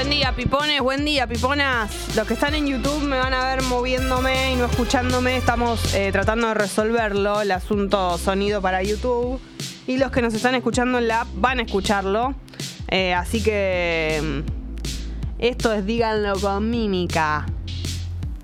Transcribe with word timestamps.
Buen 0.00 0.08
día, 0.08 0.34
pipones, 0.34 0.80
buen 0.80 1.04
día, 1.04 1.26
piponas. 1.26 2.16
Los 2.16 2.26
que 2.26 2.32
están 2.32 2.54
en 2.54 2.66
YouTube 2.66 3.02
me 3.02 3.18
van 3.18 3.34
a 3.34 3.44
ver 3.44 3.62
moviéndome 3.64 4.54
y 4.54 4.56
no 4.56 4.64
escuchándome. 4.64 5.36
Estamos 5.36 5.94
eh, 5.94 6.10
tratando 6.10 6.48
de 6.48 6.54
resolverlo, 6.54 7.42
el 7.42 7.50
asunto 7.50 8.16
sonido 8.16 8.62
para 8.62 8.82
YouTube. 8.82 9.38
Y 9.86 9.98
los 9.98 10.10
que 10.10 10.22
nos 10.22 10.32
están 10.32 10.54
escuchando 10.54 10.96
en 10.96 11.06
la 11.06 11.20
app 11.20 11.28
van 11.34 11.58
a 11.58 11.64
escucharlo. 11.64 12.34
Eh, 12.88 13.12
así 13.12 13.42
que 13.42 14.22
mm, 14.22 15.38
esto 15.38 15.70
es 15.70 15.84
díganlo 15.84 16.32
con 16.40 16.70
mímica. 16.70 17.44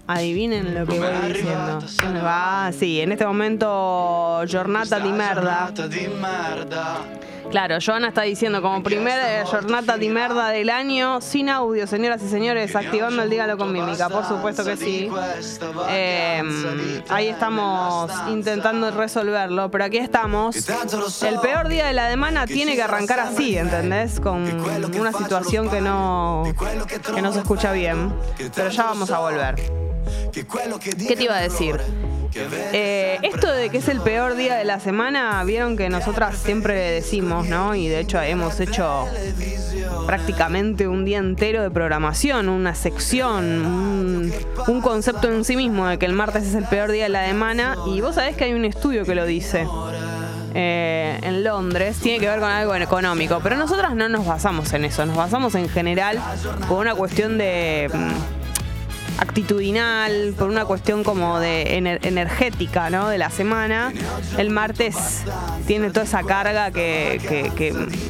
Adivinen 0.06 0.74
lo 0.74 0.84
que 0.86 0.98
voy 0.98 1.32
diciendo. 1.32 1.78
¿Qué 1.98 2.06
me 2.08 2.20
va? 2.20 2.70
Sí, 2.78 3.00
en 3.00 3.12
este 3.12 3.24
momento, 3.24 4.42
Jornata 4.46 5.00
di 5.00 5.10
merda. 5.10 5.72
Claro, 7.50 7.78
Joana 7.84 8.08
está 8.08 8.22
diciendo 8.22 8.60
como 8.60 8.82
primera 8.82 9.44
jornada 9.46 9.96
de 9.96 10.08
merda 10.10 10.48
del 10.50 10.68
año, 10.68 11.20
sin 11.20 11.48
audio, 11.48 11.86
señoras 11.86 12.22
y 12.22 12.28
señores, 12.28 12.74
activando 12.74 13.22
el 13.22 13.30
dígalo 13.30 13.56
con 13.56 13.72
mímica, 13.72 14.08
por 14.08 14.26
supuesto 14.26 14.64
que 14.64 14.76
sí. 14.76 15.08
Eh, 15.88 16.42
ahí 17.08 17.28
estamos 17.28 18.10
intentando 18.28 18.90
resolverlo, 18.90 19.70
pero 19.70 19.84
aquí 19.84 19.98
estamos. 19.98 20.56
El 21.22 21.38
peor 21.40 21.68
día 21.68 21.86
de 21.86 21.92
la 21.92 22.10
semana 22.10 22.46
tiene 22.46 22.74
que 22.74 22.82
arrancar 22.82 23.20
así, 23.20 23.56
¿entendés? 23.56 24.20
Con 24.20 24.44
una 24.98 25.12
situación 25.12 25.70
que 25.70 25.80
no, 25.80 26.44
que 27.14 27.22
no 27.22 27.32
se 27.32 27.38
escucha 27.38 27.72
bien, 27.72 28.12
pero 28.54 28.70
ya 28.70 28.84
vamos 28.84 29.10
a 29.10 29.20
volver. 29.20 29.54
¿Qué 30.32 31.16
te 31.16 31.24
iba 31.24 31.36
a 31.36 31.40
decir? 31.40 31.80
Eh, 32.72 33.18
esto 33.22 33.52
de 33.52 33.70
que 33.70 33.78
es 33.78 33.88
el 33.88 34.00
peor 34.00 34.36
día 34.36 34.56
de 34.56 34.64
la 34.64 34.80
semana, 34.80 35.42
vieron 35.44 35.76
que 35.76 35.88
nosotras 35.88 36.36
siempre 36.36 36.74
decimos, 36.74 37.48
¿no? 37.48 37.74
Y 37.74 37.88
de 37.88 38.00
hecho 38.00 38.20
hemos 38.20 38.60
hecho 38.60 39.06
prácticamente 40.06 40.88
un 40.88 41.04
día 41.04 41.18
entero 41.18 41.62
de 41.62 41.70
programación, 41.70 42.48
una 42.48 42.74
sección, 42.74 44.32
un, 44.68 44.80
concepto 44.80 45.28
en 45.28 45.44
sí 45.44 45.56
mismo 45.56 45.86
de 45.86 45.98
que 45.98 46.06
el 46.06 46.12
martes 46.12 46.46
es 46.46 46.54
el 46.54 46.64
peor 46.66 46.92
día 46.92 47.04
de 47.04 47.10
la 47.10 47.26
semana. 47.26 47.76
Y 47.86 48.00
vos 48.00 48.14
sabés 48.14 48.36
que 48.36 48.44
hay 48.44 48.52
un 48.52 48.64
estudio 48.64 49.04
que 49.04 49.14
lo 49.14 49.24
dice. 49.26 49.66
Eh, 50.54 51.18
en 51.22 51.44
Londres 51.44 51.98
tiene 51.98 52.18
que 52.18 52.28
ver 52.28 52.40
con 52.40 52.48
algo 52.48 52.74
económico, 52.74 53.40
pero 53.42 53.56
nosotras 53.56 53.94
no 53.94 54.08
nos 54.08 54.24
basamos 54.24 54.72
en 54.72 54.86
eso, 54.86 55.04
nos 55.04 55.16
basamos 55.16 55.54
en 55.54 55.68
general 55.68 56.18
con 56.66 56.78
una 56.78 56.94
cuestión 56.94 57.36
de 57.36 57.90
mm, 57.92 58.35
actitudinal, 59.18 60.34
por 60.38 60.48
una 60.48 60.64
cuestión 60.64 61.04
como 61.04 61.40
de 61.40 61.76
energética, 61.76 62.90
¿no? 62.90 63.08
De 63.08 63.18
la 63.18 63.30
semana. 63.30 63.92
El 64.38 64.50
martes 64.50 65.24
tiene 65.66 65.90
toda 65.90 66.04
esa 66.04 66.22
carga 66.22 66.70
que, 66.70 67.16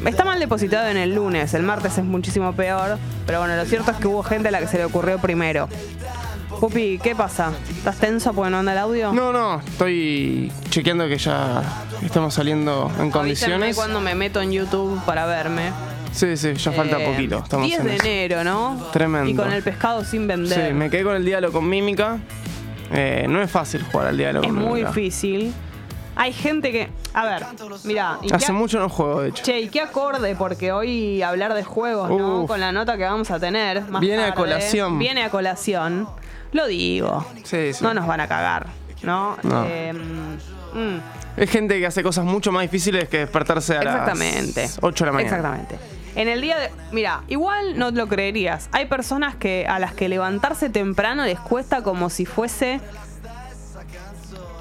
está 0.04 0.24
mal 0.24 0.40
depositado 0.40 0.88
en 0.88 0.96
el 0.96 1.14
lunes. 1.14 1.54
El 1.54 1.62
martes 1.62 1.98
es 1.98 2.04
muchísimo 2.04 2.52
peor. 2.52 2.98
Pero 3.26 3.40
bueno, 3.40 3.56
lo 3.56 3.64
cierto 3.64 3.90
es 3.90 3.96
que 3.96 4.06
hubo 4.06 4.22
gente 4.22 4.48
a 4.48 4.50
la 4.50 4.60
que 4.60 4.68
se 4.68 4.78
le 4.78 4.84
ocurrió 4.84 5.18
primero. 5.18 5.68
Pupi, 6.60 6.98
¿qué 7.02 7.14
pasa? 7.14 7.52
¿Estás 7.68 7.96
tenso 7.96 8.32
porque 8.32 8.50
no 8.50 8.58
anda 8.58 8.72
el 8.72 8.78
audio? 8.78 9.12
No, 9.12 9.32
no, 9.32 9.60
estoy 9.60 10.50
chequeando 10.70 11.06
que 11.06 11.18
ya 11.18 11.62
estamos 12.02 12.34
saliendo 12.34 12.90
en 12.98 13.10
condiciones. 13.10 13.76
cuando 13.76 14.00
me 14.00 14.14
meto 14.14 14.40
en 14.40 14.52
YouTube 14.52 15.00
para 15.04 15.26
verme. 15.26 15.70
Sí, 16.16 16.34
sí, 16.38 16.54
ya 16.54 16.72
falta 16.72 16.98
eh, 16.98 17.06
poquito. 17.06 17.38
Estamos 17.44 17.66
10 17.66 17.84
de 17.84 17.96
enero, 17.96 18.42
¿no? 18.42 18.88
Tremendo. 18.90 19.28
Y 19.28 19.34
con 19.34 19.52
el 19.52 19.62
pescado 19.62 20.02
sin 20.02 20.26
vender. 20.26 20.68
Sí, 20.68 20.72
me 20.72 20.88
quedé 20.88 21.04
con 21.04 21.14
el 21.14 21.24
diálogo 21.24 21.52
con 21.52 21.68
mímica. 21.68 22.18
Eh, 22.90 23.26
no 23.28 23.42
es 23.42 23.50
fácil 23.50 23.82
jugar 23.82 24.08
al 24.08 24.16
diálogo 24.16 24.46
es 24.46 24.48
con 24.48 24.58
mímica. 24.58 24.76
Es 24.78 24.94
muy 24.94 25.02
difícil. 25.02 25.54
Hay 26.16 26.32
gente 26.32 26.72
que. 26.72 26.88
A 27.12 27.26
ver, 27.26 27.44
mira. 27.84 28.18
Hace 28.32 28.52
mucho 28.52 28.78
no 28.80 28.88
juego, 28.88 29.20
de 29.20 29.28
hecho. 29.28 29.44
Che, 29.44 29.60
y 29.60 29.68
qué 29.68 29.82
acorde, 29.82 30.34
porque 30.36 30.72
hoy 30.72 31.22
hablar 31.22 31.52
de 31.52 31.64
juegos, 31.64 32.08
¿no? 32.08 32.46
Con 32.46 32.60
la 32.60 32.72
nota 32.72 32.96
que 32.96 33.04
vamos 33.04 33.30
a 33.30 33.38
tener. 33.38 33.82
viene 34.00 34.24
a 34.24 34.34
colación. 34.34 34.98
Viene 34.98 35.22
a 35.22 35.28
colación. 35.28 36.08
Lo 36.52 36.66
digo. 36.66 37.26
Sí, 37.44 37.74
sí. 37.74 37.84
No 37.84 37.92
nos 37.92 38.06
van 38.06 38.20
a 38.20 38.28
cagar, 38.28 38.68
¿no? 39.02 39.36
Eh, 39.44 39.92
mm. 39.92 41.16
Es 41.36 41.50
gente 41.50 41.78
que 41.78 41.86
hace 41.86 42.02
cosas 42.02 42.24
mucho 42.24 42.50
más 42.50 42.62
difíciles 42.62 43.10
que 43.10 43.18
despertarse 43.18 43.74
a 43.76 43.82
Exactamente. 43.82 44.62
las 44.62 44.78
8 44.80 45.04
de 45.04 45.10
la 45.10 45.12
mañana. 45.12 45.36
Exactamente. 45.36 45.78
En 46.16 46.28
el 46.28 46.40
día 46.40 46.58
de. 46.58 46.70
Mira, 46.92 47.22
igual 47.28 47.78
no 47.78 47.90
lo 47.90 48.08
creerías. 48.08 48.70
Hay 48.72 48.86
personas 48.86 49.36
que 49.36 49.66
a 49.68 49.78
las 49.78 49.92
que 49.92 50.08
levantarse 50.08 50.70
temprano 50.70 51.24
les 51.24 51.38
cuesta 51.38 51.82
como 51.82 52.08
si 52.08 52.24
fuese 52.24 52.80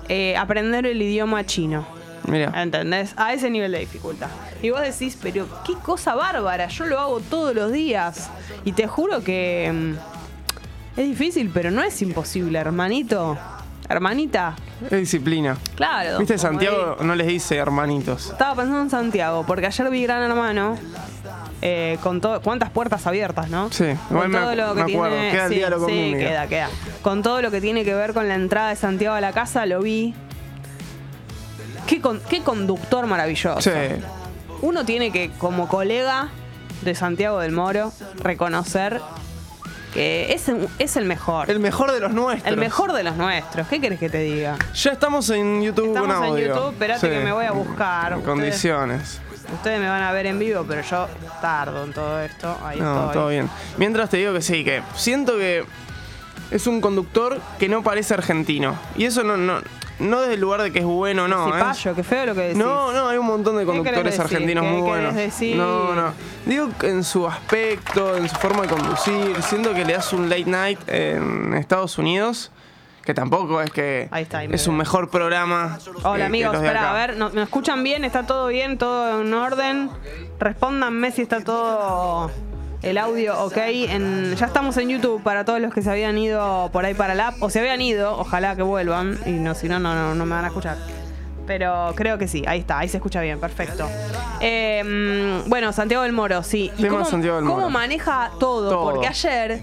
eh, 0.10 0.36
aprender 0.38 0.86
el 0.86 1.02
idioma 1.02 1.46
chino. 1.46 1.88
Mira. 2.28 2.52
¿Entendés? 2.62 3.14
A 3.16 3.34
ese 3.34 3.50
nivel 3.50 3.72
de 3.72 3.80
dificultad. 3.80 4.28
Y 4.62 4.72
vos 4.72 4.82
decís, 4.82 5.18
pero 5.22 5.48
qué 5.66 5.76
cosa 5.76 6.16
bárbara, 6.16 6.68
yo 6.68 6.86
lo 6.86 7.00
hago 7.00 7.20
todos 7.22 7.56
los 7.56 7.72
días. 7.72 8.30
Y 8.66 8.74
te 8.74 8.88
juro 8.88 9.24
que. 9.24 9.72
Mm, 9.74 11.00
es 11.00 11.08
difícil, 11.08 11.52
pero 11.54 11.72
no 11.72 11.82
es 11.82 12.02
imposible, 12.02 12.60
hermanito. 12.60 13.38
Hermanita. 13.88 14.56
Es 14.84 14.92
disciplina. 15.00 15.58
Claro. 15.76 16.20
¿Viste? 16.20 16.38
Santiago 16.38 16.98
no 17.02 17.16
les 17.16 17.28
dice 17.28 17.56
hermanitos. 17.56 18.32
Estaba 18.32 18.56
pensando 18.56 18.82
en 18.82 18.90
Santiago, 18.90 19.46
porque 19.46 19.68
ayer 19.68 19.90
vi 19.90 20.04
Gran 20.04 20.24
Hermano 20.24 20.78
eh, 21.62 21.98
con 22.04 22.22
todo, 22.22 22.42
cuántas 22.42 22.70
puertas 22.70 23.08
abiertas, 23.08 23.50
¿no? 23.50 23.72
Sí, 23.72 23.86
con 24.10 24.32
todo 24.32 24.56
lo 24.56 24.76
que 24.76 24.84
tiene, 24.84 25.32
queda 25.32 25.46
el 25.48 25.74
sí, 25.86 26.14
queda, 26.18 26.48
queda. 26.48 26.70
Con 27.02 27.24
todo 27.24 27.42
lo 27.42 27.52
que 27.52 27.62
tiene 27.62 27.84
que 27.84 27.94
ver 27.94 28.14
con 28.14 28.28
la 28.28 28.36
entrada 28.36 28.70
de 28.70 28.76
Santiago 28.76 29.16
a 29.16 29.22
la 29.22 29.32
casa, 29.34 29.66
lo 29.66 29.82
vi. 29.82 30.14
Qué, 31.88 32.02
qué 32.30 32.42
conductor 32.42 33.06
maravilloso. 33.08 33.62
Sí. 33.62 33.72
Uno 34.62 34.86
tiene 34.86 35.12
que, 35.12 35.32
como 35.38 35.68
colega 35.68 36.30
de 36.82 36.96
Santiago 36.96 37.40
del 37.40 37.52
Moro, 37.52 37.92
reconocer 38.22 39.02
que 39.96 40.34
es, 40.34 40.52
es, 40.78 40.98
el 40.98 41.06
mejor. 41.06 41.50
El 41.50 41.62
mejor 41.62 41.94
de 41.94 42.02
los 42.02 42.12
nuestros. 42.12 42.52
El 42.52 42.60
mejor 42.60 42.92
de 42.92 43.04
los 43.04 43.16
nuestros. 43.16 43.66
¿Qué 43.70 43.80
querés 43.80 43.98
que 43.98 44.10
te 44.10 44.20
diga? 44.20 44.58
Ya 44.74 44.92
estamos 44.92 45.30
en 45.30 45.64
YouTube 45.64 45.88
estamos 45.88 46.38
en 46.38 46.48
YouTube, 46.48 46.72
espérate 46.72 47.10
que 47.10 47.20
me 47.22 47.32
voy 47.32 47.46
a 47.46 47.52
buscar. 47.54 48.22
condiciones. 48.22 49.02
Ustedes 49.02 49.25
me 49.66 49.88
van 49.88 50.02
a 50.02 50.12
ver 50.12 50.26
en 50.26 50.40
vivo, 50.40 50.66
pero 50.68 50.82
yo 50.82 51.08
tardo 51.42 51.84
en 51.84 51.94
todo 51.94 52.20
esto. 52.22 52.58
Ahí 52.64 52.80
no, 52.80 53.10
todo 53.12 53.30
bien. 53.30 53.50
Mientras 53.78 54.10
te 54.10 54.18
digo 54.18 54.34
que 54.34 54.42
sí, 54.42 54.64
que 54.64 54.82
siento 54.96 55.38
que 55.38 55.66
es 56.52 56.68
un 56.68 56.82
conductor 56.82 57.40
que 57.60 57.70
no 57.70 57.84
parece 57.84 58.14
argentino. 58.14 58.76
Y 58.96 59.06
eso 59.06 59.24
no, 59.24 59.38
no, 59.38 59.62
no 60.00 60.22
desde 60.22 60.36
el 60.36 60.42
lugar 60.42 60.62
de 60.62 60.72
que 60.72 60.80
es 60.80 60.86
bueno, 60.86 61.28
no. 61.28 61.58
¿eh? 61.58 61.64
Qué 61.96 62.04
feo 62.04 62.26
lo 62.28 62.36
que 62.36 62.42
decís. 62.42 62.58
No, 62.58 62.92
no, 62.92 63.08
hay 63.10 63.18
un 63.18 63.26
montón 63.26 63.58
de 63.58 63.66
conductores 63.66 64.20
argentinos 64.20 64.66
muy 64.66 64.82
buenos. 64.82 65.16
Decir? 65.16 65.56
No, 65.56 65.96
no. 65.96 66.14
Digo 66.46 66.70
en 66.84 67.04
su 67.04 67.28
aspecto, 67.28 68.16
en 68.16 68.28
su 68.30 68.36
forma 68.36 68.64
de 68.64 68.70
conducir. 68.70 69.42
Siento 69.42 69.74
que 69.74 69.86
le 69.86 69.94
das 69.94 70.14
un 70.14 70.30
late 70.30 70.46
night 70.46 70.80
en 70.88 71.54
Estados 71.54 71.98
Unidos 71.98 72.52
que 73.06 73.14
tampoco 73.14 73.62
es 73.62 73.70
que 73.70 74.10
es 74.52 74.68
un 74.68 74.78
mejor 74.78 75.10
programa. 75.10 75.78
Hola 76.04 76.26
amigos, 76.26 76.56
espera, 76.56 76.92
a 76.92 76.94
ver, 76.94 77.16
¿me 77.34 77.44
escuchan 77.44 77.84
bien? 77.84 78.04
¿Está 78.04 78.26
todo 78.26 78.48
bien? 78.48 78.78
¿Todo 78.78 79.22
en 79.22 79.34
orden? 79.34 79.92
Respóndanme 80.40 81.12
si 81.12 81.22
está 81.22 81.42
todo 81.42 82.32
el 82.82 82.98
audio 82.98 83.40
ok. 83.46 83.58
ya 84.36 84.46
estamos 84.46 84.78
en 84.78 84.90
YouTube 84.90 85.22
para 85.22 85.46
todos 85.46 85.60
los 85.60 85.74
que 85.74 85.82
se 85.82 85.90
habían 85.90 86.18
ido 86.18 86.70
por 86.72 86.86
ahí 86.86 86.94
para 86.94 87.16
la 87.16 87.30
app, 87.30 87.42
o 87.42 87.50
se 87.50 87.60
habían 87.60 87.82
ido, 87.82 88.18
ojalá 88.18 88.56
que 88.56 88.64
vuelvan, 88.64 89.20
y 89.26 89.32
no, 89.32 89.54
si 89.54 89.70
no, 89.70 89.80
no, 89.80 90.16
no, 90.16 90.26
me 90.26 90.36
van 90.36 90.46
a 90.46 90.48
escuchar. 90.48 90.78
Pero 91.46 91.94
creo 91.96 92.18
que 92.18 92.28
sí, 92.28 92.44
ahí 92.48 92.62
está, 92.62 92.80
ahí 92.80 92.90
se 92.90 92.98
escucha 92.98 93.22
bien, 93.22 93.40
perfecto. 93.40 93.88
Em, 94.40 95.48
bueno, 95.48 95.72
Santiago 95.74 96.04
del 96.04 96.14
Moro, 96.14 96.42
sí. 96.42 96.72
¿Y 96.78 96.88
cómo, 96.88 97.70
maneja 97.70 98.32
todo? 98.40 98.84
Porque 98.84 99.08
ayer 99.08 99.62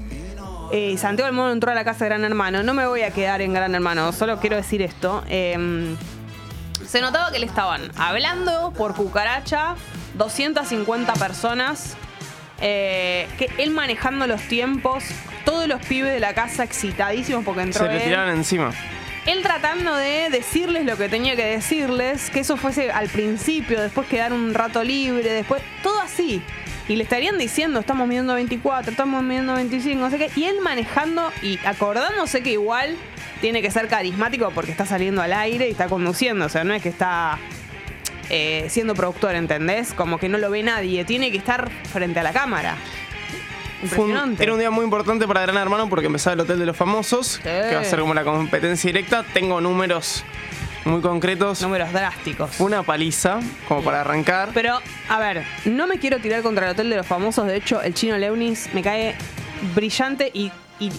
eh, 0.72 0.96
Santiago 0.96 1.26
del 1.26 1.36
Moro 1.36 1.52
entró 1.52 1.70
a 1.70 1.74
la 1.74 1.84
casa 1.84 2.06
de 2.06 2.08
Gran 2.08 2.24
Hermano. 2.24 2.62
No 2.62 2.72
me 2.72 2.86
voy 2.86 3.02
a 3.02 3.10
quedar 3.10 3.42
en 3.42 3.52
Gran 3.52 3.74
Hermano, 3.74 4.10
solo 4.12 4.40
quiero 4.40 4.56
decir 4.56 4.80
esto. 4.80 5.22
Em, 5.28 5.96
se 6.86 7.02
notaba 7.02 7.30
que 7.30 7.38
le 7.38 7.46
estaban 7.46 7.90
hablando 7.96 8.72
por 8.76 8.94
cucaracha 8.94 9.74
250 10.14 11.12
personas. 11.14 11.96
Eh, 12.64 13.28
que 13.38 13.50
él 13.58 13.72
manejando 13.72 14.26
los 14.26 14.40
tiempos, 14.42 15.04
todos 15.44 15.66
los 15.66 15.84
pibes 15.84 16.12
de 16.12 16.20
la 16.20 16.32
casa 16.32 16.64
excitadísimos 16.64 17.44
porque 17.44 17.62
entró. 17.62 17.86
Se 17.86 17.92
le 17.92 18.00
tiraron 18.00 18.36
encima. 18.36 18.72
Él 19.26 19.42
tratando 19.42 19.94
de 19.94 20.30
decirles 20.30 20.86
lo 20.86 20.96
que 20.96 21.08
tenía 21.08 21.36
que 21.36 21.44
decirles, 21.44 22.30
que 22.30 22.40
eso 22.40 22.56
fuese 22.56 22.90
al 22.90 23.08
principio, 23.08 23.80
después 23.80 24.06
quedar 24.08 24.32
un 24.32 24.54
rato 24.54 24.82
libre, 24.82 25.32
después, 25.32 25.62
todo 25.82 26.00
así 26.00 26.42
y 26.88 26.96
le 26.96 27.04
estarían 27.04 27.38
diciendo, 27.38 27.80
estamos 27.80 28.06
midiendo 28.08 28.34
24, 28.34 28.90
estamos 28.90 29.22
midiendo 29.22 29.54
25, 29.54 30.00
no 30.00 30.10
sé 30.10 30.18
qué, 30.18 30.30
y 30.36 30.44
él 30.44 30.60
manejando 30.60 31.30
y 31.42 31.58
acordándose 31.64 32.42
que 32.42 32.52
igual 32.52 32.96
tiene 33.40 33.62
que 33.62 33.70
ser 33.70 33.88
carismático 33.88 34.50
porque 34.54 34.70
está 34.70 34.86
saliendo 34.86 35.22
al 35.22 35.32
aire 35.32 35.68
y 35.68 35.72
está 35.72 35.86
conduciendo, 35.86 36.46
o 36.46 36.48
sea, 36.48 36.64
no 36.64 36.74
es 36.74 36.82
que 36.82 36.88
está 36.88 37.38
eh, 38.30 38.66
siendo 38.68 38.94
productor, 38.94 39.34
¿entendés? 39.34 39.92
Como 39.92 40.18
que 40.18 40.28
no 40.28 40.38
lo 40.38 40.50
ve 40.50 40.62
nadie, 40.62 41.04
tiene 41.04 41.30
que 41.30 41.38
estar 41.38 41.70
frente 41.70 42.20
a 42.20 42.22
la 42.22 42.32
cámara. 42.32 42.76
Impresionante. 43.82 44.42
era 44.44 44.52
un 44.52 44.60
día 44.60 44.70
muy 44.70 44.84
importante 44.84 45.26
para 45.26 45.42
Gran 45.42 45.56
Hermano 45.56 45.88
porque 45.88 46.06
empezaba 46.06 46.34
el 46.34 46.40
Hotel 46.40 46.60
de 46.60 46.66
los 46.66 46.76
Famosos, 46.76 47.40
que 47.42 47.74
va 47.74 47.80
a 47.80 47.84
ser 47.84 47.98
como 47.98 48.14
la 48.14 48.22
competencia 48.22 48.88
directa. 48.88 49.24
Tengo 49.34 49.60
números 49.60 50.24
muy 50.84 51.00
concretos. 51.00 51.62
Números 51.62 51.92
drásticos. 51.92 52.60
Una 52.60 52.82
paliza, 52.82 53.40
como 53.68 53.82
para 53.82 54.00
arrancar. 54.00 54.50
Pero, 54.54 54.78
a 55.08 55.18
ver, 55.18 55.44
no 55.64 55.86
me 55.86 55.98
quiero 55.98 56.18
tirar 56.18 56.42
contra 56.42 56.66
el 56.66 56.72
Hotel 56.72 56.90
de 56.90 56.96
los 56.96 57.06
Famosos. 57.06 57.46
De 57.46 57.56
hecho, 57.56 57.82
el 57.82 57.94
chino 57.94 58.16
Leunis 58.18 58.68
me 58.74 58.82
cae 58.82 59.14
brillante 59.74 60.30
y, 60.34 60.50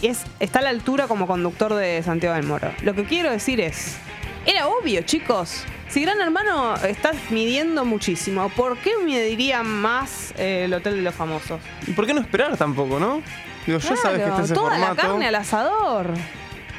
es, 0.01 0.23
está 0.39 0.59
a 0.59 0.61
la 0.61 0.69
altura 0.69 1.07
como 1.07 1.27
conductor 1.27 1.73
de 1.73 2.01
Santiago 2.03 2.35
del 2.35 2.45
Moro. 2.45 2.71
Lo 2.83 2.93
que 2.93 3.03
quiero 3.03 3.29
decir 3.31 3.59
es, 3.59 3.97
era 4.45 4.67
obvio, 4.67 5.01
chicos. 5.01 5.65
Si 5.89 6.01
Gran 6.01 6.19
Hermano 6.21 6.75
estás 6.75 7.15
midiendo 7.29 7.85
muchísimo, 7.85 8.49
¿por 8.49 8.77
qué 8.77 8.93
mediría 9.03 9.61
más 9.61 10.33
eh, 10.37 10.63
el 10.65 10.73
Hotel 10.73 10.95
de 10.95 11.01
los 11.01 11.13
Famosos? 11.13 11.59
¿Y 11.85 11.91
por 11.91 12.07
qué 12.07 12.13
no 12.13 12.21
esperar 12.21 12.57
tampoco, 12.57 12.99
no? 12.99 13.21
Digo, 13.67 13.79
ya 13.79 13.95
sabes 13.95 14.23
que 14.23 14.29
está 14.29 14.43
ese 14.43 14.53
toda 14.53 14.77
la 14.77 14.95
carne 14.95 15.27
al 15.27 15.35
asador. 15.35 16.07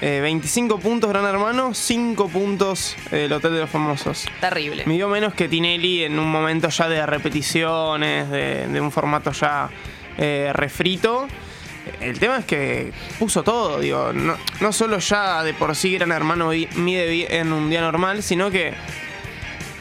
25 0.00 0.75
eh, 0.75 0.79
puntos 0.81 1.11
Gran 1.11 1.25
Hermano, 1.25 1.75
5 1.75 2.29
puntos 2.29 2.96
eh, 3.11 3.25
el 3.25 3.32
Hotel 3.32 3.55
de 3.55 3.61
los 3.61 3.70
Famosos. 3.70 4.26
Terrible. 4.41 4.85
Midió 4.87 5.08
menos 5.08 5.35
que 5.35 5.49
Tinelli 5.49 6.05
en 6.05 6.19
un 6.19 6.31
momento 6.31 6.69
ya 6.69 6.88
de 6.88 7.05
repeticiones, 7.06 8.31
de, 8.31 8.81
un 8.81 8.91
formato 8.91 9.32
ya 9.32 9.70
refrito. 10.52 11.26
El 12.00 12.19
tema 12.19 12.38
es 12.38 12.44
que 12.46 12.93
puso 13.19 13.43
todo, 13.43 13.79
digo, 13.79 14.12
no, 14.12 14.37
no, 14.61 14.73
solo 14.73 14.99
ya 14.99 15.43
de 15.43 15.52
por 15.52 15.76
sí 15.76 15.93
Gran 15.93 16.12
Hermano 16.12 16.50
mide 16.76 17.38
en 17.38 17.52
un 17.52 17.69
día 17.69 17.82
normal, 17.82 18.23
sino 18.23 18.50
que 18.50 18.73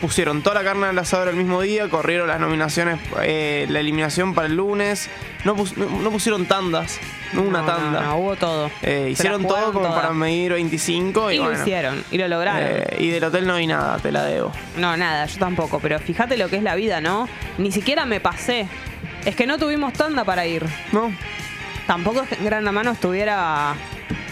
pusieron 0.03 0.41
toda 0.41 0.55
la 0.55 0.63
carne 0.65 0.87
al 0.87 0.99
asador 0.99 1.29
el 1.29 1.37
mismo 1.37 1.61
día, 1.61 1.87
corrieron 1.87 2.27
las 2.27 2.37
nominaciones, 2.37 2.99
eh, 3.21 3.65
la 3.69 3.79
eliminación 3.79 4.33
para 4.33 4.47
el 4.47 4.57
lunes, 4.57 5.09
no, 5.45 5.55
pusieron 5.55 6.45
tandas, 6.45 6.99
no 7.31 7.43
una 7.43 7.65
tanda. 7.65 8.01
No, 8.01 8.17
hubo 8.17 8.35
todo. 8.35 8.69
Eh, 8.81 9.07
hicieron 9.13 9.47
todo 9.47 9.71
como 9.71 9.95
para 9.95 10.11
medir 10.11 10.51
25 10.51 11.31
y, 11.31 11.37
lo 11.37 11.53
hicieron, 11.53 12.03
y 12.11 12.17
lo 12.17 12.27
lograron. 12.27 12.67
Eh, 12.69 12.97
y 12.99 13.11
del 13.11 13.23
hotel 13.23 13.47
no 13.47 13.55
vi 13.55 13.65
nada, 13.65 13.97
te 13.99 14.11
la 14.11 14.25
debo. 14.25 14.51
No, 14.75 14.97
nada, 14.97 15.25
yo 15.25 15.39
tampoco, 15.39 15.79
pero 15.79 15.97
fíjate 15.99 16.35
lo 16.35 16.49
que 16.49 16.57
es 16.57 16.63
la 16.63 16.75
vida, 16.75 16.99
¿no? 16.99 17.29
Ni 17.57 17.71
siquiera 17.71 18.05
me 18.05 18.19
pasé. 18.19 18.67
Es 19.23 19.37
que 19.37 19.47
no 19.47 19.57
tuvimos 19.57 19.93
tanda 19.93 20.25
para 20.25 20.45
ir. 20.45 20.65
No. 20.91 21.13
Tampoco 21.87 22.23
es 22.23 22.27
que 22.27 22.35
en 22.35 22.43
Gran 22.43 22.65
Mano 22.73 22.91
estuviera 22.91 23.73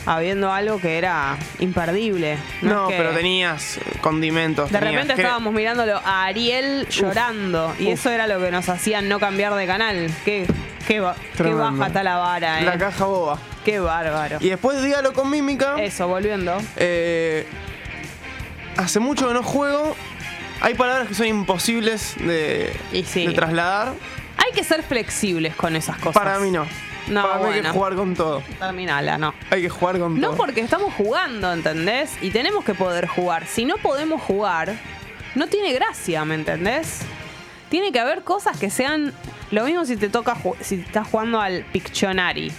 habiendo 0.06 0.52
algo 0.52 0.80
que 0.80 0.98
era 0.98 1.38
imperdible. 1.60 2.38
No, 2.62 2.88
pero 2.90 3.12
tenías 3.12 3.80
condimentos. 4.02 4.72
De 4.72 4.80
repente 4.80 5.14
estábamos 5.14 5.54
mirándolo 5.54 5.98
a 6.04 6.26
Ariel 6.26 6.88
llorando 6.90 7.74
y 7.80 7.90
eso 7.90 8.10
era 8.10 8.28
lo 8.28 8.40
que 8.40 8.52
nos 8.52 8.70
hacía 8.70 9.02
no 9.02 9.20
cambiar 9.20 9.54
de 9.56 9.68
canal. 9.68 10.10
Qué, 10.26 10.46
qué, 10.88 11.00
baja 11.00 11.88
está 11.88 12.04
la 12.04 12.18
vara, 12.18 12.62
eh. 12.62 12.66
La 12.66 12.78
caja 12.78 13.06
boba. 13.06 13.40
Qué 13.64 13.80
bárbaro. 13.80 14.38
Y 14.40 14.50
después 14.50 14.82
dígalo 14.82 15.14
con 15.14 15.30
mímica. 15.30 15.76
Eso, 15.80 16.08
volviendo. 16.08 16.58
Eh, 16.78 17.46
hace 18.78 19.00
mucho 19.00 19.28
que 19.28 19.34
no 19.34 19.44
juego. 19.44 19.96
Hay 20.62 20.76
palabras 20.76 21.08
que 21.08 21.16
son 21.16 21.28
imposibles 21.28 22.16
de, 22.18 22.72
de 22.92 23.34
trasladar. 23.34 23.94
Hay 24.38 24.52
que 24.54 24.64
ser 24.64 24.84
flexibles 24.84 25.56
con 25.56 25.76
esas 25.76 25.98
cosas. 25.98 26.22
Para 26.22 26.40
mí 26.40 26.52
no. 26.52 26.66
No, 27.08 27.46
hay 27.46 27.62
que 27.62 27.70
jugar 27.70 27.96
con 27.96 28.16
todo. 28.16 28.44
Terminala, 28.60 29.18
no. 29.18 29.34
Hay 29.50 29.62
que 29.62 29.70
jugar 29.70 30.00
con 30.00 30.20
todo. 30.20 30.32
No 30.32 30.38
porque 30.38 30.62
estamos 30.62 30.94
jugando, 30.94 31.52
¿entendés? 31.52 32.12
Y 32.22 32.30
tenemos 32.32 32.64
que 32.64 32.74
poder 32.74 33.08
jugar. 33.08 33.46
Si 33.48 33.66
no 33.66 33.78
podemos 33.78 34.22
jugar, 34.22 34.76
no 35.36 35.48
tiene 35.48 35.74
gracia, 35.74 36.24
¿me 36.26 36.36
entendés? 36.36 37.02
Tiene 37.70 37.92
que 37.92 38.00
haber 38.00 38.24
cosas 38.24 38.58
que 38.58 38.70
sean. 38.70 39.14
Lo 39.52 39.66
mismo 39.66 39.86
si 39.86 39.98
te 39.98 40.10
toca 40.10 40.38
si 40.62 40.76
estás 40.76 41.08
jugando 41.08 41.42
al 41.42 41.66
Pictionary 41.72 42.52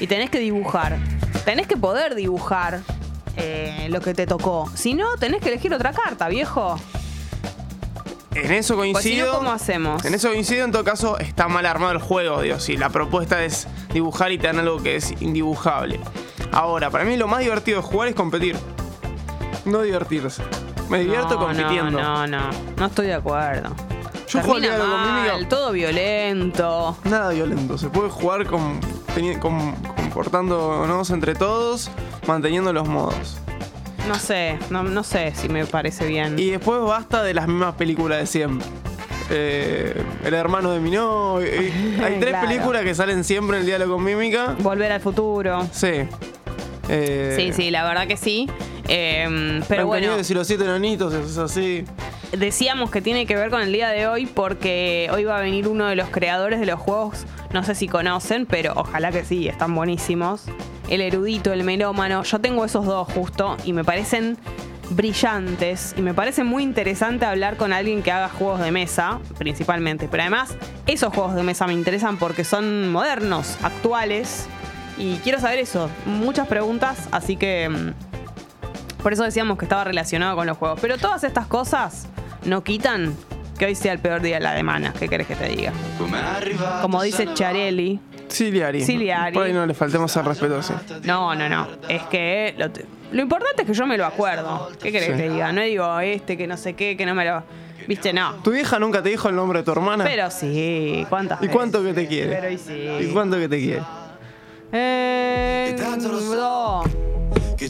y 0.00 0.06
tenés 0.06 0.30
que 0.30 0.38
dibujar. 0.38 0.98
Tenés 1.44 1.66
que 1.66 1.76
poder 1.76 2.14
dibujar 2.14 2.80
eh, 3.36 3.86
lo 3.90 4.00
que 4.00 4.14
te 4.14 4.26
tocó. 4.26 4.70
Si 4.74 4.94
no, 4.94 5.16
tenés 5.16 5.40
que 5.40 5.48
elegir 5.48 5.72
otra 5.72 5.92
carta, 5.92 6.28
viejo. 6.28 6.76
En 8.44 8.52
eso 8.52 8.76
pues 8.76 8.92
coincido. 8.92 9.32
¿cómo 9.32 9.50
hacemos? 9.50 10.04
En 10.04 10.14
eso 10.14 10.28
coincido, 10.28 10.64
en 10.64 10.72
todo 10.72 10.84
caso, 10.84 11.18
está 11.18 11.48
mal 11.48 11.66
armado 11.66 11.92
el 11.92 11.98
juego, 11.98 12.42
digo. 12.42 12.60
Si 12.60 12.76
la 12.76 12.90
propuesta 12.90 13.44
es 13.44 13.66
dibujar 13.92 14.32
y 14.32 14.38
te 14.38 14.46
dan 14.46 14.58
algo 14.58 14.82
que 14.82 14.96
es 14.96 15.14
indibujable. 15.20 16.00
Ahora, 16.52 16.90
para 16.90 17.04
mí 17.04 17.16
lo 17.16 17.28
más 17.28 17.40
divertido 17.40 17.80
de 17.80 17.86
jugar 17.86 18.08
es 18.08 18.14
competir. 18.14 18.56
No 19.64 19.82
divertirse. 19.82 20.42
Me 20.88 21.00
divierto 21.00 21.38
compitiendo. 21.38 21.90
No, 21.90 22.26
no, 22.26 22.38
no. 22.38 22.50
No 22.76 22.86
estoy 22.86 23.06
de 23.06 23.14
acuerdo. 23.14 23.74
Yo 24.28 24.40
juego 24.42 24.66
con 25.36 25.48
Todo 25.48 25.72
violento. 25.72 26.96
Nada 27.04 27.30
violento. 27.30 27.78
Se 27.78 27.88
puede 27.88 28.10
jugar 28.10 28.46
con, 28.46 28.80
con, 29.40 29.74
comportándonos 29.96 31.10
entre 31.10 31.34
todos, 31.34 31.90
manteniendo 32.26 32.72
los 32.72 32.88
modos. 32.88 33.38
No 34.06 34.14
sé, 34.14 34.58
no, 34.70 35.02
sé 35.02 35.32
si 35.34 35.48
me 35.48 35.66
parece 35.66 36.06
bien. 36.06 36.38
Y 36.38 36.50
después 36.50 36.80
basta 36.80 37.22
de 37.22 37.34
las 37.34 37.48
mismas 37.48 37.74
películas 37.74 38.20
de 38.20 38.26
siempre. 38.26 38.66
Eh, 39.30 40.00
el 40.24 40.34
hermano 40.34 40.70
de 40.70 40.78
mi 40.78 40.90
novio. 40.90 41.48
Hay 42.04 42.20
tres 42.20 42.36
películas 42.36 42.82
que 42.82 42.94
salen 42.94 43.24
siempre 43.24 43.56
en 43.56 43.62
el 43.62 43.66
diálogo 43.66 43.94
con 43.96 44.04
mímica. 44.04 44.54
Volver 44.60 44.92
al 44.92 45.00
futuro. 45.00 45.66
Sí. 45.72 46.08
Eh, 46.88 47.34
sí, 47.36 47.52
sí, 47.52 47.70
la 47.70 47.84
verdad 47.84 48.06
que 48.06 48.16
sí. 48.16 48.48
Eh, 48.86 49.60
pero 49.68 49.86
bueno. 49.86 50.16
Los 50.16 50.46
siete 50.46 50.64
enanitos, 50.64 51.12
es 51.12 51.36
así. 51.36 51.84
Decíamos 52.30 52.90
que 52.90 53.00
tiene 53.00 53.26
que 53.26 53.34
ver 53.34 53.50
con 53.50 53.60
el 53.60 53.72
día 53.72 53.88
de 53.88 54.06
hoy 54.06 54.26
porque 54.26 55.08
hoy 55.12 55.24
va 55.24 55.38
a 55.38 55.40
venir 55.40 55.66
uno 55.66 55.86
de 55.86 55.96
los 55.96 56.08
creadores 56.10 56.60
de 56.60 56.66
los 56.66 56.78
juegos, 56.78 57.24
no 57.52 57.62
sé 57.62 57.74
si 57.74 57.88
conocen, 57.88 58.46
pero 58.46 58.72
ojalá 58.76 59.10
que 59.10 59.24
sí, 59.24 59.48
están 59.48 59.74
buenísimos 59.74 60.46
el 60.88 61.00
erudito, 61.00 61.52
el 61.52 61.64
melómano. 61.64 62.22
Yo 62.22 62.38
tengo 62.40 62.64
esos 62.64 62.86
dos 62.86 63.08
justo 63.12 63.56
y 63.64 63.72
me 63.72 63.84
parecen 63.84 64.38
brillantes 64.90 65.94
y 65.96 66.02
me 66.02 66.14
parece 66.14 66.44
muy 66.44 66.62
interesante 66.62 67.24
hablar 67.24 67.56
con 67.56 67.72
alguien 67.72 68.02
que 68.02 68.12
haga 68.12 68.28
juegos 68.28 68.60
de 68.60 68.70
mesa, 68.70 69.18
principalmente. 69.38 70.08
Pero 70.08 70.22
además, 70.22 70.54
esos 70.86 71.12
juegos 71.12 71.34
de 71.34 71.42
mesa 71.42 71.66
me 71.66 71.72
interesan 71.72 72.16
porque 72.16 72.44
son 72.44 72.90
modernos, 72.90 73.58
actuales. 73.62 74.46
Y 74.98 75.16
quiero 75.18 75.40
saber 75.40 75.58
eso. 75.58 75.90
Muchas 76.06 76.46
preguntas, 76.48 77.08
así 77.12 77.36
que... 77.36 77.68
Mm, 77.68 77.92
por 79.02 79.12
eso 79.12 79.22
decíamos 79.22 79.56
que 79.58 79.66
estaba 79.66 79.84
relacionado 79.84 80.34
con 80.34 80.46
los 80.46 80.56
juegos. 80.56 80.80
Pero 80.80 80.98
todas 80.98 81.22
estas 81.22 81.46
cosas 81.46 82.08
no 82.44 82.64
quitan 82.64 83.14
que 83.56 83.66
hoy 83.66 83.74
sea 83.74 83.92
el 83.92 83.98
peor 83.98 84.20
día 84.20 84.36
de 84.36 84.42
la 84.42 84.56
semana. 84.56 84.92
¿Qué 84.98 85.08
querés 85.08 85.26
que 85.26 85.36
te 85.36 85.48
diga? 85.48 85.72
Como 86.82 87.02
dice 87.02 87.28
Charelli, 87.34 88.00
Ciliari. 88.28 88.82
Ciliari. 88.82 89.34
Por 89.34 89.44
ahí 89.44 89.52
no 89.52 89.66
le 89.66 89.74
faltemos 89.74 90.16
al 90.16 90.24
respeto, 90.24 90.62
sí. 90.62 90.74
No, 91.04 91.34
no, 91.34 91.48
no. 91.48 91.68
Es 91.88 92.02
que 92.04 92.54
lo, 93.12 93.22
importante 93.22 93.62
es 93.62 93.66
que 93.66 93.74
yo 93.74 93.86
me 93.86 93.96
lo 93.96 94.06
acuerdo. 94.06 94.70
¿Qué 94.82 94.92
querés 94.92 95.10
que 95.10 95.16
te 95.16 95.30
diga? 95.30 95.52
No 95.52 95.62
digo 95.62 96.00
este, 96.00 96.36
que 96.36 96.46
no 96.46 96.56
sé 96.56 96.74
qué, 96.74 96.96
que 96.96 97.06
no 97.06 97.14
me 97.14 97.24
lo. 97.24 97.42
Viste, 97.86 98.12
no. 98.12 98.34
¿Tu 98.42 98.50
vieja 98.50 98.78
nunca 98.78 99.02
te 99.02 99.10
dijo 99.10 99.28
el 99.28 99.36
nombre 99.36 99.60
de 99.60 99.64
tu 99.64 99.70
hermana? 99.70 100.04
Pero 100.04 100.30
sí, 100.30 101.06
¿cuántas 101.08 101.42
¿Y 101.42 101.48
cuánto 101.48 101.82
que 101.84 101.92
te 101.92 102.06
quiere? 102.06 102.34
Pero 102.34 102.50
y 102.50 102.58
sí. 102.58 102.88
¿Y 103.00 103.12
cuánto 103.12 103.36
que 103.36 103.48
te 103.48 103.58
quiere? 103.58 103.82
Eh, 104.72 105.76
no. 105.78 106.82
¿Qué 107.56 107.66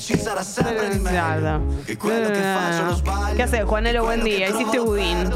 haces, 3.43 3.65
Juanelo? 3.65 4.05
Buen 4.05 4.25
día. 4.25 4.49
Hiciste 4.49 4.81
budín. 4.81 5.31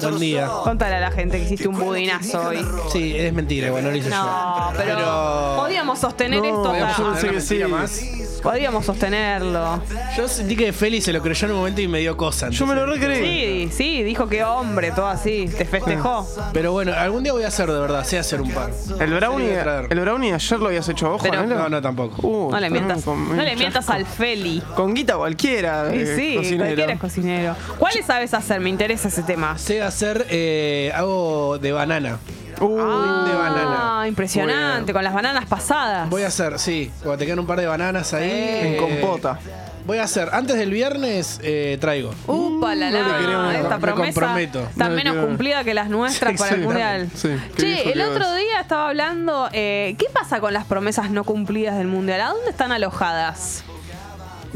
Buen 0.00 0.18
día. 0.18 0.48
Contale 0.64 0.96
a 0.96 1.00
la 1.00 1.10
gente 1.10 1.38
que 1.38 1.44
hiciste 1.44 1.68
un 1.68 1.78
budinazo 1.78 2.48
hoy. 2.48 2.66
Sí, 2.92 3.16
es 3.16 3.32
mentira, 3.32 3.70
bueno, 3.70 3.88
no 3.88 3.92
lo 3.92 3.98
hice 3.98 4.10
no, 4.10 4.72
Pero, 4.76 5.56
podíamos 5.58 5.98
sostener 5.98 6.44
esto. 6.44 6.74
Yo 6.74 7.30
que 7.30 7.40
sí. 7.40 7.64
más. 7.64 8.00
Podríamos 8.42 8.86
sostenerlo. 8.86 9.82
Yo 10.16 10.28
sentí 10.28 10.56
que 10.56 10.72
Feli 10.72 11.00
se 11.00 11.12
lo 11.12 11.20
creyó 11.20 11.46
en 11.46 11.52
un 11.52 11.58
momento 11.58 11.80
y 11.80 11.88
me 11.88 12.00
dio 12.00 12.16
cosas. 12.16 12.54
Yo 12.54 12.66
me 12.66 12.74
lo 12.74 12.86
recreí. 12.86 13.68
Sí, 13.68 13.76
sí, 13.76 14.02
dijo 14.02 14.28
que 14.28 14.44
hombre, 14.44 14.90
todo 14.92 15.06
así. 15.06 15.48
Te 15.56 15.64
festejó. 15.64 16.26
Pero 16.52 16.72
bueno, 16.72 16.92
algún 16.94 17.22
día 17.22 17.32
voy 17.32 17.44
a 17.44 17.48
hacer 17.48 17.70
de 17.70 17.78
verdad, 17.78 18.04
sé 18.04 18.18
hacer 18.18 18.40
un 18.40 18.50
par. 18.50 18.70
El 19.00 19.14
brownie, 19.14 19.58
el 19.90 20.00
brownie 20.00 20.32
ayer 20.32 20.58
lo 20.58 20.66
habías 20.66 20.88
hecho 20.88 21.12
ojo, 21.12 21.26
No, 21.28 21.68
no, 21.68 21.82
tampoco. 21.82 22.26
Uh, 22.26 22.50
no 22.50 22.60
le 22.60 22.70
mientas, 22.70 23.06
no 23.06 23.42
le 23.42 23.56
mientas 23.56 23.88
al 23.90 24.06
Feli. 24.06 24.62
Con 24.74 24.94
guita 24.94 25.16
cualquiera. 25.16 25.90
Sí, 25.90 25.96
eh, 25.98 26.42
sí, 26.44 26.56
cualquiera 26.56 26.92
es 26.92 27.00
cocinero. 27.00 27.56
¿Cuáles 27.78 28.06
sabes 28.06 28.34
hacer? 28.34 28.60
Me 28.60 28.70
interesa 28.70 29.08
ese 29.08 29.22
tema. 29.22 29.58
Sé 29.58 29.82
hacer, 29.82 30.26
eh, 30.30 30.92
hago 30.94 31.58
de 31.58 31.72
banana. 31.72 32.18
Uh, 32.60 33.28
de 33.28 33.34
banana. 33.34 34.00
Ah, 34.00 34.08
impresionante, 34.08 34.92
con 34.92 35.04
las 35.04 35.14
bananas 35.14 35.46
pasadas. 35.46 36.08
Voy 36.10 36.22
a 36.22 36.28
hacer, 36.28 36.58
sí, 36.58 36.90
cuando 37.02 37.18
te 37.18 37.26
quedan 37.26 37.38
un 37.38 37.46
par 37.46 37.60
de 37.60 37.66
bananas 37.66 38.12
ahí. 38.14 38.30
En 38.30 38.74
eh, 38.74 38.76
compota. 38.76 39.38
Voy 39.86 39.98
a 39.98 40.02
hacer, 40.02 40.28
antes 40.32 40.56
del 40.58 40.70
viernes 40.70 41.40
eh, 41.42 41.78
traigo. 41.80 42.10
Upa, 42.26 42.74
la, 42.74 42.90
la, 42.90 43.58
esta 43.58 43.78
promesa 43.78 44.38
está 44.42 44.90
menos 44.90 45.24
cumplida 45.24 45.64
que 45.64 45.72
las 45.72 45.88
nuestras 45.88 46.38
para 46.38 46.56
el 46.56 46.60
mundial. 46.60 47.08
che, 47.56 47.92
el 47.92 48.02
otro 48.02 48.34
día 48.34 48.60
estaba 48.60 48.88
hablando, 48.88 49.48
eh, 49.52 49.94
¿qué 49.98 50.06
pasa 50.12 50.40
con 50.40 50.52
las 50.52 50.66
promesas 50.66 51.10
no 51.10 51.24
cumplidas 51.24 51.78
del 51.78 51.86
mundial? 51.86 52.20
¿A 52.20 52.28
dónde 52.28 52.50
están 52.50 52.70
alojadas? 52.70 53.64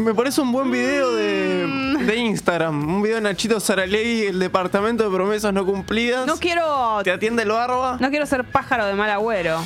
Me 0.02 0.14
parece 0.14 0.40
un 0.40 0.50
buen 0.50 0.68
video 0.68 1.14
de, 1.14 1.64
mm. 1.68 2.06
de 2.06 2.16
Instagram. 2.16 2.88
Un 2.88 3.02
video 3.02 3.16
de 3.16 3.23
Nachito 3.23 3.61
Saralegui, 3.61 4.26
el 4.26 4.40
departamento 4.40 5.04
de 5.09 5.14
promesas 5.14 5.54
no 5.54 5.64
cumplidas. 5.64 6.26
No 6.26 6.38
quiero. 6.38 7.00
Te 7.04 7.12
atiende 7.12 7.44
el 7.44 7.50
barba. 7.50 7.99
No 8.00 8.11
quiero 8.11 8.26
ser 8.26 8.42
pájaro 8.44 8.85
de 8.87 8.94
mal 8.94 9.11
agüero. 9.11 9.61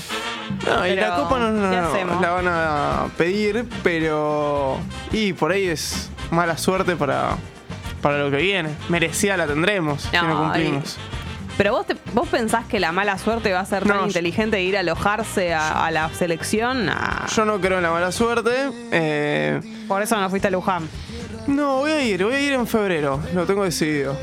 No, 0.66 0.86
y 0.86 0.94
la 0.94 1.16
copa 1.16 1.38
no, 1.38 2.20
la 2.20 2.30
van 2.30 2.48
a 2.48 3.06
pedir, 3.16 3.66
pero. 3.82 4.78
Y 5.10 5.32
por 5.32 5.52
ahí 5.52 5.68
es 5.68 6.10
mala 6.30 6.58
suerte 6.58 6.96
para, 6.96 7.30
para 8.02 8.18
lo 8.18 8.30
que 8.30 8.36
viene. 8.36 8.68
Merecida 8.90 9.38
la 9.38 9.46
tendremos 9.46 10.02
si 10.02 10.16
no 10.16 10.28
No, 10.28 10.38
cumplimos. 10.42 10.98
Pero 11.56 11.72
vos, 11.72 11.86
te- 11.86 11.96
vos 12.12 12.28
pensás 12.28 12.66
que 12.66 12.78
la 12.80 12.92
mala 12.92 13.16
suerte 13.18 13.52
va 13.52 13.60
a 13.60 13.64
ser 13.64 13.84
tan 13.84 13.96
No, 13.96 14.06
inteligente 14.06 14.56
de 14.56 14.62
ir 14.62 14.76
a 14.76 14.80
alojarse 14.80 15.54
a, 15.54 15.86
a 15.86 15.90
la 15.90 16.10
selección. 16.10 16.90
Yo 17.34 17.44
no 17.46 17.60
creo 17.60 17.78
en 17.78 17.82
la 17.84 17.90
mala 17.90 18.12
suerte. 18.12 18.50
eh, 18.92 19.60
Por 19.88 20.02
eso 20.02 20.16
no 20.20 20.28
fuiste 20.28 20.48
a 20.48 20.50
Luján. 20.50 20.88
no, 21.46 21.78
voy 21.78 21.92
a 21.92 22.02
ir, 22.04 22.22
voy 22.24 22.34
a 22.34 22.40
ir 22.40 22.52
en 22.52 22.66
febrero. 22.66 23.20
Lo 23.34 23.46
tengo 23.46 23.64
decidido. 23.64 24.14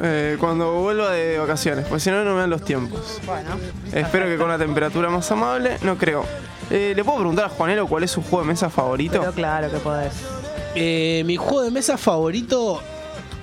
Eh, 0.00 0.36
cuando 0.38 0.72
vuelva 0.74 1.10
de 1.10 1.38
vacaciones, 1.38 1.84
porque 1.86 2.00
si 2.00 2.10
no, 2.10 2.22
no 2.24 2.34
me 2.34 2.40
dan 2.40 2.50
los 2.50 2.64
tiempos. 2.64 3.18
Bueno. 3.26 3.50
Espero 3.92 4.26
que 4.26 4.36
con 4.36 4.46
una 4.46 4.56
temperatura 4.58 5.10
más 5.10 5.30
amable, 5.32 5.76
no 5.82 5.98
creo. 5.98 6.24
Eh, 6.70 6.92
¿Le 6.94 7.02
puedo 7.04 7.18
preguntar 7.18 7.46
a 7.46 7.48
Juanelo 7.48 7.86
cuál 7.88 8.04
es 8.04 8.10
su 8.12 8.22
juego 8.22 8.40
de 8.42 8.46
mesa 8.48 8.70
favorito? 8.70 9.18
Pero 9.20 9.32
claro 9.32 9.70
que 9.70 9.78
podés. 9.78 10.12
Eh, 10.76 11.24
mi 11.26 11.36
juego 11.36 11.62
de 11.62 11.72
mesa 11.72 11.98
favorito, 11.98 12.80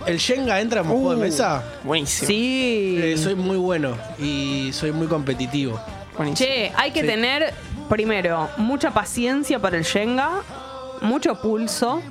el 0.05 0.17
Shenga 0.17 0.59
entra 0.61 0.81
en 0.81 0.87
mi 0.87 0.93
juego 0.93 1.11
de 1.11 1.15
Uh, 1.17 1.19
mesa. 1.19 1.63
Buenísimo. 1.83 2.27
Sí. 2.27 2.97
Eh, 3.01 3.17
soy 3.17 3.35
muy 3.35 3.57
bueno 3.57 3.97
y 4.19 4.71
soy 4.73 4.91
muy 4.91 5.07
competitivo. 5.07 5.79
Buenísimo. 6.17 6.47
Che, 6.47 6.71
hay 6.75 6.91
que 6.91 7.01
Sí. 7.01 7.07
tener, 7.07 7.53
primero, 7.89 8.49
mucha 8.57 8.91
paciencia 8.91 9.59
para 9.59 9.77
el 9.77 9.83
Shenga, 9.83 10.41
mucho 11.01 11.41
pulso. 11.41 12.01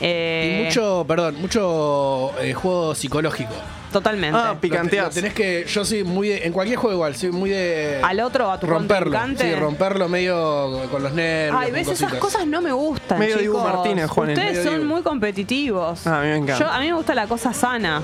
Eh, 0.00 0.58
Y 0.60 0.64
mucho, 0.66 1.04
perdón, 1.08 1.40
mucho 1.40 2.32
eh, 2.40 2.52
juego 2.52 2.94
psicológico. 2.94 3.52
Totalmente. 3.92 4.38
Ah, 4.38 4.56
Lo 5.04 5.10
tenés 5.10 5.32
que, 5.32 5.64
yo 5.66 5.84
soy 5.84 6.04
muy 6.04 6.28
de, 6.28 6.44
en 6.46 6.52
cualquier 6.52 6.78
juego 6.78 6.94
igual, 6.94 7.16
soy 7.16 7.30
muy 7.30 7.50
de 7.50 8.00
Al 8.02 8.20
otro, 8.20 8.50
a 8.50 8.60
tu 8.60 8.66
romperlo. 8.66 9.18
Sí, 9.38 9.54
romperlo 9.54 10.08
medio 10.08 10.82
con 10.90 11.02
los 11.02 11.12
nervios. 11.12 11.62
Ay, 11.64 11.70
ves, 11.72 11.88
esas 11.88 12.14
cosas 12.14 12.46
no 12.46 12.60
me 12.60 12.72
gustan, 12.72 13.18
Medio 13.18 13.38
chicos. 13.38 13.54
Dibu 13.56 13.58
Martínez, 13.64 14.10
Juan, 14.10 14.28
Ustedes 14.30 14.56
medio 14.58 14.70
son 14.70 14.80
Dibu. 14.80 14.92
muy 14.92 15.02
competitivos. 15.02 16.06
Ah, 16.06 16.18
a 16.18 16.22
mí 16.22 16.28
me 16.28 16.36
encanta. 16.36 16.58
Yo- 16.64 16.70
a 16.70 16.78
mí 16.80 16.86
me 16.86 16.92
gusta 16.94 17.14
la 17.14 17.26
cosa 17.26 17.52
sana. 17.54 18.02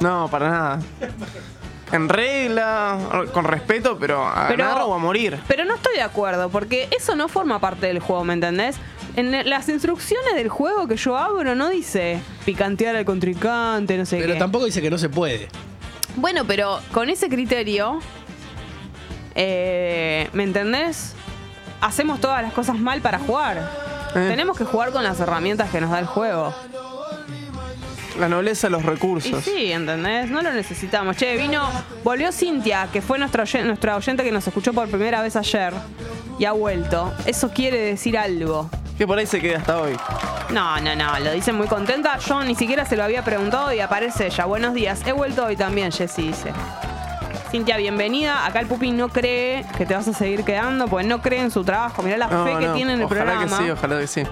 No, 0.00 0.28
para 0.30 0.48
nada. 0.50 0.80
En 1.92 2.08
regla, 2.08 2.98
con 3.32 3.44
respeto, 3.44 3.96
pero 3.98 4.26
a 4.26 4.48
Pero- 4.48 4.64
ganar 4.64 4.82
o 4.82 4.94
a 4.94 4.98
morir. 4.98 5.38
Pero 5.46 5.64
no 5.64 5.74
estoy 5.76 5.94
de 5.96 6.02
acuerdo, 6.02 6.48
porque 6.48 6.88
eso 6.96 7.14
no 7.14 7.28
forma 7.28 7.58
parte 7.60 7.86
del 7.86 8.00
juego, 8.00 8.24
¿me 8.24 8.32
entendés? 8.34 8.76
En 9.16 9.48
las 9.48 9.68
instrucciones 9.68 10.34
del 10.34 10.48
juego 10.48 10.88
que 10.88 10.96
yo 10.96 11.16
abro 11.16 11.54
no 11.54 11.68
dice 11.68 12.20
picantear 12.44 12.96
al 12.96 13.04
contrincante, 13.04 13.96
no 13.96 14.06
sé 14.06 14.18
Pero 14.18 14.32
qué. 14.32 14.38
tampoco 14.38 14.64
dice 14.64 14.82
que 14.82 14.90
no 14.90 14.98
se 14.98 15.08
puede. 15.08 15.48
Bueno, 16.16 16.44
pero 16.46 16.80
con 16.92 17.08
ese 17.10 17.28
criterio, 17.28 18.00
eh, 19.34 20.28
¿me 20.32 20.44
entendés? 20.44 21.14
Hacemos 21.80 22.20
todas 22.20 22.42
las 22.42 22.52
cosas 22.52 22.78
mal 22.78 23.00
para 23.02 23.18
jugar. 23.18 23.58
Eh. 24.14 24.26
Tenemos 24.28 24.56
que 24.56 24.64
jugar 24.64 24.90
con 24.92 25.02
las 25.04 25.18
herramientas 25.20 25.70
que 25.70 25.80
nos 25.80 25.90
da 25.90 25.98
el 25.98 26.06
juego. 26.06 26.54
La 28.18 28.28
nobleza 28.28 28.68
de 28.68 28.70
los 28.72 28.82
Y 28.82 28.86
recursos. 28.86 29.42
sí, 29.44 29.72
¿entendés? 29.72 30.30
No 30.30 30.40
lo 30.40 30.52
necesitamos. 30.52 31.16
Che, 31.16 31.36
vino, 31.36 31.68
volvió 32.04 32.30
Cintia, 32.30 32.88
que 32.92 33.02
fue 33.02 33.18
nuestra 33.18 33.42
oyen- 33.42 33.64
nuestra 33.66 33.96
oyente 33.96 34.22
que 34.22 34.30
nos 34.30 34.46
escuchó 34.46 34.72
por 34.72 34.88
primera 34.88 35.20
vez 35.20 35.34
ayer 35.36 35.72
y 36.38 36.44
ha 36.44 36.52
vuelto. 36.52 37.12
Eso 37.26 37.50
quiere 37.50 37.78
decir 37.78 38.16
algo. 38.16 38.70
Que 38.96 39.06
por 39.06 39.18
ahí 39.18 39.26
se 39.26 39.40
queda 39.40 39.58
hasta 39.58 39.80
hoy. 39.80 39.96
No, 40.50 40.80
no, 40.80 40.94
no, 40.94 41.18
lo 41.18 41.32
dice 41.32 41.52
muy 41.52 41.66
contenta. 41.66 42.16
Yo 42.18 42.44
ni 42.44 42.54
siquiera 42.54 42.84
se 42.84 42.96
lo 42.96 43.02
había 43.02 43.24
preguntado 43.24 43.72
y 43.72 43.80
aparece 43.80 44.26
ella. 44.26 44.44
Buenos 44.44 44.74
días. 44.74 45.00
He 45.04 45.12
vuelto 45.12 45.44
hoy 45.46 45.56
también, 45.56 45.90
Jessy 45.90 46.28
dice. 46.28 46.52
Cintia, 47.50 47.76
bienvenida. 47.76 48.46
Acá 48.46 48.60
el 48.60 48.66
Pupi 48.66 48.92
no 48.92 49.08
cree 49.08 49.64
que 49.76 49.86
te 49.86 49.94
vas 49.94 50.06
a 50.06 50.12
seguir 50.12 50.44
quedando, 50.44 50.86
porque 50.86 51.06
no 51.06 51.20
cree 51.20 51.40
en 51.40 51.50
su 51.50 51.64
trabajo. 51.64 52.02
Mirá 52.02 52.16
la 52.16 52.28
No, 52.28 52.44
fe 52.44 52.56
que 52.58 52.66
no, 52.66 52.74
tiene 52.74 52.92
en 52.94 52.98
el 53.00 53.04
ojalá 53.06 53.24
programa. 53.24 53.58
que 53.58 53.64
sí, 53.64 53.70
ojalá 53.70 53.98
que 53.98 54.06
sí. 54.06 54.22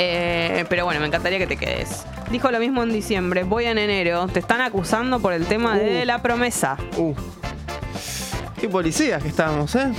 Eh, 0.00 0.64
pero 0.68 0.84
bueno, 0.84 1.00
me 1.00 1.06
encantaría 1.08 1.38
que 1.38 1.46
te 1.48 1.56
quedes. 1.56 2.04
Dijo 2.30 2.50
lo 2.52 2.60
mismo 2.60 2.82
en 2.84 2.92
diciembre. 2.92 3.42
Voy 3.42 3.64
en 3.64 3.78
enero. 3.78 4.28
Te 4.28 4.38
están 4.38 4.60
acusando 4.60 5.18
por 5.18 5.32
el 5.32 5.44
tema 5.46 5.76
de 5.76 6.02
Uh. 6.02 6.06
la 6.06 6.22
promesa. 6.22 6.76
Uh. 6.96 7.14
Qué 8.60 8.68
policías 8.68 9.20
que 9.22 9.28
estábamos, 9.28 9.74
¿eh? 9.74 9.90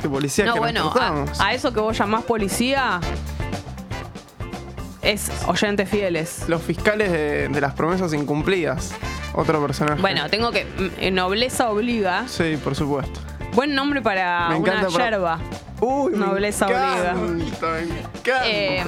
Qué 0.00 0.08
policías 0.08 0.46
No, 0.48 0.54
que 0.54 0.58
bueno, 0.60 0.84
nos 0.84 0.96
a, 1.40 1.46
a 1.48 1.52
eso 1.54 1.72
que 1.72 1.80
vos 1.80 1.96
llamás 1.98 2.22
policía 2.24 2.98
es 5.02 5.30
oyentes 5.46 5.88
fieles. 5.88 6.44
Los 6.48 6.62
fiscales 6.62 7.10
de, 7.10 7.48
de 7.48 7.60
las 7.60 7.74
promesas 7.74 8.12
incumplidas. 8.14 8.94
Otro 9.34 9.60
personaje. 9.64 10.00
Bueno, 10.00 10.28
tengo 10.28 10.50
que. 10.50 10.64
mm, 10.64 11.14
Nobleza 11.14 11.70
obliga. 11.70 12.24
Sí, 12.28 12.58
por 12.62 12.74
supuesto. 12.74 13.20
Buen 13.54 13.74
nombre 13.74 14.00
para 14.02 14.46
una 14.48 14.56
encanta 14.56 14.88
para- 14.88 15.04
yerba. 15.10 15.38
Uy, 15.80 16.12
Nobleza 16.14 16.68
me 16.68 16.74
obliga. 16.74 17.10
encanta, 17.12 17.66
me 17.72 17.82
encanta. 17.82 18.48
Eh, 18.48 18.84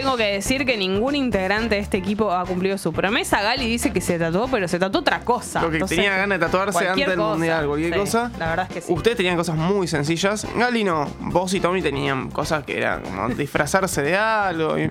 tengo 0.00 0.16
que 0.16 0.24
decir 0.24 0.64
que 0.66 0.76
ningún 0.76 1.14
integrante 1.14 1.74
de 1.76 1.80
este 1.80 1.96
equipo 1.96 2.30
ha 2.32 2.44
cumplido 2.44 2.76
su 2.78 2.92
promesa. 2.92 3.42
Gali 3.42 3.66
dice 3.66 3.92
que 3.92 4.00
se 4.00 4.18
tatuó, 4.18 4.46
pero 4.48 4.68
se 4.68 4.78
tatuó 4.78 5.00
otra 5.00 5.20
cosa. 5.20 5.62
Lo 5.62 5.70
que 5.70 5.76
Entonces, 5.76 5.96
tenía 5.96 6.16
ganas 6.16 6.38
de 6.38 6.44
tatuarse 6.46 6.88
antes 6.88 7.06
del 7.06 7.16
cosa. 7.16 7.30
mundial, 7.32 7.66
cualquier 7.66 7.92
Sí, 7.94 7.98
cosa. 8.00 8.30
La 8.38 8.50
verdad 8.50 8.66
es 8.68 8.74
que 8.74 8.80
sí. 8.82 8.92
Ustedes 8.92 9.16
tenían 9.16 9.36
cosas 9.36 9.56
muy 9.56 9.86
sencillas. 9.88 10.46
Gali 10.56 10.84
no. 10.84 11.06
Vos 11.20 11.54
y 11.54 11.60
Tommy 11.60 11.80
tenían 11.82 12.30
cosas 12.30 12.64
que 12.64 12.78
eran 12.78 13.02
como 13.02 13.28
disfrazarse 13.30 14.02
de 14.02 14.16
algo. 14.16 14.78
y- 14.78 14.90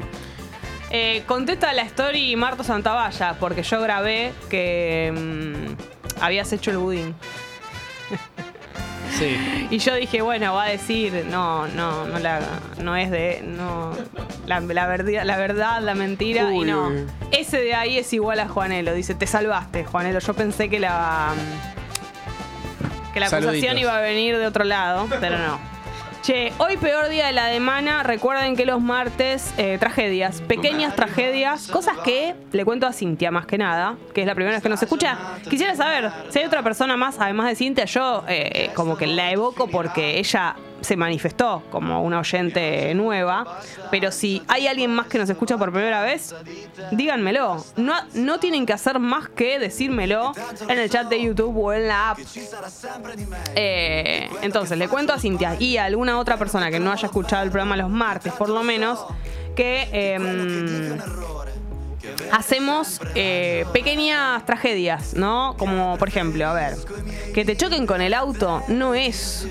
Eh, 0.92 1.24
contesta 1.26 1.74
la 1.74 1.82
story 1.82 2.36
Marto 2.36 2.64
Santavalla, 2.64 3.36
porque 3.40 3.64
yo 3.64 3.82
grabé 3.82 4.32
que 4.50 5.12
mm, 5.16 6.22
habías 6.24 6.52
hecho 6.54 6.72
el 6.72 6.78
budín. 6.78 7.16
Sí. 9.18 9.68
Y 9.70 9.78
yo 9.78 9.96
dije, 9.96 10.22
bueno, 10.22 10.54
va 10.54 10.66
a 10.66 10.70
decir, 10.70 11.26
no, 11.30 11.68
no, 11.68 12.06
no 12.08 12.20
la, 12.20 12.42
no 12.82 12.96
es 12.96 13.10
de, 13.12 13.44
no, 13.46 13.92
la, 14.46 14.60
la 14.60 14.88
verdad, 14.88 15.24
la 15.24 15.38
verdad, 15.38 15.82
la 15.82 15.96
mentira, 15.96 16.54
y 16.54 16.62
no. 16.62 16.92
Ese 17.32 17.62
de 17.62 17.74
ahí 17.74 17.98
es 17.98 18.12
igual 18.14 18.40
a 18.40 18.48
Juanelo. 18.48 18.94
Dice, 18.94 19.16
te 19.16 19.28
salvaste, 19.28 19.86
Juanelo. 19.86 20.20
Yo 20.20 20.34
pensé 20.34 20.70
que 20.70 20.80
la, 20.80 21.34
que 23.14 23.20
la 23.20 23.28
acusación 23.28 23.78
iba 23.78 23.96
a 23.96 24.02
venir 24.02 24.38
de 24.38 24.48
otro 24.48 24.64
lado, 24.64 25.08
pero 25.20 25.38
no. 25.38 25.75
Che, 26.26 26.52
hoy 26.58 26.78
peor 26.78 27.08
día 27.08 27.28
de 27.28 27.34
la 27.34 27.52
semana. 27.52 28.02
Recuerden 28.02 28.56
que 28.56 28.66
los 28.66 28.82
martes, 28.82 29.54
eh, 29.60 29.78
tragedias, 29.80 30.42
pequeñas 30.42 30.96
tragedias, 30.96 31.68
cosas 31.68 32.00
que 32.00 32.34
le 32.52 32.66
cuento 32.66 32.88
a 32.88 32.94
Cintia 32.94 33.30
más 33.30 33.46
que 33.46 33.60
nada, 33.60 33.96
que 34.12 34.22
es 34.22 34.28
la 34.28 34.34
primera 34.34 34.56
vez 34.56 34.64
que 34.64 34.70
nos 34.70 34.82
escucha. 34.82 35.20
Quisiera 35.48 35.76
saber 35.76 36.10
si 36.30 36.40
hay 36.40 36.46
otra 36.46 36.64
persona 36.64 36.98
más, 36.98 37.18
además 37.20 37.46
de 37.46 37.56
Cintia, 37.56 37.86
yo 37.86 38.24
eh, 38.28 38.50
eh, 38.56 38.72
como 38.74 38.98
que 38.98 39.06
la 39.06 39.30
evoco 39.30 39.68
porque 39.68 40.18
ella 40.18 40.56
se 40.86 40.96
manifestó 40.96 41.64
como 41.72 42.04
una 42.04 42.20
oyente 42.20 42.94
nueva, 42.96 43.60
pero 43.92 44.12
si 44.12 44.42
hay 44.48 44.68
alguien 44.68 44.92
más 44.92 45.08
que 45.08 45.18
nos 45.18 45.30
escucha 45.30 45.58
por 45.58 45.72
primera 45.72 46.02
vez, 46.02 46.34
díganmelo. 46.92 47.64
No, 47.76 47.94
no 48.14 48.40
tienen 48.40 48.66
que 48.66 48.74
hacer 48.74 49.00
más 49.00 49.30
que 49.30 49.60
decírmelo 49.60 50.34
en 50.68 50.80
el 50.80 50.90
chat 50.90 51.10
de 51.10 51.22
YouTube 51.22 51.58
o 51.58 51.74
en 51.74 51.88
la 51.88 52.12
app. 52.12 52.20
Eh, 53.56 54.30
entonces, 54.42 54.78
le 54.78 54.88
cuento 54.88 55.14
a 55.14 55.20
Cintia 55.20 55.56
y 55.60 55.78
a 55.78 55.86
alguna 55.86 56.20
otra 56.20 56.38
persona 56.38 56.70
que 56.70 56.80
no 56.80 56.92
haya 56.92 57.08
escuchado 57.08 57.44
el 57.44 57.50
programa 57.50 57.76
los 57.76 57.90
martes, 57.90 58.32
por 58.34 58.50
lo 58.50 58.64
menos, 58.64 59.06
que 59.56 59.90
em, 59.92 61.00
hacemos 62.32 63.02
eh, 63.16 63.66
pequeñas 63.74 64.46
tragedias, 64.46 65.14
¿no? 65.14 65.56
Como, 65.58 65.98
por 65.98 66.08
ejemplo, 66.08 66.48
a 66.48 66.54
ver, 66.54 66.76
que 67.34 67.46
te 67.46 67.56
choquen 67.56 67.88
con 67.88 68.02
el 68.02 68.14
auto 68.14 68.64
no 68.68 68.94
es 68.94 69.48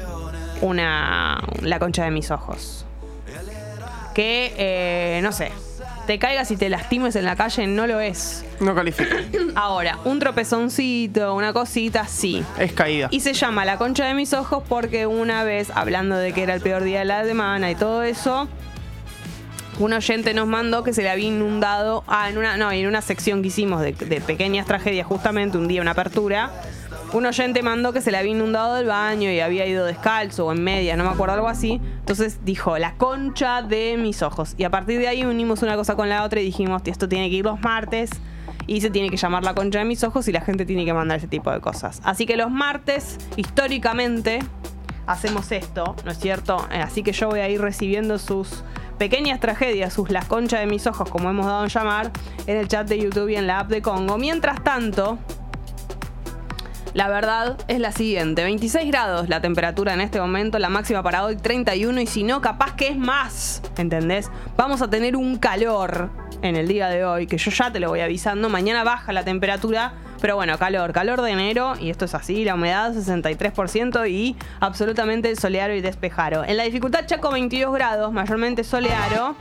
una 0.64 1.44
la 1.60 1.78
concha 1.78 2.04
de 2.04 2.10
mis 2.10 2.30
ojos. 2.30 2.86
Que, 4.14 4.54
eh, 4.56 5.20
no 5.22 5.32
sé, 5.32 5.50
te 6.06 6.18
caigas 6.18 6.50
y 6.50 6.56
te 6.56 6.68
lastimes 6.68 7.16
en 7.16 7.24
la 7.24 7.36
calle 7.36 7.66
no 7.66 7.86
lo 7.86 8.00
es. 8.00 8.44
No 8.60 8.74
califica. 8.74 9.16
Ahora, 9.54 9.98
un 10.04 10.18
tropezoncito, 10.18 11.34
una 11.34 11.52
cosita, 11.52 12.06
sí. 12.06 12.44
es 12.58 12.72
caída. 12.72 13.08
Y 13.10 13.20
se 13.20 13.34
llama 13.34 13.64
La 13.64 13.76
concha 13.76 14.06
de 14.06 14.14
mis 14.14 14.32
ojos 14.32 14.62
porque 14.68 15.06
una 15.06 15.44
vez, 15.44 15.70
hablando 15.74 16.16
de 16.16 16.32
que 16.32 16.42
era 16.42 16.54
el 16.54 16.60
peor 16.60 16.82
día 16.82 17.00
de 17.00 17.04
la 17.04 17.24
semana 17.24 17.70
y 17.70 17.74
todo 17.74 18.02
eso, 18.02 18.48
un 19.80 19.92
oyente 19.92 20.32
nos 20.32 20.46
mandó 20.46 20.84
que 20.84 20.92
se 20.92 21.02
le 21.02 21.10
había 21.10 21.28
inundado, 21.28 22.04
ah, 22.06 22.30
en 22.30 22.38
una, 22.38 22.56
no, 22.56 22.70
en 22.70 22.86
una 22.86 23.02
sección 23.02 23.42
que 23.42 23.48
hicimos 23.48 23.80
de, 23.82 23.92
de 23.92 24.20
pequeñas 24.20 24.66
tragedias, 24.66 25.06
justamente 25.06 25.58
un 25.58 25.66
día, 25.66 25.82
una 25.82 25.90
apertura, 25.90 26.52
un 27.14 27.26
oyente 27.26 27.62
mandó 27.62 27.92
que 27.92 28.00
se 28.00 28.10
le 28.10 28.18
había 28.18 28.32
inundado 28.32 28.76
el 28.76 28.86
baño 28.86 29.30
y 29.30 29.38
había 29.38 29.66
ido 29.66 29.86
descalzo 29.86 30.46
o 30.46 30.52
en 30.52 30.64
media, 30.64 30.96
no 30.96 31.04
me 31.04 31.10
acuerdo, 31.10 31.34
algo 31.34 31.48
así. 31.48 31.80
Entonces 32.00 32.40
dijo, 32.44 32.76
la 32.76 32.94
concha 32.96 33.62
de 33.62 33.96
mis 33.96 34.22
ojos. 34.22 34.54
Y 34.58 34.64
a 34.64 34.70
partir 34.70 34.98
de 34.98 35.06
ahí 35.06 35.24
unimos 35.24 35.62
una 35.62 35.76
cosa 35.76 35.94
con 35.94 36.08
la 36.08 36.24
otra 36.24 36.40
y 36.40 36.44
dijimos, 36.44 36.82
esto 36.86 37.08
tiene 37.08 37.30
que 37.30 37.36
ir 37.36 37.44
los 37.44 37.60
martes 37.60 38.10
y 38.66 38.80
se 38.80 38.90
tiene 38.90 39.10
que 39.10 39.16
llamar 39.16 39.44
la 39.44 39.54
concha 39.54 39.78
de 39.78 39.84
mis 39.84 40.02
ojos 40.02 40.26
y 40.26 40.32
la 40.32 40.40
gente 40.40 40.66
tiene 40.66 40.84
que 40.84 40.92
mandar 40.92 41.18
ese 41.18 41.28
tipo 41.28 41.52
de 41.52 41.60
cosas. 41.60 42.00
Así 42.02 42.26
que 42.26 42.36
los 42.36 42.50
martes, 42.50 43.18
históricamente, 43.36 44.40
hacemos 45.06 45.52
esto, 45.52 45.94
¿no 46.04 46.10
es 46.10 46.18
cierto? 46.18 46.66
Eh, 46.72 46.80
Así 46.80 47.04
que 47.04 47.12
yo 47.12 47.28
voy 47.28 47.40
a 47.40 47.48
ir 47.48 47.60
recibiendo 47.60 48.18
sus 48.18 48.64
pequeñas 48.98 49.38
tragedias, 49.38 49.92
sus 49.92 50.10
las 50.10 50.24
conchas 50.24 50.60
de 50.60 50.66
mis 50.66 50.86
ojos, 50.88 51.08
como 51.10 51.30
hemos 51.30 51.46
dado 51.46 51.62
en 51.62 51.70
llamar, 51.70 52.10
en 52.48 52.56
el 52.56 52.66
chat 52.66 52.88
de 52.88 52.98
YouTube 52.98 53.28
y 53.28 53.36
en 53.36 53.46
la 53.46 53.60
app 53.60 53.68
de 53.68 53.82
Congo. 53.82 54.18
Mientras 54.18 54.64
tanto, 54.64 55.18
la 56.94 57.08
verdad 57.08 57.58
es 57.68 57.78
la 57.78 57.92
siguiente: 57.92 58.42
26 58.42 58.88
grados 58.88 59.28
la 59.28 59.40
temperatura 59.40 59.92
en 59.92 60.00
este 60.00 60.20
momento, 60.20 60.58
la 60.58 60.68
máxima 60.68 61.02
para 61.02 61.24
hoy 61.24 61.36
31 61.36 62.00
y 62.00 62.06
si 62.06 62.22
no, 62.22 62.40
capaz 62.40 62.74
que 62.76 62.88
es 62.88 62.96
más, 62.96 63.62
¿entendés? 63.76 64.30
Vamos 64.56 64.80
a 64.80 64.88
tener 64.88 65.16
un 65.16 65.36
calor 65.36 66.10
en 66.42 66.56
el 66.56 66.68
día 66.68 66.88
de 66.88 67.04
hoy, 67.04 67.26
que 67.26 67.38
yo 67.38 67.50
ya 67.50 67.70
te 67.70 67.80
lo 67.80 67.88
voy 67.88 68.00
avisando. 68.00 68.48
Mañana 68.48 68.84
baja 68.84 69.12
la 69.12 69.24
temperatura, 69.24 69.94
pero 70.20 70.36
bueno, 70.36 70.58
calor, 70.58 70.92
calor 70.92 71.22
de 71.22 71.30
enero, 71.30 71.74
y 71.80 71.90
esto 71.90 72.04
es 72.04 72.14
así, 72.14 72.44
la 72.44 72.54
humedad 72.54 72.92
63% 72.92 74.08
y 74.08 74.36
absolutamente 74.60 75.34
soleado 75.36 75.72
y 75.72 75.80
despejado. 75.80 76.44
En 76.44 76.56
la 76.56 76.64
dificultad 76.64 77.06
Chaco 77.06 77.30
22 77.30 77.74
grados, 77.74 78.12
mayormente 78.12 78.62
soleado. 78.62 79.36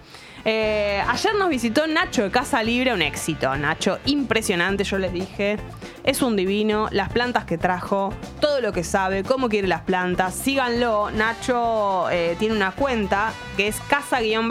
Eh, 0.46 1.02
ayer 1.08 1.36
nos 1.36 1.48
visitó 1.48 1.88
Nacho 1.88 2.24
de 2.24 2.32
Casa 2.32 2.62
Libre, 2.64 2.94
un 2.94 3.02
éxito. 3.02 3.56
Nacho, 3.56 4.00
impresionante, 4.06 4.84
yo 4.84 4.98
les 4.98 5.14
dije. 5.14 5.58
Es 6.04 6.22
un 6.22 6.36
divino, 6.36 6.90
las 6.92 7.10
plantas 7.10 7.46
que 7.46 7.58
trajo, 7.58 8.14
todo 8.42 8.60
lo 8.60 8.74
que 8.74 8.84
sabe, 8.84 9.24
cómo 9.24 9.48
quiere 9.48 9.70
las 9.70 9.82
plantas. 9.82 10.36
Síganlo. 10.36 11.12
Nacho 11.12 12.10
eh, 12.10 12.36
tiene 12.40 12.56
una 12.56 12.72
cuenta 12.72 13.32
que 13.56 13.68
es 13.68 13.80
casa-libra. 13.88 14.50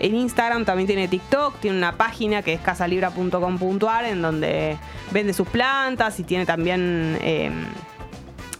En 0.00 0.14
Instagram 0.14 0.64
también 0.64 0.86
tiene 0.86 1.08
TikTok, 1.08 1.58
tiene 1.60 1.76
una 1.76 1.96
página 1.96 2.42
que 2.42 2.52
es 2.54 2.60
casalibra.com.ar 2.60 4.04
en 4.04 4.22
donde 4.22 4.76
vende 5.12 5.32
sus 5.32 5.48
plantas 5.48 6.18
y 6.18 6.24
tiene 6.24 6.46
también 6.46 7.16
eh, 7.22 7.50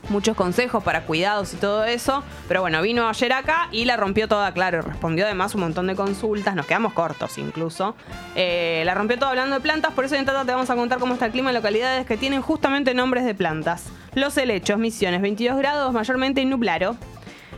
muchos 0.09 0.37
consejos 0.37 0.83
para 0.83 1.05
cuidados 1.07 1.55
y 1.55 1.57
todo 1.57 1.85
eso. 1.85 2.23
Pero 2.49 2.61
bueno, 2.61 2.81
vino 2.83 3.09
ayer 3.09 3.33
acá 3.33 3.69
y 3.73 3.85
la 3.85 3.97
rompió 3.97 4.29
toda, 4.29 4.53
claro. 4.53 4.83
Respondió 4.83 5.25
además 5.25 5.55
un 5.55 5.63
montón 5.63 5.87
de 5.87 5.95
consultas, 5.95 6.55
nos 6.55 6.67
quedamos 6.67 6.93
cortos 6.93 7.39
incluso. 7.39 7.95
Eh, 8.35 8.83
la 8.85 8.95
rompió 8.95 9.19
toda 9.19 9.31
hablando 9.31 9.57
de 9.57 9.61
plantas, 9.61 9.93
por 9.93 10.05
eso 10.05 10.15
en 10.15 10.25
Tata 10.25 10.45
te 10.45 10.53
vamos 10.53 10.71
a 10.71 10.77
contar 10.77 10.99
cómo 10.99 11.15
está 11.15 11.27
el 11.27 11.33
clima 11.33 11.51
en 11.51 11.57
localidades 11.57 12.07
que 12.07 12.17
tienen 12.17 12.43
justamente 12.43 12.95
nombres 12.95 13.25
de 13.25 13.35
plantas. 13.35 13.87
Los 14.15 14.37
helechos, 14.37 14.79
Misiones, 14.79 15.21
22 15.21 15.57
grados, 15.59 15.93
mayormente 15.93 16.45
nublaro. 16.45 16.97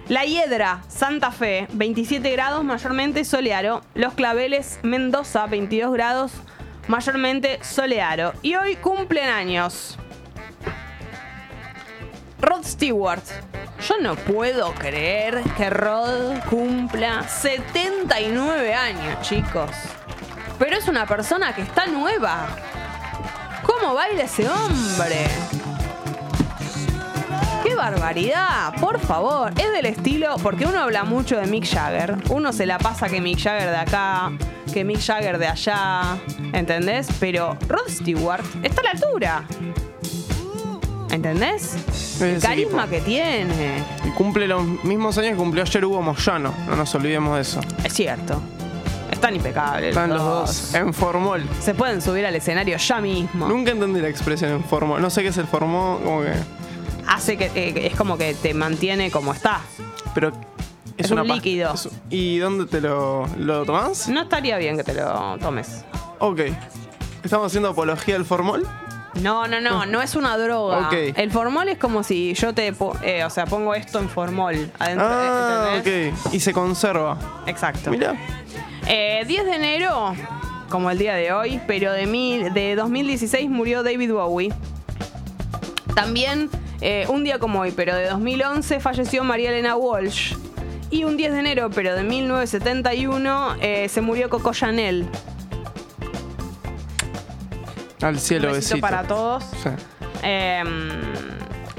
La 0.09 0.25
Hiedra, 0.25 0.83
Santa 0.87 1.33
Fe, 1.33 1.67
27 1.73 2.31
grados, 2.31 2.63
mayormente 2.63 3.25
soleado. 3.25 3.83
Los 3.95 4.15
Claveles, 4.15 4.79
Mendoza, 4.85 5.47
22 5.47 5.93
grados, 5.93 6.33
mayormente 6.87 7.59
soleado. 7.63 8.33
Y 8.43 8.55
hoy 8.55 8.77
cumplen 8.77 9.29
años. 9.29 9.99
Rod 12.41 12.65
Stewart. 12.65 13.23
Yo 13.89 13.99
no 14.01 14.17
puedo 14.17 14.73
creer 14.75 15.43
que 15.57 15.71
Rod 15.71 16.39
cumpla 16.49 17.27
79 17.29 18.75
años, 18.75 19.21
chicos. 19.23 19.71
Pero 20.59 20.77
es 20.77 20.89
una 20.89 21.07
persona 21.07 21.55
que 21.55 21.63
está 21.63 21.87
nueva. 21.87 22.47
¿Cómo 23.63 23.95
baila 23.95 24.25
ese 24.25 24.49
hombre? 24.49 25.27
¡Qué 27.63 27.75
barbaridad! 27.75 28.75
Por 28.81 29.01
favor, 29.01 29.53
es 29.59 29.73
del 29.73 29.87
estilo, 29.87 30.37
porque 30.43 30.67
uno 30.67 30.81
habla 30.81 31.05
mucho 31.05 31.39
de 31.39 31.47
Mick 31.47 31.67
Jagger. 31.67 32.17
Uno 32.31 32.53
se 32.53 32.65
la 32.65 32.79
pasa 32.79 33.09
que 33.09 33.21
Mick 33.21 33.41
Jagger 33.43 33.71
de 33.71 33.77
acá, 33.77 34.31
que 34.73 34.85
Mick 34.85 35.01
Jagger 35.01 35.39
de 35.39 35.49
allá, 35.49 36.17
¿entendés? 36.53 37.09
Pero 37.19 37.57
Rod 37.69 37.89
Stewart 37.89 38.45
está 38.63 38.83
a 38.83 38.85
la 38.85 38.91
altura. 38.91 39.45
¿Entendés? 41.17 41.75
El 42.21 42.41
carisma 42.41 42.85
equipo. 42.85 42.91
que 42.91 43.01
tiene. 43.01 43.83
Y 44.05 44.11
cumple 44.11 44.47
los 44.47 44.63
mismos 44.85 45.17
años 45.19 45.31
que 45.33 45.37
cumplió 45.37 45.63
ayer 45.65 45.85
Hugo 45.85 46.03
Moyano. 46.03 46.53
No 46.69 46.77
nos 46.77 46.95
olvidemos 46.95 47.37
de 47.37 47.41
eso. 47.43 47.61
Es 47.83 47.95
cierto. 47.95 48.41
Están 49.11 49.35
impecables. 49.35 49.91
Están 49.91 50.11
los 50.11 50.23
dos 50.23 50.75
en 50.75 50.93
formol. 50.93 51.43
Se 51.63 51.73
pueden 51.75 52.03
subir 52.03 52.27
al 52.27 52.35
escenario 52.35 52.77
ya 52.77 53.01
mismo. 53.01 53.49
Nunca 53.49 53.71
entendí 53.71 54.01
la 54.01 54.09
expresión 54.09 54.51
en 54.53 54.63
formol. 54.65 55.01
No 55.01 55.09
sé 55.09 55.23
qué 55.23 55.29
es 55.29 55.39
el 55.39 55.47
formol, 55.47 56.03
como 56.03 56.21
que. 56.23 56.33
Hace 57.09 57.37
que 57.39 57.47
eh, 57.55 57.87
es 57.87 57.97
como 57.97 58.19
que 58.19 58.35
te 58.35 58.53
mantiene 58.53 59.11
como 59.11 59.33
está. 59.33 59.61
Pero. 60.15 60.33
Es 60.99 61.11
un 61.11 61.27
líquido. 61.27 61.73
es- 61.75 61.89
¿Y 62.11 62.39
dónde 62.39 62.67
te 62.67 62.81
lo, 62.83 63.27
lo 63.39 63.65
tomás? 63.65 64.09
No 64.09 64.23
estaría 64.23 64.59
bien 64.59 64.77
que 64.77 64.85
te 64.85 64.93
lo 64.95 65.39
tomes. 65.39 65.85
Ok. 66.19 66.41
¿Estamos 67.23 67.47
haciendo 67.47 67.71
apología 67.71 68.15
del 68.15 68.25
formol? 68.25 68.67
No, 69.23 69.47
no, 69.47 69.61
no, 69.61 69.87
no 69.87 70.03
es 70.03 70.15
una 70.15 70.37
droga. 70.37 70.91
El 70.91 71.31
formol 71.31 71.69
es 71.69 71.79
como 71.79 72.03
si 72.03 72.35
yo 72.35 72.53
te, 72.55 72.75
eh, 73.03 73.25
o 73.25 73.31
sea, 73.31 73.47
pongo 73.47 73.75
esto 73.75 73.99
en 73.99 74.09
formol 74.09 74.71
adentro. 74.79 75.07
Ah, 75.09 75.73
¿entendés? 75.77 76.15
ok. 76.25 76.35
Y 76.35 76.41
se 76.41 76.53
conserva. 76.53 77.17
Exacto. 77.47 77.91
Mira. 77.91 78.15
Eh, 78.87 79.25
10 79.27 79.45
de 79.45 79.57
enero, 79.57 80.15
como 80.69 80.91
el 80.91 80.99
día 80.99 81.15
de 81.15 81.33
hoy, 81.33 81.61
pero 81.67 81.93
de, 81.93 82.07
mil, 82.07 82.53
de 82.53 82.77
2016 82.77 83.51
murió 83.51 83.83
David 83.83 84.13
Bowie. 84.13 84.53
También, 85.95 86.51
eh, 86.81 87.07
un 87.09 87.25
día 87.25 87.39
como 87.39 87.61
hoy, 87.61 87.73
pero 87.73 87.97
de 87.97 88.09
2011, 88.09 88.81
falleció 88.81 89.25
María 89.25 89.51
Elena 89.51 89.77
Walsh. 89.77 90.35
Y 90.91 91.05
un 91.05 91.17
10 91.17 91.33
de 91.33 91.39
enero, 91.41 91.71
pero 91.71 91.95
de 91.97 92.05
1971, 92.05 93.57
eh, 93.61 93.89
se 93.89 94.01
murió 94.03 94.29
Coco 94.29 94.53
Chanel. 94.53 95.09
Al 98.03 98.19
cielo 98.19 98.49
besito 98.53 98.75
besito. 98.75 98.81
para 98.81 99.03
todos. 99.05 99.45
Sí. 99.63 99.71
Eh, 100.23 100.63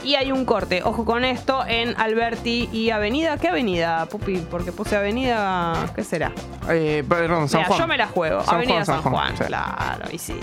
y 0.03 0.15
hay 0.15 0.31
un 0.31 0.45
corte, 0.45 0.83
ojo 0.83 1.03
con 1.03 1.25
esto, 1.25 1.65
en 1.67 1.93
Alberti 1.99 2.69
y 2.71 2.91
Avenida. 2.91 3.37
¿Qué 3.37 3.49
avenida, 3.49 4.05
Pupi? 4.05 4.37
Porque 4.37 4.71
puse 4.71 4.95
Avenida. 4.95 5.73
¿Qué 5.95 6.03
será? 6.03 6.31
Eh, 6.69 7.03
perdón, 7.07 7.49
San 7.49 7.59
Mira, 7.59 7.67
Juan. 7.67 7.79
yo 7.79 7.87
me 7.87 7.97
la 7.97 8.07
juego. 8.07 8.41
San 8.43 8.55
Avenida 8.55 8.75
Juan, 8.75 8.85
San 8.85 8.95
San 9.03 9.11
Juan, 9.11 9.25
Juan, 9.25 9.37
sí. 9.37 9.43
claro, 9.43 10.05
y 10.11 10.17
sí. 10.17 10.39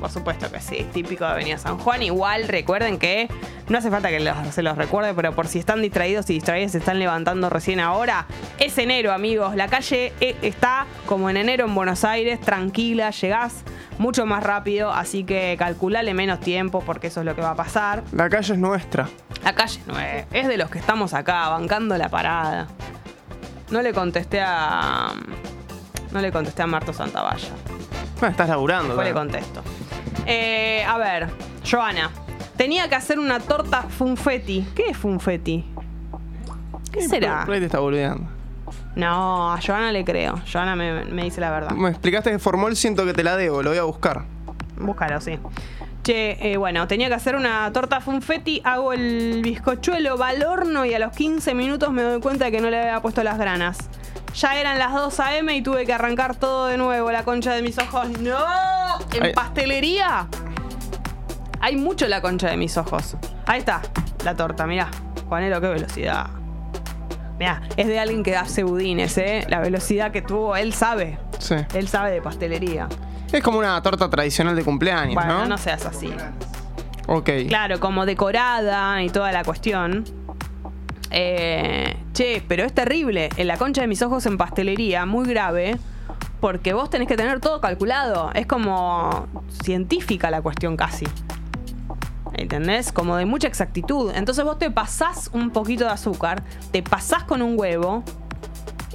Por 0.00 0.10
supuesto 0.10 0.50
que 0.50 0.60
sí, 0.60 0.86
típico 0.92 1.24
de 1.24 1.30
Avenida 1.30 1.58
San 1.58 1.78
Juan. 1.78 2.02
Igual 2.02 2.48
recuerden 2.48 2.98
que 2.98 3.28
no 3.68 3.78
hace 3.78 3.90
falta 3.90 4.08
que 4.10 4.20
los- 4.20 4.36
se 4.54 4.62
los 4.62 4.76
recuerde, 4.76 5.14
pero 5.14 5.32
por 5.34 5.48
si 5.48 5.58
están 5.58 5.82
distraídos 5.82 6.28
y 6.30 6.34
distraídas 6.34 6.72
se 6.72 6.78
están 6.78 6.98
levantando 6.98 7.48
recién 7.50 7.80
ahora, 7.80 8.26
es 8.58 8.76
enero, 8.78 9.12
amigos. 9.12 9.56
La 9.56 9.68
calle 9.68 10.12
eh, 10.20 10.36
está 10.42 10.86
como 11.06 11.30
en 11.30 11.36
enero 11.38 11.64
en 11.66 11.74
Buenos 11.74 12.04
Aires, 12.04 12.40
tranquila, 12.40 13.10
llegás 13.10 13.62
mucho 13.98 14.26
más 14.26 14.42
rápido, 14.42 14.92
así 14.92 15.24
que 15.24 15.56
calculale 15.58 16.12
menos 16.12 16.40
tiempo 16.40 16.80
porque 16.84 17.06
eso 17.06 17.20
es 17.20 17.26
lo 17.26 17.34
que 17.34 17.40
va 17.40 17.50
a 17.50 17.56
pasar. 17.56 18.02
La 18.12 18.28
calle 18.28 18.52
es 18.52 18.58
nuestra. 18.58 19.08
La 19.42 19.54
calle 19.54 19.80
no 19.86 19.98
es, 19.98 20.26
es 20.32 20.46
de 20.48 20.56
los 20.58 20.68
que 20.70 20.78
estamos 20.78 21.14
acá, 21.14 21.48
bancando 21.48 21.96
la 21.96 22.08
parada. 22.10 22.66
No 23.70 23.80
le 23.82 23.92
contesté 23.92 24.40
a. 24.40 25.12
No 26.12 26.20
le 26.20 26.30
contesté 26.30 26.62
a 26.62 26.66
Marto 26.66 26.92
Santavalla. 26.92 27.48
Bueno, 28.20 28.30
estás 28.30 28.48
laburando. 28.48 28.88
Después 28.96 29.06
le 29.08 29.12
claro. 29.12 29.28
contesto. 29.28 29.62
Eh, 30.26 30.84
a 30.86 30.98
ver, 30.98 31.28
Joana. 31.68 32.10
Tenía 32.56 32.88
que 32.88 32.94
hacer 32.94 33.18
una 33.18 33.38
torta 33.40 33.82
funfetti. 33.82 34.66
¿Qué 34.74 34.90
es 34.90 34.96
funfetti? 34.96 35.64
¿Qué 36.90 37.06
será? 37.08 37.44
Por 37.44 37.54
ahí 37.54 37.60
te 37.60 37.66
está 37.66 37.80
boludeando. 37.80 38.30
No, 38.94 39.52
a 39.52 39.60
Joana 39.60 39.92
le 39.92 40.04
creo. 40.04 40.40
Joana 40.50 40.74
me, 40.74 41.04
me 41.04 41.24
dice 41.24 41.40
la 41.40 41.50
verdad. 41.50 41.72
Me 41.72 41.90
explicaste 41.90 42.30
que 42.30 42.38
formol, 42.38 42.74
siento 42.76 43.04
que 43.04 43.12
te 43.12 43.22
la 43.22 43.36
debo, 43.36 43.62
lo 43.62 43.70
voy 43.70 43.78
a 43.78 43.82
buscar. 43.82 44.24
Búscalo, 44.78 45.20
sí. 45.20 45.38
Che, 46.02 46.52
eh, 46.52 46.56
bueno, 46.56 46.86
tenía 46.86 47.08
que 47.08 47.14
hacer 47.14 47.36
una 47.36 47.70
torta 47.72 48.00
funfetti, 48.00 48.62
hago 48.64 48.92
el 48.92 49.42
bizcochuelo, 49.42 50.16
va 50.16 50.28
al 50.28 50.42
horno 50.44 50.84
y 50.84 50.94
a 50.94 50.98
los 50.98 51.12
15 51.12 51.52
minutos 51.52 51.90
me 51.92 52.02
doy 52.02 52.20
cuenta 52.20 52.46
de 52.46 52.52
que 52.52 52.60
no 52.60 52.70
le 52.70 52.80
había 52.80 53.00
puesto 53.00 53.22
las 53.22 53.38
granas. 53.38 53.76
Ya 54.36 54.60
eran 54.60 54.78
las 54.78 54.92
2 54.92 55.18
a.m. 55.20 55.56
y 55.56 55.62
tuve 55.62 55.86
que 55.86 55.94
arrancar 55.94 56.36
todo 56.36 56.66
de 56.66 56.76
nuevo, 56.76 57.10
la 57.10 57.24
concha 57.24 57.52
de 57.54 57.62
mis 57.62 57.78
ojos. 57.78 58.08
¡No! 58.20 58.36
¿En 59.14 59.22
Ay. 59.24 59.32
pastelería? 59.32 60.26
Hay 61.60 61.76
mucho 61.76 62.06
la 62.06 62.20
concha 62.20 62.48
de 62.50 62.56
mis 62.58 62.76
ojos. 62.76 63.16
Ahí 63.46 63.60
está, 63.60 63.80
la 64.24 64.36
torta, 64.36 64.66
mirá. 64.66 64.88
Juanelo, 65.28 65.60
qué 65.60 65.68
velocidad. 65.68 66.26
Mirá, 67.38 67.62
es 67.76 67.86
de 67.86 67.98
alguien 67.98 68.22
que 68.22 68.36
hace 68.36 68.62
budines, 68.62 69.16
¿eh? 69.18 69.46
La 69.48 69.60
velocidad 69.60 70.10
que 70.12 70.20
tuvo, 70.22 70.54
él 70.56 70.74
sabe. 70.74 71.18
Sí. 71.38 71.54
Él 71.74 71.88
sabe 71.88 72.10
de 72.10 72.20
pastelería. 72.22 72.88
Es 73.32 73.42
como 73.42 73.58
una 73.58 73.80
torta 73.82 74.08
tradicional 74.10 74.54
de 74.54 74.64
cumpleaños, 74.64 75.14
Bueno, 75.14 75.40
¿no? 75.40 75.46
no 75.46 75.58
seas 75.58 75.84
así. 75.86 76.12
Ok. 77.08 77.30
Claro, 77.48 77.80
como 77.80 78.04
decorada 78.06 79.02
y 79.02 79.08
toda 79.10 79.32
la 79.32 79.44
cuestión. 79.44 80.04
Eh, 81.18 81.96
che, 82.12 82.42
pero 82.46 82.64
es 82.64 82.74
terrible. 82.74 83.30
En 83.38 83.46
la 83.46 83.56
concha 83.56 83.80
de 83.80 83.86
mis 83.86 84.02
ojos 84.02 84.26
en 84.26 84.36
pastelería, 84.36 85.06
muy 85.06 85.26
grave. 85.26 85.78
Porque 86.40 86.74
vos 86.74 86.90
tenés 86.90 87.08
que 87.08 87.16
tener 87.16 87.40
todo 87.40 87.62
calculado. 87.62 88.30
Es 88.34 88.46
como 88.46 89.26
científica 89.64 90.30
la 90.30 90.42
cuestión 90.42 90.76
casi. 90.76 91.06
¿Entendés? 92.34 92.92
Como 92.92 93.16
de 93.16 93.24
mucha 93.24 93.48
exactitud. 93.48 94.12
Entonces 94.14 94.44
vos 94.44 94.58
te 94.58 94.70
pasás 94.70 95.30
un 95.32 95.50
poquito 95.50 95.84
de 95.84 95.90
azúcar, 95.90 96.42
te 96.70 96.82
pasás 96.82 97.24
con 97.24 97.40
un 97.40 97.58
huevo 97.58 98.02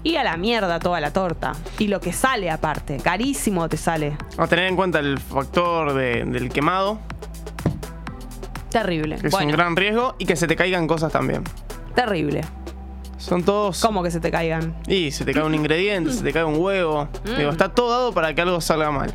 y 0.03 0.17
a 0.17 0.23
la 0.23 0.37
mierda 0.37 0.77
toda 0.79 0.99
la 1.01 1.11
torta. 1.11 1.53
Y 1.79 1.87
lo 1.87 1.99
que 1.99 2.13
sale 2.13 2.51
aparte, 2.51 2.97
carísimo 2.97 3.67
te 3.67 3.77
sale. 3.77 4.15
A 4.37 4.45
tener 4.45 4.65
en 4.67 4.75
cuenta 4.75 4.99
el 4.99 5.17
factor 5.17 5.93
de- 5.95 6.23
del 6.25 6.49
quemado, 6.49 6.99
Terrible. 8.69 9.17
que 9.17 9.27
es 9.27 9.31
Bueno, 9.31 9.47
un 9.47 9.53
gran 9.53 9.75
riesgo, 9.75 10.15
y 10.19 10.25
que 10.25 10.35
se 10.35 10.45
te 10.47 10.55
caigan 10.55 10.85
cosas 10.87 11.11
también. 11.11 11.43
Terrible. 11.93 12.41
Son 13.17 13.43
todos. 13.43 13.79
¿Cómo 13.81 14.01
que 14.01 14.09
se 14.09 14.19
te 14.19 14.31
caigan? 14.31 14.75
Y 14.87 15.11
se 15.11 15.25
te 15.25 15.33
cae 15.33 15.43
un 15.43 15.53
ingrediente, 15.53 16.11
se 16.11 16.23
te 16.23 16.33
cae 16.33 16.43
un 16.43 16.57
huevo. 16.57 17.07
Mm. 17.25 17.37
Digo, 17.37 17.51
está 17.51 17.69
todo 17.69 17.91
dado 17.91 18.13
para 18.13 18.33
que 18.33 18.41
algo 18.41 18.59
salga 18.61 18.91
mal. 18.91 19.13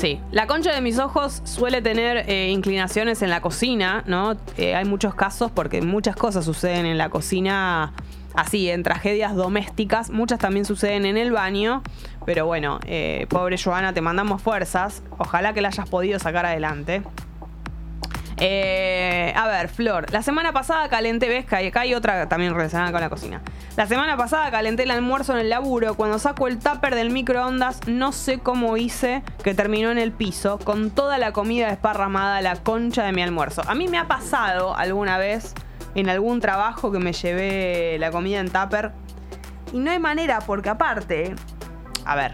Sí, 0.00 0.18
la 0.30 0.46
concha 0.46 0.72
de 0.72 0.80
mis 0.80 0.98
ojos 0.98 1.42
suele 1.44 1.82
tener 1.82 2.24
eh, 2.26 2.48
inclinaciones 2.48 3.20
en 3.20 3.28
la 3.28 3.42
cocina, 3.42 4.02
¿no? 4.06 4.34
Eh, 4.56 4.74
hay 4.74 4.86
muchos 4.86 5.14
casos 5.14 5.50
porque 5.50 5.82
muchas 5.82 6.16
cosas 6.16 6.46
suceden 6.46 6.86
en 6.86 6.96
la 6.96 7.10
cocina 7.10 7.92
así, 8.32 8.70
en 8.70 8.82
tragedias 8.82 9.34
domésticas, 9.34 10.08
muchas 10.08 10.38
también 10.38 10.64
suceden 10.64 11.04
en 11.04 11.18
el 11.18 11.32
baño, 11.32 11.82
pero 12.24 12.46
bueno, 12.46 12.80
eh, 12.86 13.26
pobre 13.28 13.58
Joana, 13.62 13.92
te 13.92 14.00
mandamos 14.00 14.40
fuerzas, 14.40 15.02
ojalá 15.18 15.52
que 15.52 15.60
la 15.60 15.68
hayas 15.68 15.86
podido 15.86 16.18
sacar 16.18 16.46
adelante. 16.46 17.02
Eh, 18.42 19.34
a 19.36 19.46
ver, 19.48 19.68
Flor, 19.68 20.10
la 20.10 20.22
semana 20.22 20.52
pasada 20.52 20.88
calenté, 20.88 21.28
ves 21.28 21.44
que 21.44 21.56
acá 21.56 21.80
hay 21.82 21.92
otra 21.92 22.26
también 22.26 22.54
relacionada 22.54 22.90
con 22.90 23.02
la 23.02 23.10
cocina. 23.10 23.42
La 23.76 23.86
semana 23.86 24.16
pasada 24.16 24.50
calenté 24.50 24.84
el 24.84 24.90
almuerzo 24.90 25.34
en 25.34 25.40
el 25.40 25.50
laburo. 25.50 25.94
Cuando 25.94 26.18
saco 26.18 26.48
el 26.48 26.58
tupper 26.58 26.94
del 26.94 27.10
microondas, 27.10 27.80
no 27.86 28.12
sé 28.12 28.38
cómo 28.38 28.78
hice 28.78 29.22
que 29.44 29.52
terminó 29.52 29.90
en 29.90 29.98
el 29.98 30.12
piso 30.12 30.58
con 30.58 30.90
toda 30.90 31.18
la 31.18 31.32
comida 31.32 31.68
desparramada 31.68 32.40
la 32.40 32.56
concha 32.56 33.04
de 33.04 33.12
mi 33.12 33.22
almuerzo. 33.22 33.62
A 33.66 33.74
mí 33.74 33.88
me 33.88 33.98
ha 33.98 34.08
pasado 34.08 34.74
alguna 34.74 35.18
vez 35.18 35.52
en 35.94 36.08
algún 36.08 36.40
trabajo 36.40 36.90
que 36.90 36.98
me 36.98 37.12
llevé 37.12 37.98
la 37.98 38.10
comida 38.10 38.40
en 38.40 38.48
tupper 38.48 38.92
y 39.72 39.78
no 39.78 39.90
hay 39.90 39.98
manera 39.98 40.38
porque 40.40 40.70
aparte, 40.70 41.34
a 42.06 42.16
ver, 42.16 42.32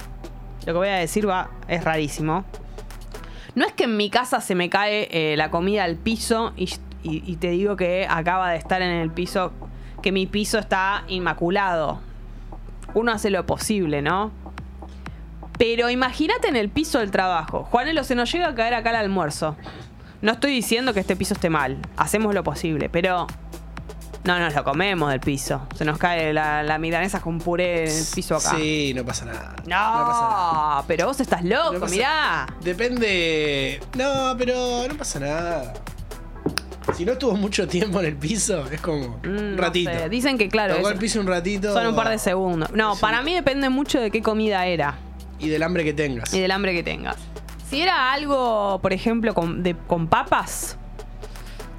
lo 0.61 0.73
que 0.73 0.79
voy 0.79 0.89
a 0.89 0.95
decir 0.95 1.29
va 1.29 1.51
es 1.67 1.83
rarísimo. 1.83 2.45
No 3.57 3.65
es 3.65 3.73
que 3.73 3.85
en 3.85 3.97
mi 3.97 4.11
casa 4.11 4.43
se 4.43 4.55
me 4.55 4.69
cae 4.69 5.09
eh, 5.11 5.35
la 5.37 5.51
comida 5.51 5.85
al 5.85 5.97
piso 5.97 6.53
y, 6.57 6.67
te 7.37 7.49
digo 7.49 7.75
que 7.75 8.07
acaba 8.09 8.51
de 8.51 8.59
estar 8.59 8.83
en 8.83 8.91
el 8.91 9.11
piso, 9.11 9.51
que 10.03 10.13
mi 10.13 10.27
piso 10.27 10.59
está 10.59 11.05
inmaculado. 11.09 12.01
Uno 12.93 13.13
hace 13.13 13.31
lo 13.31 13.47
posible, 13.47 14.03
¿no? 14.03 14.31
Pero 15.59 15.89
imagínate 15.89 16.49
en 16.49 16.57
el 16.57 16.69
piso 16.69 16.99
del 16.99 17.11
trabajo. 17.11 17.65
Juanelo, 17.65 18.05
se 18.05 18.15
nos 18.15 18.31
llega 18.31 18.49
a 18.49 18.55
caer 18.55 18.75
acá 18.75 18.91
el 18.91 18.97
almuerzo. 18.97 19.57
No 20.21 20.33
estoy 20.33 20.53
diciendo 20.53 20.93
que 20.93 21.01
este 21.01 21.17
piso 21.17 21.33
esté 21.33 21.49
mal. 21.49 21.79
Hacemos 21.97 22.35
lo 22.35 22.45
posible, 22.45 22.91
pero 22.91 23.27
no 24.27 24.39
nos 24.39 24.55
lo 24.55 24.65
comemos 24.65 25.11
del 25.11 25.21
piso. 25.21 25.67
Se 25.77 25.85
nos 25.85 25.99
cae 25.99 26.33
la, 26.33 26.63
la 26.63 26.79
milanesa 26.79 27.21
con 27.21 27.39
puré 27.39 27.85
en 27.91 27.97
el 27.97 28.05
piso 28.15 28.37
acá. 28.37 28.55
Sí, 28.57 28.93
no 28.95 29.05
pasa 29.05 29.25
nada. 29.27 29.55
No, 29.65 29.67
pasa 29.67 30.21
nada. 30.29 30.85
pero 30.87 31.07
vos 31.07 31.21
estás 31.21 31.45
loco, 31.45 31.75
No 31.75 31.81
pasa- 31.81 31.95
mirá. 31.95 32.47
Depende. 32.63 33.81
No, 33.97 34.35
pero 34.37 34.87
no 34.89 34.95
pasa 34.97 35.21
nada. 35.21 35.75
Si 36.97 37.05
no 37.05 37.13
estuvo 37.13 37.35
mucho 37.35 37.67
tiempo 37.67 37.99
en 38.01 38.07
el 38.07 38.17
piso, 38.17 38.65
es 38.71 38.81
como 38.81 39.19
Mm, 39.25 39.29
un 39.29 39.57
no 39.57 39.63
ratito. 39.63 39.91
sé. 39.91 40.09
Dicen 40.09 40.39
que, 40.39 40.49
claro, 40.49 40.77
Tocó 40.77 40.89
el 40.91 40.99
piso 40.99 41.21
un 41.21 41.27
ratito. 41.27 41.73
son 41.73 41.87
un 41.89 41.97
par 41.97 42.09
de 42.09 42.19
segundos. 42.19 42.71
No, 42.73 42.95
Sí. 42.95 43.01
para 43.01 43.23
mí 43.23 43.35
depende 43.35 43.69
mucho 43.71 44.01
de 44.01 44.11
qué 44.11 44.23
comida 44.23 44.67
era 44.67 44.95
Y 45.39 45.49
del 45.49 45.63
hambre 45.65 45.83
que 45.85 45.93
tengas. 45.93 46.33
y 46.33 46.41
del 46.41 46.51
hambre 46.53 46.73
que 46.75 46.83
tengas. 46.85 47.17
Si 47.69 47.81
era 47.83 48.13
algo, 48.13 48.79
por 48.81 48.93
ejemplo, 48.93 49.35
con, 49.35 49.65
de- 49.65 49.75
con 49.89 50.07
papas, 50.07 50.79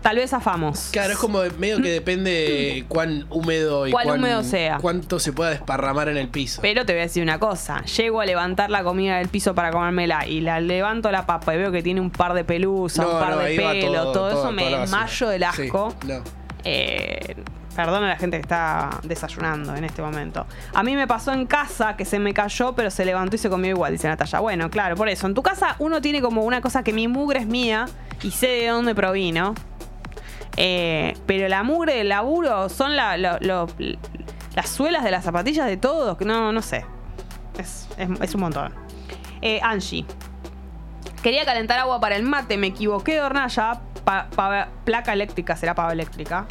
tal 0.08 0.16
vez 0.16 0.32
afamos. 0.32 0.88
Claro, 0.94 1.12
es 1.12 1.18
como 1.18 1.40
medio 1.60 1.82
que 1.82 1.90
depende 1.92 2.86
cuán 2.88 3.26
húmedo 3.30 3.88
y 3.88 3.92
Cuán 3.92 4.06
cuán- 4.06 4.20
húmedo 4.20 4.42
sea. 4.42 4.78
cuánto 4.82 5.20
se 5.20 5.34
pueda 5.34 5.50
desparramar 5.50 6.08
en 6.08 6.16
el 6.16 6.30
piso. 6.30 6.62
Pero 6.62 6.86
te 6.86 6.94
voy 6.94 7.02
a 7.02 7.04
decir 7.04 7.22
una 7.22 7.40
cosa, 7.40 7.84
llego 7.84 8.22
a 8.22 8.26
levantar 8.26 8.70
la 8.70 8.84
comida 8.84 9.18
del 9.18 9.28
piso 9.28 9.54
para 9.54 9.70
comérmela 9.72 10.26
y 10.26 10.40
la 10.40 10.62
levanto 10.62 11.12
la 11.12 11.26
papa 11.26 11.54
y 11.56 11.58
veo 11.58 11.74
que 11.74 11.84
tiene 11.84 12.00
un 12.00 12.10
par 12.10 12.34
de 12.36 12.46
pelusas, 12.46 13.06
un 13.06 13.20
par 13.20 13.38
de 13.38 13.56
pelo, 13.58 14.04
todo, 14.04 14.12
todo, 14.14 14.30
eso 14.44 14.52
me 14.54 14.78
desmayo 14.78 15.28
del 15.28 15.42
Sí, 15.54 15.64
asco. 15.64 15.94
no. 16.06 16.22
Eh, 16.64 17.36
perdón 17.76 18.06
a 18.06 18.08
la 18.08 18.16
gente 18.16 18.38
que 18.38 18.42
está 18.44 18.90
desayunando 19.04 19.76
en 19.76 19.84
este 19.84 20.02
momento. 20.02 20.46
A 20.74 20.84
mí 20.84 20.96
me 20.96 21.06
pasó 21.06 21.34
en 21.34 21.46
casa 21.46 21.98
que 21.98 22.06
se 22.06 22.18
me 22.18 22.34
cayó, 22.34 22.74
pero 22.74 22.90
se 22.92 23.04
levantó 23.04 23.36
y 23.36 23.40
se 23.40 23.50
comió 23.50 23.72
igual, 23.72 23.92
dice 23.92 24.08
Natalia. 24.08 24.40
Bueno, 24.40 24.70
claro, 24.70 24.96
por 24.96 25.10
eso. 25.10 25.28
En 25.28 25.34
tu 25.34 25.44
casa 25.44 25.76
uno 25.80 26.02
tiene 26.02 26.22
como 26.22 26.44
una 26.44 26.62
cosa 26.62 26.82
que 26.84 26.94
mi 26.94 27.08
mugre 27.10 27.40
es 27.42 27.46
mía 27.46 27.88
y 28.24 28.32
sé 28.32 28.48
de 28.48 28.68
dónde 28.68 28.96
provino. 28.96 29.54
Eh, 30.56 31.16
pero 31.26 31.48
la 31.48 31.64
mugre 31.64 31.96
del 31.96 32.10
laburo 32.10 32.70
son 32.70 32.96
la- 32.96 33.18
lo- 33.18 33.38
lo- 33.42 33.68
las 34.56 34.70
suelas 34.70 35.04
de 35.04 35.12
las 35.12 35.24
zapatillas 35.24 35.66
de 35.68 35.78
todos. 35.78 36.20
No, 36.22 36.52
no 36.52 36.62
sé. 36.62 36.86
Es, 37.60 37.88
es- 37.98 38.22
es 38.22 38.36
un 38.36 38.42
montón. 38.42 38.74
Eh, 39.42 39.60
Angie. 39.62 40.06
Quería 41.22 41.46
calentar 41.46 41.80
agua 41.80 42.00
para 42.00 42.16
el 42.16 42.24
mate, 42.24 42.58
me 42.58 42.68
equivoqué 42.68 43.14
de 43.16 43.22
hornalla, 43.22 43.82
pa- 44.06 44.28
pa- 44.36 44.70
placa 44.86 45.14
eléctrica, 45.14 45.56
será 45.56 45.76
pava 45.76 45.92
eléctrica. 45.92 46.46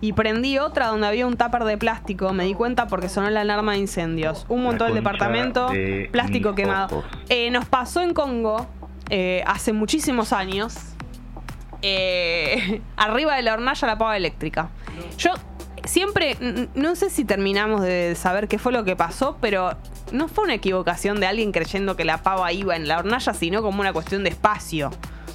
Y 0.00 0.12
prendí 0.12 0.58
otra 0.58 0.88
donde 0.88 1.06
había 1.06 1.26
un 1.26 1.36
tupper 1.36 1.64
de 1.64 1.78
plástico, 1.78 2.32
me 2.32 2.44
di 2.44 2.54
cuenta 2.54 2.86
porque 2.86 3.08
sonó 3.08 3.30
la 3.30 3.40
alarma 3.40 3.72
de 3.72 3.78
incendios. 3.78 4.44
Un 4.48 4.62
montón 4.62 4.88
del 4.88 4.96
departamento, 4.96 5.68
de 5.70 6.08
plástico 6.12 6.54
quemado. 6.54 7.02
Eh, 7.28 7.50
nos 7.50 7.64
pasó 7.64 8.00
en 8.00 8.12
Congo 8.14 8.66
eh, 9.08 9.42
hace 9.46 9.72
muchísimos 9.72 10.32
años. 10.32 10.74
Eh, 11.86 12.80
arriba 12.96 13.36
de 13.36 13.42
la 13.42 13.54
hornalla 13.54 13.86
la 13.86 13.98
pava 13.98 14.16
eléctrica. 14.16 14.68
Yo 15.18 15.30
siempre, 15.84 16.36
no 16.74 16.96
sé 16.96 17.10
si 17.10 17.24
terminamos 17.24 17.82
de 17.82 18.14
saber 18.16 18.48
qué 18.48 18.58
fue 18.58 18.72
lo 18.72 18.84
que 18.84 18.96
pasó, 18.96 19.38
pero 19.40 19.76
no 20.12 20.28
fue 20.28 20.44
una 20.44 20.54
equivocación 20.54 21.20
de 21.20 21.26
alguien 21.26 21.52
creyendo 21.52 21.96
que 21.96 22.04
la 22.04 22.18
pava 22.22 22.52
iba 22.52 22.76
en 22.76 22.88
la 22.88 22.98
hornalla, 22.98 23.34
sino 23.34 23.62
como 23.62 23.80
una 23.80 23.92
cuestión 23.92 24.24
de 24.24 24.30
espacio. 24.30 24.90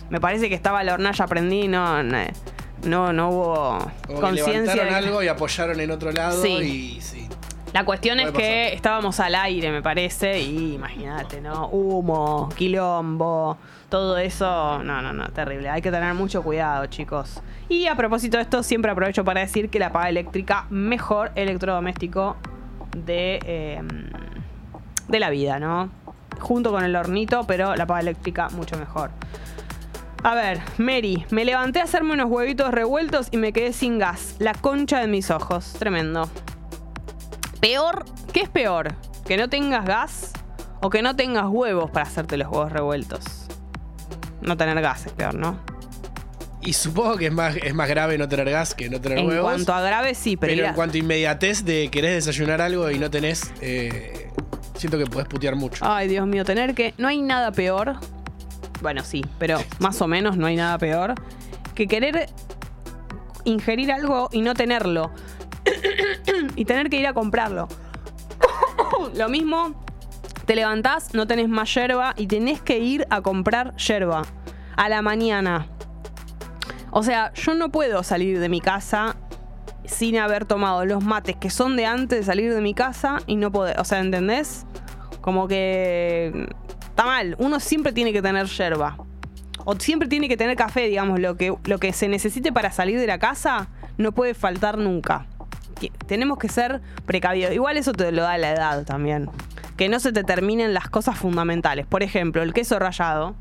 Me 0.10 0.20
parece 0.20 0.50
que 0.50 0.56
estaba 0.56 0.84
la 0.84 0.94
hornalla 0.94 1.26
prendida 1.28 1.64
y 1.66 1.68
no, 1.70 2.04
no, 2.84 3.14
no 3.14 3.30
hubo 3.30 3.92
conciencia. 4.20 4.54
levantaron 4.76 4.90
de 4.90 4.96
algo 4.96 5.24
y 5.24 5.28
apoyaron 5.30 5.80
en 5.80 5.92
otro 5.92 6.12
lado 6.12 6.42
Sí. 6.42 6.98
y 6.98 7.02
sí. 7.02 7.28
La 7.74 7.86
cuestión 7.86 8.20
es 8.20 8.32
que 8.32 8.74
estábamos 8.74 9.20
al 9.22 9.34
aire, 9.34 9.72
me 9.72 9.82
parece, 9.82 10.42
y 10.42 10.74
imagínate, 10.74 11.40
¿no? 11.40 11.68
Humo, 11.68 12.50
quilombo, 12.58 13.58
todo 13.88 14.18
eso. 14.18 14.84
No, 14.84 15.02
no, 15.02 15.14
no, 15.14 15.30
terrible. 15.30 15.70
Hay 15.70 15.82
que 15.82 15.90
tener 15.90 16.14
mucho 16.14 16.44
cuidado, 16.44 16.86
chicos. 16.88 17.42
Y 17.70 17.88
a 17.88 17.96
propósito 17.96 18.38
de 18.38 18.44
esto, 18.44 18.62
siempre 18.62 18.92
aprovecho 18.92 19.24
para 19.24 19.40
decir 19.40 19.70
que 19.70 19.80
la 19.80 19.92
paga 19.92 20.10
eléctrica, 20.10 20.66
mejor 20.70 21.32
electrodoméstico 21.36 22.36
de, 22.98 23.40
eh, 23.46 23.82
de 25.08 25.20
la 25.20 25.30
vida, 25.30 25.58
¿no? 25.60 25.90
Junto 26.42 26.72
con 26.72 26.84
el 26.84 26.94
hornito, 26.94 27.46
pero 27.48 27.76
la 27.78 27.86
paga 27.86 28.02
eléctrica 28.02 28.50
mucho 28.50 28.78
mejor. 28.78 29.12
A 30.24 30.36
ver, 30.36 30.60
Mary, 30.78 31.26
me 31.32 31.46
levanté 31.46 31.80
a 31.80 31.84
hacerme 31.84 32.14
unos 32.14 32.30
huevitos 32.30 32.70
revueltos 32.72 33.30
y 33.32 33.38
me 33.38 33.54
quedé 33.54 33.72
sin 33.72 33.98
gas. 33.98 34.36
La 34.40 34.54
concha 34.54 35.00
de 35.00 35.08
mis 35.08 35.32
ojos. 35.32 35.74
Tremendo. 35.80 36.30
Peor, 37.62 38.06
¿qué 38.34 38.41
es 38.41 38.50
peor? 38.50 38.95
¿Que 39.26 39.38
no 39.38 39.47
tengas 39.47 39.86
gas 39.86 40.34
o 40.82 40.89
que 40.89 41.02
no 41.02 41.15
tengas 41.15 41.45
huevos 41.47 41.91
para 41.91 42.06
hacerte 42.06 42.36
los 42.38 42.47
huevos 42.47 42.71
revueltos? 42.71 43.24
No 44.41 44.58
tener 44.58 44.82
gas 44.82 45.06
es 45.06 45.13
peor, 45.13 45.36
¿no? 45.36 45.60
Y 46.63 46.74
supongo 46.74 47.17
que 47.17 47.28
es 47.28 47.32
más, 47.32 47.56
es 47.56 47.74
más 47.74 47.88
grave 47.88 48.17
no 48.17 48.28
tener 48.28 48.50
gas 48.50 48.76
que 48.76 48.89
no 48.89 49.00
tener 49.00 49.19
En 49.19 49.28
huevos. 49.28 49.43
cuanto 49.43 49.74
a 49.74 49.82
grave, 49.82 50.13
sí, 50.15 50.38
pero, 50.38 50.54
pero 50.54 50.67
en 50.67 50.74
cuanto 50.74 50.95
a 50.95 51.00
inmediatez 51.00 51.63
de 51.63 51.89
querés 51.89 52.26
desayunar 52.26 52.62
algo 52.62 52.89
y 52.91 52.97
no 53.00 53.10
tenés, 53.10 53.52
eh, 53.62 54.30
siento 54.76 54.97
que 54.97 55.06
podés 55.06 55.28
putear 55.28 55.56
mucho. 55.56 55.84
Ay, 55.88 56.08
Dios 56.08 56.28
mío, 56.28 56.43
tener 56.45 56.74
que... 56.74 56.93
No 56.97 57.08
hay 57.08 57.21
nada 57.21 57.52
peor. 57.52 57.95
Bueno, 58.82 59.04
sí, 59.04 59.24
pero 59.38 59.60
más 59.80 60.02
o 60.02 60.08
menos 60.08 60.38
no 60.38 60.47
hay 60.47 60.56
nada 60.56 60.78
peor 60.80 61.13
que 61.76 61.88
querer 61.88 62.28
ingerir 63.43 63.91
algo 63.91 64.30
y 64.32 64.41
no 64.41 64.54
tenerlo. 64.56 65.12
Y 66.56 66.66
tener 66.66 66.90
que 66.90 66.98
ir 66.98 67.08
a 67.08 67.14
comprarlo. 67.14 67.68
Lo 69.16 69.30
mismo, 69.30 69.84
te 70.46 70.56
levantás, 70.56 71.14
no 71.14 71.28
tenés 71.28 71.50
más 71.50 71.74
yerba 71.74 72.14
y 72.18 72.28
tenés 72.28 72.62
que 72.62 72.80
ir 72.80 73.06
a 73.10 73.22
comprar 73.22 73.76
yerba 73.78 74.24
a 74.76 74.90
la 74.90 75.02
mañana. 75.02 75.68
O 76.92 77.04
sea, 77.04 77.32
yo 77.34 77.56
no 77.56 77.70
puedo 77.70 78.04
salir 78.04 78.40
de 78.40 78.50
mi 78.50 78.60
casa 78.60 79.16
sin 79.86 80.18
haber 80.18 80.46
tomado 80.46 80.86
los 80.86 81.04
mates 81.04 81.36
que 81.36 81.50
son 81.50 81.76
de 81.76 81.86
antes 81.86 82.20
de 82.20 82.26
salir 82.26 82.54
de 82.54 82.62
mi 82.62 82.74
casa 82.74 83.20
y 83.28 83.36
no 83.36 83.52
poder. 83.52 83.80
O 83.80 83.86
sea, 83.86 84.00
¿entendés? 84.00 84.66
Como 85.22 85.48
que 85.48 86.48
está 86.82 87.06
mal. 87.06 87.36
Uno 87.40 87.60
siempre 87.60 87.94
tiene 87.94 88.14
que 88.14 88.22
tener 88.22 88.46
yerba. 88.48 88.98
O 89.64 89.76
siempre 89.76 90.08
tiene 90.08 90.28
que 90.28 90.38
tener 90.38 90.56
café, 90.56 90.88
digamos. 90.88 91.20
Lo 91.20 91.38
que, 91.38 91.56
lo 91.64 91.78
que 91.78 91.94
se 91.94 92.08
necesite 92.08 92.52
para 92.52 92.72
salir 92.72 93.00
de 93.00 93.08
la 93.08 93.20
casa 93.20 93.70
no 93.98 94.12
puede 94.12 94.34
faltar 94.34 94.78
nunca. 94.78 95.28
Tenemos 95.89 96.38
que 96.38 96.50
ser 96.50 96.82
precavidos. 97.06 97.54
Igual 97.54 97.78
eso 97.78 97.94
te 97.94 98.12
lo 98.12 98.22
da 98.24 98.38
la 98.38 98.52
edad 98.52 98.84
también. 98.86 99.30
Que 99.78 99.89
no 99.89 100.00
se 100.00 100.12
te 100.13 100.24
terminen 100.24 100.74
las 100.74 100.89
cosas 100.89 101.17
fundamentales. 101.17 101.86
Por 101.88 102.04
ejemplo, 102.04 102.41
el 102.44 102.54
queso 102.54 102.78
rallado. 102.80 103.36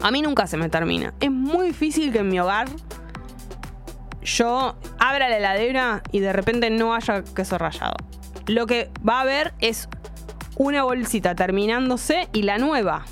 A 0.00 0.10
mí 0.10 0.22
nunca 0.22 0.46
se 0.46 0.56
me 0.56 0.68
termina. 0.68 1.12
Es 1.20 1.30
muy 1.30 1.66
difícil 1.68 2.12
que 2.12 2.18
en 2.18 2.28
mi 2.28 2.38
hogar 2.38 2.68
yo 4.22 4.76
abra 4.98 5.28
la 5.28 5.36
heladera 5.38 6.02
y 6.12 6.20
de 6.20 6.32
repente 6.32 6.70
no 6.70 6.94
haya 6.94 7.22
queso 7.34 7.58
rallado. 7.58 7.94
Lo 8.46 8.66
que 8.66 8.90
va 9.06 9.18
a 9.18 9.20
haber 9.22 9.54
es 9.60 9.88
una 10.56 10.82
bolsita 10.84 11.34
terminándose 11.34 12.28
y 12.32 12.42
la 12.42 12.58
nueva. 12.58 13.04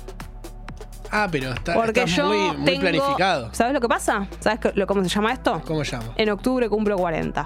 Ah, 1.11 1.27
pero 1.31 1.51
está, 1.53 1.73
Porque 1.75 2.03
está 2.03 2.15
yo 2.17 2.27
muy, 2.27 2.57
muy 2.57 2.65
tengo- 2.65 2.81
planificado. 2.81 3.53
¿Sabes 3.53 3.73
lo 3.73 3.81
que 3.81 3.87
pasa? 3.87 4.27
¿Sabes 4.39 4.59
lo- 4.75 4.87
cómo 4.87 5.03
se 5.03 5.09
llama 5.09 5.31
esto? 5.33 5.61
¿Cómo 5.65 5.83
llama? 5.83 6.05
En 6.15 6.29
octubre 6.31 6.67
cumplo 6.69 6.95
40. 6.97 7.45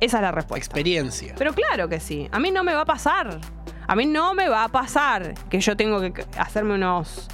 Esa 0.00 0.18
es 0.18 0.22
la 0.22 0.32
respuesta. 0.32 0.66
Experiencia. 0.66 1.34
Pero 1.36 1.54
claro 1.54 1.88
que 1.88 2.00
sí. 2.00 2.28
A 2.32 2.38
mí 2.38 2.50
no 2.50 2.64
me 2.64 2.74
va 2.74 2.82
a 2.82 2.84
pasar. 2.84 3.40
A 3.86 3.96
mí 3.96 4.06
no 4.06 4.34
me 4.34 4.48
va 4.48 4.64
a 4.64 4.68
pasar 4.68 5.34
que 5.50 5.60
yo 5.60 5.76
tengo 5.76 6.00
que 6.00 6.24
hacerme 6.38 6.74
unos 6.74 7.28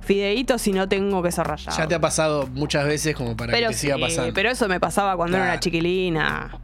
fideitos 0.00 0.66
y 0.68 0.72
no 0.72 0.88
tengo 0.88 1.22
queso 1.22 1.42
rallado. 1.42 1.76
Ya 1.76 1.88
te 1.88 1.94
ha 1.94 2.00
pasado 2.00 2.46
muchas 2.46 2.86
veces 2.86 3.14
como 3.14 3.36
para 3.36 3.52
pero 3.52 3.68
que 3.68 3.74
te 3.74 3.80
siga 3.80 3.96
sí, 3.96 4.02
pasando. 4.02 4.34
pero 4.34 4.50
eso 4.50 4.68
me 4.68 4.78
pasaba 4.80 5.16
cuando 5.16 5.36
era 5.36 5.46
una 5.46 5.60
chiquilina. 5.60 6.58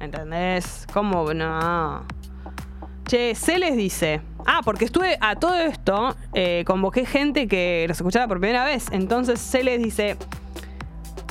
¿Entendés? 0.00 0.86
¿Cómo 0.92 1.32
no? 1.34 2.06
Che, 3.06 3.34
se 3.34 3.58
les 3.58 3.76
dice. 3.76 4.20
Ah, 4.46 4.60
porque 4.64 4.86
estuve 4.86 5.18
a 5.20 5.36
todo 5.36 5.58
esto, 5.58 6.16
eh, 6.34 6.64
convoqué 6.66 7.04
gente 7.04 7.48
que 7.48 7.84
los 7.88 7.98
escuchaba 7.98 8.28
por 8.28 8.38
primera 8.40 8.64
vez. 8.64 8.86
Entonces 8.92 9.40
se 9.40 9.62
les 9.62 9.82
dice. 9.82 10.16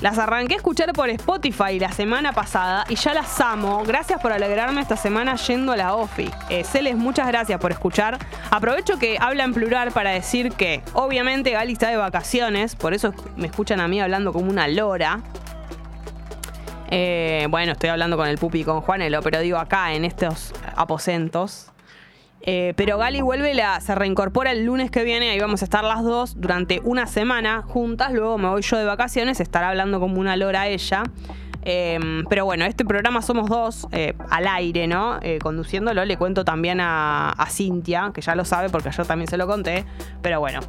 Las 0.02 0.20
arranqué 0.20 0.54
a 0.54 0.58
escuchar 0.58 0.94
por 0.94 1.10
Spotify 1.10 1.80
la 1.80 1.92
semana 1.92 2.32
pasada 2.32 2.86
y 2.88 2.96
ya 2.96 3.16
las 3.16 3.42
amo. 3.42 3.84
Gracias 3.84 4.22
por 4.22 4.32
alegrarme 4.32 4.80
esta 4.80 4.96
semana 4.96 5.36
yendo 5.38 5.72
a 5.72 5.78
la 5.78 5.96
OFI. 5.96 6.30
Eh, 6.50 6.64
Celes, 6.64 6.96
muchas 6.96 7.28
gracias 7.28 7.60
por 7.60 7.72
escuchar. 7.72 8.20
Aprovecho 8.52 9.00
que 9.00 9.18
habla 9.20 9.44
en 9.44 9.56
plural 9.56 9.92
para 9.92 10.12
decir 10.12 10.52
que, 10.52 10.84
obviamente, 10.94 11.50
Gali 11.50 11.74
está 11.74 11.90
de 11.90 11.98
vacaciones, 11.98 12.76
por 12.76 12.94
eso 12.94 13.12
me 13.38 13.48
escuchan 13.48 13.80
a 13.80 13.88
mí 13.88 14.00
hablando 14.00 14.32
como 14.32 14.52
una 14.52 14.68
lora. 14.68 15.22
Eh, 16.92 17.48
bueno, 17.50 17.72
estoy 17.72 17.90
hablando 17.90 18.18
con 18.18 18.28
el 18.28 18.38
pupi 18.38 18.60
y 18.60 18.64
con 18.64 18.82
Juanelo, 18.82 19.24
pero 19.24 19.40
digo 19.40 19.58
acá 19.58 19.94
en 19.94 20.06
estos 20.06 20.54
aposentos. 20.76 21.72
Eh, 22.50 22.74
pero 22.78 22.98
Gali 22.98 23.20
vuelve, 23.20 23.54
la, 23.54 23.82
se 23.82 23.94
reincorpora 23.94 24.54
el 24.54 24.64
lunes 24.64 24.90
que 24.90 25.04
viene, 25.04 25.32
ahí 25.32 25.40
vamos 25.40 25.62
a 25.62 25.66
estar 25.66 25.84
las 25.84 26.02
dos 26.02 26.40
durante 26.40 26.80
una 26.86 27.06
semana 27.06 27.62
juntas, 27.62 28.14
luego 28.14 28.38
me 28.38 28.48
voy 28.48 28.62
yo 28.62 28.78
de 28.78 28.86
vacaciones, 28.86 29.42
estará 29.42 29.68
hablando 29.68 30.00
como 30.00 30.18
una 30.22 30.38
lora 30.38 30.68
ella. 30.68 31.04
Eh, 31.64 32.00
pero 32.30 32.46
bueno, 32.46 32.64
este 32.64 32.86
programa 32.86 33.22
somos 33.22 33.50
dos 33.50 33.88
eh, 33.92 34.14
al 34.30 34.48
aire, 34.48 34.88
¿no? 34.88 35.20
Eh, 35.22 35.40
conduciéndolo 35.40 36.06
le 36.06 36.16
cuento 36.16 36.46
también 36.46 36.80
a, 36.80 37.32
a 37.32 37.50
Cintia, 37.50 38.12
que 38.14 38.22
ya 38.22 38.34
lo 38.36 38.46
sabe 38.46 38.70
porque 38.70 38.92
yo 38.92 39.04
también 39.04 39.28
se 39.28 39.36
lo 39.36 39.46
conté, 39.46 39.84
pero 40.22 40.40
bueno. 40.40 40.62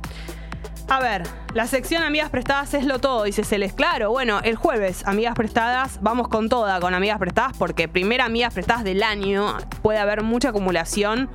A 0.90 1.00
ver, 1.00 1.22
la 1.52 1.66
sección 1.66 2.02
Amigas 2.02 2.30
Prestadas 2.30 2.72
es 2.72 2.86
lo 2.86 2.98
todo, 2.98 3.24
dice 3.24 3.44
Celes. 3.44 3.74
Claro, 3.74 4.10
bueno, 4.10 4.40
el 4.42 4.56
jueves, 4.56 5.06
Amigas 5.06 5.34
Prestadas, 5.34 5.98
vamos 6.00 6.28
con 6.28 6.48
toda 6.48 6.80
con 6.80 6.94
Amigas 6.94 7.18
Prestadas, 7.18 7.54
porque 7.58 7.88
primera 7.88 8.24
Amigas 8.24 8.54
Prestadas 8.54 8.84
del 8.84 9.02
año, 9.02 9.58
puede 9.82 9.98
haber 9.98 10.22
mucha 10.22 10.48
acumulación. 10.48 11.28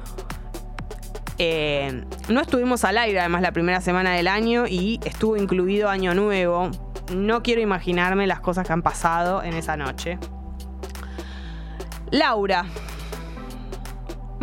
Eh, 1.37 2.03
no 2.29 2.41
estuvimos 2.41 2.83
al 2.83 2.97
aire, 2.97 3.19
además, 3.19 3.41
la 3.41 3.51
primera 3.51 3.81
semana 3.81 4.13
del 4.13 4.27
año 4.27 4.65
y 4.67 4.99
estuvo 5.05 5.37
incluido 5.37 5.89
Año 5.89 6.13
Nuevo. 6.13 6.69
No 7.13 7.43
quiero 7.43 7.61
imaginarme 7.61 8.27
las 8.27 8.39
cosas 8.39 8.65
que 8.65 8.73
han 8.73 8.81
pasado 8.81 9.43
en 9.43 9.53
esa 9.53 9.77
noche. 9.77 10.17
Laura, 12.11 12.65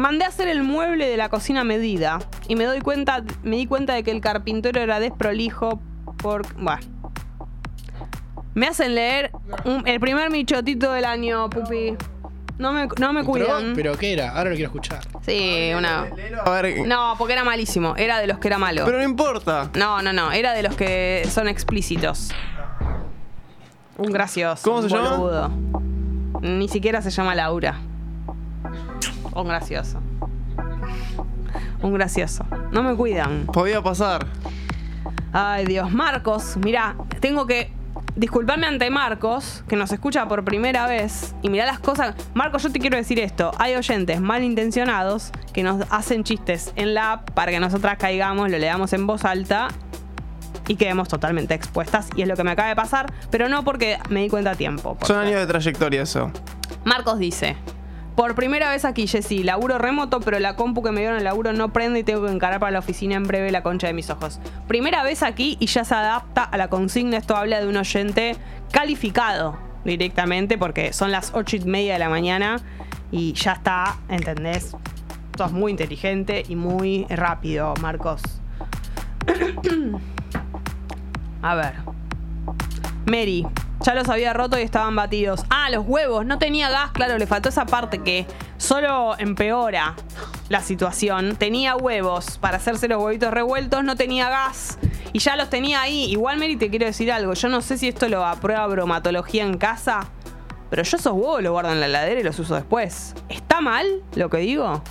Mandé 0.00 0.24
a 0.24 0.28
hacer 0.28 0.48
el 0.48 0.62
mueble 0.62 1.06
de 1.08 1.18
la 1.18 1.28
cocina 1.28 1.62
medida 1.62 2.20
y 2.48 2.56
me 2.56 2.64
doy 2.64 2.80
cuenta, 2.80 3.22
me 3.42 3.56
di 3.56 3.66
cuenta 3.66 3.92
de 3.92 4.02
que 4.02 4.10
el 4.10 4.22
carpintero 4.22 4.80
era 4.80 4.98
desprolijo 4.98 5.78
por, 6.16 6.54
bueno. 6.54 6.80
Me 8.54 8.66
hacen 8.66 8.94
leer 8.94 9.30
el 9.84 10.00
primer 10.00 10.30
michotito 10.30 10.90
del 10.92 11.04
año, 11.04 11.50
pupi. 11.50 11.98
No 12.60 12.72
me, 12.72 12.86
no 12.98 13.12
me 13.14 13.20
Pero, 13.20 13.24
cuidan. 13.24 13.72
pero 13.74 13.96
¿qué 13.96 14.12
era? 14.12 14.30
Ahora 14.36 14.50
lo 14.50 14.56
quiero 14.56 14.68
escuchar. 14.68 15.00
Sí, 15.24 15.72
una. 15.76 16.06
A 16.44 16.50
ver, 16.50 16.86
No, 16.86 17.14
porque 17.16 17.32
era 17.32 17.42
malísimo. 17.42 17.94
Era 17.96 18.18
de 18.18 18.26
los 18.26 18.38
que 18.38 18.48
era 18.48 18.58
malo. 18.58 18.82
pero 18.84 18.98
no 18.98 19.04
importa. 19.04 19.70
No, 19.74 20.02
no, 20.02 20.12
no. 20.12 20.30
Era 20.30 20.52
de 20.52 20.62
los 20.62 20.76
que 20.76 21.26
son 21.32 21.48
explícitos. 21.48 22.30
Un 23.96 24.12
gracioso. 24.12 24.62
¿Cómo 24.64 24.80
un 24.82 24.90
se 24.90 24.94
llama? 24.94 25.16
boludo. 25.16 25.50
Ni 26.42 26.68
siquiera 26.68 27.00
se 27.02 27.10
llama 27.10 27.34
Laura. 27.34 27.78
Un 29.34 29.48
gracioso. 29.48 30.00
Un 31.82 31.94
gracioso. 31.94 32.44
No 32.72 32.82
me 32.82 32.94
cuidan. 32.94 33.46
Podía 33.46 33.82
pasar. 33.82 34.26
Ay, 35.32 35.64
Dios. 35.64 35.90
Marcos, 35.90 36.56
mirá, 36.58 36.94
tengo 37.20 37.46
que 37.46 37.72
disculparme 38.16 38.66
ante 38.66 38.90
Marcos, 38.90 39.64
que 39.68 39.76
nos 39.76 39.92
escucha 39.92 40.26
por 40.28 40.44
primera 40.44 40.86
vez. 40.86 41.34
Y 41.42 41.48
mirá 41.50 41.66
las 41.66 41.80
cosas. 41.80 42.14
Marcos, 42.34 42.62
yo 42.62 42.72
te 42.72 42.78
quiero 42.78 42.96
decir 42.96 43.18
esto. 43.18 43.52
Hay 43.58 43.74
oyentes 43.74 44.20
malintencionados 44.20 45.32
que 45.52 45.62
nos 45.62 45.86
hacen 45.90 46.24
chistes 46.24 46.72
en 46.76 46.94
la 46.94 47.12
app 47.12 47.30
para 47.32 47.52
que 47.52 47.60
nosotras 47.60 47.98
caigamos, 47.98 48.50
lo 48.50 48.58
leamos 48.58 48.92
en 48.92 49.06
voz 49.06 49.24
alta 49.24 49.68
y 50.68 50.76
quedemos 50.76 51.08
totalmente 51.08 51.54
expuestas. 51.54 52.08
Y 52.16 52.22
es 52.22 52.28
lo 52.28 52.36
que 52.36 52.44
me 52.44 52.52
acaba 52.52 52.68
de 52.68 52.76
pasar, 52.76 53.12
pero 53.30 53.48
no 53.48 53.64
porque 53.64 53.98
me 54.08 54.22
di 54.22 54.28
cuenta 54.28 54.52
a 54.52 54.54
tiempo. 54.54 54.96
Son 55.02 55.18
años 55.18 55.40
de 55.40 55.46
trayectoria 55.46 56.02
eso. 56.02 56.30
Marcos 56.84 57.18
dice. 57.18 57.56
Por 58.20 58.34
primera 58.34 58.68
vez 58.68 58.84
aquí, 58.84 59.06
Jessy, 59.06 59.42
laburo 59.42 59.78
remoto, 59.78 60.20
pero 60.20 60.38
la 60.40 60.54
compu 60.54 60.82
que 60.82 60.92
me 60.92 61.00
dieron 61.00 61.16
el 61.16 61.24
laburo 61.24 61.54
no 61.54 61.72
prende 61.72 62.00
y 62.00 62.04
tengo 62.04 62.26
que 62.26 62.30
encarar 62.30 62.60
para 62.60 62.70
la 62.70 62.80
oficina 62.80 63.14
en 63.14 63.22
breve 63.22 63.50
la 63.50 63.62
concha 63.62 63.86
de 63.86 63.94
mis 63.94 64.10
ojos. 64.10 64.40
Primera 64.68 65.02
vez 65.02 65.22
aquí 65.22 65.56
y 65.58 65.64
ya 65.64 65.86
se 65.86 65.94
adapta 65.94 66.44
a 66.44 66.58
la 66.58 66.68
consigna. 66.68 67.16
Esto 67.16 67.34
habla 67.34 67.62
de 67.62 67.66
un 67.66 67.78
oyente 67.78 68.36
calificado 68.72 69.58
directamente 69.86 70.58
porque 70.58 70.92
son 70.92 71.12
las 71.12 71.32
ocho 71.32 71.56
y 71.56 71.60
media 71.60 71.94
de 71.94 71.98
la 71.98 72.10
mañana 72.10 72.60
y 73.10 73.32
ya 73.32 73.52
está, 73.52 73.96
¿entendés? 74.10 74.76
Sos 75.38 75.52
muy 75.52 75.70
inteligente 75.70 76.44
y 76.46 76.56
muy 76.56 77.06
rápido, 77.08 77.72
Marcos. 77.80 78.20
A 81.40 81.54
ver. 81.54 81.99
Mary, 83.06 83.46
ya 83.84 83.94
los 83.94 84.08
había 84.08 84.32
roto 84.32 84.58
y 84.58 84.62
estaban 84.62 84.94
batidos. 84.94 85.44
Ah, 85.48 85.70
los 85.70 85.86
huevos, 85.86 86.26
no 86.26 86.38
tenía 86.38 86.68
gas, 86.68 86.90
claro, 86.92 87.16
le 87.18 87.26
faltó 87.26 87.48
esa 87.48 87.66
parte 87.66 88.02
que 88.02 88.26
solo 88.58 89.18
empeora 89.18 89.94
la 90.48 90.60
situación. 90.60 91.36
Tenía 91.36 91.76
huevos 91.76 92.38
para 92.38 92.58
hacerse 92.58 92.88
los 92.88 93.02
huevitos 93.02 93.32
revueltos, 93.32 93.82
no 93.82 93.96
tenía 93.96 94.28
gas 94.28 94.78
y 95.12 95.18
ya 95.20 95.36
los 95.36 95.48
tenía 95.48 95.80
ahí. 95.80 96.04
Igual, 96.10 96.38
Mary, 96.38 96.56
te 96.56 96.68
quiero 96.68 96.86
decir 96.86 97.10
algo. 97.10 97.32
Yo 97.34 97.48
no 97.48 97.62
sé 97.62 97.78
si 97.78 97.88
esto 97.88 98.08
lo 98.08 98.24
aprueba 98.24 98.66
bromatología 98.66 99.44
en 99.44 99.56
casa, 99.56 100.10
pero 100.68 100.82
yo 100.82 100.96
esos 100.96 101.12
huevos 101.12 101.42
los 101.42 101.52
guardo 101.52 101.72
en 101.72 101.80
la 101.80 101.86
heladera 101.86 102.20
y 102.20 102.24
los 102.24 102.38
uso 102.38 102.54
después. 102.54 103.14
¿Está 103.28 103.60
mal 103.60 103.86
lo 104.14 104.28
que 104.28 104.38
digo? 104.38 104.82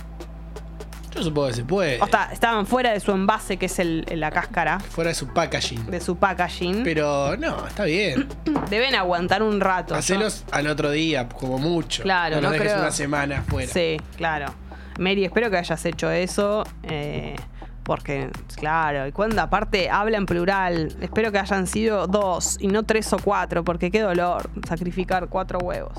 Yo 1.14 1.22
supongo 1.22 1.48
que 1.48 1.54
se 1.54 1.64
puede. 1.64 2.00
O 2.00 2.06
sea, 2.06 2.30
estaban 2.32 2.66
fuera 2.66 2.92
de 2.92 3.00
su 3.00 3.10
envase, 3.12 3.56
que 3.56 3.66
es 3.66 3.78
el- 3.80 4.06
la 4.14 4.30
cáscara, 4.30 4.78
Fuera 4.80 5.08
de 5.08 5.14
su 5.14 5.26
packaging. 5.28 5.86
de 5.90 6.00
su 6.00 6.16
packaging. 6.16 6.82
Pero 6.84 7.36
no, 7.36 7.66
está 7.66 7.84
bien. 7.84 8.28
Deben 8.70 8.94
aguantar 8.94 9.42
un 9.42 9.60
rato. 9.60 9.94
Hacelos 9.94 10.44
al 10.52 10.66
otro 10.68 10.90
día, 10.90 11.28
como 11.28 11.58
mucho. 11.58 12.02
Claro, 12.04 12.36
no, 12.36 12.42
no 12.42 12.50
dejes 12.52 12.68
creo. 12.68 12.80
una 12.82 12.90
semana 12.92 13.38
afuera. 13.40 13.72
Sí, 13.72 13.96
claro. 14.16 14.54
Mary, 14.98 15.24
espero 15.24 15.50
que 15.50 15.56
hayas 15.56 15.84
hecho 15.84 16.10
eso. 16.10 16.64
eh, 16.84 17.34
porque, 17.82 18.30
claro, 18.56 19.08
y 19.08 19.12
cuando 19.12 19.42
aparte 19.42 19.90
habla 19.90 20.16
en 20.18 20.26
plural, 20.26 20.94
espero 21.00 21.32
que 21.32 21.38
hayan 21.40 21.66
sido 21.66 22.06
dos 22.06 22.56
y 22.60 22.68
no 22.68 22.84
tres 22.84 23.12
o 23.12 23.18
cuatro, 23.18 23.64
porque 23.64 23.90
qué 23.90 24.00
dolor 24.00 24.48
sacrificar 24.68 25.26
cuatro 25.28 25.58
huevos. 25.58 25.98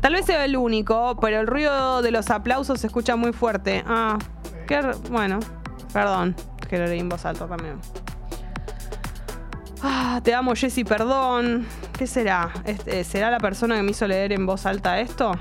Tal 0.00 0.12
vez 0.12 0.26
sea 0.26 0.44
el 0.44 0.56
único, 0.56 1.16
pero 1.20 1.40
el 1.40 1.46
ruido 1.46 2.02
de 2.02 2.10
los 2.10 2.30
aplausos 2.30 2.80
se 2.80 2.86
escucha 2.86 3.16
muy 3.16 3.32
fuerte. 3.32 3.82
Ah, 3.86 4.18
qué. 4.66 4.80
Bueno, 5.10 5.40
perdón, 5.92 6.36
que 6.68 6.78
lo 6.78 6.86
leí 6.86 7.00
en 7.00 7.08
voz 7.08 7.24
alta 7.24 7.46
también. 7.46 7.80
Ah, 9.82 10.20
te 10.22 10.34
amo, 10.34 10.54
Jessy, 10.54 10.84
perdón. 10.84 11.66
¿Qué 11.96 12.06
será? 12.06 12.50
Este, 12.64 13.02
¿Será 13.04 13.30
la 13.30 13.38
persona 13.38 13.76
que 13.76 13.82
me 13.82 13.90
hizo 13.90 14.06
leer 14.06 14.32
en 14.32 14.46
voz 14.46 14.66
alta 14.66 15.00
esto? 15.00 15.32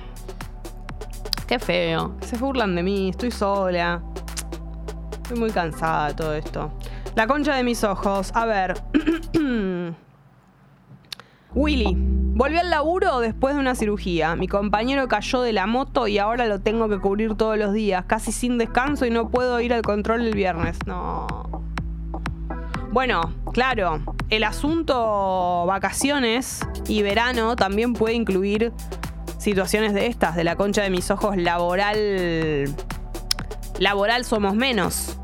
Qué 1.47 1.59
feo. 1.59 2.15
Se 2.21 2.37
burlan 2.37 2.75
de 2.75 2.83
mí. 2.83 3.09
Estoy 3.09 3.31
sola. 3.31 4.01
Estoy 5.23 5.39
muy 5.39 5.51
cansada 5.51 6.09
de 6.09 6.13
todo 6.15 6.33
esto. 6.33 6.71
La 7.15 7.27
concha 7.27 7.55
de 7.55 7.63
mis 7.63 7.83
ojos. 7.83 8.31
A 8.33 8.45
ver. 8.45 8.75
Willy. 11.57 11.95
Volví 11.97 12.55
al 12.55 12.69
laburo 12.69 13.19
después 13.19 13.55
de 13.55 13.59
una 13.59 13.73
cirugía. 13.73 14.35
Mi 14.35 14.47
compañero 14.47 15.07
cayó 15.07 15.41
de 15.41 15.53
la 15.53 15.65
moto 15.65 16.07
y 16.07 16.19
ahora 16.19 16.45
lo 16.45 16.59
tengo 16.59 16.87
que 16.87 16.99
cubrir 16.99 17.33
todos 17.33 17.57
los 17.57 17.73
días, 17.73 18.05
casi 18.05 18.31
sin 18.31 18.59
descanso 18.59 19.07
y 19.07 19.09
no 19.09 19.29
puedo 19.29 19.59
ir 19.59 19.73
al 19.73 19.81
control 19.81 20.27
el 20.27 20.35
viernes. 20.35 20.77
No. 20.85 21.25
Bueno, 22.91 23.33
claro, 23.53 24.01
el 24.29 24.43
asunto 24.43 25.65
vacaciones 25.65 26.61
y 26.87 27.01
verano 27.01 27.55
también 27.55 27.93
puede 27.93 28.13
incluir 28.13 28.71
situaciones 29.39 29.95
de 29.95 30.05
estas, 30.05 30.35
de 30.35 30.43
la 30.43 30.55
concha 30.55 30.83
de 30.83 30.91
mis 30.91 31.09
ojos 31.09 31.37
laboral. 31.37 32.71
Laboral 33.79 34.25
somos 34.25 34.53
menos. 34.53 35.17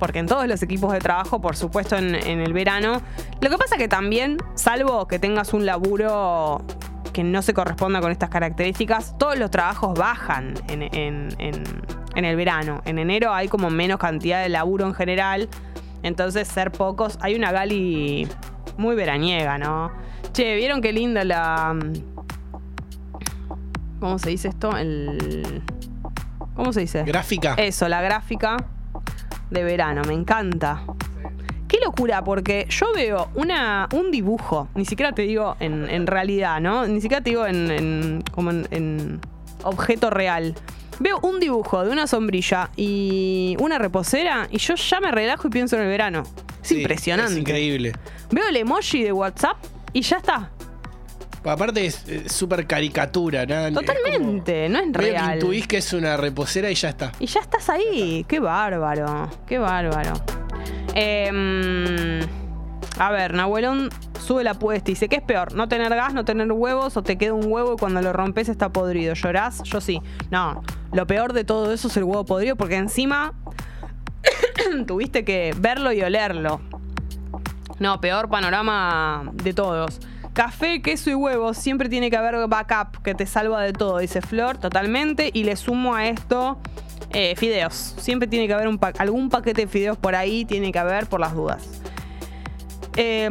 Porque 0.00 0.18
en 0.18 0.26
todos 0.26 0.48
los 0.48 0.60
equipos 0.62 0.92
de 0.92 0.98
trabajo, 0.98 1.40
por 1.40 1.54
supuesto, 1.54 1.96
en, 1.96 2.16
en 2.16 2.40
el 2.40 2.52
verano. 2.52 3.00
Lo 3.40 3.50
que 3.50 3.56
pasa 3.58 3.76
que 3.76 3.86
también, 3.86 4.38
salvo 4.56 5.06
que 5.06 5.20
tengas 5.20 5.52
un 5.54 5.64
laburo 5.66 6.62
que 7.12 7.22
no 7.22 7.42
se 7.42 7.54
corresponda 7.54 8.00
con 8.00 8.10
estas 8.10 8.30
características, 8.30 9.16
todos 9.18 9.38
los 9.38 9.50
trabajos 9.50 9.96
bajan 9.98 10.54
en, 10.68 10.82
en- 10.82 11.28
en- 11.38 11.62
en 12.16 12.24
el 12.24 12.34
verano. 12.34 12.80
En 12.86 12.98
enero 12.98 13.32
hay 13.32 13.46
como 13.46 13.70
menos 13.70 13.98
cantidad 14.00 14.42
de 14.42 14.48
laburo 14.48 14.86
en 14.86 14.94
general. 14.94 15.48
Entonces, 16.02 16.48
ser 16.48 16.72
pocos. 16.72 17.18
Hay 17.20 17.34
una 17.36 17.52
gali 17.52 18.26
muy 18.78 18.96
veraniega, 18.96 19.58
¿no? 19.58 19.92
Che, 20.32 20.56
¿vieron 20.56 20.80
qué 20.80 20.92
linda 20.92 21.22
la. 21.24 21.76
¿Cómo 24.00 24.18
se 24.18 24.30
dice 24.30 24.48
esto? 24.48 24.76
El. 24.76 25.62
¿Cómo 26.54 26.72
se 26.72 26.80
dice? 26.80 27.02
Gráfica. 27.04 27.54
Eso, 27.58 27.88
la 27.88 28.00
gráfica 28.00 28.56
de 29.50 29.62
verano, 29.64 30.02
me 30.06 30.14
encanta. 30.14 30.82
Qué 31.68 31.78
locura, 31.84 32.24
porque 32.24 32.66
yo 32.68 32.86
veo 32.94 33.28
una, 33.34 33.88
un 33.94 34.10
dibujo, 34.10 34.68
ni 34.74 34.84
siquiera 34.84 35.12
te 35.12 35.22
digo 35.22 35.56
en, 35.60 35.88
en 35.88 36.06
realidad, 36.06 36.60
¿no? 36.60 36.86
Ni 36.86 37.00
siquiera 37.00 37.22
te 37.22 37.30
digo 37.30 37.46
en, 37.46 37.70
en- 37.70 38.24
como 38.32 38.50
en, 38.50 38.66
en 38.72 39.20
objeto 39.62 40.10
real. 40.10 40.54
Veo 40.98 41.18
un 41.20 41.38
dibujo 41.40 41.84
de 41.84 41.90
una 41.92 42.06
sombrilla 42.06 42.70
y 42.76 43.56
una 43.60 43.78
reposera 43.78 44.48
y 44.50 44.58
yo 44.58 44.74
ya 44.74 45.00
me 45.00 45.10
relajo 45.12 45.46
y 45.48 45.50
pienso 45.50 45.76
en 45.76 45.82
el 45.82 45.88
verano. 45.88 46.24
Es 46.62 46.68
Sí, 46.68 46.78
impresionante. 46.82 47.32
Es 47.32 47.38
increíble. 47.38 47.92
Veo 48.30 48.46
el 48.48 48.56
emoji 48.56 49.02
de 49.04 49.12
WhatsApp 49.12 49.56
y 49.92 50.02
ya 50.02 50.16
está. 50.18 50.50
Aparte 51.44 51.86
es 51.86 52.04
eh, 52.08 52.28
súper 52.28 52.66
caricatura, 52.66 53.46
¿no? 53.46 53.54
Es 53.66 53.74
como- 53.74 53.80
Totalmente, 53.86 54.68
no 54.68 54.78
es 54.78 54.86
medio 54.88 54.98
que 54.98 55.10
real. 55.10 55.34
intuís 55.36 55.66
que 55.66 55.78
es 55.78 55.92
una 55.92 56.16
reposera 56.16 56.70
y 56.70 56.74
ya 56.74 56.90
está. 56.90 57.12
Y 57.18 57.26
ya 57.26 57.40
estás 57.40 57.68
ahí. 57.70 58.24
Qué 58.28 58.40
bárbaro. 58.40 59.30
Qué 59.46 59.58
bárbaro. 59.58 60.12
Em, 60.94 62.20
a 62.98 63.10
ver, 63.10 63.32
Nahuelón 63.34 63.88
sube 64.20 64.44
la 64.44 64.50
apuesta 64.52 64.90
y 64.90 64.94
dice: 64.94 65.08
¿Qué 65.08 65.16
es 65.16 65.22
peor? 65.22 65.54
¿No 65.54 65.66
tener 65.68 65.88
gas, 65.94 66.12
no 66.12 66.24
tener 66.24 66.50
huevos 66.52 66.96
o 66.96 67.02
te 67.02 67.16
queda 67.16 67.32
un 67.32 67.50
huevo 67.50 67.74
y 67.74 67.76
cuando 67.76 68.02
lo 68.02 68.12
rompes 68.12 68.48
está 68.50 68.68
podrido? 68.70 69.14
¿Llorás? 69.14 69.62
Yo 69.62 69.80
sí. 69.80 70.00
No, 70.30 70.62
lo 70.92 71.06
peor 71.06 71.32
de 71.32 71.44
todo 71.44 71.72
eso 71.72 71.88
es 71.88 71.96
el 71.96 72.04
huevo 72.04 72.24
podrido 72.26 72.56
porque 72.56 72.76
encima 72.76 73.32
tuviste 74.86 75.24
que 75.24 75.54
verlo 75.58 75.92
y 75.92 76.02
olerlo. 76.02 76.60
No, 77.78 78.00
peor 78.00 78.28
panorama 78.28 79.30
de 79.32 79.54
todos. 79.54 80.00
Café, 80.40 80.80
queso 80.80 81.10
y 81.10 81.14
huevos, 81.14 81.58
siempre 81.58 81.90
tiene 81.90 82.08
que 82.08 82.16
haber 82.16 82.34
backup 82.48 83.02
que 83.02 83.14
te 83.14 83.26
salva 83.26 83.60
de 83.60 83.74
todo, 83.74 83.98
dice 83.98 84.22
Flor, 84.22 84.56
totalmente. 84.56 85.30
Y 85.34 85.44
le 85.44 85.54
sumo 85.54 85.94
a 85.94 86.06
esto 86.06 86.58
eh, 87.12 87.34
fideos. 87.36 87.74
Siempre 87.74 88.26
tiene 88.26 88.46
que 88.46 88.54
haber 88.54 88.70
algún 88.96 89.28
paquete 89.28 89.60
de 89.60 89.68
fideos 89.68 89.98
por 89.98 90.14
ahí, 90.14 90.46
tiene 90.46 90.72
que 90.72 90.78
haber 90.78 91.08
por 91.08 91.20
las 91.20 91.34
dudas. 91.34 91.82
Eh, 92.96 93.28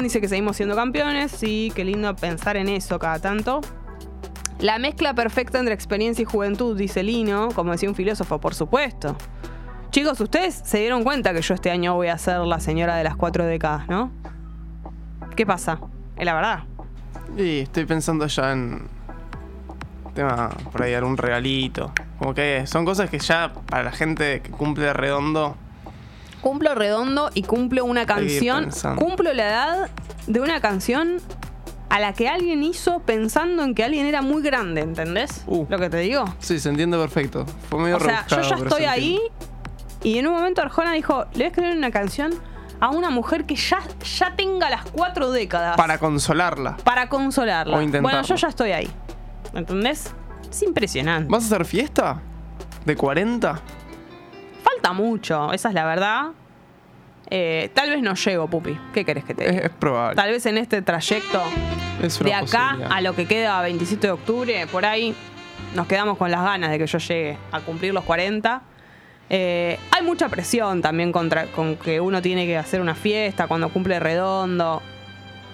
dice 0.00 0.22
que 0.22 0.28
seguimos 0.28 0.56
siendo 0.56 0.74
campeones. 0.74 1.32
Sí, 1.32 1.70
qué 1.74 1.84
lindo 1.84 2.16
pensar 2.16 2.56
en 2.56 2.70
eso 2.70 2.98
cada 2.98 3.18
tanto. 3.18 3.60
La 4.58 4.78
mezcla 4.78 5.12
perfecta 5.12 5.58
entre 5.58 5.74
experiencia 5.74 6.22
y 6.22 6.24
juventud, 6.24 6.78
dice 6.78 7.02
Lino, 7.02 7.50
como 7.54 7.72
decía 7.72 7.90
un 7.90 7.94
filósofo, 7.94 8.40
por 8.40 8.54
supuesto. 8.54 9.18
Chicos, 9.90 10.18
ustedes 10.18 10.62
se 10.64 10.78
dieron 10.78 11.04
cuenta 11.04 11.34
que 11.34 11.42
yo 11.42 11.52
este 11.52 11.70
año 11.70 11.94
voy 11.94 12.08
a 12.08 12.16
ser 12.16 12.38
la 12.38 12.58
señora 12.58 12.96
de 12.96 13.04
las 13.04 13.16
cuatro 13.16 13.44
décadas, 13.44 13.86
¿no? 13.86 14.10
¿Qué 15.36 15.46
pasa? 15.46 15.80
Es 16.16 16.24
la 16.24 16.34
verdad. 16.34 16.60
Y 17.36 17.60
estoy 17.60 17.86
pensando 17.86 18.26
ya 18.26 18.52
en. 18.52 18.88
Tema 20.14 20.50
por 20.70 20.82
ahí 20.82 20.94
algún 20.94 21.16
regalito. 21.16 21.92
Como 22.18 22.34
que 22.34 22.66
son 22.68 22.84
cosas 22.84 23.10
que 23.10 23.18
ya 23.18 23.52
para 23.66 23.82
la 23.82 23.90
gente 23.90 24.40
que 24.42 24.50
cumple 24.50 24.92
redondo. 24.92 25.56
Cumplo 26.40 26.74
redondo 26.74 27.30
y 27.34 27.42
cumplo 27.42 27.84
una 27.84 28.06
canción. 28.06 28.68
Cumplo 28.96 29.32
la 29.32 29.48
edad 29.48 29.90
de 30.28 30.40
una 30.40 30.60
canción 30.60 31.16
a 31.88 31.98
la 31.98 32.12
que 32.12 32.28
alguien 32.28 32.62
hizo 32.62 33.00
pensando 33.00 33.64
en 33.64 33.74
que 33.74 33.82
alguien 33.82 34.06
era 34.06 34.22
muy 34.22 34.42
grande, 34.42 34.82
¿entendés? 34.82 35.42
Uh. 35.46 35.66
Lo 35.68 35.78
que 35.78 35.90
te 35.90 35.98
digo. 35.98 36.24
Sí, 36.38 36.60
se 36.60 36.68
entiende 36.68 36.96
perfecto. 36.96 37.44
Fue 37.68 37.80
medio 37.80 37.96
O 37.96 38.00
sea, 38.00 38.24
yo 38.28 38.40
ya 38.40 38.56
estoy 38.56 38.84
ahí 38.84 39.18
y 40.02 40.18
en 40.18 40.26
un 40.26 40.34
momento 40.34 40.60
Arjona 40.60 40.92
dijo, 40.92 41.24
le 41.32 41.38
voy 41.38 41.44
a 41.44 41.46
escribir 41.48 41.76
una 41.76 41.90
canción 41.90 42.34
a 42.80 42.90
una 42.90 43.10
mujer 43.10 43.44
que 43.44 43.56
ya, 43.56 43.78
ya 44.18 44.34
tenga 44.36 44.70
las 44.70 44.84
cuatro 44.90 45.30
décadas. 45.30 45.76
Para 45.76 45.98
consolarla. 45.98 46.76
para 46.78 47.08
consolarla. 47.08 47.78
O. 47.78 48.02
Bueno, 48.02 48.22
yo 48.22 48.34
ya 48.34 48.48
estoy 48.48 48.72
ahí. 48.72 48.90
¿Entendés? 49.52 50.12
Es 50.50 50.62
impresionante. 50.62 51.30
¿Vas 51.30 51.44
a 51.44 51.46
hacer 51.46 51.64
fiesta? 51.64 52.20
¿De 52.84 52.96
40? 52.96 53.60
Falta 54.62 54.92
mucho, 54.92 55.52
esa 55.52 55.68
es 55.68 55.74
la 55.74 55.84
verdad. 55.84 56.26
Eh, 57.30 57.70
tal 57.74 57.90
vez 57.90 58.02
no 58.02 58.14
llego, 58.14 58.48
Pupi. 58.48 58.78
¿Qué 58.92 59.04
querés 59.04 59.24
que 59.24 59.34
te 59.34 59.48
diga? 59.48 59.58
Es, 59.58 59.64
es 59.64 59.70
probable. 59.70 60.16
Tal 60.16 60.30
vez 60.30 60.44
en 60.46 60.58
este 60.58 60.82
trayecto 60.82 61.42
Es 62.02 62.18
de 62.18 62.34
acá 62.34 62.76
a 62.90 63.00
lo 63.00 63.14
que 63.14 63.26
queda 63.26 63.60
27 63.62 64.06
de 64.06 64.12
octubre, 64.12 64.66
por 64.66 64.84
ahí 64.84 65.14
nos 65.74 65.86
quedamos 65.86 66.18
con 66.18 66.30
las 66.30 66.42
ganas 66.42 66.70
de 66.70 66.78
que 66.78 66.86
yo 66.86 66.98
llegue 66.98 67.38
a 67.50 67.60
cumplir 67.60 67.92
los 67.94 68.04
40. 68.04 68.62
Eh, 69.30 69.78
hay 69.90 70.02
mucha 70.02 70.28
presión 70.28 70.82
también 70.82 71.12
contra, 71.12 71.46
con 71.46 71.76
que 71.76 72.00
uno 72.00 72.20
tiene 72.20 72.46
que 72.46 72.56
hacer 72.56 72.80
una 72.80 72.94
fiesta 72.94 73.46
cuando 73.46 73.68
cumple 73.68 73.98
redondo. 74.00 74.82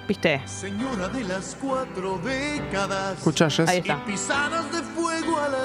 ¿Viste? 0.08 0.42
Señora 0.44 1.06
de 1.08 1.22
las 1.22 1.56
cuatro 1.60 2.18
décadas. 2.18 3.18
Escuchá, 3.18 3.48
Jess. 3.48 3.68
Ahí 3.68 3.78
está. 3.78 4.02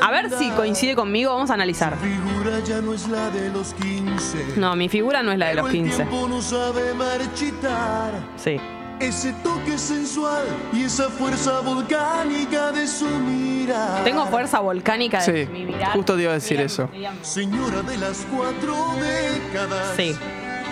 A 0.04 0.12
ver 0.12 0.30
si 0.38 0.52
coincide 0.52 0.96
conmigo, 0.96 1.34
vamos 1.34 1.50
a 1.50 1.56
analizar. 1.56 1.98
Figura 1.98 2.60
ya 2.60 2.80
no 2.80 2.94
es 2.94 3.08
la 3.08 3.32
de 3.32 3.50
los 3.50 3.74
15. 3.74 4.54
No, 4.58 4.76
mi 4.76 4.88
figura 4.88 5.24
no 5.24 5.32
es 5.32 5.39
la 5.39 5.48
de 5.48 5.56
los 5.56 5.65
el 5.65 5.72
15. 5.72 5.96
tiempo 5.96 6.28
no 6.28 6.44
sabe 6.44 6.94
marchitar. 6.94 8.12
Sí. 8.38 8.60
Ese 9.00 9.34
toque 9.44 9.78
sensual 9.78 10.46
y 10.72 10.84
esa 10.86 11.10
fuerza 11.10 11.60
volcánica 11.60 12.72
de 12.72 12.88
su 12.88 13.06
mirada. 13.08 14.04
Tengo 14.04 14.26
fuerza 14.28 14.60
volcánica 14.62 15.22
de 15.24 15.46
Sí, 15.46 15.52
mi 15.52 15.66
mirar. 15.66 15.92
justo 15.94 16.16
te 16.16 16.22
iba 16.24 16.32
a 16.32 16.36
decir 16.36 16.62
eso. 16.62 16.90
Señora 17.22 17.82
de 17.82 17.98
las 17.98 18.26
cuatro 18.34 18.76
décadas. 19.00 19.94
Sí. 19.98 20.16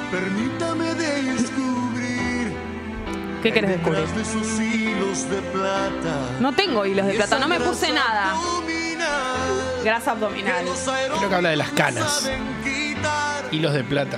Permítame 0.10 0.94
descubrir. 0.96 2.54
¿Qué 3.44 3.52
querés 3.52 3.72
descubrir? 3.72 4.08
De 4.08 4.24
sus 4.26 4.60
hilos 4.60 5.30
de 5.30 5.42
plata. 5.42 6.16
No 6.40 6.54
tengo 6.54 6.86
hilos 6.86 7.06
de 7.06 7.14
plata, 7.16 7.40
no 7.40 7.48
me 7.50 7.60
puse 7.60 7.92
nada. 7.92 8.34
Grasa 9.84 10.12
abdominal. 10.12 10.64
Creo 11.18 11.30
que 11.30 11.36
habla 11.36 11.50
de 11.50 11.58
las 11.58 11.70
canas. 11.72 12.30
Hilos 13.52 13.74
de 13.74 13.84
plata. 13.84 14.18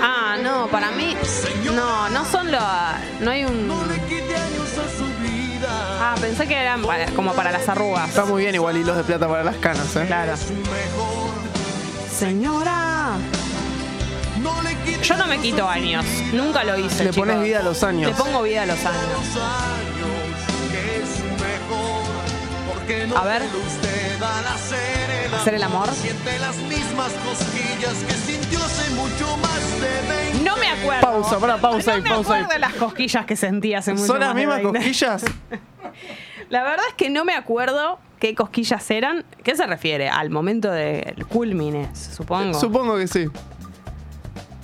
Ah, 0.00 0.36
no, 0.42 0.66
para 0.68 0.90
mí. 0.92 1.14
No, 1.74 2.08
no 2.10 2.24
son 2.24 2.50
los. 2.50 2.62
No 3.20 3.30
hay 3.30 3.44
un. 3.44 3.68
No 3.68 3.84
le 3.86 3.98
quite 4.02 4.34
años 4.34 4.68
a 4.78 4.96
su 4.98 5.04
vida. 5.22 5.68
Ah, 6.00 6.14
pensé 6.20 6.46
que 6.48 6.56
eran 6.56 6.82
para- 6.82 7.06
como 7.12 7.32
para 7.34 7.52
las 7.52 7.68
arrugas. 7.68 8.08
Está 8.08 8.24
muy 8.24 8.42
bien 8.42 8.54
igual 8.54 8.76
hilos 8.76 8.96
de 8.96 9.04
plata 9.04 9.28
para 9.28 9.44
las 9.44 9.56
canas, 9.56 9.94
¿eh? 9.96 10.04
Claro. 10.06 10.32
Señora. 12.10 13.16
No 14.40 14.62
le 14.62 14.74
quite 14.84 15.02
Yo 15.04 15.16
no 15.16 15.26
me 15.26 15.38
quito 15.38 15.68
años. 15.68 16.04
Nunca 16.32 16.64
lo 16.64 16.76
hice. 16.78 17.04
Le 17.04 17.12
pones 17.12 17.34
chicos. 17.34 17.44
vida 17.44 17.60
a 17.60 17.62
los 17.62 17.82
años. 17.82 18.10
Le 18.10 18.16
pongo 18.16 18.42
vida 18.42 18.62
a 18.62 18.66
los 18.66 18.84
años, 18.84 19.02
A 23.16 23.24
ver. 23.24 23.42
hacer 23.42 25.10
el 25.26 25.34
¿Hacer 25.34 25.54
el 25.54 25.62
amor? 25.62 25.88
Siente 25.92 26.38
las 26.40 26.56
mismas 26.56 27.12
cosquillas 27.12 27.94
que 28.06 28.12
sintió 28.12 28.58
hace 28.64 28.90
mucho 28.94 29.36
más 29.36 29.80
de 29.80 30.14
20. 30.32 30.44
No 30.44 30.56
me 30.56 30.66
acuerdo. 30.66 31.00
Pausa, 31.00 31.38
pará, 31.38 31.58
pausa 31.58 31.90
no 31.92 31.96
ahí, 31.96 32.02
me 32.02 32.10
pausa 32.10 32.34
ahí. 32.34 32.40
acuerdo 32.42 32.52
de 32.54 32.58
las 32.58 32.74
cosquillas 32.74 33.24
que 33.26 33.36
sentí 33.36 33.74
hace 33.74 33.92
mucho 33.92 34.06
¿Son 34.06 34.18
las 34.20 34.34
mismas 34.34 34.62
20. 34.62 34.78
cosquillas? 34.78 35.24
La 36.50 36.62
verdad 36.64 36.84
es 36.88 36.94
que 36.94 37.08
no 37.08 37.24
me 37.24 37.34
acuerdo 37.34 38.00
qué 38.18 38.34
cosquillas 38.34 38.90
eran. 38.90 39.24
¿Qué 39.44 39.54
se 39.54 39.64
refiere? 39.66 40.08
Al 40.08 40.30
momento 40.30 40.70
del 40.72 41.24
culmine, 41.28 41.88
supongo. 41.94 42.58
Supongo 42.58 42.96
que 42.96 43.06
sí. 43.06 43.26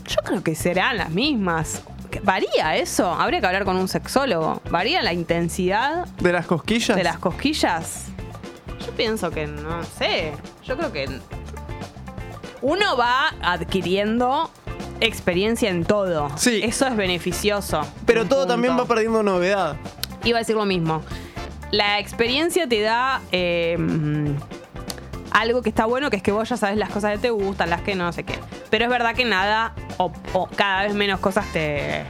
Yo 0.09 0.17
creo 0.25 0.43
que 0.43 0.55
serán 0.57 0.97
las 0.97 1.11
mismas. 1.11 1.83
¿Qué- 2.19 2.25
¿Varía 2.25 2.77
eso? 2.77 3.11
Habría 3.13 3.41
que 3.41 3.47
hablar 3.47 3.65
con 3.65 3.77
un 3.77 3.89
sexólogo. 3.89 4.61
¿Varía 4.71 5.03
la 5.03 5.13
intensidad 5.13 6.07
¿De 6.21 6.33
las 6.33 6.47
cosquillas? 6.47 6.97
de 6.97 7.05
las 7.05 7.19
cosquillas? 7.19 8.07
Yo 8.85 8.93
pienso 8.93 9.31
que 9.31 9.47
no 9.47 9.83
sé. 9.85 10.33
Yo 10.65 10.77
creo 10.77 10.93
que 10.93 11.09
uno 12.63 12.97
va 12.97 13.35
adquiriendo 13.43 14.51
experiencia 15.01 15.71
en 15.71 15.85
todo. 15.85 16.29
Sí. 16.37 16.61
Eso 16.63 16.87
es 16.87 16.97
beneficioso. 16.97 17.83
Pero 18.07 18.25
todo 18.27 18.41
punto. 18.41 18.55
también 18.55 18.79
va 18.79 18.85
perdiendo 18.87 19.23
novedad. 19.23 19.77
Iba 20.25 20.39
a 20.39 20.41
decir 20.41 20.57
lo 20.57 20.65
mismo. 20.65 21.03
La 21.71 21.99
experiencia 21.99 22.67
te 22.69 22.81
da 22.81 23.21
eh, 23.31 23.77
algo 25.41 25.63
que 25.63 25.69
está 25.69 25.85
bueno, 25.87 26.11
que 26.11 26.17
es 26.17 26.23
que 26.23 26.33
vos 26.33 26.49
ya 26.49 26.57
sabes 26.57 26.77
las 26.77 26.91
cosas 26.91 27.13
que 27.13 27.19
te 27.19 27.31
gustan, 27.31 27.71
las 27.71 27.83
que 27.83 27.95
no 27.95 28.13
sé 28.13 28.25
qué. 28.25 28.39
Pero 28.71 28.85
es 28.85 28.91
verdad 28.91 29.15
que 29.15 29.25
nada 29.25 29.75
o, 29.97 30.13
o 30.33 30.47
cada 30.49 30.83
vez 30.85 30.95
menos 30.95 31.21
cosas 31.21 31.45
te, 31.53 32.05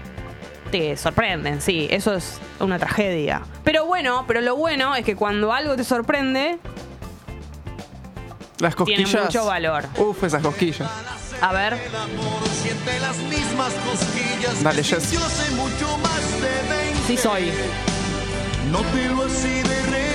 te 0.71 0.97
sorprenden, 0.97 1.61
sí, 1.61 1.89
eso 1.91 2.15
es 2.15 2.41
una 2.61 2.79
tragedia. 2.79 3.43
Pero 3.65 3.87
bueno, 3.87 4.25
pero 4.27 4.41
lo 4.41 4.57
bueno 4.57 4.95
es 4.95 5.05
que 5.05 5.15
cuando 5.17 5.53
algo 5.53 5.77
te 5.77 5.85
sorprende, 5.85 6.59
Las 8.61 8.75
Tiene 8.77 9.03
cosquillas. 9.05 9.25
mucho 9.27 9.45
valor. 9.47 9.85
Uf, 9.99 10.25
esas 10.25 10.43
cosquillas. 10.43 10.89
a 11.41 11.53
ver, 11.53 11.77
Dale, 14.63 14.83
Jess. 14.83 15.03
sintió 15.05 15.25
hace 15.25 15.51
mucho 15.53 15.99
más 15.99 16.41
de 16.41 16.77
20. 16.77 16.99
sí 17.07 17.17
soy. 17.17 17.53
Así 19.25 19.49
de 19.49 19.63
repente. 19.83 20.08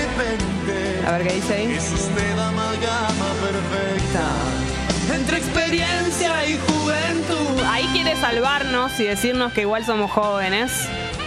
A 1.07 1.11
ver 1.17 1.27
qué 1.27 1.33
dice 1.33 1.53
ahí. 1.53 1.71
Es 1.73 1.91
usted 1.91 2.31
amalgama 2.37 3.25
perfecta. 3.41 5.15
Entre 5.15 5.37
experiencia 5.37 6.45
y 6.45 6.57
juventud. 6.67 7.63
Ahí 7.67 7.87
quiere 7.93 8.15
salvarnos 8.19 8.99
y 8.99 9.03
decirnos 9.03 9.53
que 9.53 9.61
igual 9.61 9.85
somos 9.85 10.11
jóvenes. 10.11 10.71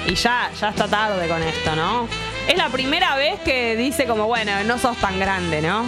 Y 0.07 0.15
ya, 0.15 0.51
ya 0.61 0.69
está 0.71 0.87
tarde 0.89 1.27
con 1.29 1.43
esto, 1.43 1.75
¿no? 1.77 2.09
Es 2.49 2.57
la 2.57 2.69
primera 2.69 3.17
vez 3.17 3.41
que 3.41 3.75
dice 3.77 4.07
como, 4.07 4.27
bueno, 4.27 4.53
no 4.65 4.79
sos 4.79 4.97
tan 4.99 5.19
grande, 5.19 5.61
¿no? 5.61 5.85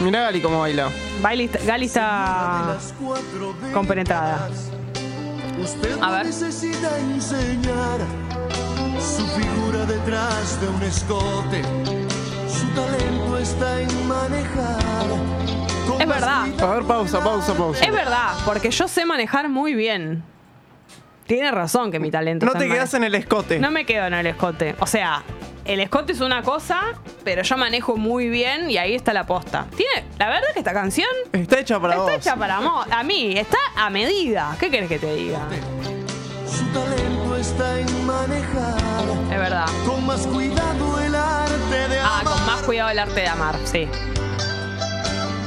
Mirá 0.00 0.22
Gali 0.22 0.40
cómo 0.40 0.60
baila. 0.60 0.88
Baile- 1.20 1.50
Gali 1.66 1.86
está 1.86 2.78
compenetrada. 3.74 4.48
Usted 5.62 5.98
A 6.00 6.10
ver. 6.12 6.26
necesita 6.26 6.96
enseñar 6.98 7.98
su 8.98 9.26
figura 9.26 9.84
detrás 9.84 10.58
de 10.60 10.68
un 10.68 10.82
escote. 10.84 11.62
Su 12.52 12.66
talento 12.68 13.38
está 13.38 13.80
en 13.80 14.08
manejar. 14.08 14.80
Es 16.00 16.08
verdad. 16.08 16.46
A 16.62 16.66
ver, 16.74 16.84
pausa, 16.84 17.22
pausa, 17.22 17.54
pausa. 17.54 17.84
Es 17.84 17.92
verdad, 17.92 18.34
porque 18.44 18.70
yo 18.70 18.88
sé 18.88 19.04
manejar 19.04 19.48
muy 19.48 19.74
bien. 19.74 20.24
Tiene 21.26 21.50
razón 21.52 21.92
que 21.92 22.00
mi 22.00 22.10
talento 22.10 22.44
No 22.46 22.52
está 22.52 22.58
te 22.64 22.68
quedas 22.68 22.92
en 22.94 23.04
el 23.04 23.14
escote. 23.14 23.58
No 23.60 23.70
me 23.70 23.86
quedo 23.86 24.06
en 24.06 24.14
el 24.14 24.26
escote. 24.26 24.74
O 24.80 24.86
sea, 24.86 25.22
el 25.64 25.78
escote 25.78 26.12
es 26.12 26.20
una 26.20 26.42
cosa, 26.42 26.80
pero 27.22 27.42
yo 27.42 27.56
manejo 27.56 27.96
muy 27.96 28.28
bien 28.28 28.68
y 28.68 28.78
ahí 28.78 28.94
está 28.96 29.12
la 29.12 29.26
posta. 29.26 29.66
Tiene, 29.76 30.08
la 30.18 30.28
verdad 30.28 30.48
que 30.52 30.58
esta 30.58 30.72
canción 30.72 31.08
Está 31.32 31.60
hecha 31.60 31.78
para 31.78 31.94
está 31.94 32.02
vos. 32.04 32.12
hecha 32.16 32.34
para 32.36 32.60
mo- 32.60 32.84
a 32.90 33.02
mí, 33.04 33.36
está 33.38 33.58
a 33.76 33.90
medida. 33.90 34.56
¿Qué 34.58 34.70
querés 34.70 34.88
que 34.88 34.98
te 34.98 35.14
diga? 35.14 35.40
Su 36.56 36.64
talento 36.72 37.36
está 37.36 37.78
en 37.80 38.06
manejar. 38.06 38.78
Es 39.30 39.38
verdad. 39.38 39.66
Con 39.86 40.04
más 40.06 40.26
cuidado 40.26 41.00
el 41.00 41.14
arte 41.14 41.88
de 41.88 41.98
Ah, 42.00 42.20
amar. 42.20 42.24
con 42.34 42.46
más 42.46 42.60
cuidado 42.62 42.90
el 42.90 42.98
arte 42.98 43.20
de 43.20 43.28
amar, 43.28 43.56
sí. 43.64 43.88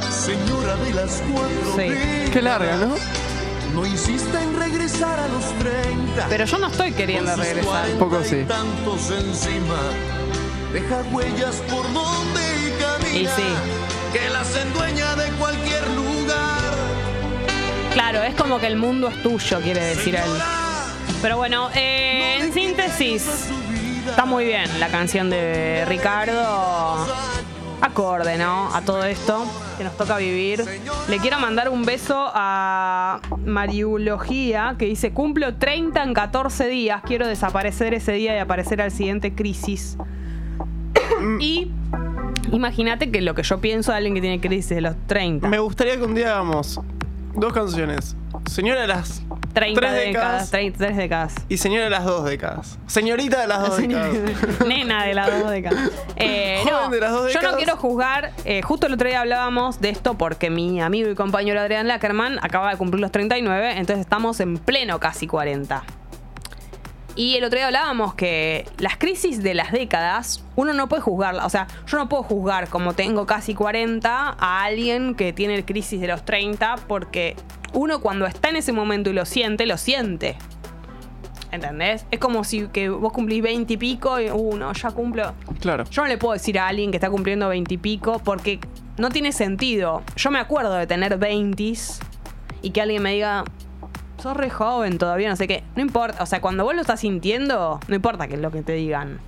Señora 0.10 0.76
de 0.78 0.94
las 0.94 1.22
cuatro 1.32 1.76
Sí. 1.76 2.30
Qué 2.32 2.42
larga, 2.42 2.78
¿no? 2.78 2.96
No 3.76 3.86
insista 3.86 4.42
en 4.42 4.56
regresar 4.58 5.20
a 5.20 5.28
los 5.28 5.44
30. 5.60 6.28
Pero 6.30 6.46
yo 6.46 6.58
no 6.60 6.68
estoy 6.68 6.92
queriendo 6.94 7.36
regresar. 7.36 7.66
cuarenta 7.66 8.00
Poco 8.00 8.24
sí. 8.24 8.36
y 8.38 8.44
tantos 8.46 9.10
encima. 9.12 9.76
Deja 10.72 11.02
huellas 11.12 11.56
por 11.70 11.84
donde 11.92 12.74
camina. 12.80 13.18
Y 13.18 13.26
sí. 13.26 13.54
Que 14.14 14.30
las 14.30 14.56
endueña 14.56 15.16
de 15.16 15.28
cualquier 15.34 15.88
lugar. 15.92 16.74
Claro, 17.94 18.24
es 18.24 18.36
como 18.36 18.60
que 18.60 18.68
el 18.68 18.76
mundo 18.78 19.08
es 19.10 19.22
tuyo, 19.24 19.60
quiere 19.62 19.84
decir 19.84 20.16
él. 20.16 20.22
Pero 21.24 21.38
bueno, 21.38 21.70
eh, 21.74 22.40
en 22.42 22.52
síntesis, 22.52 23.50
está 24.06 24.26
muy 24.26 24.44
bien 24.44 24.70
la 24.82 24.90
canción 24.90 25.30
de 25.30 25.86
Ricardo. 25.88 27.08
Acorde, 27.80 28.38
¿no? 28.38 28.76
A 28.76 28.82
todo 28.82 29.06
esto 29.06 29.46
que 29.78 29.86
nos 29.86 29.96
toca 29.96 30.18
vivir. 30.18 30.66
Le 31.08 31.20
quiero 31.20 31.40
mandar 31.40 31.70
un 31.70 31.86
beso 31.86 32.30
a 32.34 33.22
Mariología, 33.46 34.76
que 34.78 34.84
dice, 34.84 35.14
cumplo 35.14 35.56
30 35.56 36.04
en 36.04 36.14
14 36.14 36.68
días, 36.68 37.02
quiero 37.06 37.26
desaparecer 37.26 37.94
ese 37.94 38.12
día 38.12 38.36
y 38.36 38.40
aparecer 38.40 38.82
al 38.82 38.92
siguiente 38.92 39.34
crisis. 39.34 39.98
y 41.40 41.72
imagínate 42.52 43.12
que 43.12 43.22
lo 43.22 43.34
que 43.34 43.44
yo 43.44 43.62
pienso 43.62 43.92
de 43.94 43.98
alguien 43.98 44.14
que 44.14 44.20
tiene 44.20 44.42
crisis 44.42 44.76
de 44.76 44.82
los 44.82 44.96
30. 45.08 45.48
Me 45.48 45.60
gustaría 45.60 45.96
que 45.96 46.04
un 46.04 46.16
día 46.16 46.34
hagamos 46.34 46.82
dos 47.36 47.54
canciones. 47.54 48.16
Señora 48.50 48.82
de 48.82 48.88
las 48.88 49.22
30 49.54 49.80
tres 49.80 49.94
décadas, 49.94 50.06
décadas 50.06 50.52
33 50.52 50.98
décadas. 50.98 51.36
y 51.48 51.58
señora 51.58 51.84
de 51.86 51.90
las 51.92 52.04
dos 52.06 52.26
décadas. 52.26 52.78
Señorita 52.88 53.40
de 53.42 53.48
las 53.48 53.60
dos 53.62 53.78
décadas. 53.78 54.12
Nena 54.68 55.06
de 55.06 55.14
las 55.14 55.40
dos 55.40 55.50
décadas. 55.52 55.90
Eh, 56.16 56.60
Joven 56.64 56.74
no, 56.84 56.90
de 56.90 57.00
las 57.00 57.12
dos 57.12 57.20
Yo 57.34 57.42
no 57.42 57.48
décadas. 57.52 57.56
quiero 57.58 57.78
juzgar. 57.78 58.32
eh, 58.46 58.62
justo 58.62 58.88
el 58.88 58.94
otro 58.94 59.08
día 59.08 59.22
hablábamos 59.22 59.82
de 59.82 59.90
esto 59.90 60.14
porque 60.16 60.50
mi 60.50 60.80
amigo 60.82 61.10
y 61.10 61.16
compañero 61.16 61.60
Adrián 61.60 61.88
Lackerman 61.88 62.38
acaba 62.42 62.70
de 62.72 62.78
cumplir 62.78 63.02
los 63.02 63.12
39, 63.12 63.72
entonces 63.78 64.00
estamos 64.00 64.40
en 64.40 64.58
pleno 64.58 65.00
casi 65.00 65.26
40. 65.28 65.84
Y 67.16 67.36
el 67.36 67.44
otro 67.44 67.58
día 67.58 67.68
hablábamos 67.68 68.16
que 68.16 68.66
las 68.80 68.98
crisis 68.98 69.44
de 69.44 69.54
las 69.54 69.72
décadas, 69.72 70.44
uno 70.56 70.74
no 70.74 70.90
puede 70.90 71.04
juzgarla. 71.04 71.46
O 71.46 71.50
sea, 71.50 71.68
yo 71.86 71.98
no 71.98 72.10
puedo 72.10 72.24
juzgar 72.24 72.70
como 72.70 72.94
tengo 72.94 73.26
casi 73.28 73.54
40 73.54 74.36
a 74.40 74.64
alguien 74.64 75.14
que 75.14 75.32
tiene 75.32 75.64
crisis 75.64 76.02
de 76.02 76.08
los 76.08 76.26
30 76.26 76.76
porque 76.88 77.36
uno 77.74 78.02
cuando 78.02 78.26
está 78.26 78.50
en 78.50 78.56
ese 78.56 78.72
momento 78.72 79.12
y 79.12 79.14
lo 79.14 79.26
siente, 79.26 79.68
lo 79.68 79.78
siente. 79.78 80.38
¿Entendés? 81.52 82.08
Es 82.10 82.20
como 82.20 82.44
si 82.44 82.68
que 82.70 82.90
vos 82.90 83.14
cumplís 83.14 83.44
20 83.44 83.72
y 83.72 83.78
pico 83.78 84.20
y, 84.20 84.32
uh, 84.32 84.58
no, 84.58 84.74
ya 84.74 84.90
cumplo. 84.90 85.36
Claro. 85.60 85.84
Yo 85.92 86.02
no 86.02 86.08
le 86.08 86.18
puedo 86.18 86.34
decir 86.34 86.58
a 86.58 86.68
alguien 86.68 86.90
que 86.90 86.98
está 86.98 87.12
cumpliendo 87.12 87.48
20 87.48 87.76
y 87.76 87.78
pico 87.78 88.20
porque 88.24 88.60
no 88.98 89.10
tiene 89.10 89.32
sentido. 89.32 90.02
Yo 90.16 90.32
me 90.32 90.40
acuerdo 90.40 90.74
de 90.74 90.88
tener 90.88 91.16
20 91.16 91.74
y 92.64 92.72
que 92.72 92.82
alguien 92.82 93.04
me 93.04 93.14
diga, 93.14 93.44
sos 94.24 94.38
re 94.38 94.50
joven 94.50 94.98
todavía, 94.98 95.30
no 95.30 95.36
sé 95.36 95.48
qué. 95.50 95.64
No 95.76 95.82
importa, 95.82 96.24
o 96.24 96.26
sea, 96.26 96.40
cuando 96.40 96.64
vos 96.64 96.74
lo 96.74 96.80
estás 96.80 97.02
sintiendo, 97.02 97.82
no 97.90 97.96
importa 97.96 98.26
qué 98.28 98.36
es 98.36 98.40
lo 98.40 98.52
que 98.52 98.62
te 98.62 98.72
digan. 98.72 99.20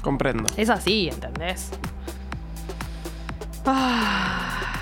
Comprendo. 0.00 0.44
Es 0.56 0.70
así, 0.70 1.08
¿entendés? 1.12 1.72
Ah. 3.66 4.76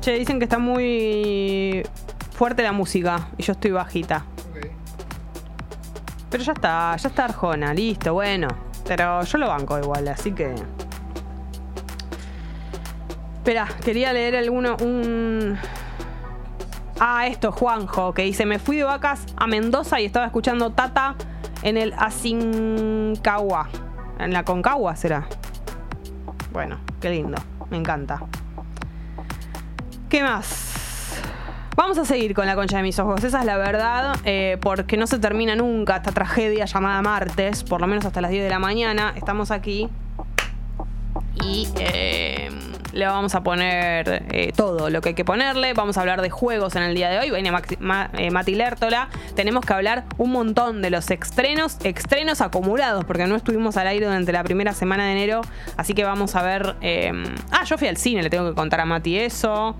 Che, 0.00 0.12
dicen 0.12 0.38
que 0.38 0.44
está 0.44 0.58
muy 0.58 1.82
fuerte 2.36 2.62
la 2.62 2.70
música 2.70 3.28
y 3.36 3.42
yo 3.42 3.52
estoy 3.54 3.72
bajita. 3.72 4.24
Pero 6.30 6.44
ya 6.44 6.52
está, 6.52 6.96
ya 6.96 7.08
está 7.08 7.24
Arjona, 7.24 7.74
listo, 7.74 8.14
bueno. 8.14 8.46
Pero 8.86 9.22
yo 9.24 9.38
lo 9.38 9.48
banco 9.48 9.76
igual, 9.76 10.06
así 10.06 10.30
que. 10.30 10.54
Espera, 13.38 13.66
quería 13.84 14.12
leer 14.12 14.36
alguno, 14.36 14.76
un. 14.80 15.58
Ah, 17.00 17.26
esto, 17.26 17.52
Juanjo, 17.52 18.14
que 18.14 18.22
dice: 18.22 18.46
Me 18.46 18.58
fui 18.58 18.76
de 18.76 18.84
vacas 18.84 19.26
a 19.36 19.46
Mendoza 19.46 20.00
y 20.00 20.04
estaba 20.04 20.26
escuchando 20.26 20.70
Tata 20.70 21.16
en 21.62 21.76
el 21.76 21.92
Asincagua. 21.98 23.68
En 24.18 24.32
la 24.32 24.44
Concagua 24.44 24.94
será. 24.94 25.26
Bueno, 26.52 26.78
qué 27.00 27.10
lindo, 27.10 27.36
me 27.70 27.76
encanta. 27.76 28.20
¿Qué 30.08 30.22
más? 30.22 31.20
Vamos 31.76 31.98
a 31.98 32.04
seguir 32.04 32.34
con 32.34 32.46
la 32.46 32.54
concha 32.54 32.76
de 32.76 32.84
mis 32.84 33.00
ojos, 33.00 33.24
esa 33.24 33.40
es 33.40 33.46
la 33.46 33.56
verdad, 33.56 34.14
eh, 34.24 34.58
porque 34.60 34.96
no 34.96 35.08
se 35.08 35.18
termina 35.18 35.56
nunca 35.56 35.96
esta 35.96 36.12
tragedia 36.12 36.66
llamada 36.66 37.02
martes, 37.02 37.64
por 37.64 37.80
lo 37.80 37.88
menos 37.88 38.04
hasta 38.04 38.20
las 38.20 38.30
10 38.30 38.44
de 38.44 38.50
la 38.50 38.60
mañana. 38.60 39.12
Estamos 39.16 39.50
aquí 39.50 39.88
y 41.44 41.68
eh, 41.80 42.50
le 42.94 43.06
vamos 43.06 43.34
a 43.34 43.42
poner 43.42 44.24
eh, 44.30 44.52
todo 44.56 44.88
lo 44.88 45.00
que 45.00 45.10
hay 45.10 45.14
que 45.14 45.24
ponerle. 45.24 45.74
Vamos 45.74 45.98
a 45.98 46.00
hablar 46.00 46.22
de 46.22 46.30
juegos 46.30 46.76
en 46.76 46.84
el 46.84 46.94
día 46.94 47.10
de 47.10 47.18
hoy. 47.18 47.30
Viene 47.30 47.50
eh, 48.16 48.30
Mati 48.30 48.54
Lértola. 48.54 49.08
Tenemos 49.34 49.66
que 49.66 49.72
hablar 49.72 50.04
un 50.16 50.30
montón 50.30 50.80
de 50.80 50.90
los 50.90 51.10
estrenos, 51.10 51.78
estrenos 51.82 52.40
acumulados, 52.40 53.04
porque 53.04 53.26
no 53.26 53.34
estuvimos 53.34 53.76
al 53.76 53.88
aire 53.88 54.06
durante 54.06 54.32
la 54.32 54.44
primera 54.44 54.72
semana 54.72 55.06
de 55.06 55.12
enero. 55.12 55.40
Así 55.76 55.92
que 55.92 56.04
vamos 56.04 56.36
a 56.36 56.42
ver. 56.42 56.76
eh, 56.80 57.12
ah, 57.50 57.64
yo 57.64 57.76
fui 57.76 57.88
al 57.88 57.96
cine, 57.96 58.22
le 58.22 58.30
tengo 58.30 58.48
que 58.48 58.54
contar 58.54 58.80
a 58.80 58.84
Mati 58.84 59.18
eso. 59.18 59.76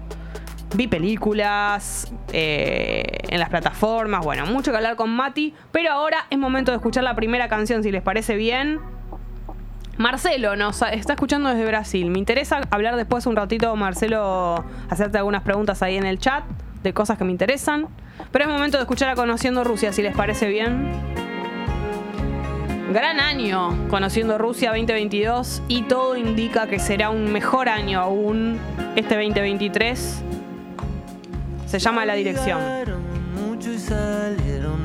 Vi 0.75 0.89
películas 0.89 2.13
en 2.33 3.39
las 3.39 3.49
plataformas, 3.49 4.25
bueno, 4.25 4.45
mucho 4.47 4.73
que 4.73 4.77
hablar 4.77 4.97
con 4.97 5.09
Mati, 5.09 5.55
pero 5.71 5.93
ahora 5.93 6.27
es 6.31 6.39
momento 6.39 6.73
de 6.73 6.79
escuchar 6.79 7.05
la 7.05 7.15
primera 7.15 7.49
canción, 7.49 7.85
si 7.85 7.93
les 7.93 8.03
parece 8.03 8.35
bien. 8.35 8.81
Marcelo 9.99 10.57
nos 10.57 10.83
está 10.83 11.13
escuchando 11.13 11.49
desde 11.49 11.65
Brasil. 11.67 12.11
Me 12.11 12.19
interesa 12.19 12.61
hablar 12.71 12.97
después 12.97 13.27
un 13.27 13.37
ratito, 13.37 13.75
Marcelo, 13.77 14.65
hacerte 14.91 15.19
algunas 15.19 15.43
preguntas 15.43 15.83
ahí 15.83 15.97
en 15.97 16.05
el 16.05 16.19
chat 16.19 16.45
de 16.83 16.93
cosas 16.93 17.17
que 17.19 17.25
me 17.25 17.31
interesan. 17.31 17.87
Pero 18.33 18.45
es 18.45 18.51
momento 18.51 18.77
de 18.77 18.83
escuchar 18.83 19.09
a 19.11 19.15
Conociendo 19.15 19.65
Rusia, 19.65 19.93
si 19.93 20.03
les 20.03 20.15
parece 20.15 20.49
bien. 20.49 20.93
Gran 22.93 23.19
año 23.19 23.89
Conociendo 23.89 24.39
Rusia 24.39 24.71
2022 24.71 25.63
y 25.69 25.83
todo 25.83 26.17
indica 26.17 26.69
que 26.69 26.79
será 26.79 27.11
un 27.11 27.33
mejor 27.33 27.69
año 27.69 28.01
aún 28.01 28.59
este 28.95 29.15
2023. 29.17 30.23
Se 31.67 31.79
llama 31.79 32.05
La 32.05 32.15
Dirección. 32.15 32.61
Mucho 33.35 33.73
y 33.73 33.79
salieron. 33.79 34.85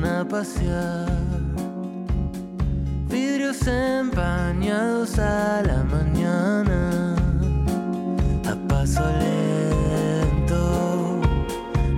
Vidrios 3.10 3.66
empañados 3.66 5.18
a 5.18 5.62
la 5.62 5.82
mañana. 5.82 7.16
A 8.48 8.54
paso 8.68 9.02
lento 9.18 11.18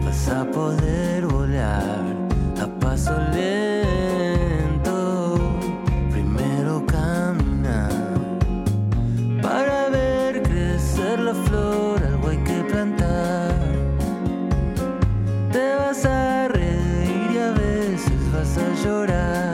vas 0.02 0.28
a 0.28 0.50
poder 0.50 1.26
volar. 1.26 2.00
A 2.62 2.66
paso 2.80 3.12
lento, 3.34 5.38
primero 6.10 6.82
caminar. 6.86 7.92
Para 9.42 9.90
ver 9.90 10.42
crecer 10.42 11.20
la 11.20 11.34
flor, 11.34 12.02
algo 12.02 12.28
hay 12.28 12.38
que 12.38 12.64
plantar. 12.64 13.54
Te 15.52 15.76
vas 15.76 16.06
a 16.06 16.48
reír 16.48 17.32
y 17.34 17.38
a 17.38 17.50
veces 17.50 18.32
vas 18.32 18.56
a 18.56 18.82
llorar. 18.82 19.51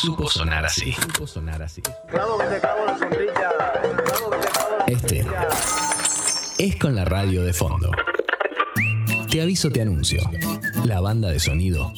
Supo 0.00 0.30
sonar 0.30 0.64
así. 0.64 0.94
Este 4.86 5.26
es 6.58 6.76
con 6.76 6.96
la 6.96 7.04
radio 7.04 7.44
de 7.44 7.52
fondo. 7.52 7.90
Te 9.30 9.42
aviso, 9.42 9.70
te 9.70 9.82
anuncio. 9.82 10.22
La 10.84 11.00
banda 11.00 11.28
de 11.28 11.38
sonido 11.38 11.92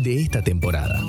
de 0.00 0.20
esta 0.20 0.42
temporada. 0.42 1.00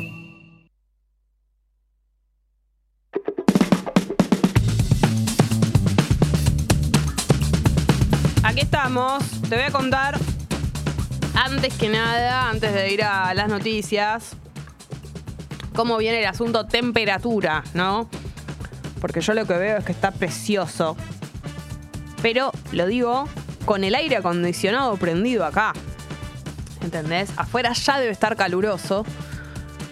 Aquí 8.44 8.60
estamos. 8.62 9.24
Te 9.50 9.56
voy 9.56 9.66
a 9.66 9.72
contar, 9.72 10.20
antes 11.34 11.74
que 11.74 11.90
nada, 11.90 12.52
antes 12.52 12.72
de 12.72 12.94
ir 12.94 13.04
a 13.04 13.34
las 13.34 13.50
noticias, 13.50 14.38
cómo 15.76 15.98
viene 15.98 16.22
el 16.22 16.26
asunto 16.26 16.66
temperatura, 16.66 17.64
¿no? 17.74 18.10
Porque 19.02 19.22
yo 19.22 19.34
lo 19.34 19.46
que 19.46 19.54
veo 19.54 19.78
es 19.78 19.86
que 19.86 19.92
está 19.92 20.12
precioso. 20.12 20.96
Pero 22.22 22.52
lo 22.72 22.88
digo 22.88 23.28
con 23.66 23.84
el 23.84 23.94
aire 23.94 24.18
acondicionado 24.18 24.96
prendido 24.98 25.46
acá. 25.46 25.74
¿Entendés? 26.82 27.30
Afuera 27.36 27.74
ya 27.74 28.00
debe 28.00 28.12
estar 28.12 28.36
caluroso. 28.36 29.06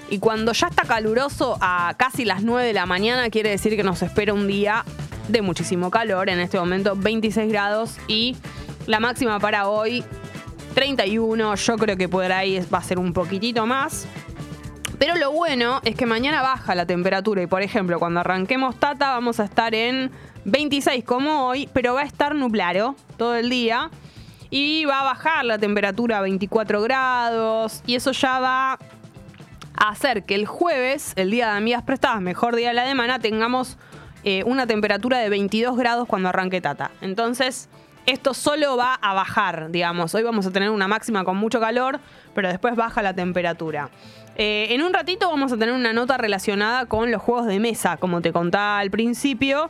Y 0.09 0.19
cuando 0.19 0.53
ya 0.53 0.67
está 0.67 0.83
caluroso 0.83 1.57
a 1.59 1.93
casi 1.97 2.23
las 2.23 2.43
9 2.43 2.67
de 2.67 2.73
la 2.73 2.85
mañana, 2.85 3.29
quiere 3.29 3.49
decir 3.49 3.75
que 3.75 3.83
nos 3.83 4.01
espera 4.01 4.33
un 4.33 4.47
día 4.47 4.85
de 5.27 5.41
muchísimo 5.41 5.91
calor. 5.91 6.29
En 6.29 6.39
este 6.39 6.59
momento 6.59 6.95
26 6.95 7.51
grados 7.51 7.97
y 8.07 8.35
la 8.87 8.99
máxima 8.99 9.39
para 9.39 9.67
hoy 9.67 10.03
31. 10.75 11.55
Yo 11.55 11.77
creo 11.77 11.97
que 11.97 12.09
por 12.09 12.31
ahí 12.31 12.65
va 12.73 12.79
a 12.79 12.83
ser 12.83 12.99
un 12.99 13.13
poquitito 13.13 13.65
más. 13.65 14.07
Pero 14.99 15.15
lo 15.15 15.31
bueno 15.31 15.81
es 15.83 15.95
que 15.95 16.05
mañana 16.05 16.41
baja 16.41 16.75
la 16.75 16.85
temperatura 16.85 17.41
y 17.41 17.47
por 17.47 17.61
ejemplo 17.61 17.99
cuando 17.99 18.19
arranquemos 18.19 18.75
Tata 18.75 19.11
vamos 19.11 19.39
a 19.39 19.45
estar 19.45 19.73
en 19.73 20.11
26 20.45 21.03
como 21.03 21.47
hoy, 21.47 21.69
pero 21.73 21.93
va 21.93 22.01
a 22.01 22.05
estar 22.05 22.35
nublado 22.35 22.95
todo 23.17 23.35
el 23.35 23.49
día 23.49 23.89
y 24.49 24.85
va 24.85 25.01
a 25.01 25.03
bajar 25.03 25.45
la 25.45 25.57
temperatura 25.57 26.19
a 26.19 26.21
24 26.21 26.81
grados 26.81 27.81
y 27.87 27.95
eso 27.95 28.11
ya 28.11 28.39
va 28.39 28.73
a 29.75 29.89
hacer 29.89 30.23
que 30.23 30.35
el 30.35 30.45
jueves, 30.45 31.13
el 31.15 31.31
día 31.31 31.47
de 31.47 31.57
amigas 31.57 31.83
prestadas, 31.83 32.21
mejor 32.21 32.55
día 32.55 32.69
de 32.69 32.75
la 32.75 32.85
semana, 32.85 33.19
tengamos 33.19 33.77
eh, 34.23 34.43
una 34.45 34.67
temperatura 34.67 35.17
de 35.17 35.29
22 35.29 35.75
grados 35.75 36.07
cuando 36.07 36.29
arranque 36.29 36.61
Tata. 36.61 36.91
Entonces, 37.01 37.67
esto 38.05 38.33
solo 38.33 38.77
va 38.77 38.95
a 38.95 39.13
bajar, 39.13 39.71
digamos. 39.71 40.13
Hoy 40.13 40.23
vamos 40.23 40.45
a 40.45 40.51
tener 40.51 40.69
una 40.69 40.87
máxima 40.87 41.23
con 41.23 41.37
mucho 41.37 41.59
calor, 41.59 41.99
pero 42.35 42.47
después 42.49 42.75
baja 42.75 43.01
la 43.01 43.13
temperatura. 43.13 43.89
Eh, 44.35 44.67
en 44.71 44.81
un 44.81 44.93
ratito 44.93 45.29
vamos 45.29 45.51
a 45.51 45.57
tener 45.57 45.73
una 45.73 45.93
nota 45.93 46.17
relacionada 46.17 46.85
con 46.85 47.11
los 47.11 47.21
juegos 47.21 47.45
de 47.45 47.59
mesa, 47.59 47.97
como 47.97 48.21
te 48.21 48.31
contaba 48.31 48.79
al 48.79 48.89
principio. 48.89 49.69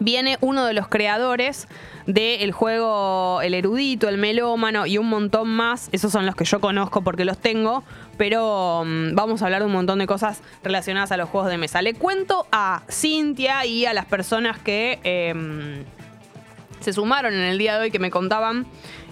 Viene 0.00 0.36
uno 0.40 0.64
de 0.64 0.74
los 0.74 0.86
creadores 0.86 1.66
del 2.06 2.52
juego 2.52 3.40
El 3.42 3.54
Erudito, 3.54 4.08
El 4.08 4.18
Melómano 4.18 4.86
y 4.86 4.96
un 4.96 5.08
montón 5.08 5.48
más. 5.48 5.88
Esos 5.90 6.12
son 6.12 6.24
los 6.24 6.36
que 6.36 6.44
yo 6.44 6.60
conozco 6.60 7.02
porque 7.02 7.24
los 7.24 7.38
tengo. 7.38 7.82
Pero 8.16 8.84
mm, 8.86 9.14
vamos 9.14 9.42
a 9.42 9.46
hablar 9.46 9.62
de 9.62 9.66
un 9.66 9.72
montón 9.72 9.98
de 9.98 10.06
cosas 10.06 10.40
relacionadas 10.62 11.10
a 11.10 11.16
los 11.16 11.28
juegos 11.28 11.50
de 11.50 11.58
mesa. 11.58 11.82
Le 11.82 11.94
cuento 11.94 12.46
a 12.52 12.82
Cintia 12.88 13.66
y 13.66 13.86
a 13.86 13.92
las 13.92 14.06
personas 14.06 14.58
que 14.58 15.00
em, 15.02 15.84
se 16.80 16.92
sumaron 16.92 17.34
en 17.34 17.40
el 17.40 17.58
día 17.58 17.76
de 17.76 17.84
hoy 17.84 17.90
que 17.90 17.98
me 17.98 18.10
contaban 18.10 18.66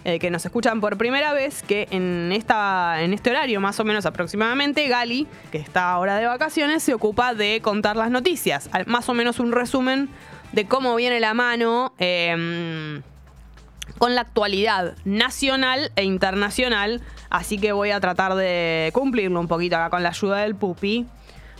eh, 0.08 0.20
que 0.20 0.30
nos 0.30 0.46
escuchan 0.46 0.80
por 0.80 0.96
primera 0.96 1.32
vez 1.32 1.64
que 1.64 1.88
en, 1.90 2.30
esta, 2.30 3.02
en 3.02 3.12
este 3.12 3.30
horario, 3.30 3.60
más 3.60 3.80
o 3.80 3.84
menos 3.84 4.06
aproximadamente, 4.06 4.86
Gali, 4.86 5.26
que 5.50 5.58
está 5.58 5.90
ahora 5.90 6.16
de 6.16 6.26
vacaciones, 6.26 6.84
se 6.84 6.94
ocupa 6.94 7.34
de 7.34 7.60
contar 7.60 7.96
las 7.96 8.08
noticias. 8.08 8.70
Más 8.86 9.08
o 9.08 9.14
menos 9.14 9.40
un 9.40 9.50
resumen 9.50 10.08
de 10.52 10.68
cómo 10.68 10.94
viene 10.94 11.18
la 11.18 11.34
mano 11.34 11.92
em, 11.98 13.02
con 13.98 14.14
la 14.14 14.20
actualidad 14.20 14.94
nacional 15.04 15.90
e 15.96 16.04
internacional. 16.04 17.02
Así 17.28 17.58
que 17.58 17.72
voy 17.72 17.90
a 17.90 17.98
tratar 17.98 18.36
de 18.36 18.90
cumplirlo 18.92 19.40
un 19.40 19.48
poquito 19.48 19.74
acá 19.74 19.90
con 19.90 20.04
la 20.04 20.10
ayuda 20.10 20.36
del 20.36 20.54
pupi. 20.54 21.04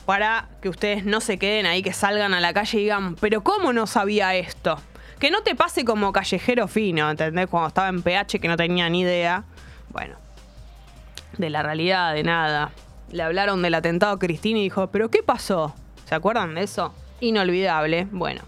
Para 0.05 0.49
que 0.63 0.69
ustedes 0.69 1.05
no 1.05 1.21
se 1.21 1.37
queden 1.37 1.67
ahí, 1.67 1.83
que 1.83 1.93
salgan 1.93 2.33
a 2.33 2.39
la 2.39 2.53
calle 2.53 2.79
y 2.79 2.83
digan, 2.83 3.17
pero 3.17 3.43
¿cómo 3.43 3.73
no 3.73 3.89
sabía 3.89 4.37
esto? 4.37 4.79
Que 5.19 5.31
no 5.31 5.43
te 5.43 5.55
pase 5.55 5.85
como 5.85 6.13
callejero 6.13 6.69
fino, 6.69 7.11
¿entendés? 7.11 7.47
Cuando 7.47 7.69
estaba 7.69 7.89
en 7.89 8.03
PH 8.03 8.39
que 8.39 8.49
no 8.49 8.57
tenía 8.57 8.89
ni 8.89 9.01
idea. 9.01 9.45
Bueno, 9.91 10.17
de 11.39 11.51
la 11.51 11.63
realidad, 11.63 12.15
de 12.15 12.23
nada. 12.23 12.73
Le 13.11 13.23
hablaron 13.23 13.63
del 13.63 13.75
atentado 13.75 14.13
a 14.13 14.19
Cristina 14.19 14.59
y 14.59 14.65
dijo, 14.65 14.89
¿pero 14.89 15.11
qué 15.11 15.23
pasó? 15.23 15.75
¿Se 16.07 16.15
acuerdan 16.15 16.55
de 16.55 16.63
eso? 16.63 16.95
Inolvidable. 17.21 18.07
Bueno. 18.11 18.43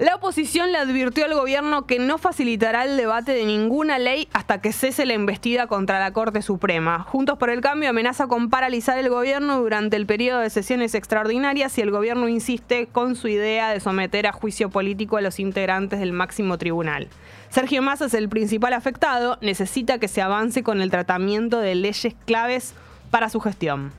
La 0.00 0.14
oposición 0.14 0.72
le 0.72 0.78
advirtió 0.78 1.26
al 1.26 1.34
gobierno 1.34 1.84
que 1.84 1.98
no 1.98 2.16
facilitará 2.16 2.86
el 2.86 2.96
debate 2.96 3.32
de 3.32 3.44
ninguna 3.44 3.98
ley 3.98 4.28
hasta 4.32 4.62
que 4.62 4.72
cese 4.72 5.04
la 5.04 5.12
embestida 5.12 5.66
contra 5.66 6.00
la 6.00 6.14
Corte 6.14 6.40
Suprema. 6.40 7.00
Juntos 7.00 7.36
por 7.36 7.50
el 7.50 7.60
Cambio 7.60 7.90
amenaza 7.90 8.26
con 8.26 8.48
paralizar 8.48 8.96
el 8.96 9.10
gobierno 9.10 9.60
durante 9.60 9.96
el 9.96 10.06
periodo 10.06 10.40
de 10.40 10.48
sesiones 10.48 10.94
extraordinarias 10.94 11.72
si 11.72 11.82
el 11.82 11.90
gobierno 11.90 12.28
insiste 12.28 12.86
con 12.86 13.14
su 13.14 13.28
idea 13.28 13.68
de 13.68 13.80
someter 13.80 14.26
a 14.26 14.32
juicio 14.32 14.70
político 14.70 15.18
a 15.18 15.20
los 15.20 15.38
integrantes 15.38 16.00
del 16.00 16.14
máximo 16.14 16.56
tribunal. 16.56 17.08
Sergio 17.50 17.82
Massa 17.82 18.06
es 18.06 18.14
el 18.14 18.30
principal 18.30 18.72
afectado, 18.72 19.36
necesita 19.42 19.98
que 19.98 20.08
se 20.08 20.22
avance 20.22 20.62
con 20.62 20.80
el 20.80 20.90
tratamiento 20.90 21.60
de 21.60 21.74
leyes 21.74 22.16
claves 22.24 22.72
para 23.10 23.28
su 23.28 23.38
gestión. 23.40 23.92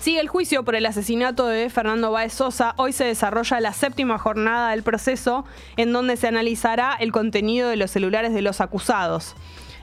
Sigue 0.00 0.20
el 0.20 0.28
juicio 0.28 0.64
por 0.64 0.76
el 0.76 0.86
asesinato 0.86 1.46
de 1.46 1.68
Fernando 1.68 2.12
Baez 2.12 2.32
Sosa. 2.32 2.74
Hoy 2.76 2.92
se 2.92 3.04
desarrolla 3.04 3.60
la 3.60 3.72
séptima 3.72 4.18
jornada 4.18 4.70
del 4.70 4.82
proceso 4.82 5.44
en 5.76 5.92
donde 5.92 6.16
se 6.16 6.28
analizará 6.28 6.96
el 6.98 7.12
contenido 7.12 7.68
de 7.68 7.76
los 7.76 7.90
celulares 7.90 8.32
de 8.32 8.42
los 8.42 8.60
acusados. 8.60 9.34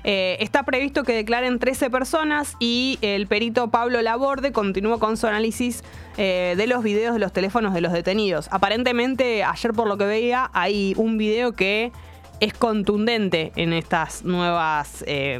Eh, 0.05 0.37
está 0.41 0.63
previsto 0.63 1.03
que 1.03 1.13
declaren 1.13 1.59
13 1.59 1.89
personas 1.89 2.55
y 2.59 2.99
el 3.01 3.27
perito 3.27 3.69
Pablo 3.69 4.01
Laborde 4.01 4.51
continúa 4.51 4.99
con 4.99 5.15
su 5.15 5.27
análisis 5.27 5.83
eh, 6.17 6.55
de 6.57 6.67
los 6.67 6.83
videos 6.83 7.13
de 7.13 7.19
los 7.19 7.31
teléfonos 7.31 7.73
de 7.73 7.81
los 7.81 7.93
detenidos. 7.93 8.49
Aparentemente, 8.51 9.43
ayer 9.43 9.73
por 9.73 9.87
lo 9.87 9.97
que 9.97 10.05
veía, 10.05 10.49
hay 10.53 10.93
un 10.97 11.17
video 11.17 11.53
que 11.53 11.91
es 12.39 12.53
contundente 12.53 13.51
en 13.55 13.73
estas 13.73 14.23
nuevas... 14.23 15.03
eh, 15.07 15.39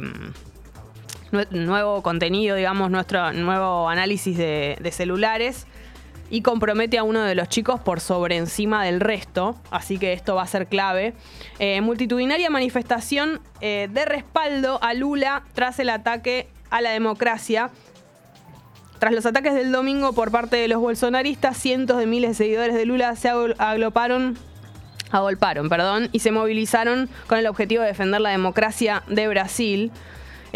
nuevo 1.50 2.02
contenido, 2.02 2.56
digamos, 2.56 2.90
nuestro 2.90 3.32
nuevo 3.32 3.88
análisis 3.88 4.36
de, 4.36 4.90
celulares 4.92 5.66
y 6.30 6.40
compromete 6.42 6.98
a 6.98 7.02
uno 7.02 7.22
de 7.22 7.34
los 7.34 7.48
chicos 7.48 7.80
por 7.80 8.00
sobre 8.00 8.36
encima 8.36 8.84
del 8.84 9.00
resto, 9.00 9.56
así 9.70 9.98
que 9.98 10.12
esto 10.12 10.34
va 10.34 10.42
a 10.42 10.46
ser 10.46 10.66
clave. 10.66 11.14
Eh, 11.58 11.80
multitudinaria 11.80 12.48
manifestación 12.50 13.40
eh, 13.60 13.88
de 13.92 14.04
respaldo 14.04 14.78
a 14.82 14.94
Lula 14.94 15.44
tras 15.52 15.78
el 15.78 15.90
ataque 15.90 16.48
a 16.70 16.80
la 16.80 16.90
democracia. 16.90 17.70
Tras 18.98 19.12
los 19.12 19.26
ataques 19.26 19.54
del 19.54 19.70
domingo 19.70 20.12
por 20.14 20.30
parte 20.30 20.56
de 20.56 20.66
los 20.66 20.80
bolsonaristas, 20.80 21.58
cientos 21.58 21.98
de 21.98 22.06
miles 22.06 22.30
de 22.30 22.34
seguidores 22.44 22.74
de 22.74 22.86
Lula 22.86 23.14
se 23.16 23.30
agol- 23.30 23.54
agolparon 23.58 24.38
agolparon, 25.10 25.68
perdón, 25.68 26.08
y 26.10 26.20
se 26.20 26.32
movilizaron 26.32 27.08
con 27.28 27.38
el 27.38 27.46
objetivo 27.46 27.82
de 27.82 27.88
defender 27.88 28.20
la 28.20 28.30
democracia 28.30 29.04
de 29.06 29.28
Brasil. 29.28 29.92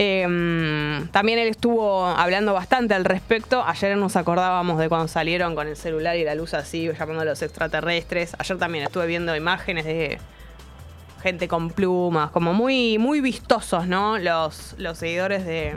Eh, 0.01 1.09
también 1.11 1.41
él 1.41 1.49
estuvo 1.49 2.07
hablando 2.07 2.53
bastante 2.55 2.95
al 2.95 3.05
respecto. 3.05 3.65
Ayer 3.67 3.97
nos 3.97 4.15
acordábamos 4.15 4.79
de 4.79 4.89
cuando 4.89 5.09
salieron 5.09 5.57
con 5.57 5.67
el 5.67 5.77
celular 5.77 6.17
y 6.17 6.23
la 6.23 6.37
luz 6.37 6.55
así, 6.55 6.89
llamando 6.97 7.23
a 7.23 7.25
los 7.25 7.43
extraterrestres. 7.43 8.37
Ayer 8.39 8.59
también 8.59 8.85
estuve 8.85 9.09
viendo 9.09 9.35
imágenes 9.35 9.85
de 9.85 10.19
gente 11.21 11.49
con 11.49 11.71
plumas, 11.71 12.31
como 12.31 12.55
muy, 12.55 12.97
muy 12.99 13.21
vistosos, 13.21 13.89
¿no? 13.89 14.19
Los, 14.19 14.77
los 14.79 14.99
seguidores 14.99 15.45
de, 15.45 15.75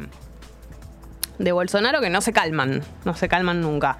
de 1.40 1.52
Bolsonaro 1.52 2.00
que 2.00 2.12
no 2.12 2.22
se 2.22 2.32
calman, 2.32 2.84
no 3.06 3.16
se 3.16 3.28
calman 3.28 3.60
nunca. 3.60 3.98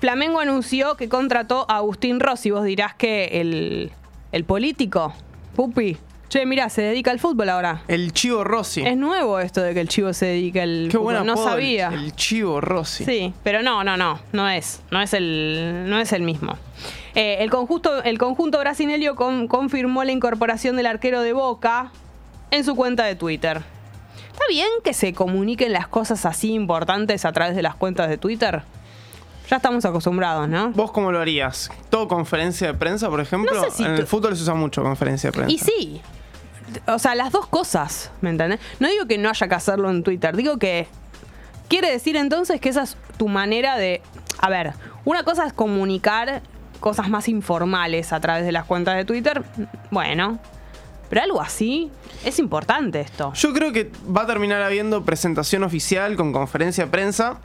Flamengo 0.00 0.40
anunció 0.40 0.96
que 0.96 1.08
contrató 1.08 1.64
a 1.68 1.76
Agustín 1.76 2.18
Rossi. 2.18 2.50
Vos 2.50 2.64
dirás 2.64 2.96
que 2.96 3.40
el, 3.40 3.92
el 4.32 4.44
político, 4.44 5.14
Pupi, 5.54 5.96
che, 6.30 6.46
mirá, 6.46 6.70
se 6.70 6.80
dedica 6.80 7.10
al 7.10 7.18
fútbol 7.20 7.50
ahora. 7.50 7.82
El 7.88 8.12
Chivo 8.14 8.42
Rossi. 8.44 8.80
Es 8.86 8.96
nuevo 8.96 9.38
esto 9.40 9.60
de 9.60 9.74
que 9.74 9.80
el 9.80 9.88
chivo 9.88 10.12
se 10.14 10.24
dedica 10.26 10.62
al 10.62 10.88
Qué 10.90 10.96
fútbol. 10.96 11.26
No 11.26 11.36
sabía. 11.36 11.88
El 11.88 12.14
Chivo 12.14 12.60
Rossi. 12.62 13.04
Sí, 13.04 13.34
pero 13.42 13.62
no, 13.62 13.84
no, 13.84 13.96
no, 13.98 14.18
no 14.32 14.48
es, 14.48 14.80
no 14.90 15.02
es 15.02 15.12
el, 15.12 15.84
no 15.88 15.98
es 16.00 16.12
el 16.14 16.22
mismo. 16.22 16.56
Eh, 17.14 17.38
el 17.40 17.50
conjunto, 17.50 18.02
el 18.04 18.16
conjunto 18.18 18.58
brasileño 18.60 19.16
con- 19.16 19.48
confirmó 19.48 20.04
la 20.04 20.12
incorporación 20.12 20.76
del 20.76 20.86
arquero 20.86 21.20
de 21.20 21.32
Boca 21.34 21.90
en 22.50 22.64
su 22.64 22.74
cuenta 22.76 23.04
de 23.04 23.16
Twitter. 23.16 23.62
¿Está 24.32 24.44
bien 24.48 24.68
que 24.82 24.94
se 24.94 25.12
comuniquen 25.12 25.72
las 25.72 25.86
cosas 25.88 26.24
así 26.24 26.52
importantes 26.52 27.24
a 27.26 27.32
través 27.32 27.54
de 27.56 27.62
las 27.62 27.74
cuentas 27.74 28.08
de 28.08 28.16
Twitter? 28.16 28.62
Ya 29.50 29.56
estamos 29.56 29.84
acostumbrados, 29.84 30.48
¿no? 30.48 30.70
¿Vos 30.70 30.92
cómo 30.92 31.10
lo 31.10 31.18
harías? 31.18 31.70
¿Todo 31.90 32.06
conferencia 32.06 32.68
de 32.68 32.74
prensa, 32.74 33.10
por 33.10 33.20
ejemplo? 33.20 33.52
No 33.52 33.64
sé 33.64 33.70
si 33.72 33.82
en 33.82 33.96
el 33.96 34.06
fútbol 34.06 34.36
se 34.36 34.42
usa 34.44 34.54
mucho 34.54 34.80
conferencia 34.84 35.32
de 35.32 35.36
prensa. 35.36 35.52
Y 35.52 35.58
sí. 35.58 36.00
O 36.86 36.98
sea, 36.98 37.14
las 37.14 37.32
dos 37.32 37.46
cosas, 37.46 38.10
¿me 38.20 38.30
entendés? 38.30 38.60
No 38.78 38.88
digo 38.88 39.06
que 39.06 39.18
no 39.18 39.28
haya 39.30 39.48
que 39.48 39.54
hacerlo 39.54 39.90
en 39.90 40.02
Twitter, 40.02 40.36
digo 40.36 40.58
que 40.58 40.86
quiere 41.68 41.90
decir 41.90 42.16
entonces 42.16 42.60
que 42.60 42.68
esa 42.68 42.82
es 42.82 42.96
tu 43.16 43.28
manera 43.28 43.76
de... 43.76 44.02
A 44.40 44.48
ver, 44.48 44.72
una 45.04 45.22
cosa 45.22 45.46
es 45.46 45.52
comunicar 45.52 46.42
cosas 46.80 47.08
más 47.08 47.28
informales 47.28 48.12
a 48.12 48.20
través 48.20 48.44
de 48.44 48.52
las 48.52 48.64
cuentas 48.64 48.96
de 48.96 49.04
Twitter, 49.04 49.42
bueno, 49.90 50.38
pero 51.10 51.22
algo 51.22 51.40
así 51.40 51.90
es 52.24 52.38
importante 52.38 53.00
esto. 53.00 53.32
Yo 53.34 53.52
creo 53.52 53.72
que 53.72 53.90
va 54.16 54.22
a 54.22 54.26
terminar 54.26 54.62
habiendo 54.62 55.04
presentación 55.04 55.62
oficial 55.64 56.16
con 56.16 56.32
conferencia 56.32 56.84
de 56.84 56.90
prensa. 56.90 57.38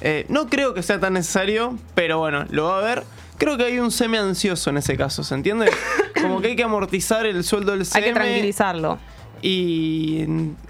Eh, 0.00 0.26
no 0.28 0.48
creo 0.48 0.74
que 0.74 0.82
sea 0.82 1.00
tan 1.00 1.14
necesario, 1.14 1.78
pero 1.94 2.18
bueno, 2.18 2.44
lo 2.50 2.64
va 2.64 2.78
a 2.78 2.82
ver. 2.82 3.04
Creo 3.38 3.56
que 3.56 3.64
hay 3.64 3.78
un 3.78 3.90
semi 3.90 4.16
ansioso 4.16 4.70
en 4.70 4.78
ese 4.78 4.96
caso, 4.96 5.24
¿se 5.24 5.34
entiende? 5.34 5.70
Como 6.22 6.40
que 6.40 6.48
hay 6.48 6.56
que 6.56 6.62
amortizar 6.62 7.26
el 7.26 7.42
sueldo 7.44 7.72
del 7.72 7.80
Hay 7.80 7.84
semi 7.86 8.06
que 8.06 8.12
tranquilizarlo. 8.12 8.98
y, 9.42 10.24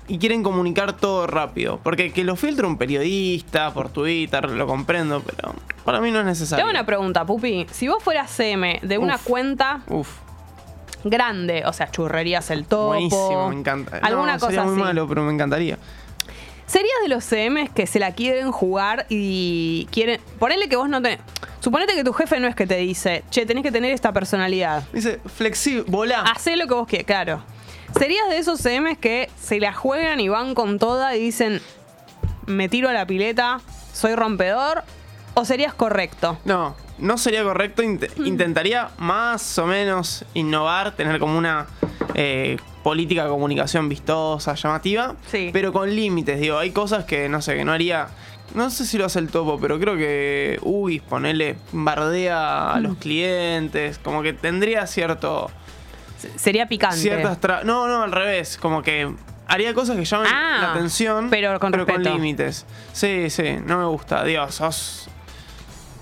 y 0.08 0.18
quieren 0.18 0.42
comunicar 0.42 0.94
todo 0.94 1.26
rápido. 1.26 1.78
Porque 1.82 2.12
que 2.12 2.24
lo 2.24 2.36
filtre 2.36 2.66
un 2.66 2.76
periodista 2.78 3.72
por 3.72 3.88
Twitter, 3.90 4.50
lo 4.50 4.66
comprendo, 4.66 5.22
pero 5.22 5.54
para 5.84 6.00
mí 6.00 6.10
no 6.10 6.18
es 6.20 6.24
Te 6.24 6.28
necesario. 6.30 6.64
hago 6.64 6.70
una 6.70 6.86
pregunta, 6.86 7.24
Pupi. 7.24 7.66
Si 7.70 7.86
vos 7.88 8.02
fueras 8.02 8.30
CM 8.30 8.80
de 8.82 8.98
una 8.98 9.16
Uf. 9.16 9.22
cuenta 9.24 9.82
Uf, 9.88 10.08
grande, 11.04 11.62
o 11.66 11.72
sea, 11.72 11.90
churrerías 11.90 12.50
el 12.50 12.64
topo, 12.64 12.86
buenísimo, 12.88 13.48
me 13.50 13.56
encanta. 13.56 13.98
alguna 14.02 14.34
No, 14.34 14.38
cosa 14.40 14.46
sería 14.52 14.64
muy 14.64 14.72
así. 14.74 14.82
malo, 14.82 15.06
pero 15.06 15.22
me 15.22 15.32
encantaría. 15.32 15.78
¿Serías 16.66 16.94
de 17.02 17.08
los 17.08 17.24
CMs 17.24 17.70
que 17.70 17.86
se 17.86 17.98
la 17.98 18.12
quieren 18.12 18.50
jugar 18.50 19.06
y 19.08 19.86
quieren. 19.92 20.20
Ponele 20.38 20.68
que 20.68 20.76
vos 20.76 20.88
no 20.88 21.00
tenés. 21.02 21.20
Suponete 21.60 21.94
que 21.94 22.04
tu 22.04 22.12
jefe 22.12 22.40
no 22.40 22.48
es 22.48 22.54
que 22.56 22.66
te 22.66 22.76
dice, 22.76 23.22
che, 23.30 23.46
tenés 23.46 23.62
que 23.62 23.72
tener 23.72 23.92
esta 23.92 24.12
personalidad. 24.12 24.82
Dice, 24.92 25.20
flexible, 25.34 25.84
volá. 25.86 26.20
Hacé 26.22 26.56
lo 26.56 26.66
que 26.66 26.74
vos 26.74 26.86
quieras, 26.88 27.06
claro. 27.06 27.42
¿Serías 27.98 28.28
de 28.28 28.38
esos 28.38 28.60
CMs 28.60 28.98
que 28.98 29.30
se 29.40 29.60
la 29.60 29.72
juegan 29.72 30.20
y 30.20 30.28
van 30.28 30.54
con 30.54 30.78
toda 30.78 31.14
y 31.16 31.20
dicen, 31.20 31.60
me 32.46 32.68
tiro 32.68 32.88
a 32.88 32.92
la 32.92 33.06
pileta, 33.06 33.60
soy 33.92 34.14
rompedor? 34.14 34.82
¿O 35.34 35.44
serías 35.44 35.74
correcto? 35.74 36.38
No, 36.44 36.74
no 36.98 37.18
sería 37.18 37.42
correcto. 37.44 37.82
Int- 37.82 38.10
Mm. 38.16 38.26
intentaría 38.26 38.90
más 38.98 39.58
o 39.58 39.66
menos 39.66 40.24
innovar, 40.34 40.92
tener 40.96 41.18
como 41.18 41.36
una 41.38 41.66
eh, 42.14 42.56
política 42.84 43.24
de 43.24 43.30
comunicación 43.30 43.88
vistosa, 43.88 44.54
llamativa, 44.54 45.16
Sí. 45.26 45.50
pero 45.52 45.72
con 45.72 45.92
límites. 45.92 46.38
Digo, 46.38 46.58
hay 46.58 46.70
cosas 46.70 47.04
que 47.04 47.28
no 47.28 47.42
sé, 47.42 47.56
que 47.56 47.64
no 47.64 47.72
haría. 47.72 48.06
No 48.54 48.70
sé 48.70 48.84
si 48.86 48.98
lo 48.98 49.06
hace 49.06 49.18
el 49.18 49.28
topo, 49.30 49.58
pero 49.58 49.80
creo 49.80 49.96
que 49.96 50.58
Ubis, 50.62 51.02
ponele, 51.02 51.56
bardea 51.72 52.74
a 52.74 52.78
Mm. 52.78 52.82
los 52.82 52.96
clientes, 52.98 53.98
como 53.98 54.22
que 54.22 54.34
tendría 54.34 54.86
cierto. 54.86 55.50
Sería 56.36 56.66
picante. 56.68 56.98
Ciertas 56.98 57.40
tra- 57.40 57.64
No, 57.64 57.88
no, 57.88 58.02
al 58.02 58.12
revés, 58.12 58.56
como 58.58 58.82
que 58.82 59.12
haría 59.48 59.74
cosas 59.74 59.96
que 59.96 60.04
llamen 60.04 60.28
Ah, 60.32 60.58
la 60.60 60.70
atención, 60.72 61.28
pero 61.30 61.58
con 61.58 61.72
respeto. 61.72 61.98
límites. 62.00 62.66
Sí, 62.92 63.28
sí, 63.30 63.56
no 63.64 63.78
me 63.78 63.86
gusta. 63.86 64.22
Dios, 64.24 64.54
sos. 64.54 65.08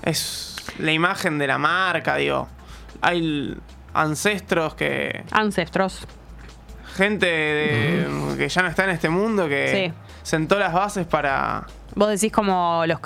Es 0.03 0.57
la 0.79 0.93
imagen 0.93 1.39
de 1.39 1.47
la 1.47 1.59
marca, 1.59 2.17
digo. 2.17 2.49
Hay 3.01 3.57
ancestros 3.95 4.75
que. 4.75 5.25
Ancestros. 5.31 6.07
Gente 6.97 7.27
de- 7.27 8.35
que 8.37 8.49
ya 8.49 8.63
no 8.63 8.69
está 8.69 8.85
en 8.85 8.91
este 8.91 9.09
mundo 9.09 9.49
que 9.49 9.91
Sí. 9.91 9.95
sentó 10.23 10.59
las 10.59 10.73
bases 10.73 11.07
para. 11.07 11.67
Vos 11.95 12.09
decís 12.09 12.33
como 12.33 12.85
los, 12.87 13.01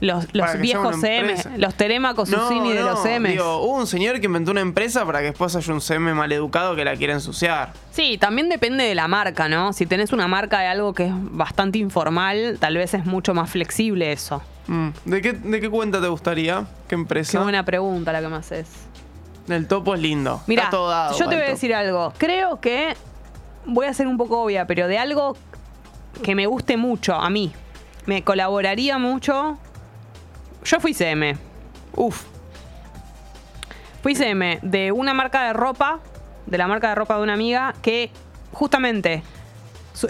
los, 0.00 0.58
viejos 0.60 1.00
CM, 1.00 1.34
los 1.56 1.74
Telemaco 1.74 2.24
Susini 2.24 2.72
de 2.72 2.82
los 2.82 3.02
CMs. 3.02 3.30
Digo, 3.32 3.58
hubo 3.62 3.76
un 3.78 3.86
señor 3.88 4.20
que 4.20 4.26
inventó 4.26 4.52
una 4.52 4.60
empresa 4.60 5.04
para 5.04 5.18
que 5.18 5.26
después 5.26 5.56
haya 5.56 5.72
un 5.72 5.80
CM 5.80 6.14
maleducado 6.14 6.76
que 6.76 6.84
la 6.84 6.94
quiera 6.96 7.14
ensuciar. 7.14 7.72
Sí, 7.90 8.16
también 8.16 8.48
depende 8.48 8.84
de 8.84 8.94
la 8.94 9.08
marca, 9.08 9.48
¿no? 9.48 9.72
Si 9.72 9.86
tenés 9.86 10.12
una 10.12 10.28
marca 10.28 10.60
de 10.60 10.66
algo 10.68 10.94
que 10.94 11.06
es 11.06 11.12
bastante 11.14 11.78
informal, 11.78 12.58
tal 12.60 12.76
vez 12.76 12.94
es 12.94 13.04
mucho 13.06 13.34
más 13.34 13.50
flexible 13.50 14.12
eso. 14.12 14.40
Mm. 14.68 14.88
¿De, 15.04 15.20
qué, 15.20 15.32
¿De 15.32 15.60
qué 15.60 15.68
cuenta 15.68 16.00
te 16.00 16.06
gustaría? 16.08 16.64
¿Qué 16.86 16.94
empresa? 16.94 17.32
Qué 17.32 17.38
buena 17.42 17.64
pregunta 17.64 18.12
la 18.12 18.20
que 18.20 18.28
me 18.28 18.36
haces. 18.36 18.68
El 19.48 19.66
topo 19.66 19.94
es 19.94 20.00
lindo. 20.00 20.42
Mira, 20.46 20.68
yo 20.70 21.16
te 21.28 21.34
voy 21.36 21.44
a 21.44 21.48
decir 21.48 21.74
algo. 21.74 22.12
Creo 22.18 22.60
que 22.60 22.94
voy 23.68 23.86
a 23.86 23.94
ser 23.94 24.08
un 24.08 24.16
poco 24.16 24.42
obvia, 24.42 24.66
pero 24.66 24.88
de 24.88 24.98
algo 24.98 25.36
que 26.22 26.34
me 26.34 26.46
guste 26.46 26.76
mucho 26.76 27.14
a 27.14 27.30
mí, 27.30 27.52
me 28.06 28.24
colaboraría 28.24 28.98
mucho. 28.98 29.58
Yo 30.64 30.80
fui 30.80 30.92
CM. 30.92 31.36
Uf, 31.94 32.24
Fui 34.02 34.14
CM 34.14 34.60
de 34.62 34.92
una 34.92 35.12
marca 35.12 35.44
de 35.44 35.52
ropa, 35.52 35.98
de 36.46 36.58
la 36.58 36.68
marca 36.68 36.90
de 36.90 36.94
ropa 36.94 37.16
de 37.16 37.22
una 37.22 37.34
amiga, 37.34 37.74
que 37.82 38.10
justamente 38.52 39.22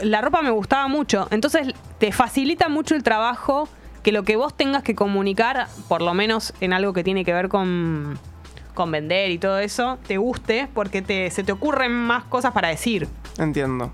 la 0.02 0.20
ropa 0.20 0.42
me 0.42 0.50
gustaba 0.50 0.88
mucho. 0.88 1.26
Entonces 1.30 1.68
te 1.98 2.12
facilita 2.12 2.68
mucho 2.68 2.94
el 2.94 3.02
trabajo 3.02 3.68
que 4.02 4.12
lo 4.12 4.22
que 4.24 4.36
vos 4.36 4.54
tengas 4.54 4.82
que 4.82 4.94
comunicar, 4.94 5.68
por 5.88 6.02
lo 6.02 6.14
menos 6.14 6.52
en 6.60 6.72
algo 6.72 6.92
que 6.92 7.02
tiene 7.02 7.24
que 7.24 7.32
ver 7.32 7.48
con, 7.48 8.18
con 8.78 8.90
vender 8.92 9.30
y 9.30 9.38
todo 9.38 9.58
eso, 9.58 9.98
te 10.06 10.16
guste 10.16 10.68
porque 10.72 11.02
te, 11.02 11.30
se 11.30 11.42
te 11.44 11.52
ocurren 11.52 11.92
más 11.92 12.24
cosas 12.24 12.52
para 12.52 12.68
decir. 12.68 13.06
entiendo. 13.36 13.92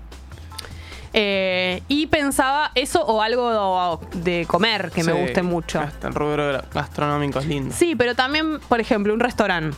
Eh, 1.17 1.81
y 1.87 2.07
pensaba 2.07 2.71
eso 2.75 3.01
o 3.05 3.21
algo 3.21 3.99
de 4.13 4.45
comer 4.47 4.91
que 4.91 5.01
me 5.03 5.13
guste 5.13 5.41
mucho. 5.43 5.81
El 6.03 6.13
rubro 6.13 6.61
gastronómico 6.73 7.39
es 7.39 7.45
lindo. 7.47 7.73
Sí, 7.73 7.95
pero 7.95 8.15
también, 8.15 8.59
por 8.67 8.79
ejemplo, 8.81 9.13
un 9.13 9.19
restaurante. 9.21 9.75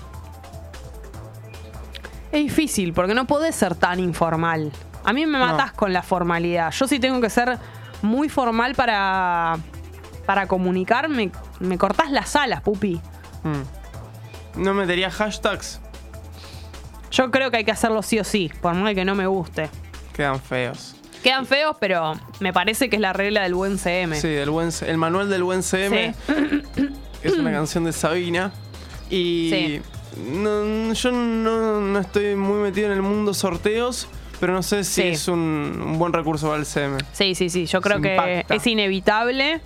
Es 2.31 2.41
difícil 2.43 2.91
porque 2.93 3.13
no 3.13 3.25
podés 3.25 3.55
ser 3.55 3.75
tan 3.75 3.99
informal. 3.99 4.71
A 5.05 5.13
mí 5.13 5.25
me 5.25 5.37
No. 5.39 5.45
matás 5.45 5.71
con 5.71 5.93
la 5.93 6.01
formalidad. 6.03 6.71
Yo 6.71 6.87
sí 6.87 6.99
tengo 6.99 7.21
que 7.21 7.29
ser 7.29 7.57
muy 8.01 8.29
formal 8.29 8.75
para 8.75 9.57
para 10.25 10.45
comunicar, 10.47 11.07
me, 11.07 11.31
me 11.61 11.77
cortás 11.77 12.11
las 12.11 12.35
alas, 12.35 12.61
pupi. 12.61 12.99
Mm. 13.43 13.61
No 14.57 14.73
metería 14.73 15.09
hashtags. 15.11 15.79
Yo 17.11 17.31
creo 17.31 17.49
que 17.51 17.57
hay 17.57 17.63
que 17.63 17.71
hacerlo 17.71 18.01
sí 18.03 18.19
o 18.19 18.23
sí, 18.23 18.51
por 18.61 18.73
más 18.73 18.93
que 18.93 19.05
no 19.05 19.15
me 19.15 19.27
guste. 19.27 19.69
Quedan 20.13 20.41
feos. 20.41 20.95
Quedan 21.23 21.45
feos, 21.45 21.75
pero 21.79 22.13
me 22.39 22.53
parece 22.53 22.89
que 22.89 22.95
es 22.97 23.01
la 23.01 23.13
regla 23.13 23.43
del 23.43 23.55
buen 23.55 23.77
CM. 23.79 24.19
Sí, 24.19 24.27
del 24.27 24.49
buen, 24.49 24.69
el 24.85 24.97
manual 24.97 25.29
del 25.29 25.43
buen 25.43 25.63
CM. 25.63 26.13
Es 27.23 27.33
una 27.33 27.51
canción 27.51 27.83
de 27.83 27.91
Sabina. 27.91 28.51
Y 29.09 29.49
Sí. 29.51 29.81
no- 30.31 30.93
yo 30.93 31.11
no, 31.11 31.81
no 31.81 31.99
estoy 31.99 32.35
muy 32.35 32.59
metido 32.59 32.87
en 32.87 32.93
el 32.93 33.01
mundo 33.01 33.33
sorteos, 33.33 34.07
pero 34.39 34.53
no 34.53 34.61
sé 34.61 34.83
si 34.83 35.01
Sí. 35.01 35.07
es 35.09 35.27
un, 35.27 35.81
un 35.83 35.97
buen 35.97 36.13
recurso 36.13 36.47
para 36.47 36.59
el 36.59 36.65
CM. 36.67 36.97
Sí, 37.13 37.33
sí, 37.35 37.49
sí. 37.49 37.65
Yo 37.65 37.81
creo 37.81 37.97
Se 37.97 38.03
que 38.03 38.11
impacta. 38.15 38.55
es 38.55 38.67
inevitable 38.67 39.61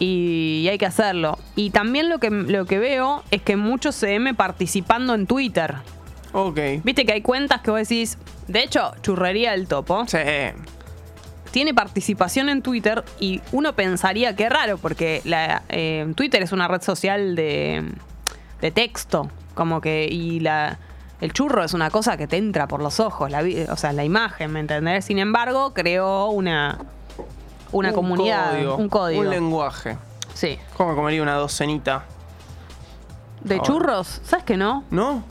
y, 0.00 0.62
y 0.64 0.68
hay 0.68 0.78
que 0.78 0.86
hacerlo. 0.86 1.38
Y 1.54 1.70
también 1.70 2.08
lo 2.08 2.18
que, 2.18 2.30
lo 2.30 2.64
que 2.64 2.80
veo 2.80 3.22
es 3.30 3.40
que 3.42 3.54
muchos 3.56 3.94
CM 3.94 4.34
participando 4.34 5.14
en 5.14 5.28
Twitter. 5.28 5.76
Ok. 6.32 6.58
Viste 6.82 7.04
que 7.06 7.12
hay 7.12 7.22
cuentas 7.22 7.60
que 7.60 7.70
vos 7.70 7.78
decís, 7.80 8.18
de 8.48 8.64
hecho, 8.64 8.92
Churrería 9.02 9.52
del 9.52 9.68
Topo 9.68 10.06
Sí. 10.08 10.18
tiene 11.50 11.74
participación 11.74 12.48
en 12.48 12.62
Twitter 12.62 13.04
y 13.18 13.40
uno 13.52 13.74
pensaría 13.74 14.34
que 14.36 14.44
es 14.44 14.50
raro 14.50 14.78
porque 14.78 15.20
la, 15.24 15.62
eh, 15.68 16.12
Twitter 16.16 16.42
es 16.42 16.52
una 16.52 16.68
red 16.68 16.82
social 16.82 17.34
de, 17.34 17.84
de 18.60 18.70
texto, 18.70 19.30
como 19.54 19.80
que 19.80 20.06
y 20.10 20.40
la 20.40 20.78
el 21.20 21.34
churro 21.34 21.62
es 21.64 21.74
una 21.74 21.90
cosa 21.90 22.16
que 22.16 22.26
te 22.26 22.38
entra 22.38 22.66
por 22.66 22.80
los 22.82 22.98
ojos, 22.98 23.30
la, 23.30 23.44
o 23.70 23.76
sea, 23.76 23.92
la 23.92 24.04
imagen, 24.04 24.52
¿me 24.52 24.60
entendés? 24.60 25.04
Sin 25.04 25.18
embargo, 25.18 25.74
creó 25.74 26.28
una 26.30 26.78
una 27.72 27.88
Un 27.90 27.94
comunidad, 27.94 28.52
código, 28.52 28.76
un 28.76 28.88
código. 28.88 29.20
Un 29.22 29.30
lenguaje. 29.30 29.96
sí. 30.34 30.58
¿Cómo 30.76 30.94
comería 30.94 31.22
una 31.22 31.34
docenita? 31.34 32.04
De 33.42 33.54
Ahora. 33.56 33.66
churros, 33.66 34.20
¿sabes 34.24 34.44
que 34.44 34.56
no? 34.56 34.84
¿No? 34.90 35.22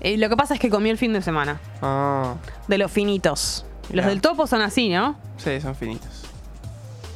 Eh, 0.00 0.16
lo 0.18 0.28
que 0.28 0.36
pasa 0.36 0.54
es 0.54 0.60
que 0.60 0.70
comí 0.70 0.90
el 0.90 0.98
fin 0.98 1.12
de 1.12 1.22
semana, 1.22 1.58
Ah, 1.82 2.34
de 2.68 2.78
los 2.78 2.90
finitos. 2.92 3.64
Los 3.90 4.06
del 4.06 4.20
topo 4.20 4.46
son 4.46 4.60
así, 4.62 4.88
¿no? 4.88 5.16
sí, 5.36 5.60
son 5.60 5.74
finitos. 5.74 6.08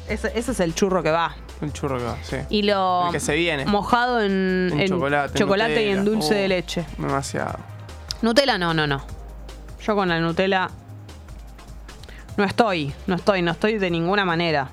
Ese, 0.07 0.31
ese 0.37 0.51
es 0.51 0.59
el 0.59 0.73
churro 0.73 1.03
que 1.03 1.11
va. 1.11 1.35
El 1.61 1.71
churro 1.73 1.97
que 1.97 2.03
va, 2.03 2.17
sí. 2.23 2.37
Y 2.49 2.63
lo 2.63 3.07
El 3.07 3.11
que 3.11 3.19
se 3.19 3.35
viene. 3.35 3.65
mojado 3.65 4.21
en, 4.21 4.69
En 4.73 4.79
en 4.79 4.87
chocolate, 4.89 5.37
chocolate 5.37 5.85
y 5.85 5.89
en 5.89 6.03
dulce 6.05 6.33
Oh. 6.33 6.37
de 6.37 6.47
leche. 6.47 6.85
Demasiado. 6.97 7.59
Nutella 8.21 8.57
no, 8.57 8.73
no, 8.73 8.87
no. 8.87 9.01
Yo 9.81 9.95
con 9.95 10.09
la 10.09 10.19
Nutella 10.19 10.69
no 12.39 12.45
estoy, 12.45 12.93
no 13.05 13.15
estoy, 13.15 13.41
no 13.41 13.51
estoy 13.51 13.77
de 13.77 13.91
ninguna 13.91 14.25
manera. 14.25 14.69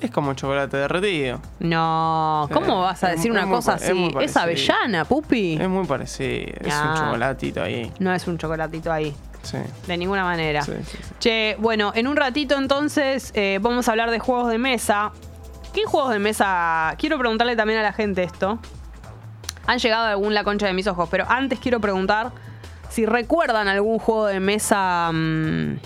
Es 0.00 0.10
como 0.10 0.34
chocolate 0.34 0.76
derretido. 0.76 1.40
No, 1.60 2.48
¿cómo 2.52 2.80
vas 2.82 3.02
a 3.04 3.10
es 3.12 3.16
decir 3.16 3.30
una 3.30 3.42
es 3.42 3.46
cosa 3.46 3.76
es 3.76 3.82
así? 3.84 4.06
Es, 4.06 4.12
parecido. 4.12 4.42
avellana, 4.42 5.04
pupi. 5.06 5.54
Es 5.58 5.68
muy 5.68 5.86
parecido. 5.86 6.52
Es 6.60 6.74
Ah. 6.74 6.90
un 6.90 6.98
chocolatito 7.00 7.62
ahí. 7.62 7.90
No 8.00 8.12
es 8.12 8.26
un 8.26 8.36
chocolatito 8.36 8.92
ahí, 8.92 9.14
Sí. 9.42 9.56
de 9.86 9.96
ninguna 9.96 10.24
manera. 10.24 10.62
Sí, 10.62 10.72
sí, 10.84 10.98
sí. 11.00 11.14
Che, 11.20 11.56
bueno, 11.60 11.92
en 11.94 12.06
un 12.08 12.16
ratito 12.16 12.58
entonces 12.58 13.30
eh, 13.34 13.58
vamos 13.62 13.88
a 13.88 13.92
hablar 13.92 14.10
de 14.10 14.18
juegos 14.18 14.50
de 14.50 14.58
mesa. 14.58 15.12
¿Qué 15.72 15.84
juegos 15.86 16.10
de 16.10 16.18
mesa? 16.18 16.94
Quiero 16.98 17.18
preguntarle 17.18 17.56
también 17.56 17.78
a 17.78 17.82
la 17.82 17.92
gente 17.92 18.24
esto. 18.24 18.58
Han 19.66 19.78
llegado 19.78 20.06
algún 20.06 20.34
la 20.34 20.44
concha 20.44 20.66
de 20.66 20.72
mis 20.74 20.86
ojos, 20.86 21.08
pero 21.10 21.24
antes 21.28 21.58
quiero 21.60 21.80
preguntar 21.80 22.32
si 22.90 23.06
recuerdan 23.06 23.68
algún 23.68 23.98
juego 23.98 24.26
de 24.26 24.38
mesa 24.40 25.10
mm, 25.12 25.76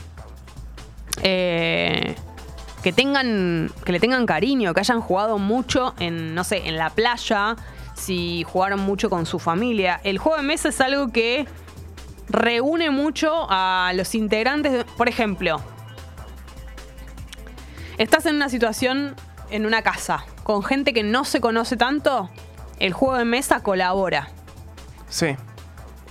eh, 1.23 2.15
que 2.83 2.93
tengan 2.93 3.71
que 3.85 3.93
le 3.93 4.01
tengan 4.01 4.25
cariño, 4.27 4.73
que 4.75 4.81
hayan 4.81 5.01
jugado 5.01 5.39
mucho 5.39 5.95
en 5.99 6.35
no 6.35 6.45
sé, 6.45 6.69
en 6.69 6.77
la 6.77 6.91
playa, 6.91 7.57
si 7.95 8.45
jugaron 8.45 8.81
mucho 8.81 9.11
con 9.11 9.27
su 9.27 9.39
familia. 9.39 10.01
El 10.05 10.19
juego 10.19 10.37
de 10.39 10.45
mesa 10.45 10.69
es 10.69 10.81
algo 10.81 11.09
que 11.13 11.47
reúne 12.29 12.91
mucho 12.91 13.47
a 13.51 13.93
los 13.95 14.15
integrantes. 14.15 14.73
de- 14.73 14.85
por 14.85 15.09
ejemplo, 15.09 15.61
estás 17.99 18.27
en 18.27 18.37
una 18.37 18.49
situación 18.49 19.15
en 19.51 19.67
una 19.67 19.83
casa 19.83 20.25
con 20.43 20.63
gente 20.63 20.93
que 20.93 21.03
no 21.03 21.25
se 21.25 21.41
conoce 21.41 21.77
tanto, 21.77 22.31
el 22.79 22.93
juego 22.93 23.17
de 23.17 23.25
mesa 23.25 23.63
colabora. 23.63 24.29
Sí. 25.09 25.37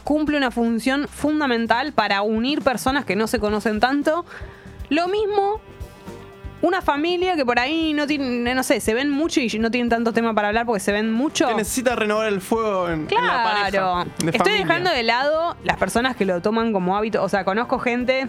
Cumple 0.03 0.38
una 0.38 0.51
función 0.51 1.08
fundamental 1.08 1.91
para 1.93 2.22
unir 2.22 2.62
personas 2.62 3.05
que 3.05 3.16
no 3.16 3.28
se 3.28 3.39
conocen 3.39 3.80
tanto. 3.80 4.26
Lo 4.90 5.08
mismo 5.08 5.62
una 6.62 6.82
familia 6.82 7.36
que 7.36 7.46
por 7.46 7.60
ahí 7.60 7.94
no 7.94 8.08
tiene, 8.08 8.56
no 8.56 8.64
sé, 8.64 8.80
se 8.80 8.94
ven 8.94 9.10
mucho 9.10 9.40
y 9.40 9.48
no 9.60 9.70
tienen 9.70 9.90
tanto 9.90 10.12
tema 10.12 10.34
para 10.34 10.48
hablar 10.48 10.66
porque 10.66 10.80
se 10.80 10.92
ven 10.92 11.12
mucho. 11.12 11.48
Que 11.48 11.56
necesita 11.56 11.96
renovar 11.96 12.28
el 12.28 12.42
fuego 12.42 12.90
en, 12.90 13.08
en 13.10 13.26
la 13.28 13.44
pareja. 13.44 13.70
Claro. 13.70 14.06
de 14.18 14.32
Estoy 14.32 14.40
familia. 14.40 14.66
dejando 14.66 14.90
de 14.90 15.04
lado 15.04 15.56
las 15.64 15.78
personas 15.78 16.16
que 16.16 16.26
lo 16.26 16.42
toman 16.42 16.74
como 16.74 16.98
hábito. 16.98 17.24
O 17.24 17.30
sea, 17.30 17.46
conozco 17.46 17.80
gente, 17.80 18.28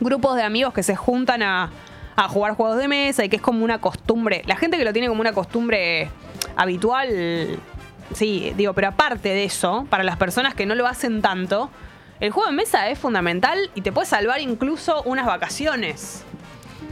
grupos 0.00 0.36
de 0.36 0.42
amigos 0.42 0.74
que 0.74 0.82
se 0.82 0.96
juntan 0.96 1.42
a, 1.42 1.70
a 2.16 2.28
jugar 2.28 2.54
juegos 2.54 2.76
de 2.78 2.88
mesa 2.88 3.24
y 3.24 3.28
que 3.28 3.36
es 3.36 3.42
como 3.42 3.64
una 3.64 3.80
costumbre. 3.80 4.42
La 4.46 4.56
gente 4.56 4.76
que 4.76 4.84
lo 4.84 4.92
tiene 4.92 5.08
como 5.08 5.20
una 5.20 5.32
costumbre 5.32 6.10
habitual, 6.56 7.58
sí, 8.14 8.52
digo, 8.56 8.72
pero 8.72 8.88
aparte 8.88 9.28
de 9.28 9.44
eso, 9.44 9.86
para 9.90 10.02
las 10.02 10.16
personas 10.16 10.54
que 10.54 10.66
no 10.66 10.74
lo 10.74 10.86
hacen 10.88 11.22
tanto, 11.22 11.70
el 12.20 12.30
juego 12.30 12.48
de 12.48 12.56
mesa 12.56 12.88
es 12.88 12.98
fundamental 12.98 13.70
y 13.74 13.80
te 13.80 13.92
puede 13.92 14.06
salvar 14.06 14.40
incluso 14.40 15.02
unas 15.02 15.26
vacaciones. 15.26 16.22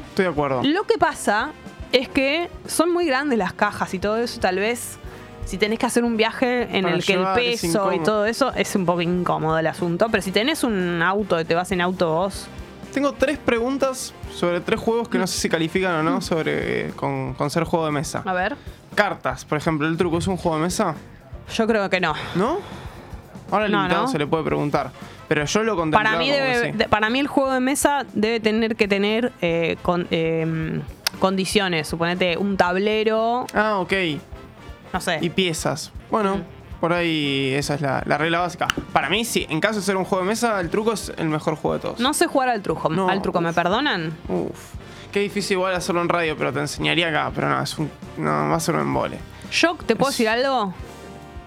Estoy 0.08 0.24
de 0.26 0.30
acuerdo. 0.30 0.62
Lo 0.62 0.84
que 0.84 0.98
pasa 0.98 1.52
es 1.92 2.08
que 2.08 2.48
son 2.66 2.92
muy 2.92 3.06
grandes 3.06 3.38
las 3.38 3.52
cajas 3.52 3.92
y 3.94 3.98
todo 3.98 4.18
eso, 4.18 4.40
tal 4.40 4.56
vez 4.56 4.98
si 5.44 5.58
tenés 5.58 5.78
que 5.78 5.86
hacer 5.86 6.04
un 6.04 6.16
viaje 6.16 6.68
en 6.76 6.84
Para 6.84 6.94
el 6.94 7.04
que 7.04 7.14
el 7.14 7.26
peso 7.34 7.92
y 7.92 7.98
todo 8.00 8.26
eso 8.26 8.52
es 8.54 8.74
un 8.76 8.86
poco 8.86 9.02
incómodo 9.02 9.58
el 9.58 9.66
asunto, 9.66 10.08
pero 10.10 10.22
si 10.22 10.30
tenés 10.30 10.64
un 10.64 11.02
auto 11.02 11.40
y 11.40 11.44
te 11.44 11.54
vas 11.54 11.70
en 11.72 11.80
auto 11.80 12.12
vos, 12.12 12.46
Tengo 12.94 13.12
tres 13.12 13.38
preguntas 13.38 14.14
sobre 14.32 14.60
tres 14.60 14.78
juegos 14.78 15.08
que 15.08 15.18
no 15.18 15.26
sé 15.26 15.38
si 15.40 15.48
califican 15.48 15.94
o 15.94 16.02
no 16.02 16.20
sobre 16.20 16.90
con, 16.90 17.34
con 17.34 17.50
ser 17.50 17.64
juego 17.64 17.86
de 17.86 17.92
mesa. 17.92 18.22
a 18.24 18.32
ver, 18.32 18.56
Cartas, 18.94 19.44
por 19.44 19.58
ejemplo, 19.58 19.88
¿el 19.88 19.96
truco 19.96 20.18
es 20.18 20.26
un 20.26 20.36
juego 20.36 20.58
de 20.58 20.64
mesa? 20.64 20.94
yo 21.54 21.66
creo 21.66 21.90
que 21.90 22.00
no. 22.00 22.14
¿No? 22.34 22.58
Ahora 23.52 23.66
al 23.66 23.70
No, 23.72 23.78
invitado 23.82 24.02
no. 24.02 24.08
se 24.08 24.18
le 24.18 24.26
puede 24.26 24.42
preguntar. 24.44 24.90
Pero 25.28 25.44
yo 25.44 25.62
lo 25.62 25.76
contemplaba 25.76 26.04
Para 26.04 26.18
mí, 26.18 26.30
como 26.30 26.42
debe, 26.42 26.62
que 26.62 26.72
sí. 26.72 26.78
de- 26.78 26.88
para 26.88 27.08
mí 27.10 27.20
el 27.20 27.26
juego 27.28 27.52
de 27.52 27.60
mesa 27.60 28.04
debe 28.12 28.40
tener 28.40 28.74
que 28.74 28.88
tener 28.88 29.32
eh, 29.40 29.76
con- 29.82 30.08
eh, 30.10 30.80
condiciones, 31.20 31.86
suponete 31.88 32.36
un 32.36 32.56
tablero, 32.56 33.46
Ah, 33.54 33.78
ok. 33.78 33.92
no 34.92 35.00
sé. 35.00 35.18
Y 35.20 35.30
piezas. 35.30 35.92
Bueno, 36.10 36.36
Mm. 36.38 36.42
por 36.80 36.92
ahí 36.92 37.52
esa 37.54 37.74
es 37.74 37.80
la, 37.80 38.02
la 38.06 38.18
regla 38.18 38.40
básica. 38.40 38.66
Para 38.92 39.08
mí, 39.08 39.24
sí. 39.24 39.46
En 39.48 39.60
caso 39.60 39.76
de 39.76 39.82
ser 39.82 39.96
un 39.96 40.04
juego 40.04 40.24
de 40.24 40.28
mesa, 40.30 40.60
el 40.60 40.68
truco 40.70 40.92
es 40.92 41.12
el 41.16 41.28
mejor 41.28 41.54
juego 41.56 41.74
de 41.74 41.80
todos. 41.80 42.00
No 42.00 42.12
sé 42.14 42.26
jugar 42.26 42.48
al 42.48 42.62
truco, 42.62 42.88
No. 42.88 43.08
al 43.08 43.22
truco, 43.22 43.40
¿me 43.40 43.52
perdonan? 43.52 44.12
Uf. 44.28 44.74
Qué 45.12 45.20
difícil 45.20 45.58
igual 45.58 45.74
hacerlo 45.74 46.00
en 46.00 46.08
radio, 46.08 46.36
pero 46.38 46.52
te 46.52 46.60
enseñaría 46.60 47.08
acá. 47.08 47.30
Pero 47.34 47.48
no, 47.50 47.62
es 47.62 47.78
un, 47.78 47.90
no, 48.16 48.30
va 48.30 48.56
a 48.56 48.60
ser 48.60 48.74
un 48.74 48.80
embole. 48.80 49.18
Yo 49.52 49.74
te 49.86 49.94
puedo 49.94 50.10
Es- 50.10 50.16
decir 50.16 50.28
algo, 50.30 50.72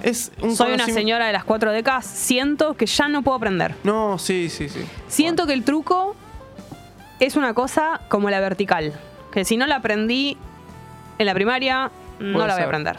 Es 0.05 0.31
un 0.39 0.55
soy 0.55 0.73
una 0.73 0.85
señora 0.85 1.25
de 1.25 1.33
las 1.33 1.43
cuatro 1.43 1.71
décadas, 1.71 2.05
siento 2.05 2.75
que 2.75 2.85
ya 2.85 3.07
no 3.07 3.23
puedo 3.23 3.37
aprender. 3.37 3.73
No, 3.83 4.19
sí, 4.19 4.49
sí, 4.49 4.69
sí. 4.69 4.85
Siento 5.07 5.47
que 5.47 5.53
el 5.53 5.63
truco 5.63 6.15
es 7.19 7.35
una 7.35 7.55
cosa 7.55 8.01
como 8.07 8.29
la 8.29 8.39
vertical. 8.39 8.93
Que 9.31 9.45
si 9.45 9.57
no 9.57 9.65
la 9.65 9.77
aprendí 9.77 10.37
en 11.17 11.25
la 11.25 11.33
primaria, 11.33 11.89
no 12.19 12.45
la 12.45 12.53
voy 12.53 12.61
a 12.61 12.65
aprender. 12.65 12.97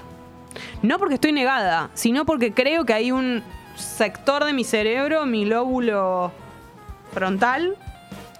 No 0.82 0.98
porque 0.98 1.14
estoy 1.14 1.30
negada, 1.30 1.90
sino 1.94 2.26
porque 2.26 2.52
creo 2.52 2.84
que 2.84 2.94
hay 2.94 3.12
un 3.12 3.44
sector 3.76 4.44
de 4.44 4.52
mi 4.52 4.64
cerebro, 4.64 5.26
mi 5.26 5.44
lóbulo 5.44 6.32
frontal, 7.12 7.76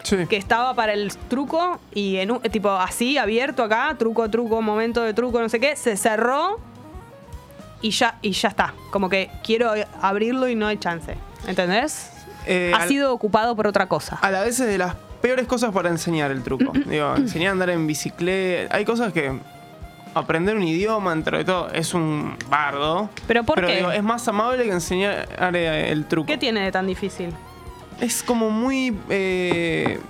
Sí. 0.03 0.27
que 0.29 0.37
estaba 0.37 0.75
para 0.75 0.93
el 0.93 1.17
truco 1.29 1.79
y 1.95 2.17
en 2.17 2.31
un, 2.33 2.41
tipo 2.41 2.71
así, 2.71 3.17
abierto 3.19 3.63
acá, 3.63 3.95
truco, 3.99 4.29
truco, 4.29 4.61
momento 4.61 5.03
de 5.03 5.15
truco, 5.15 5.41
no 5.41 5.49
sé 5.49 5.61
qué, 5.61 5.77
se 5.77 5.97
cerró 5.97 6.59
y 7.87 7.91
ya, 7.93 8.19
y 8.21 8.33
ya 8.33 8.49
está. 8.49 8.75
Como 8.91 9.09
que 9.09 9.31
quiero 9.45 9.73
abrirlo 10.03 10.49
y 10.49 10.57
no 10.57 10.67
hay 10.67 10.77
chance. 10.79 11.17
¿Entendés? 11.47 12.11
Eh, 12.45 12.73
ha 12.75 12.87
sido 12.89 13.13
ocupado 13.13 13.55
por 13.55 13.69
otra 13.69 13.87
cosa. 13.87 14.19
A 14.23 14.31
la 14.33 14.43
vez 14.43 14.59
es 14.59 14.67
de 14.67 14.79
las 14.79 14.97
peores 15.23 15.47
cosas 15.47 15.73
para 15.73 15.89
enseñar 15.89 16.33
el 16.33 16.43
truco. 16.43 16.73
Digo, 16.87 17.15
enseñar 17.15 17.51
a 17.51 17.53
andar 17.53 17.71
en 17.71 17.87
bicicleta. 17.87 18.75
Hay 18.75 18.85
cosas 18.85 19.13
que. 19.13 19.39
Aprender 20.15 20.57
un 20.57 20.63
idioma, 20.63 21.13
entre 21.13 21.45
todo, 21.45 21.69
es 21.69 21.93
un 21.93 22.37
bardo. 22.49 23.11
¿Pero 23.27 23.45
por 23.45 23.67
qué? 23.67 23.77
digo, 23.77 23.91
es 23.93 24.03
más 24.03 24.27
amable 24.27 24.65
que 24.65 24.73
enseñar 24.73 25.29
eh, 25.55 25.93
el 25.93 26.07
truco. 26.07 26.27
¿Qué 26.27 26.39
tiene 26.39 26.63
de 26.63 26.73
tan 26.73 26.87
difícil? 26.87 27.35
Es 28.01 28.23
como 28.23 28.49
muy 28.49 28.97
eh, 29.11 30.01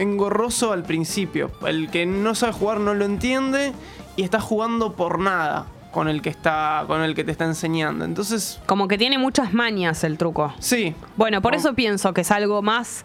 engorroso 0.00 0.72
al 0.72 0.82
principio. 0.82 1.52
El 1.64 1.90
que 1.92 2.06
no 2.06 2.34
sabe 2.34 2.54
jugar 2.54 2.80
no 2.80 2.92
lo 2.92 3.04
entiende 3.04 3.72
y 4.16 4.24
está 4.24 4.40
jugando 4.40 4.94
por 4.94 5.20
nada 5.20 5.66
con 5.92 6.08
el 6.08 6.20
que 6.22 6.30
está 6.30 6.84
con 6.88 7.02
el 7.02 7.14
que 7.14 7.22
te 7.22 7.30
está 7.30 7.44
enseñando. 7.44 8.04
Entonces, 8.04 8.60
Como 8.66 8.88
que 8.88 8.98
tiene 8.98 9.18
muchas 9.18 9.52
mañas 9.54 10.02
el 10.04 10.18
truco. 10.18 10.52
sí. 10.58 10.94
Bueno, 11.16 11.40
por 11.42 11.54
eso 11.54 11.74
pienso 11.74 12.12
que 12.12 12.22
es 12.22 12.30
algo 12.32 12.62
más 12.62 13.04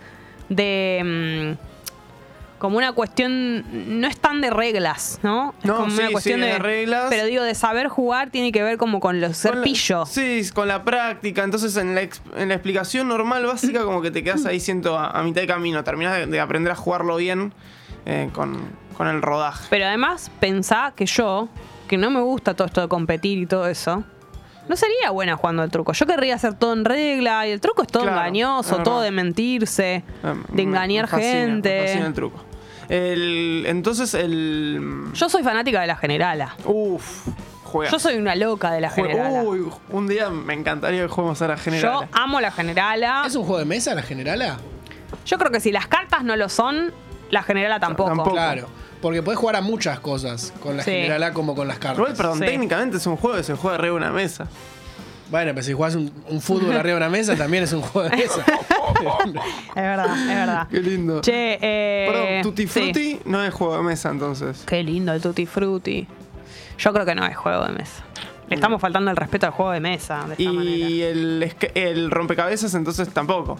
de. 0.49 1.57
como 2.59 2.77
una 2.77 2.91
cuestión, 2.93 3.63
no 4.01 4.07
es 4.07 4.17
tan 4.17 4.41
de 4.41 4.49
reglas, 4.49 5.19
¿no? 5.21 5.53
Es 5.59 5.65
No, 5.65 5.75
como 5.75 5.91
sí, 5.91 5.99
una 5.99 6.11
cuestión 6.11 6.39
sí, 6.39 6.45
de, 6.47 6.53
de 6.53 6.59
reglas. 6.59 7.05
Pero 7.09 7.25
digo, 7.25 7.43
de 7.43 7.53
saber 7.53 7.87
jugar 7.87 8.31
tiene 8.31 8.51
que 8.51 8.63
ver 8.63 8.77
como 8.77 8.99
con 8.99 9.21
los 9.21 9.37
ser 9.37 9.51
Con 9.51 9.59
la- 9.61 9.65
pillo. 9.65 10.05
Sí, 10.07 10.41
con 10.53 10.67
la 10.67 10.83
práctica. 10.83 11.43
Entonces, 11.43 11.77
en 11.77 11.93
la, 11.93 12.01
en 12.01 12.47
la 12.49 12.55
explicación 12.55 13.07
normal, 13.09 13.45
básica, 13.45 13.83
como 13.83 14.01
que 14.01 14.09
te 14.09 14.23
quedas 14.23 14.45
ahí 14.47 14.59
siento 14.59 14.97
a, 14.97 15.11
a 15.11 15.21
mitad 15.23 15.41
de 15.41 15.47
camino. 15.47 15.83
Terminás 15.83 16.15
de, 16.17 16.25
de 16.25 16.39
aprender 16.39 16.71
a 16.71 16.75
jugarlo 16.75 17.17
bien 17.17 17.53
eh, 18.07 18.29
con, 18.33 18.57
con 18.97 19.07
el 19.07 19.21
rodaje. 19.21 19.67
Pero 19.69 19.85
además, 19.85 20.31
pensá 20.39 20.93
que 20.95 21.05
yo, 21.05 21.49
que 21.87 21.97
no 21.97 22.09
me 22.09 22.21
gusta 22.21 22.53
todo 22.55 22.67
esto 22.67 22.81
de 22.81 22.87
competir 22.87 23.37
y 23.39 23.45
todo 23.45 23.67
eso, 23.67 24.03
no 24.67 24.75
sería 24.75 25.11
buena 25.11 25.35
jugando 25.37 25.63
al 25.63 25.71
truco. 25.71 25.93
Yo 25.93 26.05
querría 26.05 26.35
hacer 26.35 26.53
todo 26.55 26.73
en 26.73 26.83
regla 26.85 27.47
y 27.47 27.51
el 27.51 27.61
truco 27.61 27.81
es 27.83 27.87
todo 27.87 28.03
Claro, 28.03 28.17
engañoso, 28.17 28.77
todo 28.83 29.01
de 29.01 29.11
mentirse, 29.11 30.03
Eh, 30.23 30.33
de 30.49 30.61
engañar 30.61 31.05
me 31.05 31.07
fascina, 31.09 31.31
gente. 31.31 31.69
Me 31.81 31.87
fascina 31.87 32.07
el 32.07 32.13
truco. 32.13 32.43
El, 32.89 33.65
entonces, 33.67 34.13
el. 34.13 35.09
Yo 35.13 35.29
soy 35.29 35.43
fanática 35.43 35.81
de 35.81 35.87
la 35.87 35.95
generala. 35.97 36.55
Uf, 36.65 37.27
juega. 37.65 37.91
Yo 37.91 37.99
soy 37.99 38.15
una 38.15 38.35
loca 38.35 38.71
de 38.71 38.81
la 38.81 38.89
generala. 38.89 39.43
Uy, 39.43 39.67
un 39.89 40.07
día 40.07 40.29
me 40.29 40.53
encantaría 40.53 41.01
que 41.01 41.07
juguemos 41.07 41.41
a 41.41 41.47
la 41.49 41.57
general. 41.57 41.81
Yo 42.01 42.07
amo 42.13 42.39
la 42.39 42.51
generala. 42.51 43.23
¿Es 43.25 43.35
un 43.35 43.43
juego 43.43 43.59
de 43.59 43.65
mesa 43.65 43.93
la 43.93 44.03
generala? 44.03 44.57
Yo 45.25 45.37
creo 45.37 45.51
que 45.51 45.59
si 45.59 45.71
las 45.71 45.87
cartas 45.87 46.23
no 46.23 46.35
lo 46.37 46.47
son, 46.49 46.93
la 47.29 47.43
generala 47.43 47.79
tampoco. 47.79 48.09
Tampoco. 48.09 48.31
Claro. 48.31 48.67
Porque 49.01 49.21
podés 49.21 49.39
jugar 49.39 49.55
a 49.57 49.61
muchas 49.61 49.99
cosas 49.99 50.53
con 50.61 50.77
la 50.77 50.83
Sí. 50.83 50.91
generala 50.91 51.33
como 51.33 51.55
con 51.55 51.67
las 51.67 51.77
cartas. 51.79 51.99
Igual, 51.99 52.13
perdón, 52.15 52.39
Sí. 52.39 52.45
técnicamente 52.45 52.97
es 52.97 53.05
un 53.07 53.15
juego 53.17 53.37
que 53.37 53.43
se 53.43 53.53
juega 53.55 53.75
arriba 53.75 53.93
de 53.93 53.97
una 54.05 54.11
mesa. 54.11 54.47
Bueno, 55.29 55.51
pero 55.53 55.63
si 55.63 55.73
jugás 55.73 55.93
un, 55.95 56.11
un 56.29 56.39
fútbol 56.41 56.71
arriba 56.71 56.93
de 56.99 57.05
una 57.05 57.09
mesa, 57.09 57.35
también 57.35 57.63
es 57.63 57.73
un 57.73 57.81
juego 57.81 58.09
de 58.09 58.15
mesa. 58.17 58.43
Es 58.97 59.75
verdad, 59.75 60.17
es 60.21 60.27
verdad. 60.35 60.67
Qué 60.71 60.79
lindo. 60.79 61.21
Che, 61.21 61.59
eh. 61.61 62.07
Perdón, 62.09 62.41
Tutti 62.43 62.63
sí. 62.63 62.67
Frutti 62.79 63.19
no 63.25 63.43
es 63.43 63.53
juego 63.53 63.77
de 63.77 63.83
mesa 63.83 64.09
entonces. 64.09 64.63
Qué 64.65 64.81
lindo 64.81 65.11
el 65.13 65.21
Tutti 65.21 65.45
Frutti. 65.45 66.07
Yo 66.79 66.93
creo 66.93 67.05
que 67.05 67.13
no 67.13 67.25
es 67.25 67.35
juego 67.35 67.65
de 67.65 67.73
mesa. 67.73 68.03
Le 68.49 68.55
estamos 68.55 68.79
faltando 68.81 69.11
el 69.11 69.17
respeto 69.17 69.45
al 69.45 69.51
juego 69.51 69.71
de 69.71 69.81
mesa 69.81 70.23
de 70.25 70.31
esta 70.33 70.43
Y 70.43 70.47
manera. 70.47 70.87
el, 71.09 71.43
esca- 71.43 71.71
el 71.75 72.09
rompecabezas 72.09 72.73
entonces 72.75 73.09
tampoco. 73.09 73.59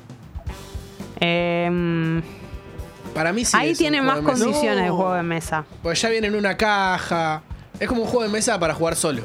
Em, 1.20 2.22
Para 3.18 3.34
mí 3.34 3.44
sí. 3.46 3.58
ahí 3.58 3.72
es 3.72 3.78
un 3.78 3.84
tiene 3.84 4.00
juego 4.00 4.08
más 4.14 4.16
de 4.18 4.22
mesa. 4.32 4.44
condiciones 4.46 4.84
de 4.84 4.88
No. 4.90 4.96
juego 4.96 5.14
de 5.14 5.24
mesa. 5.24 5.66
Porque 5.84 6.00
ya 6.00 6.10
viene 6.10 6.28
en 6.28 6.36
una 6.36 6.56
caja. 6.58 7.42
Es 7.80 7.88
como 7.88 8.02
un 8.04 8.08
juego 8.08 8.24
de 8.24 8.30
mesa 8.30 8.60
para 8.60 8.74
jugar 8.74 8.96
solo. 8.96 9.24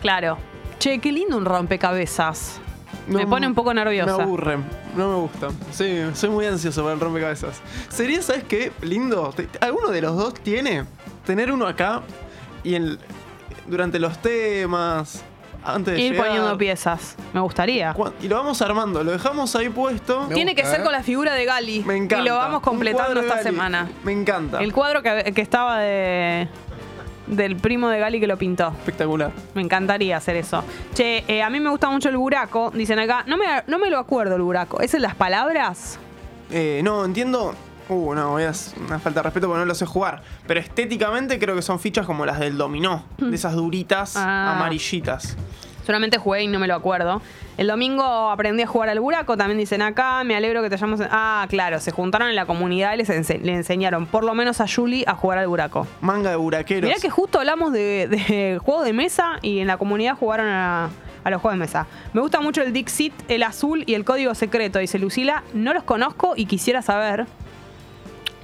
Claro. 0.00 0.38
Che, 0.78 0.98
qué 0.98 1.12
lindo 1.12 1.36
un 1.36 1.44
rompecabezas. 1.44 2.58
No, 3.06 3.18
Me 3.18 3.26
pone 3.26 3.46
un 3.46 3.54
poco 3.54 3.72
nerviosa. 3.74 4.16
Me 4.16 4.22
aburre, 4.22 4.56
no 4.96 5.08
me 5.08 5.14
gusta. 5.16 5.48
Sí, 5.72 6.00
soy 6.14 6.30
muy 6.30 6.46
ansioso 6.46 6.82
para 6.82 6.94
el 6.94 7.00
rompecabezas. 7.00 7.60
Sería, 7.88 8.22
¿sabes 8.22 8.44
qué? 8.44 8.72
Lindo. 8.82 9.32
Te- 9.34 9.48
¿Alguno 9.60 9.88
de 9.88 10.00
los 10.00 10.16
dos 10.16 10.34
tiene? 10.34 10.84
Tener 11.26 11.50
uno 11.50 11.66
acá 11.66 12.02
y 12.62 12.74
en, 12.76 12.98
durante 13.66 13.98
los 13.98 14.18
temas, 14.22 15.22
antes 15.64 15.94
de 15.94 16.00
Ir 16.00 16.12
llegar, 16.12 16.26
poniendo 16.26 16.58
piezas. 16.58 17.16
Me 17.32 17.40
gustaría. 17.40 17.94
Y 18.20 18.28
lo 18.28 18.36
vamos 18.36 18.60
armando, 18.62 19.04
lo 19.04 19.12
dejamos 19.12 19.54
ahí 19.56 19.68
puesto. 19.68 20.26
Me 20.28 20.34
Tiene 20.34 20.54
que 20.54 20.62
gusta, 20.62 20.70
ser 20.76 20.80
¿eh? 20.80 20.84
con 20.84 20.92
la 20.92 21.02
figura 21.02 21.34
de 21.34 21.44
Gali. 21.44 21.84
Me 21.86 21.96
encanta. 21.96 22.24
Y 22.24 22.28
lo 22.28 22.36
vamos 22.36 22.58
Un 22.58 22.62
completando 22.64 23.04
cuadro 23.06 23.20
de 23.20 23.26
esta 23.26 23.38
Gali. 23.42 23.50
semana. 23.50 23.88
Me 24.04 24.12
encanta. 24.12 24.58
El 24.60 24.72
cuadro 24.72 25.02
que, 25.02 25.32
que 25.34 25.40
estaba 25.42 25.78
de 25.80 26.48
del 27.26 27.56
primo 27.56 27.88
de 27.88 28.00
Gali 28.00 28.18
que 28.18 28.26
lo 28.26 28.36
pintó. 28.36 28.68
Espectacular. 28.68 29.30
Me 29.54 29.62
encantaría 29.62 30.16
hacer 30.16 30.34
eso. 30.36 30.64
Che, 30.94 31.22
eh, 31.28 31.42
a 31.42 31.48
mí 31.50 31.60
me 31.60 31.70
gusta 31.70 31.88
mucho 31.88 32.08
el 32.08 32.16
buraco. 32.16 32.72
Dicen 32.74 32.98
acá, 32.98 33.22
no 33.26 33.36
me, 33.36 33.44
no 33.68 33.78
me 33.78 33.88
lo 33.88 33.98
acuerdo 33.98 34.34
el 34.34 34.42
buraco. 34.42 34.80
¿Es 34.80 34.94
en 34.94 35.02
las 35.02 35.14
palabras? 35.14 35.98
Eh, 36.50 36.80
no, 36.82 37.04
entiendo. 37.04 37.54
Uh, 37.90 38.14
no, 38.14 38.38
es 38.38 38.72
una 38.86 38.98
falta 38.98 39.20
de 39.20 39.24
respeto 39.24 39.46
porque 39.48 39.58
no 39.60 39.66
lo 39.66 39.74
sé 39.74 39.84
jugar. 39.84 40.22
Pero 40.46 40.60
estéticamente 40.60 41.38
creo 41.38 41.56
que 41.56 41.62
son 41.62 41.78
fichas 41.80 42.06
como 42.06 42.24
las 42.24 42.38
del 42.38 42.56
dominó. 42.56 43.02
De 43.18 43.34
esas 43.34 43.54
duritas 43.54 44.16
Ah. 44.16 44.54
amarillitas. 44.56 45.36
Solamente 45.84 46.18
jugué 46.18 46.42
y 46.44 46.46
no 46.46 46.58
me 46.60 46.68
lo 46.68 46.74
acuerdo. 46.76 47.20
El 47.56 47.66
domingo 47.66 48.04
aprendí 48.30 48.62
a 48.62 48.66
jugar 48.66 48.90
al 48.90 49.00
buraco, 49.00 49.36
también 49.36 49.58
dicen 49.58 49.82
acá. 49.82 50.22
Me 50.24 50.36
alegro 50.36 50.62
que 50.62 50.68
te 50.68 50.76
hayamos. 50.76 51.00
Ah, 51.10 51.44
claro, 51.48 51.80
se 51.80 51.90
juntaron 51.90 52.28
en 52.28 52.36
la 52.36 52.46
comunidad 52.46 52.94
y 52.94 52.98
les 52.98 53.10
ense- 53.10 53.40
le 53.40 53.54
enseñaron, 53.54 54.06
por 54.06 54.22
lo 54.22 54.32
menos 54.34 54.60
a 54.60 54.66
Julie, 54.72 55.04
a 55.08 55.14
jugar 55.14 55.38
al 55.38 55.48
buraco. 55.48 55.86
Manga 56.00 56.30
de 56.30 56.36
buraqueros. 56.36 56.88
Mirá 56.88 57.00
que 57.00 57.10
justo 57.10 57.40
hablamos 57.40 57.72
de, 57.72 58.06
de 58.08 58.58
juegos 58.64 58.84
de 58.84 58.92
mesa 58.92 59.38
y 59.42 59.58
en 59.58 59.66
la 59.66 59.78
comunidad 59.78 60.16
jugaron 60.16 60.46
a, 60.46 60.90
a 61.24 61.30
los 61.30 61.40
juegos 61.40 61.58
de 61.58 61.60
mesa. 61.64 61.86
Me 62.12 62.20
gusta 62.20 62.40
mucho 62.40 62.62
el 62.62 62.72
Dixit, 62.72 63.12
el 63.28 63.42
azul 63.42 63.82
y 63.86 63.94
el 63.94 64.04
código 64.04 64.34
secreto, 64.36 64.78
dice 64.78 64.98
Lucila. 64.98 65.42
No 65.54 65.74
los 65.74 65.82
conozco 65.82 66.34
y 66.36 66.46
quisiera 66.46 66.82
saber. 66.82 67.26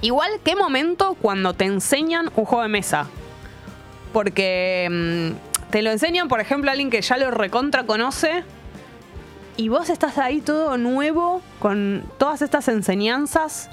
Igual, 0.01 0.29
¿qué 0.43 0.55
momento 0.55 1.15
cuando 1.21 1.53
te 1.53 1.65
enseñan 1.65 2.29
un 2.35 2.45
juego 2.45 2.61
de 2.63 2.69
mesa? 2.69 3.07
Porque 4.13 4.87
mm, 4.89 5.69
te 5.71 5.81
lo 5.81 5.91
enseñan, 5.91 6.27
por 6.27 6.39
ejemplo, 6.39 6.69
a 6.69 6.73
alguien 6.73 6.89
que 6.89 7.01
ya 7.01 7.17
lo 7.17 7.31
recontra 7.31 7.83
conoce. 7.85 8.43
Y 9.57 9.69
vos 9.69 9.89
estás 9.89 10.17
ahí 10.19 10.39
todo 10.39 10.77
nuevo, 10.77 11.41
con 11.59 12.03
todas 12.19 12.43
estas 12.43 12.67
enseñanzas, 12.67 13.69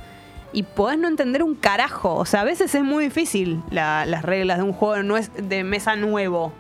y 0.53 0.63
podés 0.63 0.99
no 0.99 1.09
entender 1.09 1.43
un 1.43 1.55
carajo. 1.55 2.15
O 2.15 2.25
sea, 2.25 2.41
a 2.41 2.45
veces 2.45 2.75
es 2.75 2.83
muy 2.83 3.05
difícil 3.05 3.61
la- 3.71 4.07
las 4.07 4.23
reglas 4.23 4.57
de 4.59 4.63
un 4.65 4.73
juego 4.73 5.19
de 5.37 5.63
mesa 5.65 5.95
nuevo. 5.97 6.53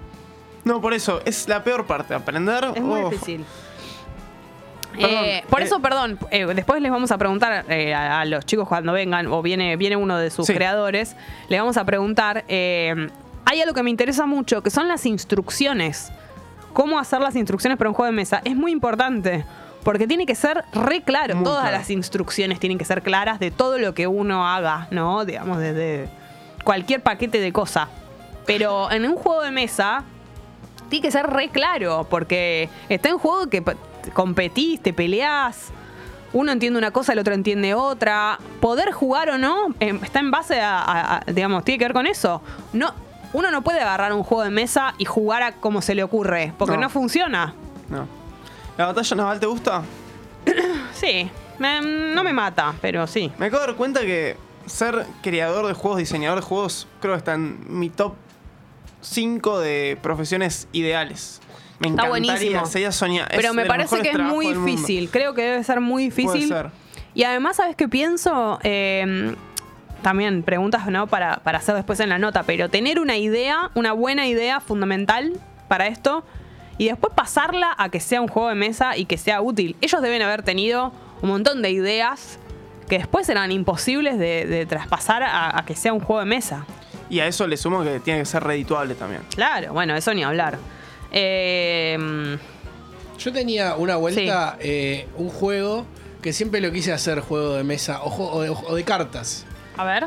No, 0.65 0.81
por 0.83 0.93
eso, 0.95 1.21
es 1.25 1.49
la 1.49 1.65
peor 1.65 1.87
parte. 1.87 2.13
Aprender. 2.15 2.65
Es 2.75 2.83
muy 2.83 3.03
difícil. 3.11 3.45
Eh, 4.99 5.45
por 5.51 5.61
eh, 5.61 5.65
eso, 5.65 5.81
perdón, 5.81 6.19
eh, 6.31 6.47
después 6.47 6.81
les 6.83 6.91
vamos 6.91 7.11
a 7.11 7.19
preguntar 7.19 7.65
eh, 7.69 7.95
a, 7.95 8.21
a 8.21 8.25
los 8.25 8.45
chicos 8.47 8.69
cuando 8.69 8.93
vengan, 8.93 9.27
o 9.27 9.43
viene, 9.43 9.77
viene 9.77 9.97
uno 9.97 10.17
de 10.19 10.31
sus 10.31 10.47
Sí. 10.47 10.55
creadores, 10.55 11.17
le 11.49 11.59
vamos 11.59 11.77
a 11.77 11.85
preguntar, 11.85 12.45
hay 12.49 13.61
algo 13.61 13.75
que 13.75 13.83
me 13.83 13.91
interesa 13.91 14.27
mucho, 14.27 14.63
que 14.63 14.71
son 14.71 14.89
las 14.89 15.05
instrucciones. 15.07 16.11
Cómo 16.73 16.99
hacer 16.99 17.21
las 17.21 17.37
instrucciones 17.37 17.79
para 17.79 17.91
un 17.91 17.95
juego 17.95 18.11
de 18.11 18.17
mesa. 18.17 18.41
Es 18.45 18.57
muy 18.57 18.73
importante, 18.73 19.45
porque 19.85 20.07
tiene 20.09 20.27
que 20.27 20.35
ser 20.35 20.65
re 20.73 21.03
claro. 21.03 21.37
Muy 21.37 21.45
Todas 21.45 21.63
claro. 21.63 21.77
las 21.79 21.91
instrucciones 21.91 22.59
tienen 22.59 22.79
que 22.79 22.85
ser 22.85 23.03
claras 23.03 23.39
de 23.39 23.51
todo 23.51 23.79
lo 23.79 23.95
que 23.95 24.07
uno 24.07 24.49
haga, 24.49 24.89
¿no? 24.91 25.25
Digamos, 25.25 25.59
desde 25.59 26.09
cualquier 26.65 27.01
paquete 27.03 27.41
de 27.41 27.53
cosa. 27.53 27.89
Pero 28.47 28.91
en 28.91 29.05
un 29.07 29.15
juego 29.15 29.43
de 29.43 29.51
mesa, 29.53 30.03
tiene 30.89 31.03
que 31.03 31.11
ser 31.13 31.27
re 31.29 31.49
claro, 31.51 32.07
porque 32.11 32.69
está 32.89 33.09
en 33.09 33.19
juego 33.19 33.49
que 33.49 33.63
competís, 34.13 34.81
te 34.83 34.93
peleás, 34.93 35.69
uno 36.33 36.51
entiende 36.53 36.79
una 36.79 36.91
cosa, 36.91 37.13
el 37.13 37.19
otro 37.21 37.33
entiende 37.35 37.75
otra. 37.75 38.39
Poder 38.61 38.91
jugar 38.93 39.31
o 39.31 39.39
no 39.39 39.69
eh, 39.81 39.99
está 40.03 40.19
en 40.21 40.31
base 40.31 40.61
a, 40.61 40.79
a- 40.81 41.17
a- 41.19 41.21
digamos, 41.33 41.65
tiene 41.65 41.79
que 41.79 41.85
ver 41.85 41.93
con 41.93 42.07
eso. 42.07 42.43
No, 42.73 42.93
uno 43.33 43.51
no 43.51 43.63
puede 43.63 43.81
agarrar 43.81 44.13
un 44.13 44.23
juego 44.25 44.43
de 44.45 44.51
mesa 44.51 44.95
y 44.99 45.05
jugar 45.05 45.43
a 45.43 45.53
como 45.53 45.81
se 45.83 45.95
le 45.95 46.03
ocurre, 46.03 46.53
porque 46.59 46.75
no, 46.77 46.83
No. 46.83 46.91
funciona. 46.91 47.55
No. 47.89 48.07
¿La 48.77 48.87
batalla 48.87 49.17
naval 49.17 49.41
te 49.41 49.47
gusta? 49.47 49.83
Sí, 50.93 51.29
me- 51.59 51.81
no 52.15 52.23
me 52.25 52.33
mata, 52.33 52.75
pero 52.81 53.07
sí. 53.07 53.31
Me 53.39 53.47
acabo 53.47 53.63
de 53.63 53.67
dar 53.69 53.77
cuenta 53.77 54.01
que 54.01 54.37
ser 54.67 55.07
creador 55.23 55.67
de 55.67 55.75
juegos, 55.75 55.99
diseñador 55.99 56.39
de 56.41 56.45
juegos, 56.47 56.87
creo 57.01 57.15
que 57.15 57.19
está 57.19 57.35
en 57.35 57.59
mi 57.79 57.91
top 57.91 58.15
5 59.03 59.59
de 59.61 59.99
profesiones 60.03 60.67
ideales. 60.73 61.41
Me 61.85 61.91
Está 61.97 62.09
buenísimo. 62.09 62.63
Pero 63.31 63.55
me 63.55 63.65
parece 63.67 64.01
que 64.01 64.11
es 64.11 64.19
muy 64.19 64.53
difícil. 64.55 65.11
Creo 65.11 65.35
que 65.35 65.43
debe 65.43 65.65
ser 65.65 65.81
muy 65.81 66.11
Puede 66.11 66.27
difícil. 66.33 66.49
ser. 66.49 66.71
Y 67.15 67.23
además, 67.25 67.57
¿sabes 67.57 67.77
qué 67.77 67.89
pienso? 67.89 68.59
Eh, 68.63 69.35
también 70.03 70.43
preguntas 70.43 70.87
¿no? 70.89 71.07
para, 71.07 71.37
para 71.39 71.59
hacer 71.59 71.75
después 71.75 71.99
en 72.01 72.11
la 72.11 72.19
nota, 72.19 72.43
pero 72.43 72.69
tener 72.69 73.01
una 73.01 73.17
idea, 73.17 73.71
una 73.75 73.93
buena 73.93 74.27
idea 74.27 74.61
fundamental 74.61 75.33
para 75.67 75.87
esto 75.87 76.25
y 76.77 76.89
después 76.89 77.15
pasarla 77.15 77.75
a 77.79 77.89
que 77.89 78.01
sea 78.01 78.21
un 78.21 78.29
juego 78.29 78.49
de 78.51 78.55
mesa 78.55 78.97
y 78.97 79.07
que 79.07 79.17
sea 79.17 79.41
útil. 79.41 79.77
Ellos 79.81 80.03
deben 80.03 80.21
haber 80.23 80.43
tenido 80.43 80.93
un 81.23 81.31
montón 81.31 81.63
de 81.63 81.71
ideas 81.71 82.39
que 82.89 82.99
después 82.99 83.29
eran 83.31 83.51
imposibles 83.51 84.19
de, 84.19 84.45
de 84.45 84.67
traspasar 84.67 85.23
a, 85.23 85.59
a 85.59 85.65
que 85.65 85.75
sea 85.75 85.95
un 85.95 86.01
juego 86.01 86.21
de 86.21 86.27
mesa. 86.27 86.67
Y 87.09 87.21
a 87.21 87.27
eso 87.27 87.47
le 87.47 87.57
sumo 87.57 87.83
que 87.83 88.01
tiene 88.01 88.21
que 88.21 88.27
ser 88.27 88.45
redituable 88.45 88.95
también. 88.95 89.23
Claro, 89.35 89.73
bueno, 89.73 89.95
eso 89.97 90.13
ni 90.13 90.23
hablar. 90.23 90.59
Eh, 91.17 92.37
Yo 93.19 93.33
tenía 93.33 93.77
una 93.77 93.97
vuelta, 93.97 94.57
eh, 94.61 95.07
un 95.17 95.29
juego 95.31 95.87
que 96.21 96.33
siempre 96.33 96.61
lo 96.61 96.73
quise 96.73 96.93
hacer, 96.93 97.21
juego 97.21 97.55
de 97.55 97.63
mesa 97.65 98.03
o, 98.03 98.11
jo- 98.11 98.31
o 98.33 98.43
de, 98.43 98.51
o 98.51 98.75
de 98.75 98.83
cartas. 98.85 99.45
a 99.77 99.85
ver, 99.85 100.07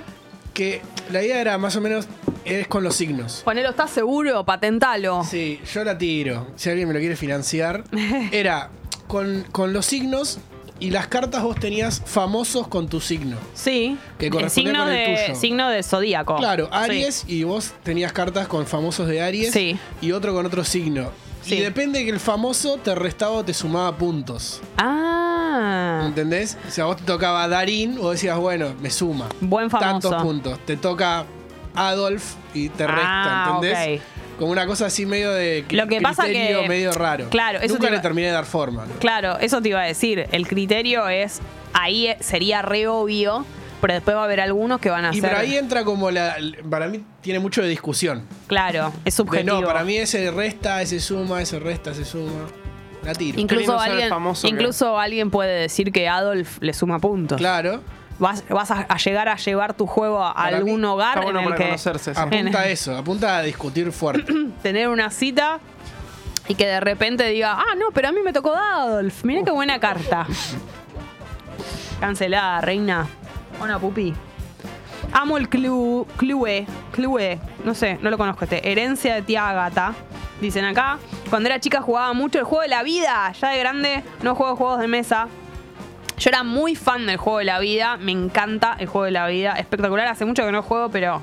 Que 0.53 0.81
la 1.11 1.23
idea 1.23 1.39
era 1.39 1.57
más 1.57 1.75
o 1.77 1.81
menos, 1.81 2.07
es 2.43 2.67
con 2.67 2.83
los 2.83 2.95
signos. 2.95 3.41
ponelo, 3.45 3.69
¿estás 3.69 3.91
seguro? 3.91 4.43
Patentalo. 4.45 5.23
Sí, 5.23 5.61
yo 5.73 5.83
la 5.83 5.97
tiro. 5.97 6.47
Si 6.57 6.69
alguien 6.69 6.87
me 6.87 6.93
lo 6.93 6.99
quiere 6.99 7.15
financiar. 7.15 7.83
Era 8.31 8.69
con, 9.07 9.45
con 9.51 9.71
los 9.73 9.85
signos 9.85 10.39
y 10.79 10.89
las 10.91 11.07
cartas 11.07 11.43
vos 11.43 11.59
tenías 11.59 12.01
famosos 12.05 12.67
con 12.67 12.87
tu 12.87 12.99
signo. 13.01 13.37
Sí. 13.53 13.97
Que 14.17 14.29
correspondía 14.29 14.71
signo 14.73 14.83
con 14.85 14.93
el 14.93 14.97
de, 15.15 15.23
tuyo. 15.27 15.39
signo 15.39 15.69
de 15.69 15.83
zodíaco. 15.83 16.35
Claro, 16.37 16.65
Sí. 16.65 16.71
Aries 16.73 17.23
y 17.27 17.43
vos 17.43 17.73
tenías 17.83 18.11
cartas 18.13 18.47
con 18.47 18.65
famosos 18.65 19.07
de 19.07 19.21
Aries 19.21 19.51
Sí. 19.53 19.77
y 20.01 20.11
otro 20.11 20.33
con 20.33 20.45
otro 20.45 20.63
signo. 20.63 21.09
Sí. 21.41 21.55
Y 21.55 21.61
depende 21.61 22.03
que 22.03 22.09
el 22.11 22.19
famoso 22.19 22.77
te 22.77 22.93
restaba 22.93 23.31
o 23.33 23.43
te 23.45 23.53
sumaba 23.53 23.95
puntos. 23.97 24.61
Ah. 24.77 26.03
¿Entendés? 26.05 26.57
O 26.67 26.71
sea, 26.71 26.85
vos 26.85 26.97
te 26.97 27.03
tocaba 27.03 27.47
Darín, 27.47 27.95
vos 27.97 28.11
decías, 28.13 28.37
bueno, 28.37 28.73
me 28.81 28.89
suma. 28.89 29.27
Buen 29.41 29.69
famoso. 29.69 30.09
Tantos 30.09 30.23
puntos. 30.23 30.59
Te 30.65 30.77
toca 30.77 31.25
Adolf 31.75 32.33
y 32.53 32.69
te 32.69 32.85
resta, 32.87 33.01
Ah, 33.05 33.51
¿entendés? 33.55 33.99
ok. 33.99 34.16
Como 34.37 34.51
una 34.51 34.67
cosa 34.67 34.85
así 34.85 35.05
medio 35.05 35.31
de 35.31 35.65
Lo 35.71 35.87
que 35.87 35.99
pasa 35.99 36.23
criterio 36.25 36.61
que- 36.61 36.69
medio 36.69 36.91
raro. 36.91 37.29
claro, 37.29 37.59
eso 37.59 37.73
Nunca 37.75 37.87
te 37.87 37.93
le 37.95 37.99
terminé 37.99 38.27
de 38.27 38.33
dar 38.33 38.45
forma. 38.45 38.85
¿no? 38.85 38.93
Claro, 38.99 39.37
eso 39.39 39.61
te 39.61 39.69
iba 39.69 39.81
a 39.81 39.85
decir. 39.85 40.27
El 40.31 40.47
criterio 40.47 41.07
es, 41.09 41.41
ahí 41.73 42.09
sería 42.19 42.61
re 42.61 42.87
obvio, 42.87 43.45
pero 43.81 43.93
después 43.95 44.15
va 44.15 44.21
a 44.21 44.25
haber 44.25 44.39
algunos 44.41 44.79
que 44.79 44.89
van 44.91 45.05
a 45.05 45.09
Y 45.15 45.21
ser... 45.21 45.29
por 45.31 45.39
ahí 45.39 45.55
entra 45.57 45.83
como 45.83 46.11
la. 46.11 46.35
Para 46.69 46.87
mí 46.87 47.03
tiene 47.21 47.39
mucho 47.39 47.61
de 47.63 47.67
discusión. 47.69 48.23
Claro, 48.47 48.89
es 48.99 49.03
De, 49.05 49.11
subjetivo. 49.11 49.59
no, 49.61 49.65
para 49.67 49.83
mí 49.83 49.97
ese 49.97 50.29
resta, 50.31 50.81
ese 50.83 50.99
suma, 50.99 51.41
ese 51.41 51.57
resta, 51.59 51.91
ese 51.91 52.05
suma. 52.05 52.31
La 53.03 53.13
tiro. 53.13 53.39
Incluso 53.39 53.79
alguien, 53.79 54.09
que- 54.41 54.47
incluso 54.49 54.99
alguien 54.99 55.31
puede 55.31 55.61
decir 55.61 55.91
que 55.91 56.07
Adolf 56.09 56.57
le 56.61 56.73
suma 56.73 56.99
puntos. 56.99 57.37
Claro. 57.37 57.81
Vas, 58.19 58.43
vas 58.49 58.71
a, 58.71 58.81
a 58.89 58.97
llegar 58.97 59.29
a 59.29 59.35
llevar 59.35 59.73
tu 59.75 59.85
juego 59.85 60.23
a 60.23 60.33
Para 60.33 60.57
algún 60.57 60.81
mí 60.81 60.87
hogar 60.87 61.21
bueno 61.23 61.39
en 61.39 61.45
el 61.45 61.49
para 61.51 61.55
que 61.57 61.65
conocerse. 61.65 62.15
sí. 62.15 62.19
Apunta 62.19 62.59
a 62.61 62.67
eso, 62.67 62.97
apunta 62.97 63.37
a 63.37 63.41
discutir 63.43 63.91
fuerte. 63.91 64.33
tener 64.63 64.89
una 64.89 65.11
cita 65.11 65.59
y 66.47 66.55
que 66.55 66.65
de 66.65 66.79
repente 66.79 67.25
diga, 67.27 67.53
ah, 67.59 67.75
no, 67.77 67.87
pero 67.93 68.07
a 68.07 68.11
mí 68.11 68.19
me 68.23 68.33
tocó 68.33 68.55
Adolf. 68.55 69.23
Mirá 69.23 69.43
qué 69.43 69.51
buena 69.51 69.79
carta. 69.79 70.25
Cancelada, 71.99 72.61
reina. 72.61 73.07
Hola, 73.61 73.79
pupi. 73.79 74.13
Amo 75.13 75.37
el 75.37 75.47
Clue, 75.49 76.05
Clue, 76.17 76.65
Clue, 76.91 77.39
no 77.63 77.73
sé, 77.73 77.97
no 78.01 78.09
lo 78.09 78.17
conozco 78.17 78.43
este. 78.43 78.71
Herencia 78.71 79.15
de 79.15 79.21
tía 79.21 79.47
Agata. 79.49 79.93
Dicen 80.41 80.65
acá, 80.65 80.99
cuando 81.29 81.49
era 81.49 81.59
chica 81.59 81.81
jugaba 81.81 82.13
mucho 82.13 82.37
el 82.39 82.45
juego 82.45 82.61
de 82.61 82.67
la 82.67 82.83
vida. 82.83 83.31
Ya 83.39 83.49
de 83.49 83.57
grande 83.59 84.03
no 84.21 84.35
juego 84.35 84.55
juegos 84.55 84.79
de 84.79 84.87
mesa. 84.87 85.27
Yo 86.17 86.29
era 86.29 86.43
muy 86.43 86.75
fan 86.75 87.05
del 87.05 87.17
juego 87.17 87.39
de 87.39 87.45
la 87.45 87.59
vida. 87.59 87.97
Me 87.97 88.11
encanta 88.11 88.75
el 88.79 88.87
juego 88.87 89.05
de 89.05 89.11
la 89.11 89.27
vida. 89.27 89.53
Espectacular. 89.53 90.07
Hace 90.07 90.25
mucho 90.25 90.45
que 90.45 90.51
no 90.51 90.61
juego, 90.63 90.89
pero 90.89 91.21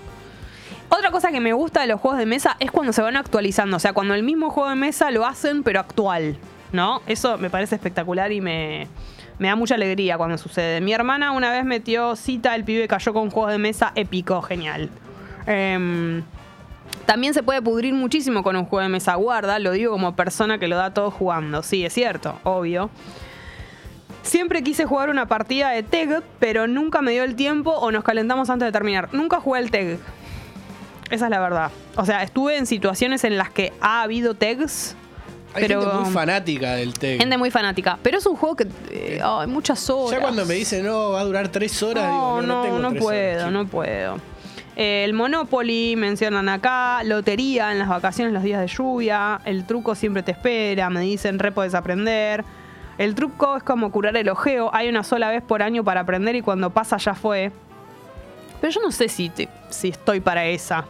otra 0.88 1.11
cosa 1.11 1.32
que 1.32 1.40
me 1.40 1.53
gusta 1.53 1.80
de 1.80 1.88
los 1.88 2.01
juegos 2.01 2.18
de 2.18 2.26
mesa 2.26 2.57
es 2.61 2.70
cuando 2.70 2.92
se 2.92 3.03
van 3.03 3.16
actualizando. 3.16 3.76
O 3.76 3.80
sea, 3.80 3.92
cuando 3.92 4.14
el 4.14 4.22
mismo 4.22 4.51
juego 4.51 4.68
de 4.68 4.76
mesa 4.76 5.11
lo 5.11 5.26
hacen, 5.26 5.62
pero 5.62 5.80
actual. 5.80 6.36
¿No? 6.72 7.03
Eso 7.07 7.38
me 7.38 7.51
parece 7.51 7.76
espectacular 7.76 8.32
y 8.32 8.40
me, 8.40 8.88
me 9.38 9.49
da 9.49 9.57
mucha 9.57 9.74
alegría 9.74 10.16
cuando 10.16 10.38
sucede. 10.38 10.80
Mi 10.80 10.92
hermana 10.92 11.32
una 11.32 11.51
vez 11.51 11.64
metió 11.64 12.16
cita, 12.16 12.55
el 12.55 12.64
pibe 12.64 12.88
cayó 12.88 13.12
con 13.12 13.30
juegos 13.30 13.53
de 13.53 13.59
mesa 13.59 13.92
épico, 13.95 14.42
genial. 14.42 14.90
Em, 15.47 16.22
también 17.07 17.34
se 17.34 17.42
puede 17.42 17.61
pudrir 17.62 17.95
muchísimo 17.95 18.42
con 18.42 18.57
un 18.57 18.64
juego 18.64 18.82
de 18.82 18.88
mesa 18.88 19.14
guarda, 19.14 19.59
lo 19.59 19.72
digo 19.72 19.92
como 19.92 20.16
persona 20.16 20.59
que 20.59 20.68
lo 20.68 20.76
da 20.76 20.92
todo 20.95 21.11
jugando. 21.11 21.62
Sí, 21.62 21.84
es 21.84 21.92
cierto, 21.92 22.38
obvio. 22.45 22.90
Siempre 24.25 24.62
quise 24.62 24.85
jugar 24.87 25.11
una 25.11 25.27
partida 25.27 25.70
de 25.70 25.83
TEG, 25.83 26.22
pero 26.41 26.66
nunca 26.66 27.03
me 27.03 27.12
dio 27.12 27.22
el 27.25 27.37
tiempo 27.37 27.70
o 27.70 27.93
nos 27.93 28.03
calentamos 28.03 28.51
antes 28.51 28.66
de 28.66 28.72
terminar. 28.72 29.11
Nunca 29.12 29.39
jugué 29.39 29.61
el 29.61 29.70
TEG. 29.70 29.99
Esa 31.11 31.27
es 31.27 31.31
la 31.31 31.39
verdad. 31.41 31.70
O 31.97 32.05
sea, 32.05 32.22
estuve 32.22 32.57
en 32.57 32.66
situaciones 32.66 33.22
en 33.25 33.37
las 33.37 33.51
que 33.51 33.72
ha 33.81 34.03
habido 34.03 34.35
TEGs, 34.35 34.97
Hay 35.55 35.62
pero 35.62 35.83
gente 35.83 35.97
muy 36.01 36.11
fanática 36.12 36.75
del 36.75 36.95
TEG. 36.95 37.20
gente 37.20 37.37
muy 37.39 37.51
fanática. 37.51 37.99
Pero 38.03 38.18
es 38.18 38.27
un 38.27 38.35
juego 38.37 38.57
que... 38.57 38.66
eh, 38.91 39.20
ay, 39.22 39.47
muchas 39.47 39.89
horas. 39.91 40.12
Ya 40.12 40.20
cuando 40.20 40.47
me 40.47 40.55
dicen, 40.55 40.85
no, 40.87 41.11
va 41.11 41.20
a 41.20 41.25
durar 41.25 41.49
tres 41.49 41.81
horas, 41.83 42.05
No, 42.05 42.41
digo, 42.41 42.43
no, 42.43 42.55
no, 42.57 42.62
tengo 42.62 42.79
no 42.79 42.91
tres 42.91 43.03
puedo, 43.03 43.39
horas, 43.41 43.53
no 43.53 43.66
puedo. 43.66 44.16
Eh, 44.77 45.05
el 45.05 45.12
Monopoly 45.12 45.95
mencionan 45.97 46.49
acá, 46.49 47.05
lotería 47.05 47.70
en 47.70 47.79
las 47.79 47.89
vacaciones, 47.89 48.33
los 48.33 48.43
días 48.43 48.61
de 48.61 48.66
lluvia, 48.66 49.41
el 49.45 49.66
truco 49.66 49.95
siempre 49.95 50.22
te 50.25 50.33
espera, 50.33 50.89
me 50.91 51.01
dicen, 51.03 51.39
re 51.39 51.53
podés 51.53 51.75
aprender. 51.75 52.43
El 52.99 53.14
truco 53.14 53.57
es 53.57 53.62
como 53.62 53.90
curar 53.90 54.16
el 54.16 54.28
ojeo, 54.28 54.70
hay 54.72 54.88
una 54.88 55.03
sola 55.03 55.28
vez 55.30 55.42
por 55.42 55.62
año 55.62 55.82
para 55.82 56.01
aprender 56.01 56.36
y 56.36 56.42
cuando 56.42 56.70
pasa 56.70 56.97
ya 56.97 57.14
fue. 57.14 57.51
Pero 58.61 58.72
yo 58.72 58.80
no 58.82 58.92
sé 58.92 59.09
si, 59.09 59.28
te- 59.30 59.49
si 59.70 59.88
estoy 59.88 60.20
para 60.20 60.47
esa. 60.47 60.84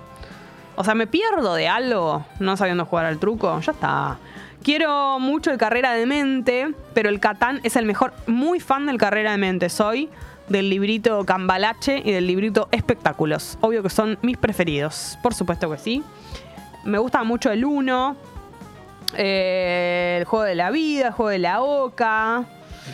O 0.76 0.84
sea, 0.84 0.94
me 0.94 1.06
pierdo 1.06 1.54
de 1.54 1.68
algo 1.68 2.24
no 2.40 2.56
sabiendo 2.56 2.84
jugar 2.84 3.06
al 3.06 3.18
truco. 3.18 3.58
Ya 3.60 3.72
está. 3.72 4.18
Quiero 4.62 5.18
mucho 5.18 5.50
el 5.50 5.58
Carrera 5.58 5.92
de 5.92 6.04
Mente, 6.06 6.74
pero 6.94 7.08
el 7.08 7.20
Catán 7.20 7.60
es 7.64 7.76
el 7.76 7.86
mejor. 7.86 8.12
Muy 8.26 8.60
fan 8.60 8.86
del 8.86 8.98
Carrera 8.98 9.32
de 9.32 9.38
Mente. 9.38 9.68
Soy 9.68 10.08
del 10.48 10.68
librito 10.70 11.24
Cambalache 11.24 12.02
y 12.04 12.12
del 12.12 12.26
librito 12.26 12.68
Espectáculos. 12.70 13.56
Obvio 13.60 13.82
que 13.82 13.90
son 13.90 14.18
mis 14.22 14.36
preferidos. 14.36 15.18
Por 15.22 15.32
supuesto 15.34 15.70
que 15.70 15.78
sí. 15.78 16.02
Me 16.84 16.98
gusta 16.98 17.22
mucho 17.24 17.50
el 17.50 17.64
1. 17.64 18.16
El 19.16 20.24
juego 20.24 20.44
de 20.44 20.54
la 20.54 20.70
vida, 20.70 21.08
el 21.08 21.12
juego 21.12 21.30
de 21.30 21.38
la 21.38 21.60
oca. 21.62 22.44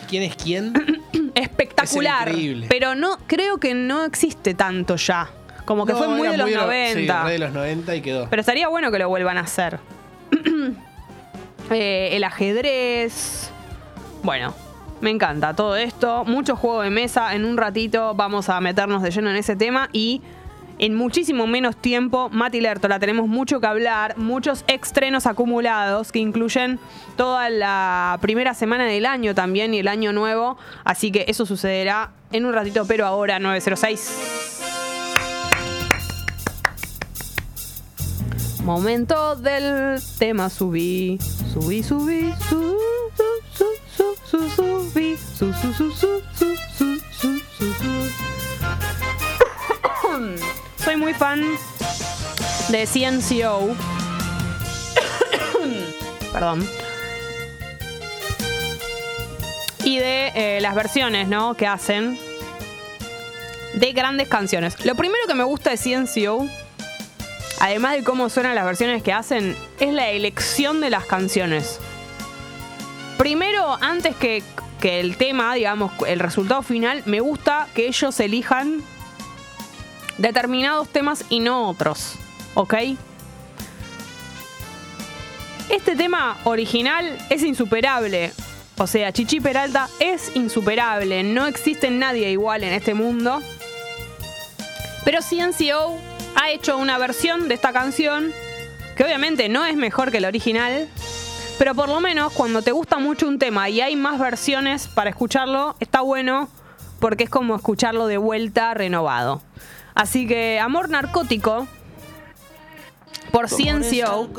¿Quién 0.09 0.23
es 0.23 0.35
quién? 0.35 0.73
Espectacular. 1.35 2.29
Es 2.29 2.67
pero 2.69 2.95
no, 2.95 3.17
creo 3.27 3.57
que 3.57 3.73
no 3.73 4.03
existe 4.05 4.53
tanto 4.53 4.95
ya. 4.95 5.29
Como 5.65 5.85
que 5.85 5.93
No, 5.93 5.99
fue 5.99 6.07
muy 6.09 6.27
de 6.27 6.37
los 6.37 6.49
Sí, 6.49 6.55
90. 6.55 7.23
re 7.23 7.31
de 7.31 7.39
los 7.39 7.53
90 7.53 7.95
y 7.95 8.01
quedó. 8.01 8.27
Pero 8.29 8.39
estaría 8.41 8.67
bueno 8.67 8.91
que 8.91 8.99
lo 8.99 9.07
vuelvan 9.09 9.37
a 9.37 9.41
hacer. 9.41 9.79
Eh, 11.69 12.17
el 12.17 12.25
ajedrez. 12.25 13.49
Bueno, 14.23 14.53
me 14.99 15.09
encanta 15.09 15.55
todo 15.55 15.77
esto. 15.77 16.25
Mucho 16.25 16.57
juego 16.57 16.81
de 16.81 16.89
mesa. 16.89 17.33
En 17.33 17.45
un 17.45 17.55
ratito 17.55 18.13
vamos 18.13 18.49
a 18.49 18.59
meternos 18.59 19.01
de 19.01 19.11
lleno 19.11 19.29
en 19.29 19.37
ese 19.37 19.55
tema 19.55 19.87
y 19.93 20.21
en 20.81 20.95
muchísimo 20.95 21.45
menos 21.45 21.77
tiempo, 21.77 22.29
Mati 22.31 22.59
Lertola, 22.59 22.99
tenemos 22.99 23.27
mucho 23.27 23.61
que 23.61 23.67
hablar, 23.67 24.17
muchos 24.17 24.65
estrenos 24.67 25.27
acumulados 25.27 26.11
que 26.11 26.17
incluyen 26.17 26.79
toda 27.15 27.51
la 27.51 28.17
primera 28.19 28.55
semana 28.55 28.85
del 28.85 29.05
año 29.05 29.35
también 29.35 29.75
y 29.75 29.79
el 29.79 29.87
año 29.87 30.11
nuevo. 30.11 30.57
Así 30.83 31.11
que 31.11 31.25
eso 31.27 31.45
sucederá 31.45 32.13
en 32.31 32.45
un 32.45 32.53
ratito, 32.53 32.85
pero 32.87 33.05
ahora 33.05 33.37
906. 33.37 34.39
Momento 38.63 39.35
del 39.35 40.01
tema 40.17 40.49
subí, 40.49 41.19
subí, 41.53 41.83
subí, 41.83 42.33
su, 42.49 42.75
su, 43.15 43.23
su, 43.53 43.65
su, 43.95 44.15
su, 44.25 44.49
subí, 44.49 45.15
su, 45.15 45.53
su, 45.53 45.73
su, 45.73 45.91
su, 45.91 46.21
su, 46.73 47.39
su, 47.59 48.30
muy 51.01 51.13
fan 51.15 51.41
de 52.69 52.85
CNCO. 52.85 53.75
Perdón. 56.31 56.69
Y 59.83 59.97
de 59.97 60.31
eh, 60.35 60.61
las 60.61 60.75
versiones, 60.75 61.27
¿no? 61.27 61.55
Que 61.55 61.65
hacen 61.65 62.19
de 63.73 63.93
grandes 63.93 64.27
canciones. 64.27 64.85
Lo 64.85 64.93
primero 64.95 65.25
que 65.27 65.33
me 65.33 65.43
gusta 65.43 65.71
de 65.71 65.77
CNCO 65.77 66.47
además 67.59 67.93
de 67.93 68.03
cómo 68.03 68.29
suenan 68.29 68.53
las 68.55 68.65
versiones 68.65 69.03
que 69.03 69.13
hacen, 69.13 69.55
es 69.79 69.93
la 69.93 70.09
elección 70.09 70.81
de 70.81 70.89
las 70.89 71.05
canciones. 71.05 71.79
Primero, 73.19 73.77
antes 73.81 74.15
que, 74.15 74.41
que 74.79 74.99
el 74.99 75.15
tema, 75.15 75.53
digamos, 75.53 75.91
el 76.07 76.19
resultado 76.19 76.63
final, 76.63 77.03
me 77.05 77.19
gusta 77.19 77.67
que 77.75 77.87
ellos 77.87 78.19
elijan 78.19 78.81
determinados 80.21 80.87
temas 80.89 81.25
y 81.29 81.39
no 81.39 81.67
otros. 81.67 82.15
¿Ok? 82.53 82.75
Este 85.69 85.95
tema 85.95 86.37
original 86.43 87.17
es 87.29 87.43
insuperable. 87.43 88.31
O 88.77 88.87
sea, 88.87 89.11
Chichi 89.11 89.39
Peralta 89.39 89.89
es 89.99 90.35
insuperable. 90.35 91.23
No 91.23 91.47
existe 91.47 91.89
nadie 91.89 92.31
igual 92.31 92.63
en 92.63 92.73
este 92.73 92.93
mundo. 92.93 93.41
Pero 95.05 95.19
CNCO 95.21 95.97
ha 96.35 96.49
hecho 96.51 96.77
una 96.77 96.97
versión 96.97 97.47
de 97.47 97.55
esta 97.55 97.73
canción 97.73 98.31
que 98.95 99.03
obviamente 99.03 99.49
no 99.49 99.65
es 99.65 99.75
mejor 99.75 100.11
que 100.11 100.19
la 100.19 100.27
original, 100.27 100.87
pero 101.57 101.73
por 101.73 101.89
lo 101.89 101.99
menos 101.99 102.33
cuando 102.33 102.61
te 102.61 102.71
gusta 102.71 102.99
mucho 102.99 103.27
un 103.27 103.39
tema 103.39 103.69
y 103.69 103.81
hay 103.81 103.95
más 103.95 104.19
versiones 104.19 104.87
para 104.87 105.09
escucharlo, 105.09 105.75
está 105.79 106.01
bueno 106.01 106.49
porque 106.99 107.23
es 107.23 107.29
como 107.29 107.55
escucharlo 107.55 108.07
de 108.07 108.17
vuelta 108.17 108.73
renovado. 108.73 109.41
Así 109.93 110.27
que 110.27 110.59
Amor 110.59 110.89
Narcótico 110.89 111.67
por 113.31 113.47
CNCO, 113.49 114.29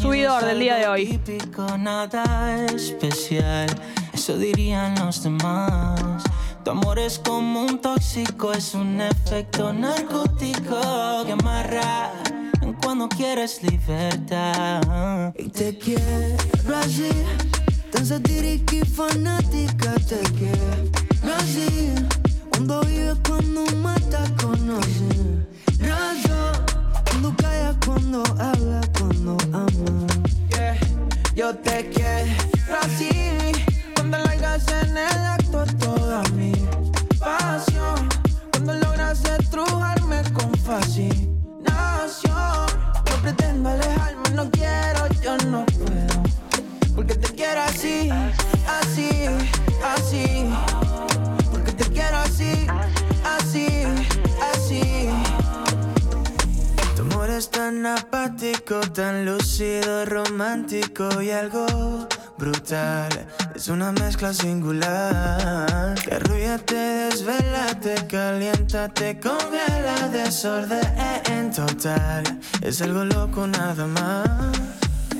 subidor 0.00 0.44
del 0.44 0.58
día 0.58 0.76
de 0.76 0.88
hoy. 0.88 1.18
Típico, 1.18 1.76
nada 1.76 2.64
especial, 2.66 3.68
eso 4.12 4.38
dirían 4.38 4.94
los 4.98 5.22
demás. 5.22 6.24
Tu 6.64 6.70
amor 6.70 6.98
es 6.98 7.18
como 7.18 7.62
un 7.62 7.78
tóxico, 7.78 8.52
es 8.52 8.74
un 8.74 9.00
efecto 9.00 9.72
narcótico 9.72 11.24
que 11.26 11.32
amarra 11.32 12.10
cuando 12.82 13.08
quieres 13.08 13.62
libertad. 13.62 15.32
Y 15.38 15.48
te 15.48 15.76
quiero 15.78 16.76
así, 16.76 17.10
tan 17.92 18.06
satírica 18.06 18.76
y 18.76 18.80
fanática, 18.80 19.94
te 20.08 20.18
quiero 20.32 21.36
así. 21.36 22.25
Cuando 22.56 22.80
vives, 22.84 23.18
cuando 23.28 23.66
matas, 23.76 24.30
conoces. 24.42 25.44
Raza, 25.78 26.52
cuando 27.04 27.36
callas, 27.36 27.76
cuando 27.84 28.22
hablas, 28.38 28.88
cuando 28.98 29.36
amas. 29.52 30.12
Yeah, 30.48 30.78
yo 31.34 31.54
te 31.54 31.90
quiero 31.90 32.32
así. 32.80 33.10
Cuando 33.94 34.16
largas 34.16 34.66
en 34.68 34.96
el 34.96 35.26
acto 35.26 35.66
toda 35.78 36.22
mi 36.34 36.52
pasión. 37.18 38.08
Cuando 38.52 38.72
logras 38.72 39.22
estrujarme 39.22 40.22
con 40.32 40.50
fascinación. 40.54 41.26
No 43.04 43.16
pretendo 43.20 43.68
alejarme, 43.68 44.30
no 44.34 44.50
quiero, 44.50 45.08
yo 45.22 45.36
no 45.50 45.66
puedo. 45.66 46.22
Porque 46.94 47.16
te 47.16 47.34
quiero 47.34 47.60
así, 47.60 48.08
así, 48.66 49.10
así 49.84 50.85
quiero 52.06 52.18
así, 52.18 52.66
así, 53.24 53.66
así. 54.52 55.08
Tu 56.94 57.02
amor 57.02 57.30
es 57.30 57.50
tan 57.50 57.84
apático, 57.86 58.80
tan 58.92 59.24
lúcido, 59.24 60.04
romántico 60.06 61.20
y 61.22 61.30
algo 61.30 61.66
brutal. 62.38 63.26
Es 63.54 63.68
una 63.68 63.92
mezcla 63.92 64.32
singular. 64.32 65.94
Que 66.02 66.14
arrulla, 66.14 66.58
te 66.58 66.74
desvela, 66.74 67.78
te 67.80 67.94
calienta, 68.06 68.88
te 68.88 69.18
congela, 69.18 70.08
desorden 70.12 71.50
total. 71.54 72.24
Es 72.62 72.82
algo 72.82 73.04
loco 73.04 73.46
nada 73.46 73.86
más. 73.86 74.28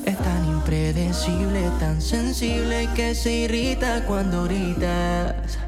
Es 0.04 0.16
tan 0.18 0.44
impredecible, 0.46 1.68
tan 1.80 2.00
sensible 2.00 2.88
que 2.94 3.14
se 3.14 3.32
irrita 3.32 4.04
cuando 4.06 4.44
gritas 4.44 5.58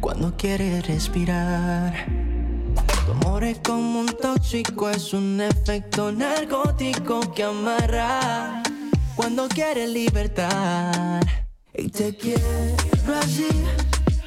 cuando 0.00 0.36
quieres 0.36 0.86
respirar. 0.86 2.06
Tu 3.06 3.12
amor 3.12 3.44
es 3.44 3.58
como 3.58 4.00
un 4.00 4.06
tóxico, 4.06 4.90
es 4.90 5.12
un 5.12 5.40
efecto 5.40 6.12
narcótico 6.12 7.20
que 7.32 7.44
amarra 7.44 8.62
cuando 9.16 9.48
quieres 9.48 9.90
libertad. 9.90 11.22
Y 11.74 11.88
te 11.88 12.16
quiero 12.16 12.42
así, 13.20 13.48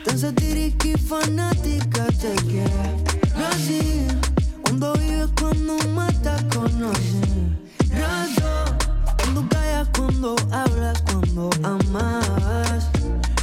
tan 0.05 0.19
satírica 0.19 0.87
y 0.87 0.93
fanática, 0.93 2.05
te 2.07 2.33
quiero 2.45 3.49
así. 3.49 4.07
Cuando 4.63 4.93
vives, 4.93 5.29
cuando 5.39 5.77
matas, 5.89 6.43
conoces 6.53 7.27
razón. 7.97 8.77
Cuando 9.17 9.49
callas, 9.49 9.87
cuando 9.95 10.35
hablas, 10.51 11.01
cuando 11.03 11.49
amas. 11.63 12.96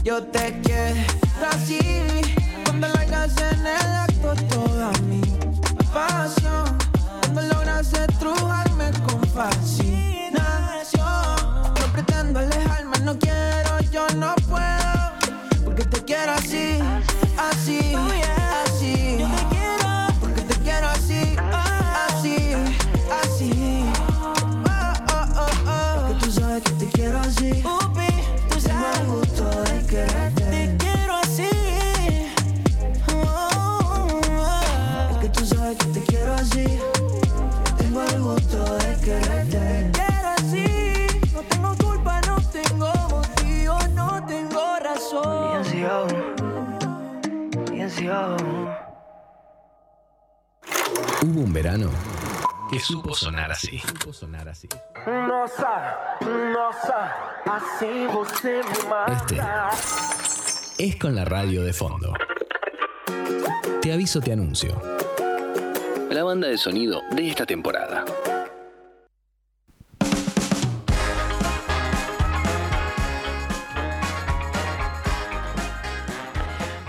Yo 0.05 0.23
te 0.23 0.61
quiero 0.61 1.01
así. 1.51 1.79
Cuando 2.67 2.89
largas 2.89 3.35
en 3.39 3.61
el 3.61 3.97
acto 3.97 4.35
toda 4.51 4.93
mi 5.09 5.23
pasión. 5.95 6.77
Cuando 7.23 7.41
logras 7.55 7.91
estrujarme 7.91 8.91
con 9.09 9.27
fascinación. 9.29 10.43
No 11.81 11.93
pretendo 11.95 12.39
alejarme, 12.41 12.99
no 13.01 13.19
quiero, 13.19 13.81
yo 13.91 14.07
no 14.17 14.35
puedo. 14.47 15.65
Porque 15.65 15.87
te 15.87 16.05
quiero 16.05 16.33
así, 16.33 16.81
verano 51.55 51.89
que 52.69 52.81
supo 52.81 53.15
sonar 53.15 53.53
así. 53.53 53.79
Supo 53.79 54.13
sonar 54.13 54.49
así. 54.49 54.69
Este 59.09 59.41
es 60.79 60.97
con 60.97 61.15
la 61.15 61.25
radio 61.25 61.63
de 61.63 61.73
fondo. 61.73 62.13
Te 63.81 63.93
aviso, 63.93 64.21
te 64.21 64.33
anuncio. 64.33 64.83
La 66.11 66.25
banda 66.25 66.49
de 66.49 66.59
sonido 66.59 67.03
de 67.13 67.29
esta 67.29 67.47
temporada. 67.47 68.05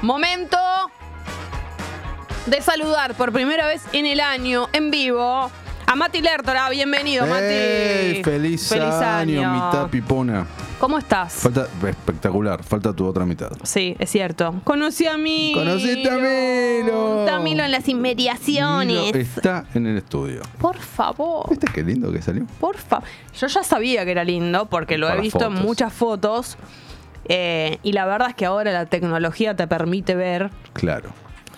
Momento 0.01 0.64
de 2.45 2.61
saludar 2.61 3.15
por 3.15 3.31
primera 3.31 3.67
vez 3.67 3.83
en 3.93 4.05
el 4.05 4.19
año, 4.19 4.67
en 4.73 4.91
vivo, 4.91 5.49
a 5.87 5.95
Mati 5.95 6.21
Lertora. 6.21 6.69
Bienvenido, 6.69 7.25
Mati. 7.25 7.43
¡Ey! 7.43 8.23
Feliz, 8.23 8.71
año, 8.71 9.51
mitad 9.53 9.87
pipona. 9.89 10.45
¿Cómo 10.79 10.97
estás? 10.97 11.33
Falta, 11.33 11.67
espectacular, 11.87 12.61
falta 12.63 12.93
tu 12.93 13.05
otra 13.07 13.25
mitad. 13.25 13.49
Sí, 13.63 13.95
es 13.97 14.09
cierto. 14.11 14.55
Conocí 14.65 15.07
a 15.07 15.17
Milo. 15.17 15.59
Conociste 15.59 16.09
a 16.09 16.15
Milo. 16.17 17.21
Está 17.21 17.39
Milo 17.39 17.63
en 17.63 17.71
las 17.71 17.87
inmediaciones. 17.87 19.05
Milo 19.05 19.17
está 19.17 19.65
en 19.73 19.87
el 19.87 19.97
estudio. 19.97 20.41
Por 20.59 20.77
favor. 20.77 21.49
¿Viste 21.49 21.67
qué 21.73 21.81
lindo 21.81 22.11
que 22.11 22.21
salió? 22.21 22.45
Por 22.59 22.77
favor. 22.77 23.07
Yo 23.39 23.47
ya 23.47 23.63
sabía 23.63 24.03
que 24.05 24.11
era 24.11 24.23
lindo 24.23 24.65
porque 24.67 24.97
lo 24.97 25.07
Para 25.07 25.19
he 25.19 25.21
visto 25.23 25.45
en 25.45 25.53
muchas 25.53 25.93
fotos. 25.93 26.57
eh, 27.27 27.79
y 27.81 27.93
la 27.93 28.05
verdad 28.05 28.29
es 28.29 28.35
que 28.35 28.45
ahora 28.45 28.71
la 28.71 28.85
tecnología 28.85 29.55
te 29.55 29.65
permite 29.67 30.13
ver 30.13 30.51
Claro. 30.73 31.09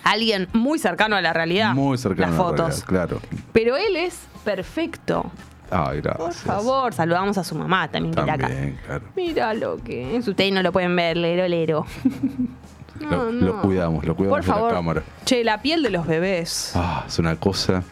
Alguien 0.04 0.48
muy 0.52 0.78
cercano 0.78 1.16
a 1.16 1.20
la 1.20 1.32
realidad. 1.32 1.74
Muy 1.74 1.98
cercano 1.98 2.30
Las 2.32 2.40
a 2.40 2.42
la 2.42 2.48
fotos. 2.48 2.86
realidad, 2.86 2.86
claro. 2.86 3.20
Pero 3.52 3.76
él 3.76 3.96
es 3.96 4.26
perfecto. 4.44 5.30
Ay, 5.70 6.00
Por 6.00 6.16
gracias. 6.16 6.36
favor, 6.44 6.94
saludamos 6.94 7.36
a 7.36 7.44
su 7.44 7.54
mamá 7.54 7.88
también, 7.88 8.14
que 8.14 8.20
está 8.20 8.32
acá. 8.32 8.48
También, 8.48 8.78
claro. 8.86 9.04
Mira 9.14 9.52
lo 9.54 9.76
que 9.76 10.16
es. 10.16 10.26
Ustedes 10.26 10.52
no 10.52 10.62
lo 10.62 10.72
pueden 10.72 10.96
ver, 10.96 11.16
lero, 11.16 11.46
lero. 11.48 11.84
No, 13.00 13.30
lo, 13.30 13.60
cuidamos, 13.60 14.04
lo 14.04 14.16
cuidamos 14.16 14.38
Por 14.38 14.44
de 14.44 14.52
favor. 14.52 14.70
la 14.72 14.76
cámara. 14.76 15.02
Che, 15.24 15.44
la 15.44 15.62
piel 15.62 15.84
de 15.84 15.90
los 15.90 16.04
bebés. 16.04 16.72
Ah, 16.74 17.04
es 17.06 17.18
una 17.20 17.36
cosa. 17.36 17.84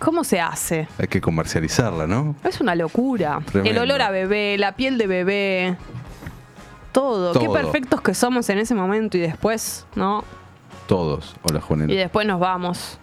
¿Cómo 0.00 0.24
se 0.24 0.40
hace? 0.40 0.88
Hay 0.98 1.06
que 1.06 1.20
comercializarla, 1.20 2.08
¿no? 2.08 2.34
Es 2.42 2.60
una 2.60 2.74
locura. 2.74 3.38
Tremendo. 3.46 3.70
El 3.70 3.78
olor 3.90 4.02
a 4.02 4.10
bebé, 4.10 4.56
la 4.58 4.72
piel 4.72 4.98
de 4.98 5.06
bebé. 5.06 5.76
Todo. 6.90 7.32
Qué 7.38 7.48
perfectos 7.48 8.00
que 8.00 8.12
somos 8.12 8.50
en 8.50 8.58
ese 8.58 8.74
momento 8.74 9.16
y 9.16 9.20
después, 9.20 9.86
¿no? 9.94 10.24
Todos. 10.90 11.36
Hola, 11.44 11.60
Juanela. 11.60 11.92
Y 11.92 11.96
después 11.96 12.26
nos 12.26 12.40
vamos 12.40 12.98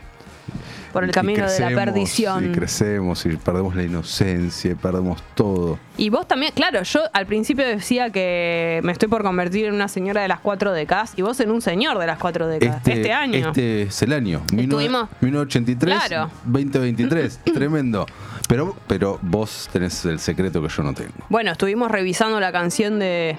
por 0.92 1.06
el 1.06 1.12
camino 1.12 1.50
de 1.50 1.58
la 1.62 1.70
perdición. 1.70 2.52
Y 2.52 2.52
crecemos 2.52 3.26
y 3.26 3.38
perdemos 3.38 3.78
la 3.78 3.84
inocencia 3.84 4.72
y 4.72 4.76
perdemos 4.76 5.24
todo. 5.36 5.80
Y 5.96 6.10
vos 6.10 6.28
también, 6.28 6.52
claro, 6.54 6.84
yo 6.84 7.00
al 7.14 7.26
principio 7.26 7.66
decía 7.66 8.10
que 8.10 8.82
me 8.84 8.92
estoy 8.92 9.08
por 9.08 9.24
convertir 9.24 9.68
en 9.68 9.74
una 9.74 9.88
señora 9.88 10.22
de 10.22 10.28
las 10.28 10.42
cuatro 10.42 10.74
décadas 10.74 11.14
y 11.16 11.22
vos 11.22 11.40
en 11.40 11.50
un 11.50 11.62
señor 11.62 11.98
de 11.98 12.08
las 12.08 12.18
cuatro 12.20 12.46
décadas. 12.50 12.86
Este, 12.86 13.14
año. 13.14 13.48
Este 13.48 13.84
es 13.84 14.02
el 14.02 14.12
año. 14.12 14.42
Estuvimos- 14.52 15.08
1983, 15.22 16.08
Claro. 16.08 16.30
2023. 16.44 17.40
Tremendo. 17.54 18.06
Pero, 18.50 18.76
pero 18.88 19.18
vos 19.22 19.70
tenés 19.72 20.04
el 20.04 20.20
secreto 20.20 20.62
que 20.62 20.68
yo 20.68 20.84
no 20.84 20.94
tengo. 20.94 21.14
Bueno, 21.30 21.54
estuvimos 21.54 21.90
revisando 21.90 22.42
la 22.42 22.52
canción 22.52 23.00
de 23.00 23.38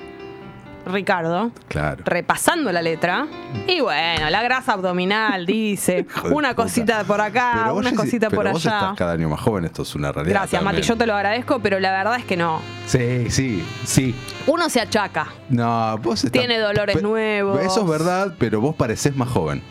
Ricardo, 0.89 1.51
Claro. 1.69 2.03
repasando 2.05 2.73
la 2.73 2.83
letra. 2.83 3.27
Y 3.67 3.81
bueno, 3.81 4.29
la 4.31 4.43
grasa 4.43 4.73
abdominal 4.73 5.47
dice, 5.47 6.07
una 6.33 6.55
cosita 6.55 7.05
por 7.05 7.21
acá, 7.21 7.73
una 7.73 7.93
cosita 7.95 8.31
por 8.31 8.47
allá. 8.49 8.57
estás 8.59 8.97
cada 8.97 9.13
año 9.13 9.29
más 9.29 9.41
joven, 9.41 9.65
esto 9.67 9.83
es 9.83 9.95
una 9.95 10.11
realidad. 10.13 10.35
Gracias, 10.41 10.63
Mati, 10.63 10.83
yo 10.83 10.97
te 10.97 11.07
lo 11.07 11.15
agradezco, 11.15 11.61
pero 11.61 11.79
la 11.81 11.91
verdad 11.93 12.17
es 12.17 12.25
que 12.25 12.37
no. 12.37 12.61
Sí, 12.87 13.31
sí, 13.31 13.65
sí. 13.85 14.15
Uno 14.47 14.69
se 14.69 14.81
achaca. 14.81 15.29
No, 15.51 15.99
vos 15.99 16.25
estás- 16.25 16.33
Tiene 16.41 16.59
dolores 16.59 17.03
nuevos. 17.03 17.61
Eso 17.61 17.83
es 17.83 17.89
verdad, 17.89 18.35
pero 18.39 18.61
vos 18.61 18.75
parecés 18.75 19.15
más 19.17 19.29
joven. 19.29 19.63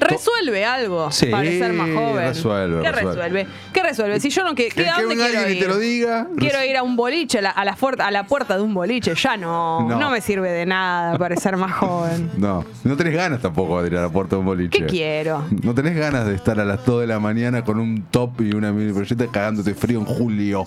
Resuelve 0.00 0.64
algo 0.64 1.10
Sí, 1.10 1.26
para 1.26 1.44
ser 1.44 1.72
más 1.72 1.88
joven. 1.90 2.26
resuelve, 2.28 2.82
¿Qué 2.82 2.92
resuelve. 2.92 3.14
resuelve? 3.22 3.46
¿Qué 3.72 3.82
resuelve? 3.82 4.20
Si 4.20 4.30
yo 4.30 4.44
no 4.44 4.54
que, 4.54 4.68
¿qué- 4.68 4.88
¿a 4.88 4.96
que 4.96 5.02
dónde 5.02 5.16
venga 5.16 5.30
quiero 5.30 5.50
ir? 5.50 5.58
te 5.60 5.68
lo 5.68 5.78
diga. 5.78 6.26
Quiero 6.36 6.64
ir 6.64 6.76
a 6.76 6.82
un 6.82 6.96
boliche, 6.96 7.38
a 7.38 7.42
la, 7.42 7.50
a 7.50 7.64
la 7.64 7.76
a 7.98 8.10
la 8.10 8.24
puerta 8.26 8.56
de 8.56 8.62
un 8.62 8.74
boliche. 8.74 9.14
Ya 9.14 9.36
no, 9.36 9.88
no, 9.88 9.98
No. 9.98 10.10
me 10.10 10.20
sirve 10.20 10.50
de 10.50 10.66
nada 10.66 11.16
parecer 11.18 11.56
más 11.56 11.72
joven. 11.72 12.30
No, 12.38 12.64
no 12.84 12.96
tenés 12.96 13.14
ganas 13.14 13.40
tampoco 13.40 13.80
de 13.82 13.88
ir 13.88 13.96
a 13.96 14.02
la 14.02 14.08
puerta 14.10 14.36
de 14.36 14.40
un 14.40 14.46
boliche. 14.46 14.78
¿Qué 14.80 14.86
quiero? 14.86 15.44
No 15.62 15.74
tenés 15.74 15.96
ganas 15.96 16.26
de 16.26 16.34
estar 16.34 16.58
a 16.60 16.64
las 16.64 16.84
2 16.84 17.00
de 17.02 17.06
la 17.06 17.18
mañana 17.20 17.64
con 17.64 17.78
un 17.78 18.02
top 18.10 18.40
y 18.42 18.54
una 18.54 18.72
mini 18.72 18.92
proyecta 18.92 19.26
cagándote 19.28 19.74
frío 19.74 19.98
en 20.00 20.04
julio. 20.06 20.64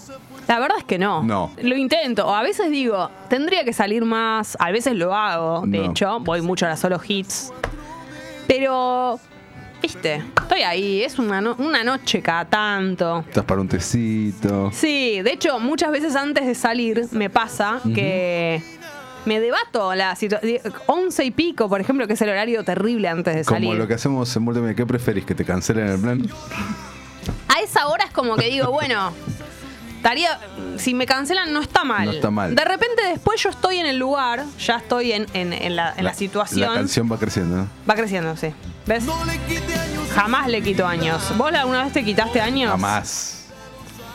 La 0.47 0.59
verdad 0.59 0.77
es 0.77 0.85
que 0.85 0.97
no. 0.97 1.23
No. 1.23 1.51
Lo 1.61 1.75
intento. 1.75 2.25
O 2.25 2.33
a 2.33 2.41
veces 2.41 2.71
digo, 2.71 3.09
tendría 3.29 3.65
que 3.65 3.73
salir 3.73 4.05
más. 4.05 4.55
A 4.61 4.71
veces 4.71 4.95
lo 4.95 5.13
hago, 5.13 5.63
de 5.67 5.79
No. 5.79 5.91
hecho. 5.91 6.19
Voy 6.21 6.41
mucho 6.41 6.65
a 6.65 6.69
las 6.69 6.79
solo 6.79 6.99
hits. 7.05 7.51
Pero, 8.47 9.19
viste, 9.81 10.23
estoy 10.41 10.61
ahí. 10.61 11.03
Es 11.03 11.19
una, 11.19 11.41
no- 11.41 11.55
una 11.59 11.83
noche 11.83 12.21
cada 12.21 12.45
tanto. 12.45 13.23
Estás 13.27 13.43
para 13.45 13.61
un 13.61 13.67
tecito. 13.67 14.71
Sí, 14.73 15.21
de 15.21 15.33
hecho, 15.33 15.59
muchas 15.59 15.91
veces 15.91 16.15
antes 16.15 16.45
de 16.45 16.55
salir 16.55 17.07
me 17.11 17.29
pasa 17.29 17.79
que 17.93 18.61
me 19.25 19.39
debato 19.39 19.93
la 19.95 20.15
situación. 20.15 20.59
Once 20.85 21.23
y 21.25 21.31
pico, 21.31 21.67
por 21.67 21.81
ejemplo, 21.81 22.07
que 22.07 22.13
es 22.13 22.21
el 22.21 22.29
horario 22.29 22.63
terrible 22.63 23.09
antes 23.09 23.35
de 23.35 23.43
Como 23.43 23.57
salir. 23.59 23.75
lo 23.75 23.87
que 23.87 23.95
hacemos 23.95 24.33
en 24.35 24.43
Multimedia. 24.43 24.75
¿Qué 24.75 24.85
preferís? 24.85 25.25
¿Que 25.25 25.35
te 25.35 25.43
cancelen 25.43 25.87
el 25.87 25.99
plan? 25.99 26.27
A 27.49 27.59
esa 27.61 27.87
hora 27.87 28.05
es 28.05 28.11
como 28.11 28.35
que 28.37 28.47
digo, 28.49 28.71
bueno, 28.71 29.11
estaría. 29.97 30.39
Si 30.77 30.93
me 30.93 31.05
cancelan, 31.05 31.51
no 31.51 31.61
está 31.61 31.83
mal. 31.83 32.05
No 32.05 32.11
está 32.11 32.31
mal. 32.31 32.55
De 32.55 32.63
repente, 32.63 33.03
después 33.11 33.41
yo 33.43 33.49
estoy 33.49 33.77
en 33.77 33.85
el 33.85 33.97
lugar, 33.97 34.43
ya 34.59 34.77
estoy 34.77 35.11
en, 35.11 35.25
en- 35.33 35.53
en 35.53 35.75
la, 35.75 35.93
en 35.97 36.05
la 36.05 36.13
situación. 36.13 36.69
La 36.69 36.75
canción 36.79 37.11
va 37.11 37.17
creciendo. 37.17 37.57
¿no? 37.57 37.67
Va 37.89 37.95
creciendo, 37.95 38.35
sí. 38.37 38.53
¿Ves? 38.85 39.03
Jamás 40.15 40.47
le 40.47 40.61
quito 40.61 40.87
años. 40.87 41.21
¿Vos 41.37 41.51
alguna 41.53 41.83
vez 41.83 41.93
te 41.93 42.03
quitaste 42.03 42.39
años? 42.41 42.71
Jamás. 42.71 43.33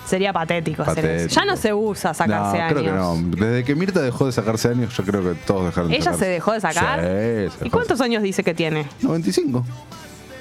Sería 0.06 0.32
patético, 0.32 0.82
hacer 0.82 1.04
eso. 1.06 1.28
Ya 1.40 1.44
no 1.44 1.56
se 1.56 1.72
usa 1.72 2.12
sacarse 2.12 2.58
no, 2.58 2.64
años. 2.64 2.72
creo 2.80 2.84
que 2.84 2.90
no. 2.98 3.16
Desde 3.46 3.64
que 3.64 3.74
Mirta 3.74 4.00
dejó 4.02 4.26
de 4.26 4.32
sacarse 4.32 4.68
años, 4.68 4.94
yo 4.96 5.04
creo 5.04 5.22
que 5.22 5.34
todos 5.46 5.64
dejaron 5.66 5.90
de 5.90 5.94
¿Ella 5.96 6.04
sacarse. 6.04 6.24
se 6.24 6.30
dejó 6.30 6.52
de 6.52 6.60
sacar? 6.60 7.00
Sí, 7.00 7.06
¿Y 7.06 7.08
dejó 7.10 7.64
de 7.64 7.70
cuántos 7.70 8.00
años 8.00 8.22
dice 8.22 8.42
que 8.42 8.52
tiene? 8.52 8.82
sacar. 8.84 9.02
95. 9.04 9.64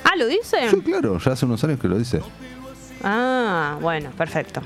Ah, 0.04 0.16
¿lo 0.18 0.26
dice? 0.28 0.70
Sí, 0.70 0.82
claro, 0.82 1.18
ya 1.20 1.32
hace 1.34 1.46
unos 1.46 1.64
años 1.64 1.80
que 1.80 1.88
lo 1.88 1.98
dice. 1.98 2.22
Ah, 3.04 3.78
bueno, 3.82 4.10
perfecto. 4.18 4.62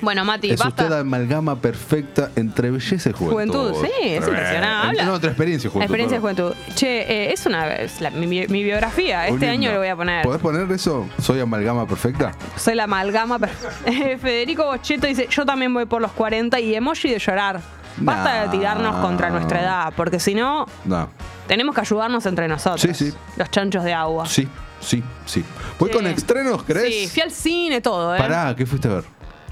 Bueno, 0.00 0.24
Mati, 0.24 0.50
es 0.50 0.58
basta. 0.58 0.82
usted 0.84 0.94
la 0.94 1.00
amalgama 1.00 1.60
perfecta 1.60 2.30
entre 2.36 2.70
belleza 2.70 3.10
y 3.10 3.12
juventud. 3.12 3.70
Juventud, 3.72 3.84
sí, 3.86 3.90
es 4.08 4.26
impresionante. 4.26 4.88
Habla- 5.00 5.04
No, 5.04 5.14
entre 5.16 5.30
experiencia 5.30 5.68
y 5.68 5.70
juventud. 5.70 5.84
Experiencia 5.84 6.18
de 6.18 6.22
perdón. 6.34 6.52
juventud. 6.54 6.74
Che, 6.74 7.00
eh, 7.02 7.32
es 7.32 7.46
una 7.46 7.74
es 7.74 8.00
la- 8.00 8.10
mi, 8.10 8.26
mi 8.26 8.62
biografía. 8.62 9.28
Este 9.28 9.48
año 9.48 9.72
lo 9.72 9.78
voy 9.78 9.88
a 9.88 9.96
poner. 9.96 10.22
¿Podés 10.24 10.40
poner 10.40 10.70
eso? 10.72 11.06
¿Soy 11.20 11.40
amalgama 11.40 11.86
perfecta? 11.86 12.32
Soy 12.56 12.74
la 12.74 12.84
amalgama. 12.84 13.38
per- 13.38 13.50
Federico 14.20 14.66
Bocheto 14.66 15.06
dice: 15.06 15.26
Yo 15.30 15.44
también 15.44 15.72
voy 15.72 15.86
por 15.86 16.00
los 16.02 16.12
40 16.12 16.58
y 16.60 16.74
emoji 16.74 17.10
de 17.10 17.18
llorar. 17.18 17.60
Basta 17.98 18.34
Nah. 18.34 18.42
de 18.52 18.58
tirarnos 18.58 18.96
contra 18.96 19.30
nuestra 19.30 19.62
edad, 19.62 19.92
porque 19.96 20.20
si 20.20 20.34
no, 20.34 20.66
No. 20.84 21.08
tenemos 21.46 21.74
que 21.74 21.80
ayudarnos 21.80 22.26
entre 22.26 22.46
nosotros. 22.46 22.82
Sí, 22.82 22.92
sí. 23.10 23.16
Los 23.38 23.50
chanchos 23.50 23.84
de 23.84 23.94
agua. 23.94 24.26
Sí, 24.26 24.46
sí, 24.80 25.02
sí. 25.24 25.42
¿Voy 25.78 25.88
Sí. 25.90 25.96
con 25.96 26.06
estrenos, 26.06 26.62
crees? 26.64 26.94
Sí, 26.94 27.08
fui 27.08 27.22
al 27.22 27.30
cine, 27.30 27.80
todo, 27.80 28.14
¿eh? 28.14 28.18
Pará, 28.18 28.54
¿qué 28.54 28.66
fuiste 28.66 28.88
a 28.88 28.96
ver? 28.96 29.04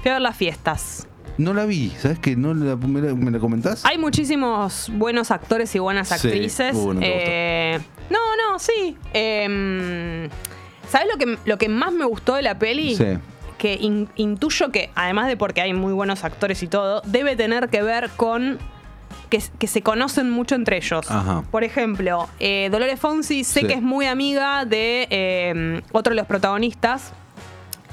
Fui 0.05 0.11
a 0.11 0.13
ver 0.17 0.21
las 0.21 0.37
fiestas. 0.37 1.07
No 1.39 1.55
la 1.55 1.65
vi, 1.65 1.89
¿sabes 1.99 2.19
qué? 2.19 2.35
¿No 2.35 2.53
la, 2.53 2.75
me, 2.75 3.01
la, 3.01 3.15
me 3.15 3.31
la 3.31 3.39
comentás? 3.39 3.83
Hay 3.87 3.97
muchísimos 3.97 4.91
buenos 4.93 5.31
actores 5.31 5.73
y 5.73 5.79
buenas 5.79 6.09
Sí. 6.09 6.13
actrices. 6.27 6.75
Uh, 6.75 6.93
no 6.93 6.99
Eh, 7.01 7.79
no, 8.11 8.19
no, 8.35 8.59
sí. 8.59 8.95
Em, 9.13 10.29
¿Sabes 10.87 11.07
lo 11.11 11.17
que, 11.17 11.39
lo 11.45 11.57
que 11.57 11.69
más 11.69 11.91
me 11.91 12.05
gustó 12.05 12.35
de 12.35 12.43
la 12.43 12.59
peli? 12.59 12.95
Sí. 12.95 13.17
Que 13.57 13.73
in- 13.81 14.07
intuyo 14.15 14.69
que, 14.71 14.91
además 14.93 15.25
de 15.27 15.37
porque 15.37 15.61
hay 15.61 15.73
muy 15.73 15.91
buenos 15.91 16.23
actores 16.23 16.61
y 16.61 16.67
todo, 16.67 17.01
debe 17.07 17.35
tener 17.35 17.69
que 17.69 17.81
ver 17.81 18.11
con 18.15 18.59
que, 19.31 19.41
que 19.57 19.65
se 19.65 19.81
conocen 19.81 20.29
mucho 20.29 20.53
entre 20.53 20.77
ellos. 20.77 21.09
Ajá. 21.09 21.41
Por 21.49 21.63
ejemplo, 21.63 22.29
eh, 22.39 22.69
Dolores 22.71 22.99
Fonsi 22.99 23.43
sé 23.43 23.61
Sí. 23.61 23.65
que 23.65 23.73
es 23.73 23.81
muy 23.81 24.05
amiga 24.05 24.65
de 24.65 25.07
eh, 25.09 25.81
otro 25.93 26.11
de 26.11 26.17
los 26.17 26.27
protagonistas 26.27 27.11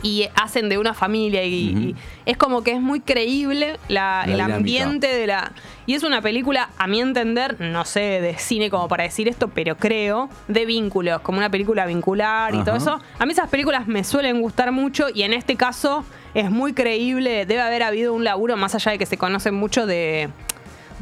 y 0.02 0.28
hacen 0.34 0.68
de 0.68 0.78
una 0.78 0.94
familia 0.94 1.44
y, 1.44 1.94
es 2.26 2.36
como 2.36 2.62
que 2.62 2.72
es 2.72 2.80
muy 2.80 3.00
creíble 3.00 3.78
la- 3.88 4.02
La 4.02 4.22
el 4.24 4.30
dinámica. 4.32 4.56
ambiente 4.56 5.06
de 5.06 5.26
la 5.26 5.52
y 5.86 5.94
es 5.94 6.02
una 6.04 6.20
película 6.22 6.70
a 6.78 6.86
mi 6.86 7.00
entender 7.00 7.60
no 7.60 7.84
sé 7.84 8.00
de 8.20 8.36
cine 8.38 8.70
como 8.70 8.86
para 8.88 9.04
decir 9.04 9.28
esto 9.28 9.48
pero 9.48 9.76
creo 9.76 10.28
de 10.48 10.64
vínculos 10.66 11.20
como 11.22 11.38
una 11.38 11.50
película 11.50 11.86
vincular 11.86 12.54
y 12.54 12.62
todo 12.64 12.76
eso. 12.76 13.00
A 13.18 13.26
mí 13.26 13.32
esas 13.32 13.48
películas 13.48 13.86
me 13.88 14.04
suelen 14.04 14.40
gustar 14.40 14.70
mucho 14.72 15.06
y 15.12 15.22
en 15.22 15.32
este 15.32 15.56
caso 15.56 16.04
es 16.34 16.50
muy 16.50 16.72
creíble 16.72 17.46
debe 17.46 17.60
haber 17.62 17.82
habido 17.82 18.14
un 18.14 18.24
laburo 18.24 18.56
más 18.56 18.74
allá 18.74 18.92
de 18.92 18.98
que 18.98 19.06
se 19.06 19.16
conocen 19.18 19.54
mucho 19.54 19.86
de 19.86 20.28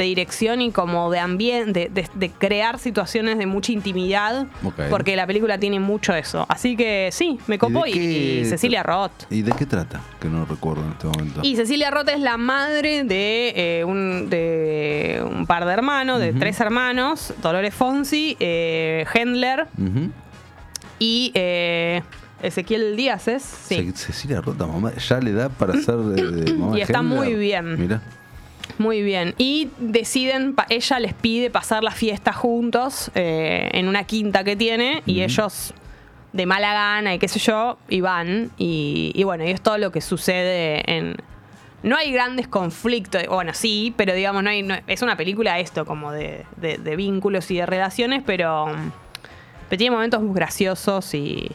de 0.00 0.06
dirección 0.06 0.62
y 0.62 0.70
como 0.72 1.10
de 1.10 1.18
ambiente, 1.18 1.90
de, 1.92 2.08
de 2.14 2.30
crear 2.30 2.78
situaciones 2.78 3.36
de 3.36 3.44
mucha 3.44 3.70
intimidad, 3.70 4.46
porque 4.88 5.14
la 5.14 5.26
película 5.26 5.58
tiene 5.58 5.78
mucho 5.78 6.14
eso. 6.14 6.46
Así 6.48 6.74
que 6.74 7.10
sí, 7.12 7.38
me 7.46 7.58
copó 7.58 7.86
y, 7.86 8.46
Cecilia 8.46 8.82
Roth. 8.82 9.12
¿Y 9.28 9.42
de 9.42 9.52
qué 9.52 9.66
trata? 9.66 10.00
Que 10.18 10.28
no 10.28 10.46
recuerdo 10.46 10.84
en 10.86 10.92
este 10.92 11.06
momento. 11.06 11.40
Y 11.42 11.54
Cecilia 11.56 11.90
Roth 11.90 12.08
es 12.08 12.20
la 12.20 12.38
madre 12.38 13.04
de, 13.04 13.52
eh, 13.54 13.84
un, 13.84 14.30
de 14.30 15.22
un 15.30 15.46
par 15.46 15.66
de 15.66 15.72
hermanos, 15.72 16.18
de 16.18 16.32
tres 16.32 16.58
hermanos, 16.60 17.34
Dolores 17.42 17.74
Fonsi, 17.74 18.38
eh, 18.40 19.04
Hendler 19.12 19.66
y 20.98 21.30
eh, 21.34 22.02
Ezequiel 22.42 22.96
Díaz 22.96 23.28
es. 23.28 23.42
Sí. 23.42 23.92
Cecilia 23.94 24.40
Rota, 24.40 24.66
mamá, 24.66 24.94
ya 24.94 25.20
le 25.20 25.32
da 25.32 25.50
para 25.50 25.74
ser 25.74 25.96
de, 25.96 26.42
de 26.42 26.54
mamá 26.54 26.78
Y 26.78 26.80
está 26.80 27.00
Hendler. 27.00 27.18
muy 27.18 27.34
bien. 27.34 27.78
Mira. 27.78 28.00
Muy 28.80 29.02
bien. 29.02 29.34
Y 29.36 29.68
deciden, 29.78 30.54
ella 30.70 30.98
les 31.00 31.12
pide 31.12 31.50
pasar 31.50 31.84
la 31.84 31.90
fiesta 31.90 32.32
juntos 32.32 33.10
eh, 33.14 33.68
en 33.74 33.88
una 33.88 34.04
quinta 34.04 34.42
que 34.42 34.56
tiene 34.56 35.02
y 35.04 35.20
ellos 35.20 35.74
de 36.32 36.46
mala 36.46 36.72
gana 36.72 37.12
y 37.14 37.18
qué 37.18 37.28
sé 37.28 37.38
yo, 37.40 37.76
y 37.90 38.00
van. 38.00 38.50
Y, 38.56 39.12
y 39.14 39.22
bueno, 39.24 39.44
y 39.44 39.50
es 39.50 39.60
todo 39.60 39.76
lo 39.76 39.92
que 39.92 40.00
sucede 40.00 40.82
en... 40.90 41.14
No 41.82 41.94
hay 41.98 42.10
grandes 42.10 42.48
conflictos, 42.48 43.22
bueno, 43.28 43.52
sí, 43.52 43.92
pero 43.98 44.14
digamos, 44.14 44.42
no 44.42 44.48
hay, 44.48 44.62
no- 44.62 44.78
es 44.86 45.02
una 45.02 45.14
película 45.16 45.58
esto, 45.58 45.84
como 45.84 46.10
de, 46.12 46.46
de- 46.56 46.78
de 46.78 46.96
vínculos 46.96 47.50
y 47.50 47.56
de 47.58 47.66
relaciones, 47.66 48.22
pero, 48.24 48.66
pero 49.68 49.78
tiene 49.78 49.94
momentos 49.94 50.22
muy 50.22 50.34
graciosos 50.34 51.12
y 51.12 51.50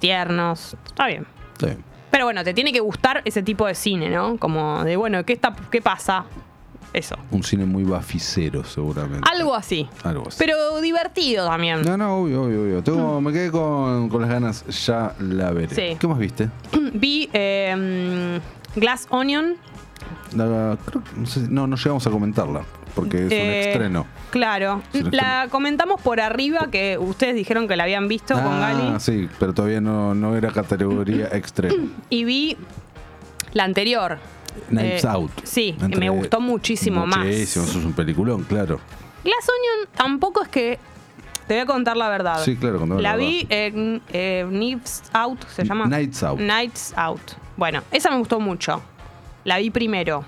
tiernos. 0.00 0.76
Está 0.84 1.06
bien. 1.06 1.24
Sí. 1.58 1.68
Pero 2.12 2.26
bueno, 2.26 2.44
te 2.44 2.54
tiene 2.54 2.72
que 2.72 2.78
gustar 2.80 3.22
ese 3.24 3.42
tipo 3.42 3.66
de 3.66 3.74
cine, 3.74 4.08
¿no? 4.10 4.36
Como 4.36 4.84
de, 4.84 4.94
bueno, 4.96 5.24
¿qué, 5.24 5.32
está, 5.32 5.56
qué 5.70 5.82
pasa? 5.82 6.24
Eso. 6.92 7.16
Un 7.30 7.42
cine 7.42 7.64
muy 7.64 7.84
baficero, 7.84 8.62
seguramente. 8.64 9.26
Algo 9.32 9.54
así. 9.54 9.88
Algo 10.04 10.28
así. 10.28 10.36
Pero 10.38 10.80
divertido 10.82 11.46
también. 11.48 11.80
No, 11.82 11.96
no, 11.96 12.18
obvio, 12.18 12.42
obvio, 12.42 12.62
obvio. 12.62 12.82
Tengo- 12.82 13.20
me 13.22 13.32
quedé 13.32 13.50
con, 13.50 14.10
con 14.10 14.20
las 14.20 14.30
ganas, 14.30 14.64
ya 14.86 15.14
la 15.18 15.52
veré. 15.52 15.74
Sí. 15.74 15.96
¿Qué 15.98 16.06
más 16.06 16.18
viste? 16.18 16.50
Vi 16.92 17.30
eh, 17.32 18.38
Glass 18.76 19.06
Onion. 19.08 19.56
La- 20.36 20.76
creo 20.84 21.02
no, 21.16 21.26
sé 21.26 21.40
no, 21.48 21.66
no 21.66 21.76
llegamos 21.76 22.06
a 22.06 22.10
comentarla, 22.10 22.62
porque 22.94 23.18
es 23.18 23.24
un 23.24 23.32
Eh, 23.32 23.70
estreno. 23.70 24.06
Claro. 24.30 24.82
La 25.10 25.48
comentamos 25.50 26.00
por 26.00 26.20
arriba, 26.20 26.68
que 26.70 26.96
ustedes 26.98 27.34
dijeron 27.34 27.68
que 27.68 27.76
la 27.76 27.84
habían 27.84 28.08
visto 28.08 28.34
con 28.34 28.60
Gali. 28.60 28.92
Ah, 28.94 29.00
sí, 29.00 29.28
pero 29.38 29.52
todavía 29.52 29.80
no, 29.80 30.14
no 30.14 30.36
era 30.36 30.50
categoría 30.50 31.28
extremo. 31.32 31.88
Y 32.08 32.24
vi 32.24 32.56
la 33.52 33.64
anterior. 33.64 34.18
Knives 34.68 35.04
Eh, 35.04 35.08
Out. 35.08 35.30
Sí, 35.44 35.74
Entre- 35.80 35.98
me 35.98 36.10
gustó 36.10 36.40
muchísimo, 36.40 37.06
más. 37.06 37.18
Muchísimo, 37.18 37.64
eso 37.64 37.78
es 37.78 37.84
un 37.84 37.92
peliculón, 37.94 38.42
claro. 38.44 38.80
Glass 39.24 39.48
Onion 39.48 39.88
tampoco 39.96 40.42
es 40.42 40.48
que. 40.48 40.78
Te 41.46 41.54
voy 41.54 41.62
a 41.62 41.66
contar 41.66 41.96
la 41.96 42.08
verdad. 42.08 42.40
Sí, 42.44 42.56
claro, 42.56 42.78
contame 42.78 43.02
la 43.02 43.10
La 43.10 43.16
vi 43.16 43.46
en 43.50 44.00
eh, 44.12 44.78
Out, 45.12 45.44
¿se 45.48 45.64
llama? 45.64 45.86
Nights 45.86 46.22
Out. 46.22 46.38
Nights 46.40 46.94
Out. 46.96 47.20
Bueno, 47.56 47.82
esa 47.90 48.10
me 48.10 48.18
gustó 48.18 48.38
mucho. 48.40 48.80
La 49.44 49.58
vi 49.58 49.70
primero. 49.70 50.24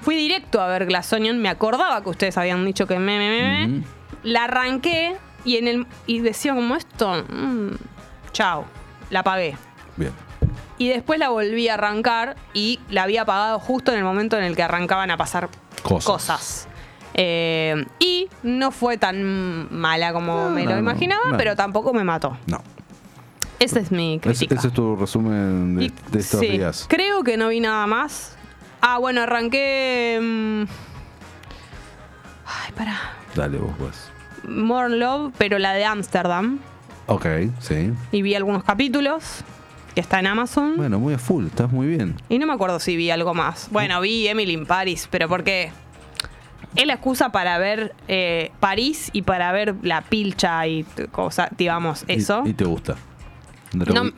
Fui 0.00 0.16
directo 0.16 0.60
a 0.60 0.66
ver 0.68 0.86
Glass 0.86 1.12
Onion. 1.12 1.38
Me 1.38 1.48
acordaba 1.48 2.02
que 2.02 2.10
ustedes 2.10 2.36
habían 2.38 2.64
dicho 2.64 2.86
que 2.86 2.98
me, 2.98 3.18
me, 3.18 3.30
me, 3.30 3.66
me. 3.68 3.84
La 4.24 4.44
arranqué 4.44 5.16
y 5.44 5.56
en 5.56 5.68
el 5.68 5.86
y 6.06 6.20
decía 6.20 6.54
como 6.54 6.74
esto. 6.76 7.24
mm, 7.28 7.70
chao. 8.32 8.64
La 9.10 9.20
apagué. 9.20 9.56
Bien. 9.96 10.12
Y 10.78 10.88
después 10.88 11.18
la 11.20 11.28
volví 11.28 11.68
a 11.68 11.74
arrancar 11.74 12.34
y 12.54 12.80
la 12.90 13.04
había 13.04 13.22
apagado 13.22 13.60
justo 13.60 13.92
en 13.92 13.98
el 13.98 14.04
momento 14.04 14.36
en 14.36 14.42
el 14.44 14.56
que 14.56 14.62
arrancaban 14.64 15.10
a 15.10 15.16
pasar 15.16 15.48
Cosas. 15.82 16.04
cosas. 16.06 16.68
Eh, 17.14 17.84
y 18.00 18.28
no 18.42 18.70
fue 18.70 18.96
tan 18.96 19.72
mala 19.72 20.12
como 20.14 20.34
No, 20.44 20.50
me 20.50 20.64
no, 20.64 20.72
lo 20.72 20.78
imaginaba, 20.78 21.20
no. 21.30 21.36
pero 21.36 21.54
tampoco 21.54 21.92
me 21.92 22.02
mató. 22.04 22.36
No. 22.46 22.62
Esa 23.62 23.80
es 23.80 23.92
mi 23.92 24.18
crítica. 24.20 24.54
ese 24.54 24.68
es 24.68 24.74
tu 24.74 24.96
resumen 24.96 25.76
de, 25.76 25.84
Y- 25.86 25.92
de 26.10 26.18
estos 26.18 26.40
sí, 26.40 26.48
días. 26.48 26.86
Creo 26.88 27.22
que 27.22 27.36
no 27.36 27.48
vi 27.48 27.60
nada 27.60 27.86
más. 27.86 28.36
Ah, 28.80 28.98
bueno, 28.98 29.22
arranqué. 29.22 30.18
mm, 30.20 30.62
ay, 32.46 32.72
para. 32.76 32.98
Dale 33.34 33.58
vos, 33.58 33.72
pues. 33.78 34.10
More 34.48 34.88
Love, 34.96 35.32
pero 35.38 35.58
la 35.58 35.72
de 35.72 35.84
Amsterdam. 35.84 36.58
Ok, 37.06 37.26
sí. 37.60 37.92
Y 38.10 38.22
vi 38.22 38.34
algunos 38.34 38.64
capítulos. 38.64 39.44
Que 39.94 40.00
está 40.00 40.20
en 40.20 40.26
Amazon. 40.26 40.72
Bueno, 40.78 40.98
muy 40.98 41.12
a 41.12 41.18
full, 41.18 41.44
estás 41.46 41.70
muy 41.70 41.86
bien. 41.86 42.14
Y 42.30 42.38
no 42.38 42.46
me 42.46 42.54
acuerdo 42.54 42.80
si 42.80 42.96
vi 42.96 43.10
algo 43.10 43.34
más. 43.34 43.68
Bueno, 43.70 44.00
vi 44.00 44.26
Emily 44.26 44.54
in 44.54 44.64
Paris, 44.64 45.06
pero 45.10 45.28
porque 45.28 45.70
es 46.74 46.86
la 46.86 46.94
excusa 46.94 47.30
para 47.30 47.58
ver 47.58 47.94
eh, 48.08 48.52
París 48.58 49.10
y 49.12 49.20
para 49.20 49.52
ver 49.52 49.74
la 49.82 50.00
pilcha 50.00 50.66
y 50.66 50.84
cosa, 51.10 51.50
digamos, 51.58 52.04
Y- 52.08 52.14
eso. 52.14 52.42
Y, 52.46 52.54
te 52.54 52.64
gusta. 52.64 52.96
No- 53.72 54.10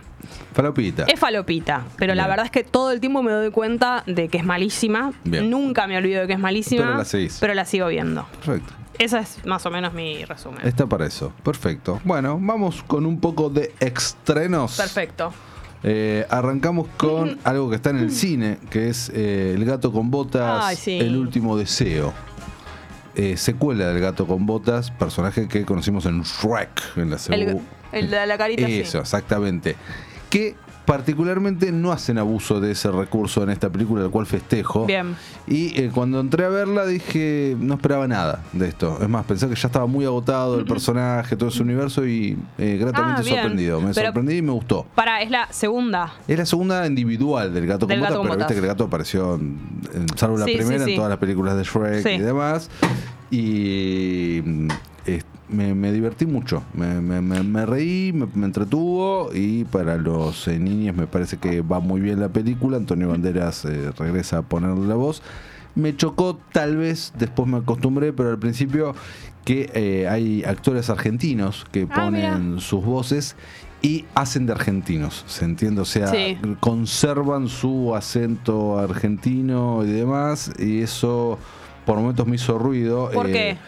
Falopita. 0.52 1.04
Es 1.04 1.18
falopita, 1.20 1.84
pero 1.98 2.14
la 2.14 2.26
verdad 2.26 2.46
es 2.46 2.50
que 2.50 2.64
todo 2.64 2.90
el 2.92 3.00
tiempo 3.00 3.22
me 3.22 3.30
doy 3.32 3.50
cuenta 3.50 4.02
de 4.06 4.28
que 4.28 4.38
es 4.38 4.44
malísima. 4.44 5.12
Bien. 5.24 5.50
Nunca 5.50 5.86
me 5.86 5.96
olvido 5.96 6.22
de 6.22 6.26
que 6.26 6.32
es 6.34 6.38
malísima. 6.38 6.84
Pero 6.84 6.98
la 6.98 7.04
seguís. 7.04 7.38
pero 7.40 7.54
la 7.54 7.64
sigo 7.64 7.88
viendo. 7.88 8.26
Perfecto. 8.44 8.72
Ese 8.98 9.18
es 9.18 9.44
más 9.44 9.66
o 9.66 9.70
menos 9.70 9.92
mi 9.92 10.24
resumen. 10.24 10.60
Está 10.66 10.86
para 10.86 11.06
eso. 11.06 11.32
Perfecto. 11.42 12.00
Bueno, 12.04 12.38
vamos 12.40 12.82
con 12.86 13.04
un 13.04 13.18
poco 13.20 13.50
de 13.50 13.74
estrenos. 13.80 14.76
Perfecto. 14.76 15.32
Eh, 15.82 16.24
arrancamos 16.30 16.86
con 16.96 17.38
algo 17.44 17.68
que 17.68 17.76
está 17.76 17.90
en 17.90 17.98
el 17.98 18.10
cine, 18.12 18.58
que 18.70 18.88
es 18.88 19.10
eh, 19.14 19.52
El 19.56 19.64
gato 19.64 19.92
con 19.92 20.10
botas, 20.10 20.64
Ay, 20.64 20.76
sí. 20.76 20.98
El 20.98 21.16
último 21.16 21.56
deseo. 21.58 22.14
Eh, 23.16 23.36
secuela 23.36 23.86
del 23.88 24.00
gato 24.00 24.26
con 24.26 24.46
botas, 24.46 24.90
personaje 24.92 25.46
que 25.46 25.64
conocimos 25.64 26.06
en 26.06 26.22
Shrek, 26.22 26.82
en 26.96 27.10
la 27.10 27.18
El. 27.30 27.60
El 27.94 28.10
de 28.10 28.26
la 28.26 28.38
carita, 28.38 28.66
sí. 28.66 28.80
Eso, 28.80 28.98
exactamente. 29.00 29.76
Que 30.30 30.54
particularmente 30.84 31.72
no 31.72 31.92
hacen 31.92 32.18
abuso 32.18 32.60
de 32.60 32.72
ese 32.72 32.90
recurso 32.90 33.42
en 33.42 33.48
esta 33.48 33.70
película, 33.70 34.04
el 34.04 34.10
cual 34.10 34.26
festejo. 34.26 34.84
Bien. 34.84 35.16
Y 35.46 35.80
eh, 35.80 35.90
cuando 35.94 36.20
entré 36.20 36.44
a 36.44 36.50
verla 36.50 36.84
dije, 36.84 37.56
no 37.58 37.74
esperaba 37.76 38.06
nada 38.06 38.42
de 38.52 38.68
esto. 38.68 38.98
Es 39.00 39.08
más, 39.08 39.24
pensé 39.24 39.48
que 39.48 39.54
ya 39.54 39.68
estaba 39.68 39.86
muy 39.86 40.04
agotado 40.04 40.58
el 40.58 40.66
personaje, 40.66 41.36
todo 41.36 41.48
ese 41.48 41.62
universo 41.62 42.04
y 42.06 42.36
eh, 42.58 42.76
gratamente 42.78 43.22
Ah, 43.22 43.24
sorprendido. 43.24 43.80
Me 43.80 43.94
Pero- 43.94 44.08
sorprendí 44.08 44.36
y 44.36 44.42
me 44.42 44.52
gustó. 44.52 44.84
Para, 44.94 45.22
es 45.22 45.30
la 45.30 45.48
segunda. 45.50 46.12
Es 46.28 46.36
la 46.36 46.44
segunda 46.44 46.86
individual 46.86 47.54
del 47.54 47.66
gato 47.66 47.86
Del 47.86 48.00
con 48.00 48.08
botas, 48.10 48.22
pero 48.22 48.36
viste 48.36 48.52
que 48.54 48.60
el 48.60 48.66
gato 48.66 48.84
apareció, 48.84 49.36
en, 49.36 50.06
salvo 50.16 50.36
la 50.36 50.44
Sí, 50.44 50.56
primera, 50.56 50.84
sí. 50.84 50.90
en 50.90 50.96
todas 50.96 51.08
las 51.08 51.18
películas 51.18 51.56
de 51.56 51.62
Shrek 51.64 52.06
y 52.06 52.18
demás. 52.18 52.68
Y 53.30 54.42
me, 55.54 55.74
me 55.74 55.92
divertí 55.92 56.26
mucho. 56.26 56.62
Me, 56.74 57.00
me- 57.00 57.20
me- 57.22 57.66
reí, 57.66 58.12
me, 58.12 58.26
entretuvo 58.44 59.30
y 59.32 59.64
para 59.64 59.96
los 59.96 60.46
eh, 60.48 60.58
niños 60.58 60.96
me 60.96 61.06
parece 61.06 61.36
que 61.38 61.62
va 61.62 61.80
muy 61.80 62.00
bien 62.00 62.20
la 62.20 62.28
película. 62.28 62.76
Antonio 62.76 63.08
Banderas 63.08 63.64
eh, 63.64 63.90
regresa 63.96 64.38
a 64.38 64.42
ponerle 64.42 64.86
la 64.86 64.94
voz. 64.96 65.22
Me 65.74 65.96
chocó 65.96 66.38
tal 66.52 66.76
vez, 66.76 67.12
después 67.18 67.48
me 67.48 67.56
acostumbré, 67.58 68.12
pero 68.12 68.30
al 68.30 68.38
principio 68.38 68.94
que 69.44 69.70
eh, 69.74 70.08
hay 70.08 70.44
actores 70.44 70.88
argentinos 70.90 71.66
que 71.72 71.86
Ah, 71.90 71.94
ponen 71.94 72.60
sus 72.60 72.84
voces 72.84 73.36
y 73.82 74.04
hacen 74.14 74.46
de 74.46 74.52
argentinos, 74.52 75.24
¿se 75.26 75.44
entiende? 75.44 75.80
O 75.82 75.84
sea, 75.84 76.06
Sí. 76.08 76.38
conservan 76.60 77.48
su 77.48 77.94
acento 77.94 78.78
argentino 78.78 79.84
y 79.84 79.88
demás, 79.90 80.52
y 80.58 80.80
eso 80.80 81.38
por 81.84 81.98
momentos 81.98 82.26
me 82.26 82.36
hizo 82.36 82.58
ruido. 82.58 83.10
¿Por 83.12 83.26
eh, 83.28 83.32
qué? 83.32 83.58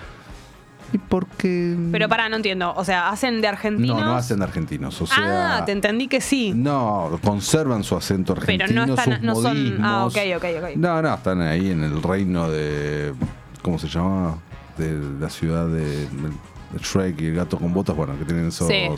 Y 0.93 0.99
porque... 0.99 1.77
Pero 1.93 2.09
pará, 2.09 2.29
no 2.29 2.37
entiendo. 2.37 2.73
O 2.77 2.85
sea, 2.85 3.09
¿hacen 3.09 3.41
de 3.41 3.49
argentinos? 3.49 3.99
No, 4.01 4.07
no 4.07 4.15
hacen 4.15 4.39
de 4.39 4.45
argentinos, 4.45 5.01
o 5.03 5.07
sea... 5.07 5.59
ah, 5.59 5.65
te 5.65 5.73
entendí 5.73 6.07
que 6.09 6.21
sí. 6.21 6.53
No, 6.55 7.19
conservan 7.25 7.83
su 7.85 7.97
acento 7.97 8.35
Pero 8.35 8.43
argentino, 8.43 8.87
no 8.87 8.95
están- 8.95 9.15
sus 9.17 9.23
no 9.25 9.35
son- 9.35 9.79
ah, 9.85 10.07
ok, 10.07 10.17
ok, 10.37 10.45
ok. 10.63 10.77
No, 10.77 11.03
no, 11.03 11.15
están 11.15 11.41
ahí 11.43 11.71
en 11.71 11.83
el 11.83 12.03
reino 12.03 12.49
de... 12.51 13.13
¿Cómo 13.63 13.79
se 13.79 13.89
llama? 13.89 14.37
De 14.79 14.97
la 15.21 15.29
ciudad 15.31 15.67
de... 15.67 16.07
de 16.07 16.31
Shrek 16.81 17.21
y 17.21 17.27
el 17.27 17.35
gato 17.37 17.59
con 17.59 17.73
botas, 17.73 17.95
bueno, 17.97 18.19
que 18.19 18.25
tienen 18.25 18.49
esos 18.49 18.69
Sí. 18.69 18.89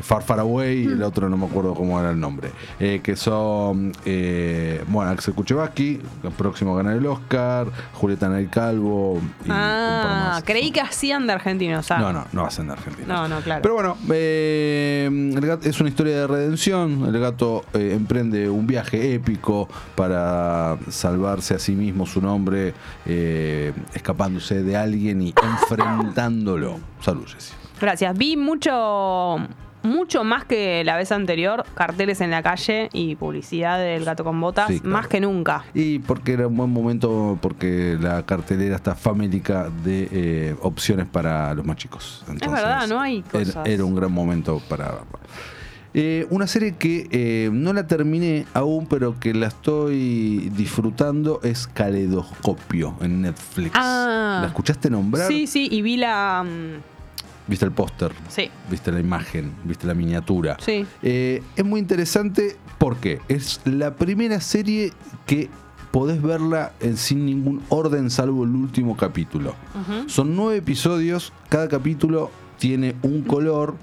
Far 0.00 0.22
Far 0.22 0.40
Away 0.40 0.82
y 0.82 0.86
el 0.86 1.02
otro 1.02 1.28
no 1.28 1.36
me 1.36 1.46
acuerdo 1.46 1.74
cómo 1.74 1.98
era 2.00 2.10
el 2.10 2.20
nombre. 2.20 2.50
Eh, 2.80 3.00
que 3.02 3.16
son, 3.16 3.92
eh, 4.04 4.82
bueno, 4.88 5.10
Axel 5.10 5.34
Kuchevaski, 5.34 6.00
el 6.22 6.30
próximo 6.32 6.74
a 6.74 6.78
ganar 6.78 6.96
el 6.96 7.06
Oscar, 7.06 7.66
Julieta 7.94 8.28
Nay 8.28 8.46
Calvo 8.46 9.20
y 9.44 9.48
ah, 9.50 10.30
más. 10.34 10.44
creí 10.44 10.70
que 10.70 10.80
hacían 10.80 11.26
de 11.26 11.32
argentinos. 11.32 11.86
sea. 11.86 11.98
No, 11.98 12.12
no, 12.12 12.26
no 12.32 12.44
hacen 12.44 12.66
de 12.66 12.72
Argentina. 12.74 13.06
No, 13.14 13.28
no, 13.28 13.40
claro. 13.40 13.62
Pero 13.62 13.74
bueno, 13.74 13.96
eh, 14.10 15.08
el 15.10 15.40
gato- 15.46 15.68
es 15.68 15.80
una 15.80 15.88
historia 15.88 16.20
de 16.20 16.26
redención. 16.26 17.04
El 17.06 17.18
gato 17.20 17.64
eh, 17.74 17.92
emprende 17.94 18.48
un 18.48 18.66
viaje 18.66 19.14
épico 19.14 19.68
para 19.94 20.76
salvarse 20.90 21.54
a 21.54 21.58
sí 21.58 21.72
mismo, 21.72 22.06
su 22.06 22.20
nombre, 22.20 22.74
eh, 23.06 23.72
escapándose 23.94 24.62
de 24.62 24.76
alguien 24.76 25.22
y 25.22 25.34
enfrentándolo. 25.42 26.78
Salud, 27.08 27.26
Jessy. 27.26 27.54
Gracias. 27.80 28.18
Vi 28.18 28.36
mucho, 28.36 29.38
mucho 29.82 30.24
más 30.24 30.44
que 30.44 30.84
la 30.84 30.96
vez 30.96 31.10
anterior, 31.10 31.64
carteles 31.74 32.20
en 32.20 32.30
la 32.30 32.42
calle 32.42 32.90
y 32.92 33.14
publicidad 33.16 33.78
del 33.78 34.04
gato 34.04 34.24
con 34.24 34.38
botas, 34.38 34.68
Sí, 34.68 34.80
claro. 34.80 34.92
más 34.94 35.08
que 35.08 35.20
nunca. 35.20 35.64
Y 35.72 36.00
porque 36.00 36.34
era 36.34 36.48
un 36.48 36.56
buen 36.58 36.70
momento, 36.70 37.38
porque 37.40 37.96
la 37.98 38.26
cartelera 38.26 38.76
está 38.76 38.94
famélica 38.94 39.70
de 39.84 40.08
eh, 40.12 40.56
opciones 40.60 41.06
para 41.06 41.54
los 41.54 41.64
más 41.64 41.76
chicos. 41.78 42.24
Entonces, 42.28 42.50
verdad, 42.50 42.86
no 42.88 43.00
hay 43.00 43.22
cosas. 43.22 43.66
Era, 43.66 43.84
un 43.86 43.94
gran 43.94 44.12
momento 44.12 44.60
para... 44.68 44.98
Eh, 45.94 46.26
una 46.28 46.46
serie 46.46 46.76
que 46.76 47.08
eh, 47.10 47.48
no 47.50 47.72
la 47.72 47.86
terminé 47.86 48.44
aún, 48.52 48.86
pero 48.86 49.18
que 49.18 49.32
la 49.32 49.46
estoy 49.46 50.50
disfrutando 50.54 51.40
es 51.42 51.66
Caleidoscopio 51.66 52.94
en 53.00 53.22
Netflix. 53.22 53.70
Ah. 53.74 54.40
¿La 54.42 54.48
escuchaste 54.48 54.90
nombrar? 54.90 55.26
Sí, 55.28 55.46
sí, 55.46 55.68
y 55.70 55.80
vi 55.80 55.96
la... 55.96 56.44
mm, 56.44 56.97
¿Viste 57.48 57.64
el 57.64 57.72
póster? 57.72 58.12
Sí, 58.28 58.50
¿Viste 58.70 58.92
la 58.92 59.00
imagen? 59.00 59.52
¿Viste 59.64 59.86
la 59.86 59.94
miniatura? 59.94 60.56
sí. 60.60 60.86
Eh, 61.02 61.42
es 61.56 61.64
muy 61.64 61.80
interesante 61.80 62.56
porque 62.78 63.20
es 63.28 63.60
la 63.64 63.94
primera 63.96 64.40
serie 64.40 64.92
que 65.26 65.48
podés 65.90 66.20
verla 66.22 66.72
en- 66.80 66.96
sin 66.98 67.24
ningún 67.24 67.62
orden 67.70 68.10
salvo 68.10 68.44
el 68.44 68.50
último 68.54 68.96
capítulo. 68.96 69.54
Son 70.06 70.36
nueve 70.36 70.58
episodios, 70.58 71.32
cada 71.48 71.66
capítulo 71.68 72.30
tiene 72.58 72.94
un 73.02 73.22
color. 73.22 73.74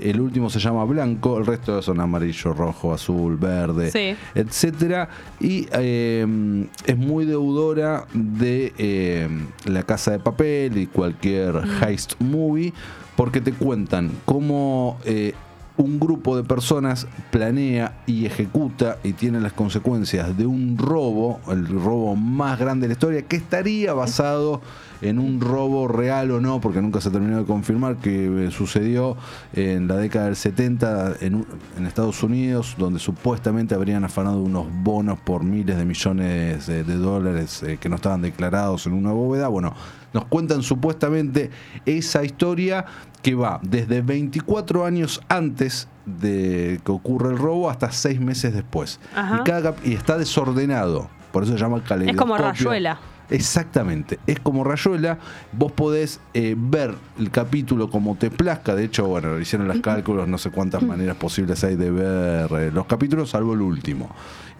El 0.00 0.20
último 0.20 0.50
se 0.50 0.58
llama 0.58 0.84
blanco, 0.84 1.38
el 1.38 1.46
resto 1.46 1.80
son 1.80 2.00
amarillo, 2.00 2.52
rojo, 2.52 2.92
azul, 2.92 3.36
verde, 3.36 3.92
Sí. 3.92 4.16
etcétera. 4.34 5.08
Y 5.40 5.68
eh, 5.72 6.66
es 6.84 6.96
muy 6.98 7.24
deudora 7.26 8.04
de 8.12 8.72
eh, 8.76 9.28
La 9.66 9.84
Casa 9.84 10.10
de 10.10 10.18
Papel 10.18 10.76
y 10.78 10.86
cualquier 10.88 11.62
heist 11.80 12.14
movie, 12.20 12.72
porque 13.16 13.40
te 13.40 13.52
cuentan 13.52 14.10
cómo 14.24 14.98
eh, 15.04 15.34
un 15.76 15.98
grupo 15.98 16.36
de 16.36 16.44
personas 16.44 17.06
planea 17.30 17.96
y 18.06 18.26
ejecuta 18.26 18.98
y 19.02 19.12
tiene 19.12 19.40
las 19.40 19.52
consecuencias 19.52 20.36
de 20.36 20.46
un 20.46 20.78
robo, 20.78 21.40
el 21.48 21.66
robo 21.66 22.14
más 22.14 22.58
grande 22.58 22.84
de 22.84 22.88
la 22.88 22.92
historia, 22.92 23.22
que 23.22 23.36
estaría 23.36 23.92
basado 23.92 24.60
en 25.02 25.18
un 25.18 25.40
robo 25.40 25.88
real 25.88 26.30
o 26.30 26.40
no, 26.40 26.60
porque 26.60 26.80
nunca 26.80 27.00
se 27.00 27.10
terminó 27.10 27.38
de 27.38 27.44
confirmar 27.44 27.96
que 27.96 28.46
eh, 28.46 28.50
sucedió 28.52 29.16
en 29.52 29.88
la 29.88 29.96
década 29.96 30.26
del 30.26 30.36
70 30.36 31.16
en, 31.20 31.44
en 31.76 31.86
Estados 31.86 32.22
Unidos, 32.22 32.76
donde 32.78 33.00
supuestamente 33.00 33.74
habrían 33.74 34.04
afanado 34.04 34.40
unos 34.40 34.66
bonos 34.82 35.18
por 35.18 35.42
miles 35.42 35.76
de 35.76 35.84
millones 35.84 36.66
de, 36.66 36.84
de 36.84 36.96
dólares 36.96 37.64
eh, 37.64 37.78
que 37.80 37.88
no 37.88 37.96
estaban 37.96 38.22
declarados 38.22 38.86
en 38.86 38.92
una 38.92 39.12
bóveda. 39.12 39.48
Bueno, 39.48 39.74
nos 40.14 40.24
cuentan 40.26 40.62
supuestamente 40.62 41.50
esa 41.84 42.24
historia 42.24 42.86
que 43.20 43.34
va 43.34 43.60
desde 43.62 44.00
24 44.00 44.86
años 44.86 45.20
antes 45.28 45.88
de 46.06 46.80
que 46.84 46.92
ocurra 46.92 47.30
el 47.30 47.38
robo 47.38 47.68
hasta 47.68 47.90
6 47.90 48.20
meses 48.20 48.54
después. 48.54 49.00
Y, 49.12 49.42
cada 49.44 49.74
y 49.84 49.94
está 49.94 50.16
desordenado, 50.16 51.10
por 51.32 51.42
eso 51.42 51.52
se 51.52 51.58
llama 51.58 51.78
Es 51.78 51.82
caleidoscopio. 51.82 52.20
como 52.20 52.38
Rayuela. 52.38 52.98
Exactamente, 53.34 54.20
es 54.28 54.38
como 54.38 54.62
Rayuela, 54.62 55.18
vos 55.50 55.72
podés 55.72 56.20
eh, 56.34 56.54
ver 56.56 56.94
el 57.18 57.32
capítulo 57.32 57.90
como 57.90 58.14
te 58.14 58.30
plazca, 58.30 58.76
de 58.76 58.84
hecho, 58.84 59.08
bueno, 59.08 59.40
hicieron 59.40 59.66
los 59.66 59.80
cálculos, 59.80 60.28
no 60.28 60.38
sé 60.38 60.50
cuántas 60.50 60.84
maneras 60.84 61.16
posibles 61.16 61.64
hay 61.64 61.74
de 61.74 61.90
ver 61.90 62.52
eh, 62.52 62.70
los 62.72 62.86
capítulos, 62.86 63.30
salvo 63.30 63.54
el 63.54 63.60
último. 63.60 64.08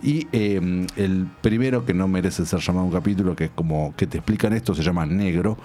Y 0.03 0.27
eh, 0.33 0.87
el 0.97 1.29
primero, 1.41 1.87
que 1.87 1.95
no 1.95 2.09
merece 2.09 2.45
ser 2.45 2.59
llamado 2.59 2.87
un 2.87 2.93
capítulo, 2.93 3.37
que 3.37 3.45
es 3.45 3.51
como 3.55 3.95
que 3.97 4.09
te 4.09 4.19
explican 4.19 4.53
esto, 4.53 4.75
se 4.75 4.83
llama 4.83 5.07
Negro. 5.07 5.57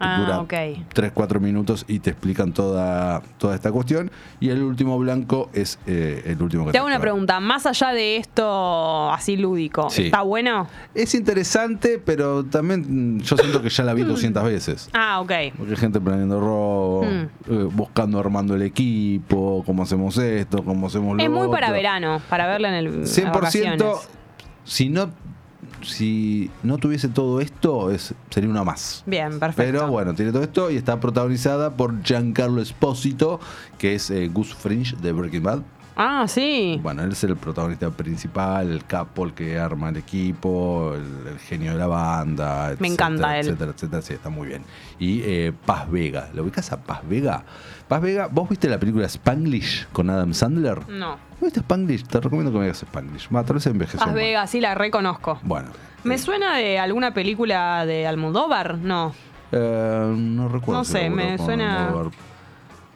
Ah, 0.00 0.20
dura 0.20 0.40
ok. 0.40 0.52
3-4 0.94 1.40
minutos 1.40 1.84
y 1.88 1.98
te 1.98 2.10
explican 2.10 2.52
toda, 2.52 3.20
toda 3.38 3.54
esta 3.54 3.72
cuestión. 3.72 4.10
Y 4.40 4.50
el 4.50 4.62
último 4.62 4.98
blanco 4.98 5.50
es 5.52 5.78
eh, 5.86 6.22
el 6.26 6.40
último 6.42 6.66
que 6.66 6.72
Te 6.72 6.78
hago 6.78 6.86
una 6.86 7.00
pregunta, 7.00 7.40
más 7.40 7.66
allá 7.66 7.88
de 7.92 8.16
esto 8.16 9.10
así 9.10 9.36
lúdico, 9.36 9.90
Sí. 9.90 10.04
¿está 10.06 10.22
bueno? 10.22 10.68
Es 10.94 11.14
interesante, 11.14 11.98
pero 12.04 12.44
también 12.44 13.16
mm, 13.16 13.20
yo 13.22 13.36
siento 13.36 13.60
que 13.62 13.68
ya 13.70 13.84
la 13.84 13.94
vi 13.94 14.02
200 14.02 14.44
veces. 14.44 14.88
Ah, 14.92 15.20
ok. 15.20 15.32
Porque 15.56 15.72
hay 15.72 15.76
gente 15.76 16.00
planeando 16.00 16.40
robo, 16.40 17.02
Mm. 17.04 17.06
eh, 17.52 17.68
buscando, 17.72 18.18
armando 18.18 18.54
el 18.54 18.62
equipo, 18.62 19.62
cómo 19.66 19.82
hacemos 19.82 20.16
esto, 20.18 20.62
cómo 20.64 20.86
hacemos 20.86 21.16
lo 21.16 21.22
Es 21.22 21.28
muy 21.30 21.38
otro. 21.40 21.50
para 21.52 21.70
verano, 21.72 22.20
para 22.28 22.46
verla 22.46 22.68
en 22.68 22.74
el 22.74 22.86
en 22.86 23.06
100%, 23.06 23.32
vacaciones. 23.32 23.82
si 24.64 24.88
no, 24.88 25.10
si 25.82 26.50
no 26.62 26.78
tuviese 26.78 27.08
todo 27.08 27.40
esto, 27.40 27.90
es, 27.90 28.14
sería 28.30 28.50
una 28.50 28.64
más. 28.64 29.02
Bien, 29.06 29.38
perfecto. 29.38 29.62
Pero 29.72 29.88
bueno, 29.88 30.14
tiene 30.14 30.32
todo 30.32 30.42
esto 30.42 30.70
y 30.70 30.76
está 30.76 31.00
protagonizada 31.00 31.70
por 31.70 32.02
Giancarlo 32.02 32.60
Esposito, 32.60 33.40
que 33.78 33.94
es 33.94 34.10
eh, 34.10 34.28
Gus 34.28 34.54
Fringe 34.54 34.96
de 34.96 35.12
Breaking 35.12 35.42
Bad. 35.42 35.62
Ah, 36.00 36.26
sí. 36.28 36.78
Bueno, 36.80 37.02
él 37.02 37.10
es 37.10 37.24
el 37.24 37.34
protagonista 37.36 37.90
principal, 37.90 38.70
el 38.70 38.84
capo, 38.84 39.24
el 39.24 39.34
que 39.34 39.58
arma 39.58 39.88
el 39.88 39.96
equipo, 39.96 40.94
el, 40.94 41.26
el 41.32 41.38
genio 41.40 41.72
de 41.72 41.78
la 41.78 41.88
banda, 41.88 42.66
Me 42.66 42.86
etcétera, 42.86 42.92
encanta 42.92 43.38
él. 43.40 43.46
etcétera, 43.48 43.72
etcétera, 43.74 44.02
sí, 44.02 44.14
está 44.14 44.28
muy 44.30 44.46
bien. 44.46 44.62
Y 45.00 45.22
eh, 45.24 45.52
Paz 45.66 45.90
Vega, 45.90 46.30
¿lo 46.34 46.44
ubicas 46.44 46.70
a 46.70 46.80
Paz 46.80 47.00
Vega? 47.08 47.42
Paz 47.88 48.02
Vega, 48.02 48.28
¿vos 48.30 48.48
viste 48.48 48.68
la 48.68 48.78
película 48.78 49.06
Spanglish 49.06 49.86
con 49.92 50.10
Adam 50.10 50.34
Sandler? 50.34 50.86
No. 50.88 51.12
¿No 51.12 51.18
¿Viste 51.40 51.60
Spanglish? 51.60 52.04
Te 52.06 52.20
recomiendo 52.20 52.52
que 52.52 52.58
veas 52.58 52.82
Spanglish. 52.82 53.28
Va, 53.34 53.44
tal 53.44 53.54
vez 53.54 53.66
envejeció 53.66 54.04
mal. 54.06 54.14
Vegas, 54.14 54.50
sí, 54.50 54.60
la 54.60 54.74
reconozco. 54.74 55.38
Bueno. 55.42 55.68
¿Me 56.04 56.18
suena 56.18 56.56
de 56.56 56.78
alguna 56.78 57.14
película 57.14 57.84
de 57.86 58.06
Almodóvar? 58.06 58.76
No, 58.78 59.14
Eh, 59.50 60.14
no 60.16 60.48
recuerdo. 60.48 60.80
No 60.80 60.84
sé, 60.84 61.08
me 61.08 61.38
suena- 61.38 61.86
Almodóvar. 61.86 62.12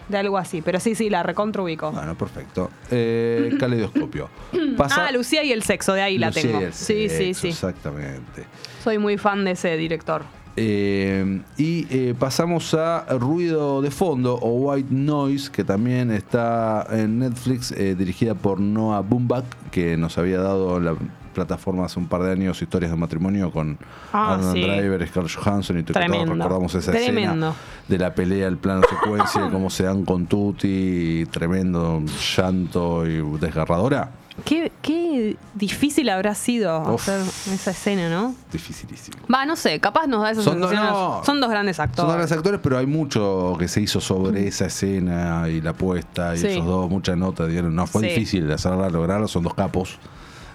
de 0.09 0.19
algo 0.19 0.36
así. 0.36 0.60
Pero 0.60 0.78
sí, 0.81 0.94
sí, 0.94 1.09
la 1.09 1.23
recontra 1.23 1.62
ubico. 1.62 1.90
Bueno, 1.90 2.14
perfecto. 2.14 2.70
Eh, 2.90 3.56
caleidoscopio. 3.59 4.28
Pasa- 4.77 5.06
Ah, 5.06 5.12
Lucía 5.12 5.43
y 5.43 5.52
el 5.52 5.62
sexo, 5.62 5.94
de 5.94 6.02
ahí 6.02 6.19
la 6.19 6.31
tengo. 6.31 6.60
y 6.60 6.64
el 6.64 6.73
Sí, 6.74 7.09
sí, 7.09 7.32
sí. 7.32 7.48
Exactamente. 7.48 8.44
Soy 8.85 8.98
muy 8.98 9.16
fan 9.16 9.44
de 9.44 9.52
ese 9.52 9.74
director. 9.78 10.23
Eh, 10.56 11.40
y 11.56 11.86
eh, 11.90 12.14
pasamos 12.18 12.74
a 12.74 13.06
Ruido 13.18 13.80
de 13.80 13.90
Fondo 13.90 14.34
o 14.34 14.50
White 14.72 14.88
Noise, 14.92 15.50
que 15.50 15.64
también 15.64 16.10
está 16.10 16.86
en 16.90 17.18
Netflix, 17.20 17.72
eh, 17.72 17.94
dirigida 17.94 18.34
por 18.34 18.60
Noah 18.60 19.00
Baumbach, 19.00 19.44
que 19.70 19.96
nos 19.96 20.18
había 20.18 20.38
dado 20.40 20.78
la 20.78 20.94
plataforma 21.32 21.86
hace 21.86 21.98
un 21.98 22.06
par 22.08 22.22
de 22.22 22.32
años 22.32 22.60
historias 22.60 22.90
de 22.90 22.96
matrimonio 22.98 23.50
con 23.50 23.78
Ah, 24.12 24.34
Adam 24.34 24.52
sí. 24.52 24.60
Driver, 24.60 25.08
Scarlett 25.08 25.34
Johansson 25.34 25.78
y 25.78 25.82
todos 25.82 26.06
recordamos 26.06 26.74
esa 26.74 26.92
Tremendo. 26.92 27.30
escena 27.48 27.54
de 27.88 27.98
la 27.98 28.14
pelea, 28.14 28.46
el 28.48 28.58
plano 28.58 28.82
secuencia, 28.86 29.48
cómo 29.50 29.70
se 29.70 29.84
dan 29.84 30.04
con 30.04 30.26
Tutti, 30.26 31.24
tremendo 31.30 32.02
llanto 32.36 33.06
y 33.06 33.22
desgarradora. 33.40 34.10
Qué, 34.44 34.72
qué 34.80 35.36
difícil 35.54 36.09
habrá 36.09 36.34
sido 36.34 36.80
Uf. 36.94 37.09
hacer 37.09 37.20
esa 37.52 37.70
escena, 37.72 38.09
¿no? 38.09 38.34
Dificilísimo. 38.50 39.18
Va, 39.32 39.44
no 39.44 39.56
sé, 39.56 39.78
capaz 39.78 40.06
nos 40.06 40.22
da 40.22 40.30
esa 40.30 40.42
Son 40.42 40.54
sensación. 40.54 40.84
no. 40.86 41.22
Son 41.24 41.40
dos 41.40 41.50
grandes 41.50 41.76
Son 41.76 41.84
actores. 41.84 42.06
dos 42.06 42.14
grandes 42.16 42.32
actores, 42.32 42.60
pero 42.62 42.78
hay 42.78 42.86
mucho 42.86 43.56
que 43.59 43.68
se 43.68 43.82
hizo 43.82 44.00
sobre 44.00 44.46
esa 44.48 44.66
escena 44.66 45.48
y 45.48 45.60
la 45.60 45.74
puesta 45.74 46.34
y 46.34 46.38
Sí. 46.38 46.46
esos 46.48 46.64
dos, 46.64 46.88
muchas 46.90 47.16
notas 47.18 47.48
dieron. 47.48 47.74
No, 47.74 47.86
fue 47.86 48.02
Sí. 48.02 48.09
difícil 48.09 48.50
hacerla, 48.50 48.88
lograrlo, 48.88 49.28
son 49.28 49.42
dos 49.42 49.54
capos. 49.54 49.98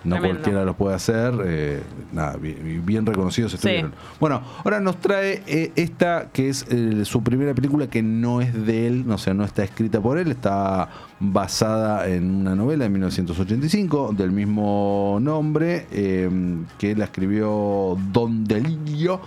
No 0.04 0.16
Tremendo. 0.16 0.36
cualquiera 0.38 0.64
los 0.64 0.76
puede 0.76 0.96
hacer. 0.96 1.34
eh, 1.46 1.82
nada, 2.14 2.38
bien, 2.38 2.82
bien 2.86 3.06
reconocidos 3.06 3.54
estuvieron. 3.56 3.94
Bueno, 4.20 4.42
ahora 4.64 4.80
nos 4.80 4.98
trae 5.02 5.44
eh, 5.48 5.72
esta 5.76 6.30
que 6.32 6.50
es 6.50 6.66
eh, 6.70 7.04
su 7.04 7.24
primera 7.24 7.54
película 7.54 7.88
que 7.88 8.02
no 8.02 8.40
es 8.40 8.54
de 8.66 8.88
él, 8.88 9.06
o 9.10 9.18
sea, 9.18 9.34
no 9.34 9.44
está 9.44 9.64
escrita 9.64 10.00
por 10.00 10.18
él, 10.18 10.32
está 10.32 10.88
basada 11.20 12.08
en 12.08 12.30
una 12.30 12.56
novela 12.56 12.84
de 12.84 12.90
1985 12.90 14.14
del 14.14 14.32
mismo 14.32 15.18
nombre, 15.22 15.88
eh, 15.92 16.30
que 16.78 16.96
la 16.96 17.06
escribió 17.06 17.98
Don 18.12 18.44
Delio. 18.46 19.22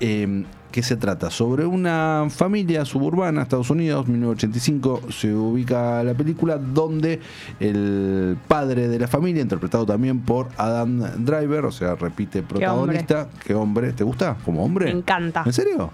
Eh, 0.00 0.44
¿Qué 0.70 0.84
se 0.84 0.96
trata? 0.96 1.30
Sobre 1.30 1.66
una 1.66 2.28
familia 2.30 2.84
suburbana, 2.84 3.42
Estados 3.42 3.70
Unidos, 3.70 4.06
1985, 4.06 5.02
se 5.10 5.34
ubica 5.34 6.02
la 6.04 6.14
película 6.14 6.58
donde 6.58 7.18
el 7.58 8.36
padre 8.46 8.86
de 8.86 8.98
la 9.00 9.08
familia, 9.08 9.42
interpretado 9.42 9.84
también 9.84 10.20
por 10.20 10.48
Adam 10.56 11.24
Driver, 11.24 11.64
o 11.64 11.72
sea, 11.72 11.96
repite 11.96 12.42
protagonista. 12.44 13.28
¿Qué 13.44 13.52
hombre? 13.52 13.92
¿Te 13.92 14.04
gusta 14.04 14.36
como 14.44 14.64
hombre? 14.64 14.86
Me 14.86 14.92
encanta. 14.92 15.42
¿En 15.44 15.52
serio? 15.52 15.90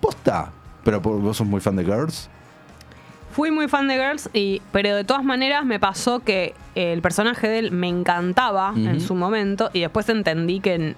¿Posta? 0.00 0.50
Pero 0.82 1.00
vos 1.00 1.36
sos 1.36 1.46
muy 1.46 1.60
fan 1.60 1.76
de 1.76 1.84
Girls. 1.84 2.30
Fui 3.34 3.50
muy 3.50 3.66
fan 3.68 3.88
de 3.88 3.94
Girls, 3.94 4.30
y, 4.32 4.62
pero 4.70 4.94
de 4.94 5.02
todas 5.04 5.24
maneras 5.24 5.64
me 5.64 5.80
pasó 5.80 6.20
que 6.20 6.54
el 6.76 7.02
personaje 7.02 7.48
de 7.48 7.58
él 7.58 7.72
me 7.72 7.88
encantaba 7.88 8.72
en 8.76 9.00
su 9.00 9.14
momento 9.16 9.70
y 9.72 9.80
después 9.80 10.08
entendí 10.08 10.60
que, 10.60 10.94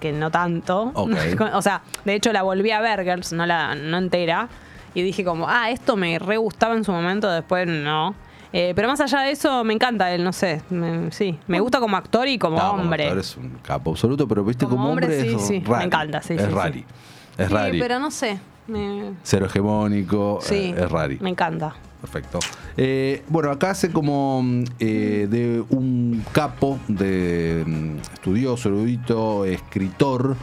que 0.00 0.12
no 0.12 0.30
tanto. 0.32 0.92
O 1.54 1.62
sea, 1.62 1.82
de 2.04 2.14
hecho 2.14 2.32
la 2.32 2.42
volví 2.42 2.72
a 2.72 2.80
ver 2.80 3.04
Girls, 3.04 3.32
no, 3.32 3.46
la, 3.46 3.74
no 3.76 3.98
entera. 3.98 4.48
Y 4.94 5.02
dije 5.02 5.22
como, 5.24 5.48
ah, 5.48 5.70
esto 5.70 5.94
me 5.96 6.18
re 6.18 6.36
gustaba 6.38 6.74
en 6.74 6.82
su 6.82 6.90
momento, 6.90 7.30
después 7.30 7.68
no. 7.68 8.16
Eh, 8.52 8.72
pero 8.74 8.88
más 8.88 9.00
allá 9.00 9.20
de 9.20 9.30
eso, 9.30 9.62
me 9.62 9.72
encanta 9.72 10.12
él, 10.12 10.24
no 10.24 10.32
sé. 10.32 10.62
me- 10.70 11.12
sí, 11.12 11.38
me 11.46 11.60
gusta 11.60 11.78
como 11.78 11.96
actor 11.96 12.26
y 12.26 12.36
como 12.36 12.56
No, 12.56 12.70
como 12.70 12.82
hombre. 12.82 13.04
actor 13.04 13.18
Es 13.20 13.36
un 13.36 13.50
capo 13.62 13.90
absoluto, 13.92 14.26
pero 14.26 14.42
viste 14.42 14.64
Como 14.64 14.76
como, 14.78 14.90
hombre, 14.90 15.06
hombre, 15.06 15.22
sí, 15.30 15.36
es 15.36 15.46
sí, 15.46 15.62
me 15.70 15.84
encanta, 15.84 16.20
sí, 16.20 16.34
Es 16.34 16.42
sí, 16.42 16.48
sí. 16.72 16.84
Es 17.40 17.48
Sí, 17.48 17.54
rari. 17.54 17.78
pero 17.80 17.98
no 17.98 18.10
sé. 18.10 18.38
me- 18.66 19.14
Cero 19.24 19.46
hegemónico, 19.46 20.38
sí, 20.42 20.54
eh, 20.54 20.74
es 20.78 20.90
rari. 20.90 21.18
me 21.20 21.30
encanta. 21.30 21.74
Perfecto. 22.00 22.38
Eh, 22.76 23.22
bueno, 23.28 23.50
acá 23.50 23.70
hace 23.70 23.90
como 23.90 24.42
eh, 24.78 25.26
de 25.28 25.62
un 25.70 26.24
capo, 26.32 26.78
de 26.88 27.62
mm, 27.66 27.96
estudioso, 28.14 28.68
erudito, 28.70 29.44
escritor, 29.44 30.36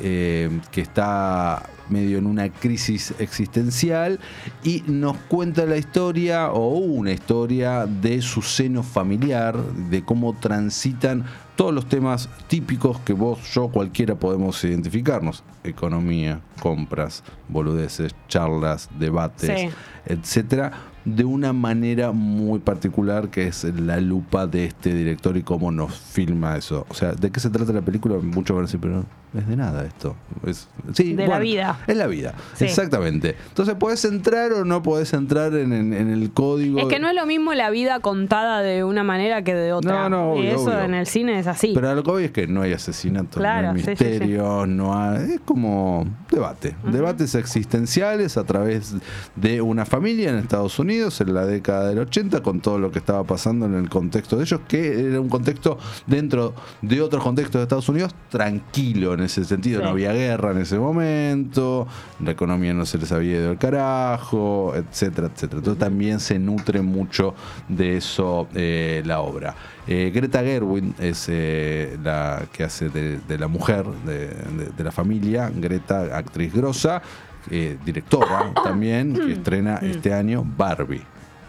eh, 0.00 0.48
que 0.70 0.80
está 0.80 1.68
medio 1.90 2.16
en 2.16 2.26
una 2.26 2.48
crisis 2.48 3.12
existencial 3.18 4.18
y 4.64 4.82
nos 4.86 5.16
cuenta 5.28 5.66
la 5.66 5.76
historia 5.76 6.50
o 6.50 6.68
una 6.78 7.10
historia 7.12 7.84
de 7.86 8.22
su 8.22 8.40
seno 8.40 8.82
familiar, 8.82 9.54
de 9.90 10.02
cómo 10.02 10.32
transitan 10.34 11.24
todos 11.56 11.72
los 11.74 11.86
temas 11.86 12.28
típicos 12.48 12.98
que 13.00 13.12
vos, 13.12 13.38
yo, 13.52 13.68
cualquiera 13.68 14.14
podemos 14.14 14.62
identificarnos. 14.64 15.44
Economía, 15.64 16.40
compras, 16.60 17.22
boludeces, 17.48 18.14
charlas, 18.28 18.88
debates, 18.98 19.60
Sí. 19.60 19.68
etcétera, 20.06 20.72
de 21.04 21.24
una 21.24 21.52
manera 21.52 22.12
muy 22.12 22.60
particular 22.60 23.28
que 23.28 23.48
es 23.48 23.64
la 23.64 24.00
lupa 24.00 24.46
de 24.46 24.66
este 24.66 24.94
director 24.94 25.36
y 25.36 25.42
cómo 25.42 25.70
nos 25.70 25.94
filma 25.94 26.56
eso. 26.56 26.86
O 26.88 26.94
sea, 26.94 27.12
¿de 27.12 27.30
qué 27.30 27.40
se 27.40 27.50
trata 27.50 27.72
la 27.72 27.82
película? 27.82 28.16
Muchos 28.22 28.54
van 28.54 28.64
a 28.64 28.66
decir, 28.66 28.80
pero 28.80 29.04
es 29.34 29.48
de 29.48 29.56
nada 29.56 29.84
esto. 29.84 30.14
Es, 30.46 30.68
sí, 30.92 31.14
De 31.14 31.26
la 31.26 31.38
vida. 31.38 31.78
Es 31.86 31.96
la 31.96 32.06
vida, 32.06 32.34
Sí. 32.54 32.64
exactamente. 32.66 33.36
Entonces, 33.48 33.74
¿podés 33.76 34.04
entrar 34.04 34.52
o 34.52 34.64
no 34.64 34.82
podés 34.82 35.12
entrar 35.14 35.54
en, 35.54 35.72
en- 35.72 35.92
en 35.94 36.10
el 36.10 36.30
código? 36.32 36.78
Es 36.80 36.86
que 36.86 36.98
no 36.98 37.08
es 37.08 37.14
lo 37.14 37.24
mismo 37.26 37.54
la 37.54 37.70
vida 37.70 38.00
contada 38.00 38.60
de 38.62 38.84
una 38.84 39.04
manera 39.04 39.42
que 39.42 39.54
de 39.54 39.72
otra. 39.72 40.08
No, 40.08 40.10
no, 40.10 40.36
y 40.36 40.40
obvio, 40.40 40.50
eso 40.52 40.64
obvio. 40.64 40.80
en 40.82 40.94
el 40.94 41.06
cine 41.06 41.38
es 41.38 41.46
así. 41.46 41.72
Pero 41.74 41.94
lo 41.94 42.02
que 42.02 42.10
voy 42.10 42.24
es 42.24 42.30
que 42.30 42.46
no 42.46 42.62
hay 42.62 42.72
asesinatos, 42.72 43.36
Claro, 43.40 43.68
no 43.68 43.74
hay 43.74 43.78
sí, 43.84 43.90
sí, 43.90 43.96
sí. 43.96 44.04
misterios, 44.04 44.68
no 44.68 44.98
hay. 44.98 45.32
Es 45.34 45.40
como 45.44 46.06
debate. 46.30 46.74
Debates 46.90 47.34
existenciales 47.34 48.36
a 48.36 48.44
través 48.44 48.94
de 49.36 49.60
una 49.62 49.84
familia 49.86 50.30
en 50.30 50.36
Estados 50.36 50.78
Unidos 50.78 51.20
en 51.20 51.32
la 51.34 51.46
década 51.46 51.88
del 51.88 51.98
80, 52.00 52.42
con 52.42 52.60
todo 52.60 52.78
lo 52.78 52.90
que 52.90 52.98
estaba 52.98 53.24
pasando 53.24 53.66
en 53.66 53.74
el 53.74 53.88
contexto 53.88 54.36
de 54.36 54.42
ellos, 54.44 54.60
que 54.68 55.06
era 55.08 55.20
un 55.20 55.28
contexto 55.28 55.78
dentro 56.06 56.54
de 56.82 57.00
otros 57.00 57.22
contextos 57.22 57.58
de 57.60 57.62
Estados 57.62 57.88
Unidos 57.88 58.14
tranquilo 58.30 59.14
en 59.14 59.21
ese 59.22 59.44
sentido. 59.44 59.80
Sí. 59.80 59.84
No 59.84 59.90
había 59.90 60.12
guerra 60.12 60.52
en 60.52 60.58
ese 60.58 60.78
momento, 60.78 61.86
la 62.22 62.30
economía 62.32 62.72
no 62.74 62.84
se 62.86 62.98
les 62.98 63.10
había 63.12 63.38
ido 63.38 63.50
al 63.50 63.58
carajo, 63.58 64.74
etcétera, 64.76 65.28
etcétera. 65.34 65.58
Entonces 65.58 65.78
también 65.80 66.20
se 66.20 66.38
nutre 66.38 66.82
mucho 66.82 67.34
de 67.68 67.96
eso 67.96 68.48
eh, 68.54 69.02
la 69.06 69.20
obra. 69.20 69.54
Eh, 69.86 70.10
Greta 70.14 70.40
Gerwig 70.42 70.94
es 71.00 71.26
eh, 71.28 71.98
la 72.02 72.42
que 72.52 72.64
hace 72.64 72.88
de, 72.88 73.18
de 73.18 73.38
la 73.38 73.48
mujer 73.48 73.84
de, 74.06 74.28
de- 74.28 74.70
de 74.76 74.84
la 74.84 74.92
familia, 74.92 75.50
Greta, 75.54 76.16
actriz 76.16 76.52
grosa, 76.54 77.02
eh, 77.50 77.76
directora 77.84 78.52
también, 78.62 79.14
que 79.14 79.32
estrena 79.32 79.78
este 79.82 80.14
año 80.14 80.44
Barbie. 80.56 81.02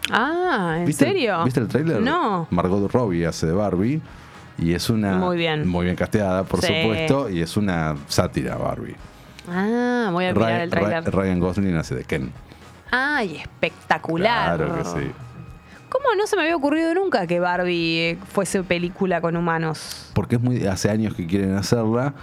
ah, 0.09 0.77
¿en 0.79 0.85
¿Viste, 0.85 1.05
serio? 1.05 1.43
¿Viste 1.45 1.59
el 1.59 1.67
tráiler? 1.67 2.01
No. 2.01 2.47
Margot 2.49 2.91
Robbie 2.91 3.25
hace 3.27 3.45
de 3.47 3.53
Barbie. 3.53 4.01
Y 4.57 4.73
es 4.73 4.89
una. 4.89 5.17
Muy 5.17 5.37
bien. 5.37 5.67
Muy 5.67 5.85
bien 5.85 5.95
casteada, 5.95 6.43
por 6.43 6.61
Sí. 6.61 6.67
supuesto. 6.81 7.29
Y 7.29 7.41
es 7.41 7.57
una 7.57 7.95
sátira, 8.07 8.55
Barbie. 8.55 8.95
Ah, 9.49 10.09
voy 10.11 10.25
a 10.25 10.33
mirar 10.33 10.47
Ryan, 10.49 10.61
el 10.61 10.69
trailer. 10.69 11.03
Ryan- 11.15 11.39
Gosling 11.39 11.75
hace 11.75 11.95
de 11.95 12.03
Ken. 12.05 12.31
Ay, 12.91 13.37
espectacular. 13.37 14.57
Claro 14.57 14.75
que 14.77 14.83
sí. 14.85 15.11
¿Cómo 15.89 16.05
no 16.17 16.25
se 16.27 16.35
me 16.35 16.43
había 16.43 16.55
ocurrido 16.55 16.93
nunca 16.93 17.27
que 17.27 17.39
Barbie 17.39 18.17
fuese 18.31 18.63
película 18.63 19.21
con 19.21 19.35
humanos? 19.35 20.09
Porque 20.13 20.35
es 20.35 20.41
muy. 20.41 20.65
Hace 20.65 20.89
años 20.89 21.13
que 21.15 21.25
quieren 21.27 21.55
hacerla. 21.55 22.13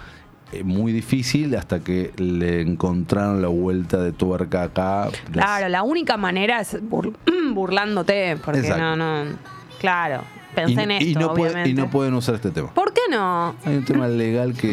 eh, 0.53 0.65
muy 0.65 0.91
difícil 0.91 1.55
hasta 1.55 1.79
que 1.79 2.11
le 2.17 2.59
encontraron 2.59 3.41
la 3.41 3.47
vuelta 3.47 3.95
de 4.03 4.11
tuerca 4.11 4.63
acá. 4.63 5.07
Claro, 5.31 5.69
la 5.69 5.81
única 5.83 6.17
manera 6.17 6.59
es 6.59 6.77
bur- 6.83 7.15
burlándote, 7.53 8.35
porque 8.43 8.59
Exacto. 8.59 8.97
no, 8.97 9.23
no. 9.23 9.31
Claro, 9.79 10.23
y, 10.51 10.55
pensé 10.55 10.81
en 10.83 10.91
esto, 10.91 11.05
y 11.05 11.13
no 11.15 11.33
puede- 11.33 11.69
y 11.69 11.73
no 11.73 11.89
pueden 11.89 12.13
usar 12.13 12.35
este 12.35 12.51
tema. 12.51 12.73
¿Por 12.73 12.93
qué 12.93 13.01
no? 13.09 13.55
Hay 13.65 13.77
un 13.77 13.85
tema 13.85 14.07
legal 14.07 14.53
que 14.53 14.69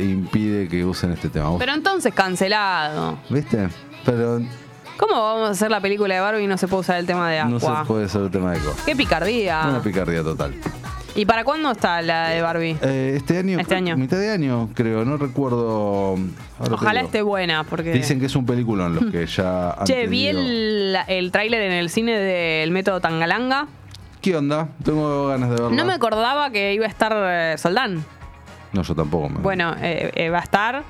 eh, 0.00 0.04
impide 0.04 0.68
que 0.68 0.84
usen 0.84 1.12
este 1.12 1.28
tema. 1.28 1.56
Pero 1.58 1.74
entonces 1.74 2.12
cancelado. 2.14 3.18
¿Viste? 3.30 3.68
Pero 4.04 4.40
¿Cómo 4.96 5.14
vamos 5.14 5.48
a 5.48 5.52
hacer 5.52 5.70
la 5.70 5.80
película 5.80 6.14
de 6.14 6.20
Barbie 6.20 6.42
y 6.44 6.46
no 6.48 6.58
se 6.58 6.66
puede 6.66 6.80
usar 6.80 6.98
el 6.98 7.06
tema 7.06 7.30
de 7.30 7.44
no 7.44 7.60
se 7.60 7.68
puede 7.86 8.06
usar 8.06 8.22
el 8.22 8.30
tema 8.30 8.52
de 8.52 8.58
co. 8.58 8.74
Qué 8.84 8.96
picardía. 8.96 9.64
Una 9.68 9.80
picardía 9.80 10.22
total. 10.24 10.54
¿Y 11.14 11.24
para 11.24 11.42
cuándo 11.44 11.70
está 11.72 12.00
la 12.02 12.28
de 12.28 12.42
Barbie? 12.42 12.76
Eh, 12.82 13.14
este 13.16 13.38
año, 13.38 13.58
Este 13.58 13.74
año. 13.74 13.96
mitad 13.96 14.18
de 14.18 14.30
año, 14.30 14.68
creo, 14.74 15.04
no 15.04 15.16
recuerdo. 15.16 16.16
ahora 16.58 16.74
Ojalá 16.74 17.00
esté 17.00 17.22
buena, 17.22 17.64
porque... 17.64 17.92
Dicen 17.92 18.20
que 18.20 18.26
es 18.26 18.36
un 18.36 18.46
peliculón 18.46 18.94
los 18.94 19.06
que 19.10 19.26
ya 19.36 19.70
han 19.72 19.84
Che, 19.84 20.06
vi 20.06 20.28
el, 20.28 20.96
el 21.08 21.32
tráiler 21.32 21.62
en 21.62 21.72
el 21.72 21.90
cine 21.90 22.12
del 22.18 22.70
método 22.70 23.00
Tangalanga. 23.00 23.66
¿Qué 24.20 24.36
onda? 24.36 24.68
Tengo 24.84 25.28
ganas 25.28 25.48
de 25.50 25.54
verlo. 25.56 25.70
No 25.70 25.84
me 25.84 25.92
acordaba 25.92 26.50
que 26.50 26.74
iba 26.74 26.86
a 26.86 26.88
estar 26.88 27.12
eh, 27.16 27.54
Soldán. 27.58 28.04
No, 28.72 28.82
yo 28.82 28.94
tampoco. 28.94 29.28
Me... 29.28 29.38
Bueno, 29.40 29.74
eh, 29.80 30.10
eh, 30.14 30.30
va 30.30 30.38
a 30.38 30.42
estar. 30.42 30.82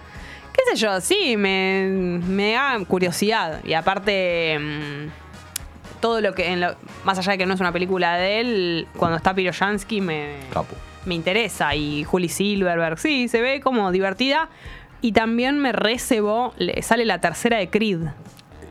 ¿Qué 0.52 0.62
sé 0.70 0.76
yo? 0.76 1.00
Sí, 1.00 1.36
me, 1.36 2.20
me 2.26 2.52
da 2.54 2.76
curiosidad. 2.86 3.64
Y 3.64 3.74
aparte, 3.74 4.58
mm, 4.58 6.00
todo 6.00 6.20
lo 6.20 6.34
que. 6.34 6.52
en 6.52 6.60
lo- 6.60 6.74
más 7.04 7.18
allá 7.18 7.32
de 7.32 7.38
que 7.38 7.46
no 7.46 7.54
es 7.54 7.60
una 7.60 7.70
película 7.72 8.16
de 8.16 8.40
él, 8.40 8.88
cuando 8.96 9.16
está 9.18 9.34
Piroyansky 9.34 10.00
me, 10.00 10.36
Capo. 10.52 10.74
me 11.04 11.14
interesa. 11.14 11.74
Y 11.74 12.02
Julie 12.04 12.28
Silverberg, 12.28 12.98
sí, 12.98 13.28
se 13.28 13.40
ve 13.40 13.60
como 13.60 13.92
divertida. 13.92 14.48
Y 15.00 15.12
también 15.12 15.60
me 15.60 15.70
recebó, 15.72 16.54
le- 16.56 16.82
sale 16.82 17.04
la 17.04 17.20
tercera 17.20 17.58
de 17.58 17.68
Creed. 17.70 18.00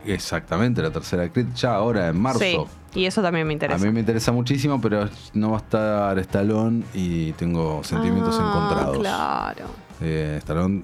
Exactamente, 0.04 0.82
la 0.82 0.90
tercera 0.90 1.28
Creed 1.30 1.46
ya 1.54 1.74
ahora 1.74 2.08
en 2.08 2.20
marzo. 2.20 2.40
Sí, 2.40 2.58
y 2.94 3.04
eso 3.04 3.22
también 3.22 3.46
me 3.46 3.52
A 3.52 3.54
interesa. 3.54 3.84
mí 3.84 3.92
me 3.92 4.00
interesa 4.00 4.32
muchísimo, 4.32 4.80
pero 4.80 5.08
no 5.34 5.50
va 5.50 5.56
a 5.58 5.60
estar 5.60 6.18
Stallone 6.20 6.84
y 6.94 7.32
tengo 7.32 7.82
sentimientos 7.84 8.36
Ah, 8.40 8.46
encontrados. 8.48 8.98
Claro. 8.98 9.64
Eh, 10.00 10.36
Stallone 10.38 10.82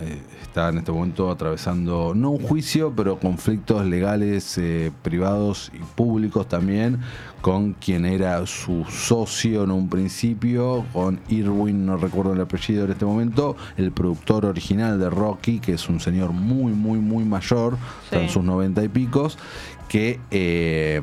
eh, 0.00 0.20
está 0.42 0.68
en 0.68 0.78
este 0.78 0.92
momento 0.92 1.30
atravesando 1.30 2.12
no 2.14 2.30
un 2.32 2.42
juicio, 2.42 2.92
pero 2.94 3.18
conflictos 3.18 3.84
legales 3.86 4.58
eh, 4.58 4.92
privados 5.02 5.70
y 5.72 5.78
públicos 5.78 6.46
también 6.48 7.00
con 7.40 7.74
quien 7.74 8.04
era 8.04 8.44
su 8.46 8.84
socio 8.90 9.62
en 9.64 9.70
un 9.70 9.88
principio, 9.88 10.84
con 10.92 11.20
Irwin, 11.28 11.86
no 11.86 11.96
recuerdo 11.96 12.32
el 12.32 12.40
apellido 12.40 12.84
en 12.84 12.90
este 12.90 13.04
momento, 13.04 13.56
el 13.76 13.92
productor 13.92 14.44
original 14.46 14.98
de 14.98 15.08
Rocky, 15.08 15.60
que 15.60 15.74
es 15.74 15.88
un 15.88 16.00
señor 16.00 16.32
muy, 16.32 16.72
muy, 16.72 16.98
muy 16.98 17.24
mayor, 17.24 17.78
está 18.04 18.20
en 18.20 18.26
Sí. 18.26 18.34
sus 18.34 18.42
noventa 18.44 18.82
y 18.82 18.88
picos, 18.88 19.38
que 19.88 20.18
eh, 20.32 21.00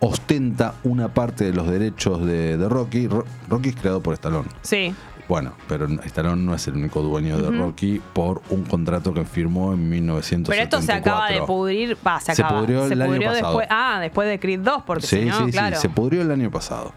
ostenta 0.00 0.74
una 0.84 1.08
parte 1.08 1.44
de 1.44 1.52
los 1.52 1.68
derechos 1.68 2.24
de, 2.24 2.56
de 2.56 2.68
Rocky. 2.68 3.08
Ro- 3.08 3.24
Rocky 3.48 3.70
es 3.70 3.76
creado 3.76 4.00
por 4.02 4.14
Stallone. 4.14 4.48
Sí. 4.62 4.94
Bueno, 5.26 5.54
pero 5.68 5.86
Stallone 6.04 6.42
no 6.42 6.54
es 6.54 6.68
el 6.68 6.74
único 6.74 7.00
dueño 7.00 7.38
de 7.38 7.50
Rocky 7.56 8.00
por 8.12 8.42
un 8.50 8.62
contrato 8.64 9.14
que 9.14 9.24
firmó 9.24 9.72
en 9.72 9.88
1974. 9.88 10.46
Pero 10.52 10.62
esto 10.62 10.82
se 10.82 10.92
acaba 10.92 11.30
de 11.30 11.40
pudrir. 11.46 11.96
Va, 12.06 12.20
se 12.20 12.44
pudrió 12.44 12.84
el 12.84 13.00
año 13.00 13.18
pasado. 13.20 13.34
después. 13.48 13.66
Ah, 13.70 13.98
después 14.02 14.28
de 14.28 14.38
Creed 14.38 14.60
2, 14.60 14.82
porque 14.86 15.06
Sí, 15.06 15.20
si 15.20 15.24
no, 15.24 15.46
sí, 15.46 15.52
claro. 15.52 15.76
sí, 15.76 15.82
se 15.82 15.88
pudrió 15.88 16.20
el 16.20 16.30
año 16.30 16.50
pasado. 16.50 16.92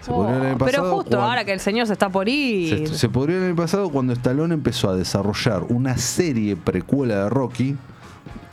Se 0.00 0.10
pudrió 0.10 0.36
el 0.36 0.42
año 0.42 0.54
Oh, 0.54 0.58
pasado 0.58 0.82
pero 0.82 0.94
justo 0.94 1.10
cuando- 1.10 1.26
ahora 1.26 1.44
que 1.44 1.52
el 1.52 1.60
señor 1.60 1.86
se 1.86 1.92
está 1.92 2.08
por 2.08 2.28
ir. 2.30 2.88
se, 2.88 2.94
se 2.96 3.08
pudrió 3.10 3.36
el 3.36 3.44
año 3.44 3.56
pasado 3.56 3.90
cuando 3.90 4.14
Stallone 4.14 4.54
empezó 4.54 4.88
a 4.88 4.96
desarrollar 4.96 5.64
una 5.68 5.98
serie 5.98 6.56
precuela 6.56 7.24
de 7.24 7.28
Rocky 7.28 7.76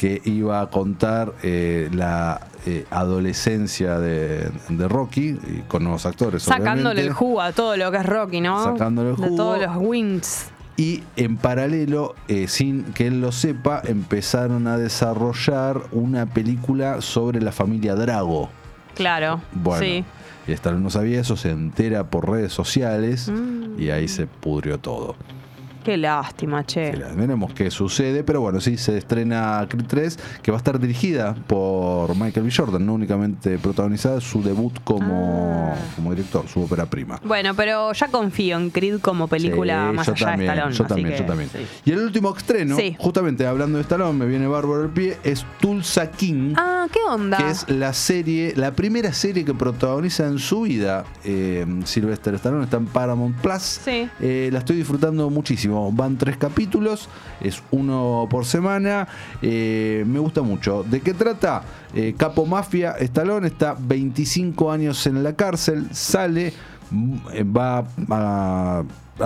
que 0.04 0.22
iba 0.26 0.60
a 0.60 0.70
contar 0.70 1.32
eh, 1.44 1.90
la 1.94 2.42
eh, 2.66 2.86
adolescencia 2.92 4.00
de, 4.00 4.52
de 4.68 4.88
Rocky 4.90 5.38
con 5.70 5.84
nuevos 5.84 6.06
actores. 6.06 6.44
Sacándole 6.44 6.80
obviamente. 6.82 7.02
el 7.08 7.14
jugo 7.14 7.40
a 7.42 7.54
todo 7.54 7.78
lo 7.78 7.90
que 7.90 7.98
es 8.00 8.06
Rocky, 8.06 8.42
¿no? 8.42 8.62
Sacándole 8.66 9.12
el 9.12 9.16
De 9.16 9.24
jugo. 9.24 9.38
todos 9.38 9.62
los 9.62 9.78
wins. 9.78 10.48
Y 10.76 11.04
en 11.16 11.38
paralelo, 11.38 12.16
eh, 12.28 12.50
sin 12.50 12.84
que 12.94 13.08
él 13.08 13.22
lo 13.22 13.32
sepa, 13.32 13.82
empezaron 13.86 14.68
a 14.68 14.78
desarrollar 14.78 15.80
una 15.94 16.26
película 16.26 17.00
sobre 17.00 17.40
la 17.40 17.54
familia 17.54 17.96
Drago. 17.96 18.50
Claro. 18.96 19.40
Bueno, 19.54 19.80
Sí. 19.86 20.04
y 20.48 20.52
Stallone 20.52 20.84
no 20.84 20.90
sabía 20.90 21.22
eso, 21.22 21.38
se 21.38 21.52
entera 21.52 22.04
por 22.10 22.30
redes 22.30 22.52
sociales 22.52 23.30
Mm. 23.30 23.80
y 23.80 23.90
ahí 23.92 24.10
se 24.10 24.28
pudrió 24.28 24.80
todo. 24.80 25.16
Qué 25.84 25.98
lástima, 25.98 26.66
che. 26.66 26.92
Veremos 27.16 27.54
qué 27.54 27.70
sucede, 27.70 28.24
pero 28.24 28.42
bueno, 28.42 28.62
sí 28.62 28.78
se 28.78 28.98
estrena 28.98 29.66
Creed 29.70 29.86
3, 29.88 30.20
que 30.42 30.52
va 30.52 30.58
a 30.58 30.60
estar 30.60 30.80
dirigida 30.80 31.36
por 31.48 32.16
Michael 32.16 32.46
B. 32.46 32.52
Jordan, 32.56 32.86
no 32.86 32.94
únicamente 32.94 33.58
protagonizada, 33.58 34.22
su 34.22 34.42
debut 34.42 34.74
como, 34.84 35.74
Ah. 35.74 35.76
como 35.96 36.12
director, 36.12 36.48
su 36.48 36.62
ópera 36.64 36.86
prima. 36.86 37.20
Bueno, 37.24 37.54
pero 37.54 37.92
ya 37.94 38.08
confío 38.08 38.58
en 38.58 38.70
Creed 38.70 39.00
como 39.02 39.28
película 39.28 39.88
Sí, 39.90 39.96
más 39.98 40.10
allá 40.10 40.26
también, 40.28 40.40
de 40.40 40.54
Stallone. 40.54 40.76
Yo 40.76 40.84
así 40.84 40.90
también, 40.94 41.10
que, 41.10 41.18
yo 41.20 41.26
también. 41.26 41.50
sí. 41.50 41.60
Y 41.86 41.92
el 41.92 42.00
último 42.00 42.36
estreno, 42.36 42.76
Sí. 42.78 42.96
justamente 43.00 43.46
hablando 43.46 43.78
de 43.78 43.82
Stallone, 43.82 44.18
me 44.18 44.26
viene 44.26 44.48
bárbaro 44.48 44.84
el 44.84 44.90
pie, 44.90 45.18
es 45.24 45.46
Tulsa 45.60 46.10
King. 46.12 46.54
Ah, 46.58 46.88
¿qué 46.92 47.00
onda? 47.10 47.38
Que 47.38 47.50
es 47.50 47.70
la 47.70 47.92
serie, 47.94 48.54
la 48.56 48.72
primera 48.72 49.12
serie 49.14 49.44
que 49.44 49.54
protagoniza 49.54 50.28
en 50.28 50.40
su 50.40 50.62
vida 50.62 51.04
eh, 51.26 51.66
Sylvester 51.86 52.34
Stallone, 52.36 52.64
está 52.64 52.78
en 52.78 52.86
Paramount 52.86 53.36
Plus. 53.38 53.62
Sí. 53.84 54.10
Eh, 54.22 54.50
la 54.52 54.60
estoy 54.60 54.78
disfrutando 54.78 55.30
muchísimo. 55.30 55.73
Van 55.92 56.18
tres 56.18 56.38
capítulos, 56.38 57.10
es 57.42 57.62
uno 57.72 58.28
por 58.30 58.46
semana. 58.46 59.08
eh, 59.42 60.04
me 60.08 60.20
gusta 60.20 60.42
mucho. 60.42 60.84
¿De 60.84 61.02
qué 61.02 61.14
trata? 61.14 61.64
Eh, 61.94 62.16
Capo 62.18 62.46
Mafia, 62.46 62.96
Stallone 63.00 63.48
está 63.48 63.76
25 63.80 64.72
años 64.72 65.06
en 65.06 65.24
la 65.24 65.34
cárcel, 65.36 65.88
sale, 65.92 66.54
mm, 66.92 67.16
va 67.56 67.84
a, 68.10 68.84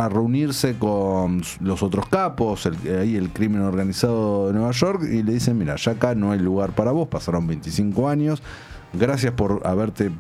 reunirse 0.10 0.78
con 0.78 1.41
los 1.61 1.82
otros 1.82 2.07
capos, 2.10 2.68
ahí 2.99 3.15
el 3.15 3.30
crimen 3.30 3.61
organizado 3.61 4.48
de 4.48 4.53
Nueva 4.53 4.72
York, 4.72 5.03
y 5.10 5.24
le 5.24 5.34
dicen, 5.34 5.57
mira, 5.57 5.78
ya 5.78 5.94
acá 5.94 6.14
no 6.14 6.34
hay 6.34 6.40
lugar 6.40 6.72
para 6.72 6.91
vos, 6.91 7.07
pasaron 7.07 7.48
25 7.48 8.10
años, 8.10 8.44
gracias 8.91 9.32
por 9.32 9.65
haberte 9.65 10.11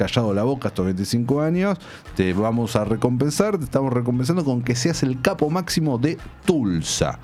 callado 0.00 0.32
la 0.32 0.44
boca 0.44 0.68
estos 0.68 0.86
25 0.86 1.42
años, 1.42 1.76
te 2.16 2.32
vamos 2.32 2.74
a 2.74 2.86
recompensar, 2.86 3.58
te 3.58 3.64
estamos 3.64 3.92
recompensando 3.92 4.46
con 4.46 4.62
que 4.62 4.74
seas 4.74 5.02
el 5.02 5.20
capo 5.20 5.50
máximo 5.50 5.98
de 5.98 6.16
Tulsa. 6.46 7.18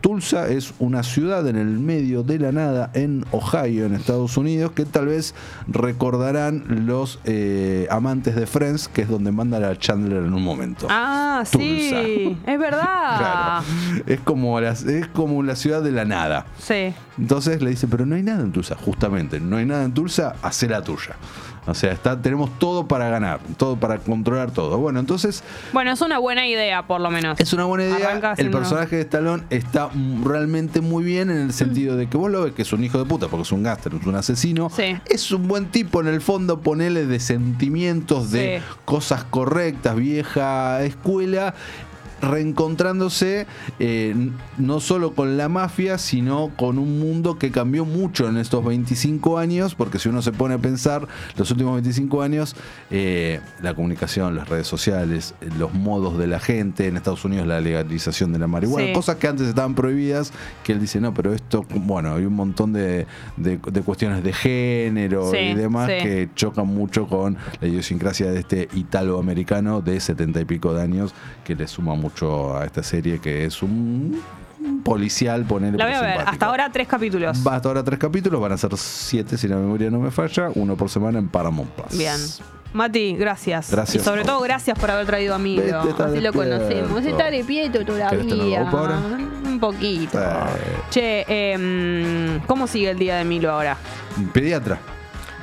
Tulsa 0.00 0.48
es 0.48 0.72
una 0.78 1.02
ciudad 1.02 1.46
en 1.46 1.56
el 1.56 1.78
medio 1.78 2.22
de 2.22 2.38
la 2.38 2.52
nada 2.52 2.90
en 2.94 3.24
Ohio, 3.32 3.84
en 3.86 3.94
Estados 3.94 4.36
Unidos, 4.36 4.70
que 4.72 4.84
tal 4.84 5.06
vez 5.06 5.34
recordarán 5.66 6.86
los 6.86 7.18
eh, 7.24 7.86
amantes 7.90 8.34
de 8.36 8.46
Friends, 8.46 8.88
que 8.88 9.02
es 9.02 9.08
donde 9.08 9.32
manda 9.32 9.56
a 9.68 9.76
Chandler 9.76 10.22
en 10.22 10.32
un 10.32 10.42
momento. 10.42 10.86
Ah, 10.88 11.42
sí. 11.44 12.38
Es 12.46 12.58
verdad. 12.58 12.84
Claro. 13.16 13.64
Es 14.06 14.20
como, 14.20 14.60
la, 14.60 14.70
es 14.70 15.08
como 15.08 15.42
la 15.42 15.56
ciudad 15.56 15.82
de 15.82 15.90
la 15.90 16.04
nada. 16.04 16.46
Sí. 16.58 16.94
Entonces 17.18 17.60
le 17.60 17.70
dice, 17.70 17.88
pero 17.88 18.06
no 18.06 18.14
hay 18.14 18.22
nada 18.22 18.42
en 18.42 18.52
Tulsa, 18.52 18.76
justamente, 18.76 19.40
no 19.40 19.56
hay 19.56 19.66
nada 19.66 19.84
en 19.84 19.92
Tulsa, 19.92 20.36
hace 20.42 20.68
la 20.68 20.82
tuya. 20.82 21.16
O 21.66 21.74
sea, 21.74 21.92
está, 21.92 22.20
tenemos 22.20 22.50
todo 22.58 22.86
para 22.86 23.08
ganar, 23.08 23.40
todo 23.56 23.76
para 23.76 23.98
controlar 23.98 24.50
todo. 24.52 24.78
Bueno, 24.78 25.00
entonces 25.00 25.42
Bueno, 25.72 25.92
es 25.92 26.00
una 26.00 26.18
buena 26.18 26.46
idea, 26.46 26.86
por 26.86 27.00
lo 27.00 27.10
menos. 27.10 27.38
es 27.40 27.52
una 27.52 27.64
buena 27.64 27.84
idea. 27.84 27.96
Arranca 28.08 28.34
El 28.36 28.50
personaje 28.50 28.96
de 28.96 29.02
Stallone 29.02 29.42
está 29.50 29.90
realmente 30.24 30.80
muy 30.80 31.04
bien 31.04 31.30
en 31.30 31.38
el 31.38 31.52
sentido 31.52 31.96
de 31.96 32.08
que 32.08 32.16
vos 32.16 32.30
lo 32.30 32.42
ves 32.44 32.52
que 32.52 32.62
es 32.62 32.72
un 32.72 32.84
hijo 32.84 32.98
de 32.98 33.04
puta 33.04 33.28
porque 33.28 33.42
es 33.42 33.52
un 33.52 33.62
gáster, 33.62 33.92
es 33.94 34.06
un 34.06 34.14
asesino. 34.14 34.70
Sí. 34.70 34.96
Es 35.06 35.30
un 35.32 35.48
buen 35.48 35.66
tipo 35.66 36.00
en 36.00 36.06
el 36.08 36.20
fondo, 36.20 36.60
ponele 36.60 37.06
de 37.06 37.18
sentimientos, 37.20 38.30
de 38.30 38.58
Sí. 38.60 38.64
cosas 38.84 39.24
correctas, 39.24 39.96
vieja 39.96 40.82
escuela 40.84 41.54
reencontrándose 42.22 43.46
eh, 43.78 44.14
no 44.58 44.80
solo 44.80 45.12
con 45.14 45.36
la 45.36 45.48
mafia, 45.48 45.98
sino 45.98 46.50
con 46.56 46.78
un 46.78 46.98
mundo 46.98 47.38
que 47.38 47.50
cambió 47.50 47.84
mucho 47.84 48.28
en 48.28 48.36
estos 48.38 48.64
25 48.64 49.38
años, 49.38 49.74
porque 49.74 49.98
si 49.98 50.08
uno 50.08 50.22
se 50.22 50.32
pone 50.32 50.54
a 50.54 50.58
pensar, 50.58 51.06
los 51.36 51.50
últimos 51.50 51.74
25 51.74 52.22
años, 52.22 52.56
eh, 52.90 53.40
la 53.62 53.74
comunicación, 53.74 54.34
las 54.36 54.48
redes 54.48 54.66
sociales, 54.66 55.34
los 55.58 55.74
modos 55.74 56.16
de 56.18 56.26
la 56.26 56.40
gente, 56.40 56.86
en 56.86 56.96
Estados 56.96 57.24
Unidos 57.24 57.46
la 57.46 57.60
legalización 57.60 58.32
de 58.32 58.38
la 58.38 58.46
marihuana, 58.46 58.86
Sí. 58.88 58.92
cosas 58.92 59.16
que 59.16 59.28
antes 59.28 59.46
estaban 59.48 59.74
prohibidas, 59.74 60.32
que 60.64 60.72
él 60.72 60.80
dice, 60.80 61.00
no, 61.00 61.12
pero 61.12 61.34
esto, 61.34 61.64
bueno, 61.74 62.14
hay 62.14 62.24
un 62.24 62.34
montón 62.34 62.72
de, 62.72 63.06
de- 63.36 63.58
de 63.58 63.82
cuestiones 63.82 64.22
de 64.24 64.32
género 64.32 65.30
Sí, 65.30 65.38
y 65.38 65.54
demás 65.54 65.90
sí. 65.90 66.02
que 66.02 66.28
chocan 66.34 66.66
mucho 66.66 67.06
con 67.06 67.36
la 67.60 67.68
idiosincrasia 67.68 68.30
de 68.30 68.40
este 68.40 68.68
italoamericano 68.74 69.80
de 69.82 70.00
70 70.00 70.40
y 70.40 70.44
pico 70.44 70.72
de 70.72 70.82
años 70.82 71.14
que 71.44 71.54
le 71.54 71.66
suma 71.68 71.94
mucho 71.94 72.05
a 72.56 72.64
esta 72.64 72.82
serie 72.82 73.18
que 73.18 73.44
es 73.44 73.62
un, 73.62 74.20
policial, 74.84 75.44
ponerle 75.44 75.78
La 75.78 75.86
voy 75.86 75.94
a 75.94 76.00
ver. 76.00 76.20
Hasta 76.26 76.46
ahora 76.46 76.70
tres 76.70 76.88
capítulos. 76.88 77.46
Va 77.46 77.56
hasta 77.56 77.68
ahora 77.68 77.84
tres 77.84 77.98
capítulos, 77.98 78.40
van 78.40 78.52
a 78.52 78.58
ser 78.58 78.76
siete 78.76 79.36
si 79.36 79.48
la 79.48 79.56
memoria 79.56 79.90
no 79.90 79.98
me 79.98 80.10
falla, 80.10 80.50
uno 80.54 80.76
por 80.76 80.88
semana 80.88 81.18
en 81.18 81.28
Paramount 81.28 81.70
Plus. 81.70 81.98
Bien. 81.98 82.16
Mati, 82.72 83.16
gracias. 83.16 83.70
Gracias. 83.70 84.02
Y 84.02 84.04
sobre 84.04 84.24
todo, 84.24 84.40
gracias 84.40 84.78
por 84.78 84.90
haber 84.90 85.06
traído 85.06 85.34
a 85.34 85.38
Milo. 85.38 85.62
Vete, 85.62 85.90
está 85.90 86.06
Así 86.06 86.20
lo 86.20 86.32
conocemos. 86.32 87.04
Está 87.04 87.30
¿Querés 87.30 87.46
tener 87.46 87.86
todavía. 87.86 88.70
Un 89.46 89.58
poquito. 89.58 90.18
Sí. 90.18 90.90
Che, 90.90 91.52
em, 91.52 92.40
¿cómo 92.40 92.66
sigue 92.66 92.90
el 92.90 92.98
día 92.98 93.16
de 93.16 93.24
Milo 93.24 93.50
ahora? 93.50 93.78
Pediatra. 94.32 94.78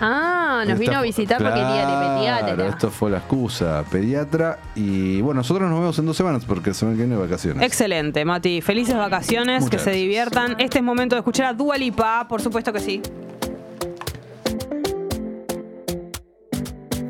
Ah, 0.06 0.64
nos 0.68 0.74
Esta 0.74 0.80
vino 0.82 0.98
a 0.98 1.02
visitar 1.02 1.38
porque 1.42 1.60
el 1.62 1.66
día 1.66 1.88
de 1.88 1.94
Claro, 1.94 2.46
pediatra. 2.46 2.68
Esto 2.68 2.90
fue 2.92 3.10
la 3.10 3.20
excusa, 3.20 3.86
pediatra. 3.90 4.60
Y 4.76 5.22
bueno, 5.22 5.40
nosotros 5.40 5.70
nos 5.70 5.80
vemos 5.80 5.98
en 5.98 6.06
dos 6.06 6.18
semanas 6.18 6.44
porque 6.46 6.74
se 6.74 6.86
me 6.86 6.94
viene 6.94 7.16
de 7.16 7.22
vacaciones. 7.22 7.64
Excelente, 7.64 8.26
Mati. 8.26 8.60
Felices 8.60 8.98
vacaciones, 8.98 9.60
que 9.64 9.78
Muchas 9.78 9.82
se 9.84 9.90
gracias. 9.92 10.02
diviertan. 10.04 10.56
Este 10.60 10.80
es 10.80 10.84
momento 10.84 11.16
de 11.16 11.20
escuchar 11.22 11.46
a 11.46 11.54
Dua 11.54 11.78
Lipa, 11.78 12.28
por 12.28 12.42
supuesto 12.42 12.74
que 12.74 12.82
sí. 12.82 13.02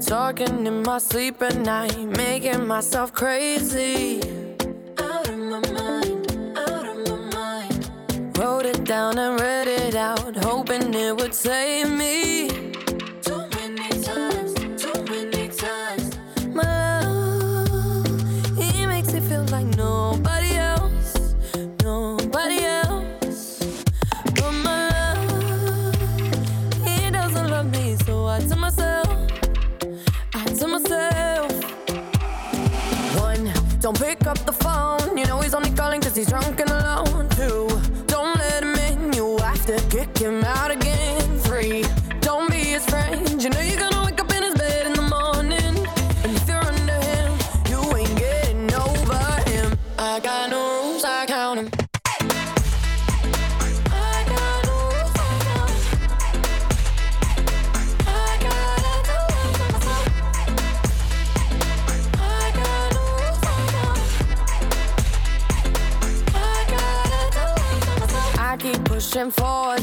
Talking 0.06 0.68
in 0.68 0.84
my 0.84 0.99
sleep 0.99 1.41
at 1.41 1.56
night, 1.56 1.98
making 2.15 2.68
myself 2.68 3.11
crazy. 3.11 4.20
Out 4.99 5.28
of 5.28 5.38
my 5.38 5.60
mind, 5.74 6.56
out 6.56 6.86
of 6.86 6.98
my 7.10 7.34
mind. 7.34 8.38
Wrote 8.38 8.68
it 8.68 8.84
down 8.86 9.18
and 9.18 9.40
read 9.41 9.68
it 9.68 9.95
out, 9.95 10.36
hoping 10.44 10.94
it 10.94 11.15
would 11.20 11.34
save 11.34 11.90
me. 11.90 12.49
searching 69.14 69.30
for 69.30 69.82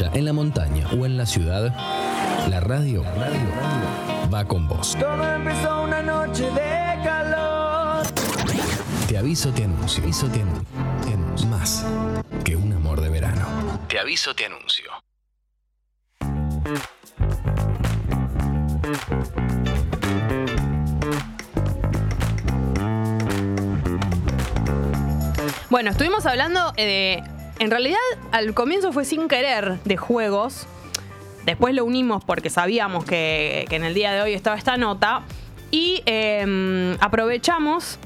playa, 0.00 0.18
en 0.18 0.24
la 0.24 0.32
montaña 0.32 0.86
o 0.98 1.06
en 1.06 1.16
la 1.16 1.26
ciudad, 1.26 1.74
la 2.48 2.60
radio, 2.60 3.02
radio, 3.02 4.30
va 4.32 4.44
con 4.44 4.68
vos. 4.68 4.96
Todo 4.98 5.34
empezó 5.34 5.82
una 5.82 6.02
noche 6.02 6.44
de 6.44 7.02
calor. 7.04 8.06
Te 9.08 9.18
aviso, 9.18 9.52
te 9.52 9.64
anuncio. 9.64 10.02
Aviso, 10.02 10.28
te 10.28 10.40
anuncio. 10.40 10.66
Te 11.04 11.12
anuncio. 11.12 11.48
Más 11.48 11.84
que 12.44 12.56
un 12.56 12.72
amor 12.72 13.00
de 13.00 13.08
verano. 13.10 13.46
Te 13.88 13.98
aviso, 13.98 14.34
te 14.34 14.46
anuncio. 14.46 14.90
Bueno, 25.68 25.90
estuvimos 25.90 26.26
hablando 26.26 26.72
eh, 26.76 27.22
de. 27.22 27.39
En 27.60 27.70
realidad, 27.70 27.98
al 28.32 28.54
comienzo 28.54 28.90
fue 28.90 29.04
sin 29.04 29.28
querer 29.28 29.78
de 29.84 29.98
juegos. 29.98 30.66
Después 31.44 31.74
lo 31.74 31.84
unimos 31.84 32.24
porque 32.24 32.48
sabíamos 32.48 33.04
que, 33.04 33.66
en 33.70 33.84
el 33.84 33.92
día 33.92 34.12
de 34.12 34.22
hoy 34.22 34.32
estaba 34.32 34.56
esta 34.56 34.78
nota. 34.78 35.22
Y 35.70 36.02
eh, 36.06 36.96
aprovechamos 37.00 37.98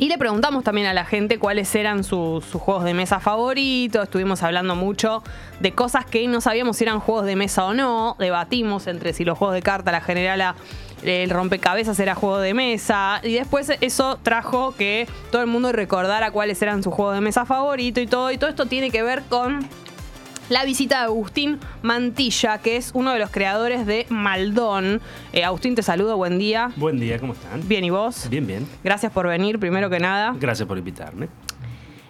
y 0.00 0.08
le 0.08 0.16
preguntamos 0.16 0.62
también 0.62 0.86
a 0.86 0.94
la 0.94 1.04
gente 1.04 1.40
cuáles 1.40 1.74
eran 1.74 2.04
sus 2.04 2.44
juegos 2.52 2.84
de 2.84 2.94
mesa 2.94 3.18
favoritos. 3.18 4.04
Estuvimos 4.04 4.44
hablando 4.44 4.76
mucho 4.76 5.24
de 5.58 5.72
cosas 5.72 6.04
que 6.04 6.28
no 6.28 6.40
sabíamos 6.40 6.76
si 6.76 6.84
eran 6.84 7.00
juegos 7.00 7.26
de 7.26 7.34
mesa 7.34 7.64
o 7.64 7.74
no. 7.74 8.14
Debatimos 8.20 8.86
entre 8.86 9.12
si 9.12 9.24
los 9.24 9.36
juegos 9.36 9.54
de 9.54 9.62
carta, 9.62 9.90
la 9.90 10.00
generala, 10.00 10.54
el 11.02 11.30
rompecabezas 11.30 11.98
era 12.00 12.14
juego 12.14 12.38
de 12.38 12.54
mesa. 12.54 13.20
Y 13.22 13.34
después 13.34 13.70
eso 13.80 14.18
trajo 14.22 14.74
que 14.76 15.06
todo 15.30 15.42
el 15.42 15.48
mundo 15.48 15.72
recordara 15.72 16.30
cuáles 16.30 16.60
eran 16.62 16.82
sus 16.82 16.92
juegos 16.92 17.14
de 17.14 17.20
mesa 17.20 17.44
favoritos 17.44 18.02
y 18.02 18.06
todo. 18.06 18.30
Y 18.30 18.38
todo 18.38 18.50
esto 18.50 18.66
tiene 18.66 18.90
que 18.90 19.02
ver 19.02 19.22
con 19.28 19.66
la 20.48 20.64
visita 20.64 20.98
de 20.98 21.04
Agustín 21.04 21.58
Mantilla, 21.82 22.58
que 22.58 22.76
es 22.76 22.90
uno 22.94 23.12
de 23.12 23.18
los 23.18 23.30
creadores 23.30 23.86
de 23.86 24.06
Maldón. 24.08 25.00
Eh, 25.32 25.44
Agustín, 25.44 25.74
te 25.74 25.82
saludo, 25.82 26.16
buen 26.16 26.38
día. 26.38 26.72
Buen 26.76 26.98
día, 26.98 27.18
¿cómo 27.18 27.34
están? 27.34 27.66
Bien, 27.68 27.84
¿y 27.84 27.90
vos? 27.90 28.28
Bien, 28.30 28.46
bien. 28.46 28.66
Gracias 28.82 29.12
por 29.12 29.26
venir, 29.28 29.58
primero 29.58 29.90
que 29.90 29.98
nada. 29.98 30.34
Gracias 30.38 30.66
por 30.66 30.78
invitarme. 30.78 31.28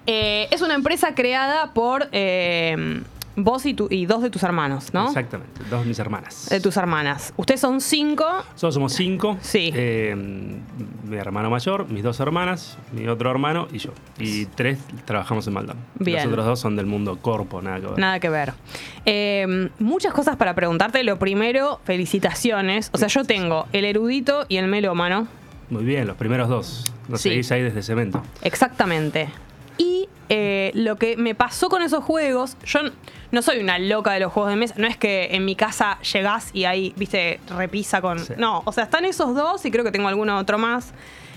Eh, 0.06 0.48
es 0.50 0.62
una 0.62 0.74
empresa 0.74 1.14
creada 1.14 1.74
por 1.74 2.08
eh, 2.12 3.02
vos 3.38 3.64
y, 3.66 3.74
tu- 3.74 3.88
y 3.90 4.06
dos 4.06 4.22
de 4.22 4.30
tus 4.30 4.42
hermanos, 4.42 4.92
¿no? 4.92 5.06
Exactamente, 5.08 5.60
dos 5.70 5.80
de 5.82 5.86
mis 5.86 5.98
hermanas. 5.98 6.48
De 6.50 6.60
tus 6.60 6.76
hermanas. 6.76 7.32
Ustedes 7.36 7.60
son 7.60 7.80
cinco. 7.80 8.24
Nosotros 8.52 8.74
somos 8.74 8.92
cinco. 8.92 9.38
Sí. 9.40 9.70
Eh, 9.74 10.14
mi 11.04 11.16
hermano 11.16 11.50
mayor, 11.50 11.88
mis 11.88 12.02
dos 12.02 12.20
hermanas, 12.20 12.76
mi 12.92 13.06
otro 13.08 13.30
hermano 13.30 13.68
y 13.72 13.78
yo. 13.78 13.90
Y 14.18 14.46
tres 14.46 14.78
trabajamos 15.04 15.46
en 15.46 15.52
Maldón. 15.54 15.76
Bien. 15.98 16.18
Los 16.24 16.26
otros 16.32 16.46
dos 16.46 16.60
son 16.60 16.76
del 16.76 16.86
mundo 16.86 17.18
corpo, 17.20 17.62
nada 17.62 17.80
que 17.80 17.86
ver. 17.86 17.98
Nada 17.98 18.20
que 18.20 18.28
ver. 18.28 18.52
Eh, 19.06 19.70
muchas 19.78 20.12
cosas 20.12 20.36
para 20.36 20.54
preguntarte. 20.54 21.02
Lo 21.04 21.18
primero, 21.18 21.80
felicitaciones. 21.84 22.90
O 22.92 22.98
sea, 22.98 23.08
yo 23.08 23.24
tengo 23.24 23.66
el 23.72 23.84
erudito 23.84 24.44
y 24.48 24.56
el 24.56 24.66
melómano. 24.68 25.28
Muy 25.70 25.84
bien, 25.84 26.06
los 26.06 26.16
primeros 26.16 26.48
dos. 26.48 26.92
Sí. 27.14 27.30
seguís 27.30 27.50
ahí 27.52 27.62
desde 27.62 27.82
cemento. 27.82 28.22
Exactamente. 28.42 29.28
Y 29.78 30.08
eh, 30.28 30.70
lo 30.74 30.96
que 30.96 31.16
me 31.16 31.34
pasó 31.34 31.68
con 31.68 31.82
esos 31.82 32.04
juegos, 32.04 32.56
yo 32.64 32.80
no 33.30 33.42
soy 33.42 33.58
una 33.58 33.78
loca 33.78 34.12
de 34.12 34.20
los 34.20 34.32
juegos 34.32 34.50
de 34.50 34.56
mesa, 34.56 34.74
no 34.76 34.86
es 34.86 34.96
que 34.96 35.28
en 35.32 35.44
mi 35.44 35.56
casa 35.56 35.98
llegás 36.00 36.50
y 36.52 36.64
ahí, 36.64 36.92
viste, 36.96 37.40
repisa 37.56 38.00
con... 38.00 38.18
Sí. 38.18 38.34
No, 38.36 38.62
o 38.64 38.72
sea, 38.72 38.84
están 38.84 39.04
esos 39.04 39.34
dos 39.34 39.64
y 39.64 39.70
creo 39.70 39.84
que 39.84 39.92
tengo 39.92 40.08
alguno 40.08 40.38
otro 40.38 40.58
más. 40.58 40.92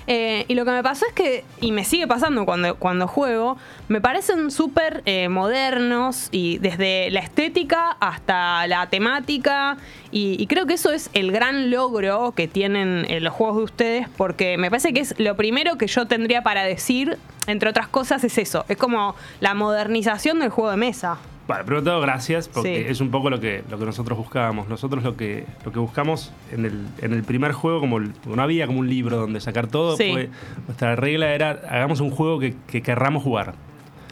Eh, 0.07 0.45
y 0.47 0.55
lo 0.55 0.65
que 0.65 0.71
me 0.71 0.83
pasó 0.83 1.05
es 1.07 1.13
que, 1.13 1.43
y 1.59 1.71
me 1.71 1.83
sigue 1.83 2.07
pasando 2.07 2.45
cuando, 2.45 2.75
cuando 2.75 3.07
juego, 3.07 3.57
me 3.87 4.01
parecen 4.01 4.51
súper 4.51 5.03
eh, 5.05 5.29
modernos 5.29 6.29
y 6.31 6.57
desde 6.57 7.11
la 7.11 7.19
estética 7.19 7.97
hasta 7.99 8.67
la 8.67 8.87
temática. 8.89 9.77
Y, 10.11 10.45
creo 10.47 10.65
que 10.65 10.73
eso 10.73 10.91
es 10.91 11.09
el 11.13 11.31
gran 11.31 11.71
logro 11.71 12.33
que 12.35 12.47
tienen 12.47 13.05
eh, 13.07 13.21
los 13.21 13.33
juegos 13.33 13.57
de 13.57 13.63
ustedes, 13.63 14.09
porque 14.17 14.57
me 14.57 14.69
parece 14.69 14.91
que 14.91 14.99
es 14.99 15.15
lo 15.17 15.37
primero 15.37 15.77
que 15.77 15.87
yo 15.87 16.05
tendría 16.05 16.43
para 16.43 16.63
decir, 16.63 17.17
entre 17.47 17.69
otras 17.69 17.87
cosas, 17.87 18.23
es 18.23 18.37
eso. 18.37 18.65
Es 18.67 18.77
como 18.77 19.15
la 19.39 19.53
modernización 19.53 20.39
del 20.39 20.49
juego 20.49 20.71
de 20.71 20.77
mesa. 20.77 21.17
Bueno, 21.51 21.65
primero 21.65 21.83
todo, 21.83 22.01
gracias, 22.01 22.47
porque 22.47 22.83
Sí. 22.83 22.91
es 22.91 23.01
un 23.01 23.11
poco 23.11 23.29
lo 23.29 23.39
que, 23.39 23.63
lo 23.69 23.77
que 23.77 23.85
nosotros 23.85 24.17
buscábamos. 24.17 24.67
Nosotros 24.69 25.03
lo 25.03 25.15
que, 25.17 25.45
lo 25.65 25.71
que 25.71 25.79
buscamos 25.79 26.31
en 26.51 26.65
el, 26.65 26.85
en 27.01 27.13
el 27.13 27.23
primer 27.23 27.51
juego, 27.51 27.79
como 27.79 27.97
el- 27.97 28.13
no 28.25 28.41
había 28.41 28.67
como 28.67 28.79
un 28.79 28.89
libro 28.89 29.17
donde 29.17 29.39
sacar 29.41 29.67
todo, 29.67 29.97
Sí. 29.97 30.11
fue- 30.11 30.29
nuestra 30.67 30.95
regla 30.95 31.33
era 31.33 31.59
hagamos 31.69 31.99
un 31.99 32.09
juego 32.11 32.39
que, 32.39 32.55
que 32.67 32.81
querramos 32.81 33.23
jugar. 33.23 33.53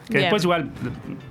Que 0.07 0.13
Bien. 0.17 0.21
después 0.23 0.43
igual, 0.43 0.69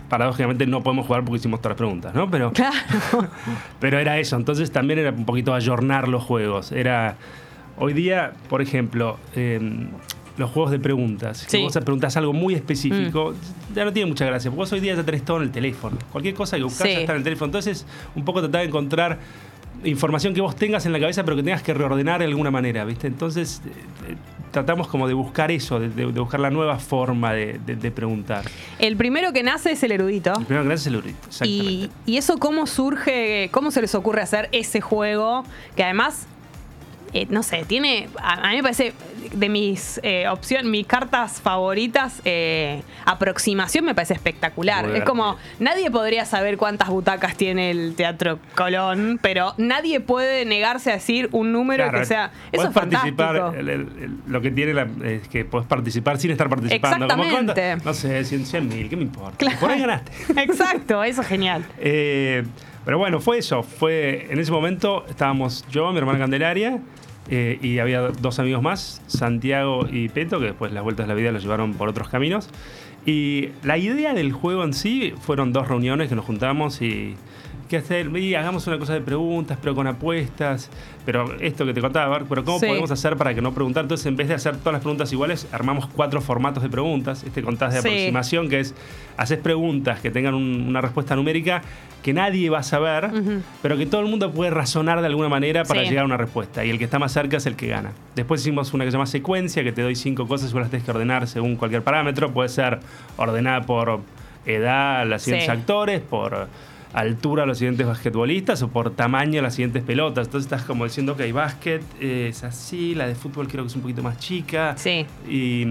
paradójicamente, 0.09 0.67
no 0.67 0.83
podemos 0.83 1.07
jugar 1.07 1.25
porque 1.25 1.39
hicimos 1.39 1.61
todas 1.61 1.73
las 1.73 1.79
preguntas, 1.79 2.15
¿no? 2.15 2.31
Pero, 2.31 2.53
Claro. 2.53 2.77
pero 3.81 3.99
era 3.99 4.19
eso. 4.19 4.37
Entonces 4.37 4.71
también 4.71 4.99
era 5.01 5.11
un 5.11 5.25
poquito 5.27 5.53
ayornar 5.55 6.09
los 6.09 6.23
juegos. 6.23 6.73
Era. 6.73 7.17
Hoy 7.81 7.93
día, 7.93 8.33
por 8.49 8.61
ejemplo, 8.63 9.19
eh, 9.37 9.61
los 10.39 10.51
juegos 10.51 10.71
de 10.71 10.79
preguntas. 10.79 11.39
Sí. 11.49 11.59
Si 11.59 11.63
vos 11.63 11.73
preguntas 11.75 12.17
algo 12.17 12.33
muy 12.33 12.55
específico, 12.55 13.35
ya 13.75 13.85
no 13.85 13.93
tiene 13.93 14.09
mucha 14.09 14.25
gracia. 14.25 14.51
Porque 14.51 14.59
vos 14.61 14.73
hoy 14.73 14.81
día 14.81 14.95
ya 14.95 15.03
tenés 15.05 15.25
todo 15.25 15.39
en 15.39 15.43
el 15.45 15.51
teléfono. 15.51 15.99
Cualquier 16.13 16.35
cosa 16.35 16.57
que 16.57 16.63
buscas 16.63 16.87
Sí. 16.87 16.95
ya 16.95 17.01
está 17.01 17.13
en 17.13 17.19
el 17.19 17.25
teléfono. 17.25 17.47
Entonces, 17.47 17.85
un 18.15 18.25
poco 18.25 18.41
tratar 18.41 18.63
de 18.63 18.69
encontrar 18.69 19.19
información 19.85 20.35
que 20.35 20.41
vos 20.41 20.57
tengas 20.57 20.87
en 20.87 20.93
la 20.93 20.99
cabeza, 21.01 21.23
pero 21.25 21.37
que 21.37 21.43
tengas 21.43 21.63
que 21.63 21.73
reordenar 21.73 22.19
de 22.19 22.25
alguna 22.27 22.51
manera, 22.51 22.85
¿viste? 22.85 23.07
Entonces, 23.07 23.63
eh, 23.65 24.13
eh, 24.13 24.17
tratamos 24.51 24.89
como 24.89 25.07
de 25.07 25.15
buscar 25.15 25.53
eso, 25.53 25.79
de, 25.79 25.89
de- 25.89 26.11
de 26.11 26.21
buscar 26.21 26.41
la 26.41 26.51
nueva 26.51 26.79
forma 26.81 27.33
de, 27.33 27.61
de- 27.65 27.77
de 27.77 27.91
preguntar. 27.93 28.45
El 28.81 28.97
primero 28.97 29.33
que 29.33 29.45
nace 29.45 29.71
es 29.73 29.83
el 29.85 29.93
erudito. 29.93 30.33
El 30.37 30.47
primero 30.47 30.65
que 30.65 30.69
nace 30.71 30.81
es 30.83 30.87
el 30.89 30.95
erudito, 30.97 31.19
exactamente. 31.29 31.65
Y, 31.73 31.91
y 32.07 32.17
eso 32.17 32.39
cómo 32.39 32.67
surge, 32.67 33.51
cómo 33.53 33.71
se 33.71 33.81
les 33.81 33.95
ocurre 33.95 34.21
hacer 34.21 34.49
ese 34.51 34.81
juego 34.81 35.45
que 35.77 35.85
además, 35.85 36.27
eh, 37.13 37.27
no 37.31 37.43
sé, 37.43 37.65
tiene, 37.67 38.09
a, 38.21 38.47
a 38.47 38.51
mí 38.51 38.57
me 38.57 38.63
parece 38.63 38.93
de 39.33 39.49
mis 39.49 40.01
opciones, 40.31 40.67
mis 40.71 40.87
cartas 40.87 41.41
favoritas, 41.41 42.23
eh, 42.25 42.83
aproximación 43.05 43.85
me 43.85 43.95
parece 43.95 44.15
espectacular. 44.15 44.87
Muy 44.87 44.99
es 44.99 45.05
como, 45.05 45.37
nadie 45.59 45.91
podría 45.91 46.25
saber 46.25 46.57
cuántas 46.57 46.89
butacas 46.89 47.37
tiene 47.37 47.71
el 47.71 47.95
Teatro 47.95 48.39
Colón, 48.55 49.19
pero 49.23 49.55
nadie 49.59 50.01
puede 50.01 50.45
negarse 50.45 50.91
a 50.91 50.95
decir 50.95 51.29
un 51.33 51.53
número 51.53 51.85
Claro, 51.85 51.99
que 52.01 52.07
sea... 52.07 52.31
Eso 52.53 52.69
es 52.69 52.73
participar, 52.75 53.37
fantástico. 53.37 53.61
el- 53.61 53.69
el- 53.69 53.81
el- 54.03 54.17
lo 54.27 54.41
que 54.41 54.51
tiene 54.51 54.73
la- 54.75 54.89
es 55.05 55.29
que 55.29 55.45
podés 55.45 55.67
participar 55.67 56.19
sin 56.19 56.31
estar 56.31 56.49
participando. 56.49 57.09
Como 57.09 57.25
Exactamente. 57.25 57.85
no 57.85 57.95
sé, 57.95 58.25
100 58.25 58.69
mil, 58.69 58.89
¿qué 58.89 58.97
me 58.97 59.03
importa? 59.03 59.37
Claro. 59.37 59.59
Por 59.61 59.71
ahí 59.71 59.81
ganaste. 59.81 60.13
Exacto, 60.43 61.03
eso 61.05 61.21
es 61.23 61.27
genial. 61.27 61.65
Eh, 61.79 62.45
pero 62.85 62.99
bueno, 62.99 63.21
fue 63.21 63.39
eso. 63.39 63.63
Fue, 63.63 64.27
en 64.31 64.39
ese 64.39 64.51
momento 64.53 65.05
estábamos 65.09 65.65
yo, 65.71 65.91
mi 65.93 65.99
hermana 65.99 66.19
Candelaria, 66.19 66.79
eh, 67.31 67.59
y 67.61 67.79
había 67.79 68.01
dos 68.01 68.39
amigos 68.39 68.63
más, 68.63 69.03
Santiago 69.07 69.87
y 69.91 70.09
Peto, 70.09 70.39
que 70.39 70.47
después 70.47 70.73
las 70.73 70.83
vueltas 70.83 71.07
de 71.07 71.09
la 71.09 71.15
vida 71.15 71.33
los 71.33 71.43
llevaron 71.43 71.75
por 71.75 71.89
otros 71.89 72.09
caminos. 72.09 72.49
Y 73.07 73.51
la 73.63 73.79
idea 73.79 74.15
del 74.15 74.33
juego 74.33 74.65
en 74.65 74.75
sí 74.75 75.15
fueron 75.21 75.53
dos 75.53 75.69
reuniones 75.69 76.09
que 76.09 76.15
nos 76.15 76.25
juntamos 76.25 76.83
y 76.83 77.17
qué 77.69 77.77
hacer, 77.79 78.09
y 78.17 78.35
hagamos 78.35 78.67
una 78.67 78.79
cosa 78.79 78.95
de 78.95 79.01
preguntas, 79.01 79.59
pero 79.61 79.75
con 79.75 79.87
apuestas, 79.87 80.71
pero 81.05 81.35
esto 81.41 81.65
que 81.67 81.73
te 81.75 81.81
contaba, 81.81 82.21
pero 82.29 82.45
cómo 82.45 82.59
Sí. 82.59 82.67
podemos 82.67 82.91
hacer 82.91 83.17
para 83.17 83.35
que 83.35 83.41
no 83.43 83.53
preguntar. 83.55 83.85
Entonces, 83.85 84.07
en 84.07 84.17
vez 84.17 84.29
de 84.29 84.35
hacer 84.35 84.57
todas 84.57 84.73
las 84.73 84.83
preguntas 84.83 85.13
iguales, 85.13 85.47
armamos 85.53 85.87
cuatro 85.87 86.21
formatos 86.21 86.63
de 86.63 86.69
preguntas. 86.69 87.23
Este 87.25 87.43
contás 87.43 87.75
de 87.75 87.81
Sí. 87.83 87.89
aproximación, 87.89 88.49
que 88.49 88.61
es 88.61 88.75
haces 89.17 89.39
preguntas 89.39 90.01
que 90.01 90.11
tengan 90.11 90.35
un- 90.35 90.67
una 90.69 90.81
respuesta 90.81 91.15
numérica 91.17 91.63
que 92.03 92.13
nadie 92.13 92.49
va 92.51 92.61
a 92.61 92.63
saber, 92.63 93.11
pero 93.61 93.77
que 93.77 93.85
todo 93.85 94.01
el 94.01 94.07
mundo 94.07 94.31
puede 94.33 94.51
razonar 94.53 95.01
de 95.01 95.07
alguna 95.07 95.29
manera 95.29 95.65
para 95.65 95.83
Sí. 95.83 95.89
llegar 95.89 96.05
a 96.05 96.07
una 96.07 96.17
respuesta. 96.17 96.65
Y 96.65 96.71
el 96.71 96.79
que 96.79 96.85
está 96.85 96.99
más 97.01 97.13
cerca 97.13 97.37
es 97.39 97.47
el 97.47 97.57
que 97.57 97.67
gana. 97.67 97.91
Después 98.15 98.41
hicimos 98.41 98.73
una 98.73 98.85
que 98.85 98.91
se 98.91 98.97
llama 98.97 99.07
secuencia, 99.07 99.65
que 99.65 99.73
te 99.73 99.83
doy 99.83 99.97
cinco 99.97 100.27
cosas 100.29 100.51
y 100.51 100.53
vos 100.53 100.63
las 100.63 100.71
tenés 100.71 100.85
que 100.85 100.93
ordenar 100.93 101.27
según 101.27 101.57
cualquier 101.57 101.83
parámetro. 101.83 102.33
Puede 102.33 102.49
ser 102.49 102.79
ordenada 103.17 103.63
por 103.63 104.01
edad, 104.47 105.05
siguientes 105.19 105.47
Sí. 105.47 105.51
actores, 105.51 106.01
por 106.01 106.47
altura 106.93 107.45
los 107.47 107.59
siguientes 107.59 107.87
basquetbolistas 107.87 108.63
o 108.63 108.69
por 108.69 108.91
tamaño 108.91 109.43
las 109.43 109.55
siguientes 109.55 109.83
pelotas. 109.83 110.27
Entonces 110.29 110.47
estás 110.51 110.65
como 110.65 110.85
diciendo, 110.85 111.13
ok, 111.13 111.33
básquet 111.33 111.83
eh, 112.01 112.29
es 112.31 112.45
así, 112.45 112.95
la 112.95 113.07
de 113.07 113.15
fútbol 113.15 113.49
creo 113.49 113.65
que 113.65 113.69
es 113.69 113.77
un 113.77 113.83
poquito 113.83 114.03
más 114.03 114.19
chica. 114.19 114.75
Sí. 114.77 115.05
Y 115.29 115.67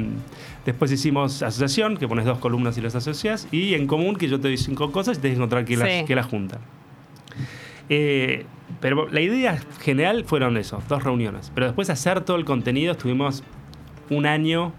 después 0.65 0.91
hicimos 0.91 1.41
asociación, 1.41 1.97
que 1.97 2.07
pones 2.07 2.25
dos 2.25 2.39
columnas 2.39 2.77
y 2.77 2.81
las 2.81 2.95
asocias. 2.95 3.47
Y 3.51 3.73
en 3.73 3.87
común, 3.87 4.15
que 4.15 4.27
yo 4.27 4.39
te 4.39 4.47
doy 4.47 4.57
cinco 4.57 4.91
cosas 4.91 5.17
y 5.17 5.21
tienes 5.21 5.37
que 5.37 5.43
encontrar 5.43 5.65
Sí. 5.67 5.75
las, 5.75 6.05
quién 6.05 6.15
las 6.15 6.25
junta. 6.27 6.59
Eh, 7.89 8.45
pero 8.79 9.07
la 9.09 9.21
idea 9.21 9.59
general 9.81 10.23
fueron 10.25 10.57
esos, 10.57 10.87
dos 10.87 11.03
reuniones. 11.03 11.51
Pero 11.55 11.67
después 11.67 11.89
hacer 11.89 12.21
todo 12.21 12.37
el 12.37 12.45
contenido, 12.45 12.91
estuvimos 12.91 13.43
un 14.09 14.25
año 14.25 14.73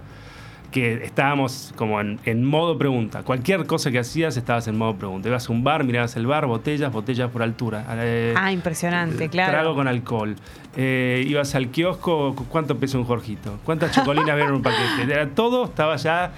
que 0.71 1.03
estábamos 1.05 1.73
como 1.77 1.99
en, 2.01 2.21
en 2.25 2.45
modo 2.45 2.77
pregunta. 2.77 3.23
Cualquier 3.23 3.67
cosa 3.67 3.91
que 3.91 3.99
hacías 3.99 4.37
estabas 4.37 4.69
en 4.69 4.77
modo 4.77 4.97
pregunta. 4.97 5.29
Ibas 5.29 5.49
a 5.49 5.53
un 5.53 5.65
bar, 5.65 5.83
mirabas 5.85 6.15
el 6.17 6.27
bar, 6.27 6.47
botellas, 6.47 6.93
botellas 6.93 7.31
por 7.31 7.43
altura. 7.43 7.87
Eh, 7.97 8.35
Ah, 8.37 8.53
impresionante, 8.53 9.29
claro. 9.31 9.53
Trago 9.53 9.75
con 9.75 9.89
alcohol. 9.89 10.37
Eh, 10.77 11.25
ibas 11.27 11.55
al 11.55 11.69
kiosco, 11.69 12.35
¿cu- 12.35 12.45
¿cuánto 12.49 12.77
pesa 12.77 12.99
un 12.99 13.05
Jorgito? 13.05 13.59
¿Cuántas 13.65 13.93
chocolinas 13.93 14.37
ven 14.37 14.49
en 14.49 14.53
un 14.55 14.63
paquete? 14.63 15.11
Era 15.11 15.29
todo, 15.31 15.65
estaba 15.65 15.97
ya 15.97 16.33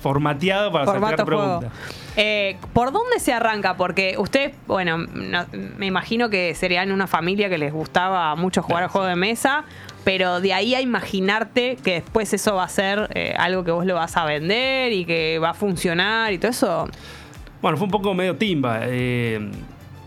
formateado 0.00 0.70
para 0.72 0.84
Formato 0.86 1.10
sacar 1.12 1.26
preguntas. 1.26 1.72
Eh, 2.16 2.56
¿Por 2.72 2.92
dónde 2.92 3.18
se 3.20 3.32
arranca? 3.32 3.76
Porque 3.76 4.16
usted, 4.18 4.52
bueno, 4.66 4.98
no- 4.98 5.46
me 5.52 5.86
imagino 5.86 6.28
que 6.30 6.54
serían 6.54 6.92
una 6.92 7.06
familia 7.06 7.48
que 7.48 7.58
les 7.58 7.72
gustaba 7.72 8.34
mucho 8.34 8.62
jugar 8.62 8.84
al 8.84 8.88
juego 8.88 9.06
de 9.06 9.16
mesa, 9.16 9.64
pero 10.04 10.40
de 10.40 10.52
ahí 10.52 10.74
a 10.74 10.80
imaginarte 10.80 11.76
que 11.82 11.94
después 11.94 12.32
eso 12.34 12.54
va 12.56 12.64
a 12.64 12.68
ser 12.68 13.08
eh, 13.14 13.34
algo 13.38 13.64
que 13.64 13.70
vos 13.70 13.86
lo 13.86 13.94
vas 13.94 14.16
a 14.16 14.24
vender 14.24 14.92
y 14.92 15.04
que 15.04 15.38
va 15.38 15.50
a 15.50 15.54
funcionar 15.54 16.32
y 16.32 16.38
todo 16.38 16.50
eso. 16.50 16.88
Bueno, 17.62 17.76
fue 17.78 17.86
un 17.86 17.90
poco 17.90 18.12
medio 18.14 18.36
timba. 18.36 18.80
eh, 18.82 19.50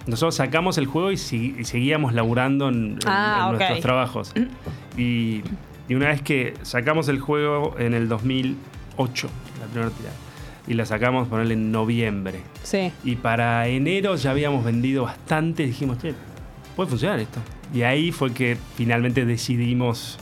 nosotros 0.06 0.36
sacamos 0.36 0.78
el 0.78 0.86
juego 0.86 1.12
y, 1.12 1.18
si- 1.18 1.56
y 1.60 1.66
seguíamos 1.66 2.14
laburando 2.14 2.70
en, 2.70 2.98
Ah, 3.06 3.48
en 3.52 3.58
nuestros 3.58 3.82
trabajos. 3.82 4.34
Y, 4.96 5.42
y 5.90 5.96
una 5.96 6.08
vez 6.08 6.22
que 6.22 6.54
sacamos 6.62 7.10
el 7.10 7.20
juego 7.20 7.76
en 7.78 7.94
el 7.94 8.08
2008, 8.08 9.28
la 9.60 9.66
primera 9.66 9.92
tirada, 9.92 10.16
y 10.68 10.74
la 10.76 10.86
sacamos 10.86 11.28
ponerle 11.28 11.56
en 11.56 11.72
noviembre. 11.74 12.40
Sí. 12.64 12.92
Y 13.04 13.16
para 13.18 13.68
enero 13.68 14.16
ya 14.16 14.32
habíamos 14.32 14.64
vendido 14.64 15.04
bastante. 15.04 15.66
Dijimos, 15.66 15.98
che, 15.98 16.14
puede 16.76 16.90
funcionar 16.90 17.20
esto. 17.20 17.40
Y 17.74 17.84
ahí 17.84 18.12
fue 18.12 18.34
que 18.34 18.58
finalmente 18.76 19.26
decidimos 19.26 20.18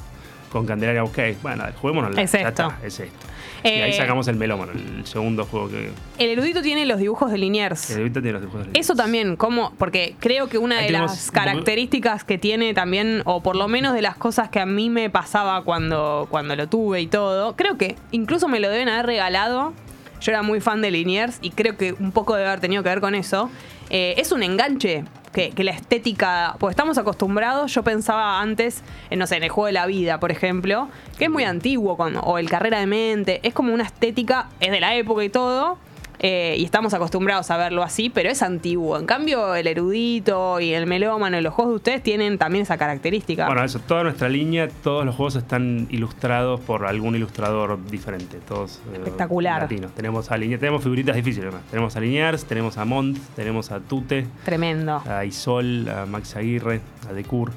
con 0.52 0.66
Candelaria, 0.66 1.04
ok, 1.04 1.20
bueno, 1.42 1.66
juguémonos 1.82 2.18
Es 2.18 2.34
esto. 2.34 2.74
es 2.84 3.00
esto. 3.00 3.28
Eh, 3.66 3.80
y 3.80 3.82
ahí 3.82 3.94
sacamos 3.94 4.28
el 4.28 4.36
melómano, 4.36 4.74
el 4.74 5.06
segundo 5.08 5.44
juego 5.46 5.70
que. 5.70 5.90
El 6.20 6.30
erudito 6.30 6.62
tiene 6.62 6.86
los 6.86 7.00
dibujos 7.00 7.32
de 7.32 7.40
Liniers. 7.40 7.88
que 7.88 7.94
ahorita 7.96 8.22
tiene 8.22 8.34
los 8.34 8.42
dibujos 8.42 8.72
de 8.72 8.80
Eso 8.80 8.94
también, 8.94 9.36
¿cómo? 9.38 9.74
Porque 9.78 10.16
creo 10.20 10.48
que 10.48 10.60
una 10.60 10.78
Ahí 10.78 10.86
de 10.86 10.92
las 10.94 11.32
características 11.32 12.24
que 12.24 12.38
tiene 12.38 12.74
también, 12.74 13.22
o 13.26 13.42
por 13.42 13.56
lo 13.56 13.68
menos 13.68 13.94
de 13.96 14.02
las 14.04 14.16
cosas 14.16 14.50
que 14.50 14.60
a 14.60 14.66
mí 14.66 14.90
me 14.90 15.10
pasaba 15.10 15.64
cuando, 15.64 16.28
cuando 16.30 16.56
lo 16.56 16.70
tuve 16.70 17.02
y 17.02 17.08
todo, 17.08 17.56
creo 17.56 17.78
que 17.78 17.96
incluso 18.12 18.48
me 18.48 18.60
lo 18.60 18.70
deben 18.70 18.88
haber 18.88 19.08
regalado. 19.08 19.74
Yo 20.22 20.32
era 20.32 20.42
muy 20.42 20.62
fan 20.62 20.82
de 20.82 20.92
Liniers 20.92 21.40
y 21.42 21.50
creo 21.50 21.76
que 21.76 21.94
un 21.94 22.12
poco 22.12 22.36
debe 22.36 22.48
haber 22.48 22.60
tenido 22.62 22.84
que 22.84 22.90
ver 22.90 23.02
con 23.02 23.16
eso. 23.16 23.50
Eh, 23.90 24.14
es 24.18 24.32
un 24.32 24.44
enganche 24.44 25.04
que, 25.36 25.52
que 25.52 25.66
la 25.66 25.72
estética, 25.72 26.56
pues 26.60 26.72
estamos 26.72 26.98
acostumbrados, 26.98 27.74
yo 27.74 27.84
pensaba 27.84 28.40
antes, 28.40 28.82
en, 29.10 29.20
no 29.20 29.28
sé, 29.28 29.36
en 29.36 29.44
el 29.44 29.50
juego 29.50 29.66
de 29.68 29.74
la 29.74 29.86
vida, 29.86 30.18
por 30.18 30.32
ejemplo, 30.32 30.88
que 31.18 31.26
es 31.26 31.30
muy 31.30 31.44
antiguo, 31.44 31.98
con- 31.98 32.16
o 32.24 32.38
el 32.38 32.50
carrera 32.50 32.80
de 32.80 32.88
mente, 32.88 33.42
es 33.44 33.54
como 33.54 33.74
una 33.74 33.84
estética, 33.84 34.48
es 34.62 34.72
de 34.72 34.80
la 34.80 34.96
época 34.96 35.26
y 35.26 35.30
todo, 35.30 35.78
eh, 36.20 36.56
y 36.58 36.64
estamos 36.66 36.94
acostumbrados 36.94 37.52
a 37.52 37.58
verlo 37.58 37.84
así, 37.84 38.10
pero 38.10 38.30
es 38.30 38.42
antiguo. 38.42 38.98
En 38.98 39.06
cambio, 39.06 39.56
el 39.56 39.68
erudito 39.68 40.60
y 40.60 40.74
el 40.74 40.88
melómano 40.88 41.38
y 41.38 41.42
los 41.42 41.54
juegos 41.54 41.74
de 41.74 41.76
ustedes 41.78 42.04
tienen 42.04 42.38
también 42.38 42.64
esa 42.64 42.78
característica. 42.78 43.46
Bueno, 43.48 43.64
eso, 43.64 43.80
toda 43.80 44.04
nuestra 44.04 44.30
línea, 44.30 44.68
todos 44.84 45.06
los 45.06 45.16
juegos 45.16 45.36
están 45.36 45.88
ilustrados 45.90 46.60
por 46.62 46.86
algún 46.86 47.16
ilustrador 47.16 47.84
diferente, 47.90 48.38
todos 48.48 48.82
eh, 48.94 48.98
Espectacular. 48.98 49.64
latinos. 49.64 49.92
Tenemos 49.94 50.32
a 50.32 50.36
tenemos 50.38 50.84
figuritas 50.84 51.16
difíciles 51.16 51.48
además. 51.48 51.70
Tenemos 51.70 51.96
a 51.96 52.00
Liniers, 52.00 52.46
tenemos 52.46 52.78
a 52.78 52.86
Mont, 52.86 53.18
tenemos 53.36 53.72
a 53.72 53.80
Tute, 53.80 54.28
Tremendo. 54.44 55.02
a 55.08 55.26
Isol, 55.26 55.88
a 55.90 56.06
Max 56.06 56.36
Aguirre, 56.36 56.82
a 57.10 57.14
Decur. 57.14 57.52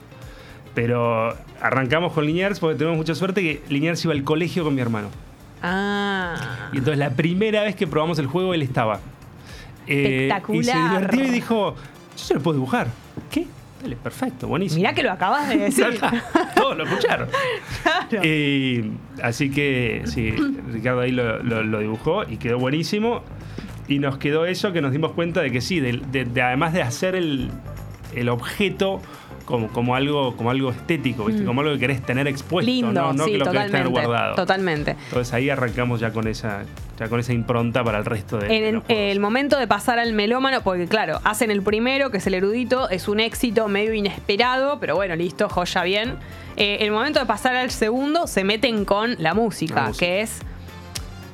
Pero 0.75 1.35
arrancamos 1.61 2.13
con 2.13 2.25
Liniers 2.25 2.61
porque 2.61 2.77
tenemos 2.79 2.97
mucha 2.97 3.15
suerte 3.15 3.43
que 3.43 3.63
Liniers 3.69 4.05
iba 4.05 4.15
al 4.15 4.23
colegio 4.25 4.65
con 4.65 4.75
mi 4.75 4.81
hermano. 4.81 5.09
Ah. 5.63 6.69
Y 6.73 6.79
entonces 6.79 6.99
la 6.99 7.11
primera 7.11 7.63
vez 7.63 7.75
que 7.77 7.87
probamos 7.87 8.19
el 8.19 8.27
juego 8.27 8.55
él 8.55 8.63
estaba. 8.63 9.01
Eh, 9.87 10.29
y 10.29 10.63
se 10.63 10.71
Espectacular. 10.71 10.91
divertió 10.91 11.25
y 11.25 11.31
dijo, 11.31 11.75
yo 12.17 12.25
se 12.25 12.35
lo 12.35 12.41
puedo 12.41 12.57
dibujar. 12.59 12.89
¿Qué? 13.31 13.47
Dale, 13.83 13.97
perfecto, 13.97 14.49
buenísimo. 14.49 14.81
Mirá 14.81 14.93
que 14.93 15.03
lo 15.05 15.13
acabas 15.13 15.49
de 15.49 15.57
decir. 15.57 15.99
Todos 16.57 16.77
lo 16.77 16.85
escucharon. 16.85 17.29
Claro. 18.09 18.25
Y 18.27 18.91
así 19.23 19.51
que 19.51 20.03
sí, 20.07 20.31
Ricardo 20.73 21.01
ahí 21.01 21.13
lo, 21.13 21.43
lo- 21.43 21.63
lo 21.63 21.79
dibujó 21.81 22.23
y 22.29 22.39
quedó 22.39 22.59
buenísimo. 22.59 23.23
Y 23.87 23.99
nos 23.99 24.17
quedó 24.19 24.47
eso 24.47 24.73
que 24.73 24.81
nos 24.83 24.93
dimos 24.93 25.13
cuenta 25.13 25.41
de 25.43 25.51
que 25.51 25.61
sí, 25.61 25.79
de, 25.81 26.01
de- 26.11 26.25
de- 26.25 26.43
además 26.43 26.73
de 26.73 26.83
hacer 26.83 27.15
el, 27.15 27.51
el 28.15 28.29
objeto 28.31 29.01
como, 29.49 29.69
como, 29.69 29.95
algo, 29.95 30.37
como 30.37 30.51
algo 30.51 30.71
estético, 30.71 31.25
¿viste? 31.25 31.43
como 31.43 31.63
algo 31.63 31.73
que 31.73 31.79
querés 31.79 32.03
tener 32.03 32.29
expuesto, 32.29 32.71
Mm. 32.71 32.75
Lindo, 32.75 32.93
no, 32.93 33.13
no 33.15 33.25
sí, 33.25 33.33
que 33.33 33.39
lo 33.39 33.51
querés 33.51 33.71
tener 33.71 33.89
guardado. 33.89 34.35
Totalmente. 34.35 34.91
Entonces 34.91 35.33
ahí 35.33 35.49
arrancamos 35.49 36.01
ya 36.01 36.13
con 36.13 36.29
esa, 36.29 36.65
ya 36.99 37.09
con 37.09 37.19
esa 37.19 37.33
impronta 37.33 37.83
para 37.83 37.97
el 37.97 38.05
resto 38.05 38.37
de, 38.37 38.55
En 38.55 38.83
el, 38.89 39.21
momento 39.21 39.59
de 39.59 39.67
pasar 39.67 39.99
al 39.99 40.13
melómano, 40.13 40.61
porque 40.61 40.87
claro, 40.87 41.21
hacen 41.25 41.51
el 41.51 41.63
primero, 41.63 42.11
que 42.11 42.19
es 42.19 42.27
el 42.27 42.35
erudito, 42.35 42.91
es 42.91 43.09
un 43.09 43.21
éxito 43.21 43.69
medio 43.69 43.95
inesperado, 43.95 44.79
pero 44.81 44.97
bueno, 44.97 45.17
listo, 45.17 45.49
joya 45.49 45.83
bien. 45.83 46.17
Eh, 46.59 46.79
el 46.81 46.91
momento 46.91 47.19
de 47.19 47.25
pasar 47.25 47.57
al 47.57 47.71
segundo, 47.71 48.27
se 48.27 48.45
meten 48.45 48.85
con 48.85 49.15
la 49.19 49.33
música, 49.33 49.75
La 49.77 49.87
música. 49.89 50.05
que 50.05 50.21
es 50.21 50.41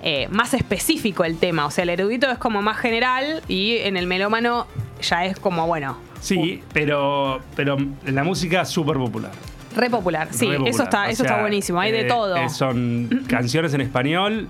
eh, 0.03 0.29
más 0.31 0.55
específico 0.55 1.25
el 1.25 1.37
tema. 1.39 1.67
O 1.67 1.73
sea, 1.73 1.83
el 1.83 1.91
erudito 1.91 2.31
es 2.31 2.39
como 2.39 2.63
más 2.63 2.77
general 2.77 3.43
y 3.49 3.79
en 3.79 3.97
el 3.97 4.07
melómano 4.07 4.69
ya 5.03 5.25
es 5.25 5.37
como, 5.37 5.67
bueno, 5.67 5.97
Sí, 6.25 6.63
pero, 6.73 7.41
pero 7.55 7.77
la 8.07 8.25
música 8.25 8.65
súper 8.65 8.97
popular. 8.97 9.33
re 9.77 9.91
popular. 9.91 10.29
Sí, 10.31 10.47
Re 10.47 10.53
popular. 10.55 10.71
eso 10.75 10.83
está, 10.85 11.03
O 11.07 11.09
eso 11.11 11.23
está 11.25 11.41
buenísimo, 11.41 11.81
hay 11.81 11.93
de 11.93 12.01
eh, 12.03 12.05
todo. 12.05 12.37
eh, 12.37 12.49
son 12.49 13.25
canciones 13.29 13.75
en 13.75 13.81
español 13.83 14.49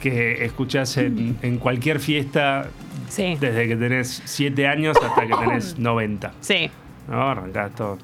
que 0.00 0.44
escuchás 0.44 0.96
en, 0.98 1.36
en 1.42 1.58
cualquier 1.58 1.98
fiesta 2.00 2.66
Sí. 3.08 3.36
desde 3.40 3.68
que 3.68 3.76
tenés 3.76 4.20
7 4.24 4.66
años 4.66 4.96
hasta 5.02 5.22
que 5.26 5.34
tenés 5.40 5.78
90. 5.78 6.32
Sí. 6.40 6.70
¿no? 7.08 7.22
Arrancás 7.30 7.72
todo. 7.74 7.98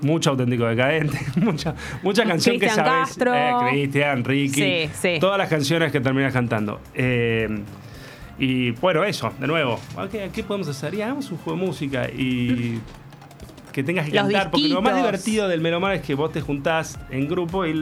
mucho 0.00 0.30
auténtico 0.30 0.66
decadente, 0.66 1.18
mucha, 1.36 1.74
mucha 2.02 2.24
canción 2.24 2.54
que 2.56 2.66
Cristian 2.66 2.86
sabes. 2.86 3.08
Castro. 3.08 3.34
eh, 3.34 3.52
Cristian, 3.70 4.24
Ricky. 4.24 4.54
Sí, 4.54 4.90
sí. 4.94 5.16
Todas 5.20 5.38
las 5.38 5.48
canciones 5.48 5.92
que 5.92 6.00
terminas 6.00 6.32
cantando. 6.32 6.80
Eh, 6.94 7.48
y 8.38 8.70
bueno, 8.72 9.04
eso, 9.04 9.32
de 9.38 9.46
nuevo. 9.46 9.80
¿a 9.96 10.08
¿Qué, 10.08 10.30
qué 10.32 10.42
podemos 10.42 10.68
hacer? 10.68 10.94
Y 10.94 11.02
hagamos 11.02 11.30
un 11.30 11.38
juego 11.38 11.58
de 11.60 11.66
música 11.66 12.08
y 12.08 12.80
que 13.72 13.82
tengas 13.82 14.06
que 14.06 14.12
Los 14.14 14.24
cantar. 14.24 14.50
Porque 14.50 14.68
lo 14.68 14.82
más 14.82 14.96
divertido 14.96 15.48
del 15.48 15.60
Melomar 15.60 15.94
es 15.94 16.02
que 16.02 16.14
vos 16.14 16.32
te 16.32 16.40
juntás 16.40 16.98
en 17.10 17.28
grupo 17.28 17.66
y 17.66 17.74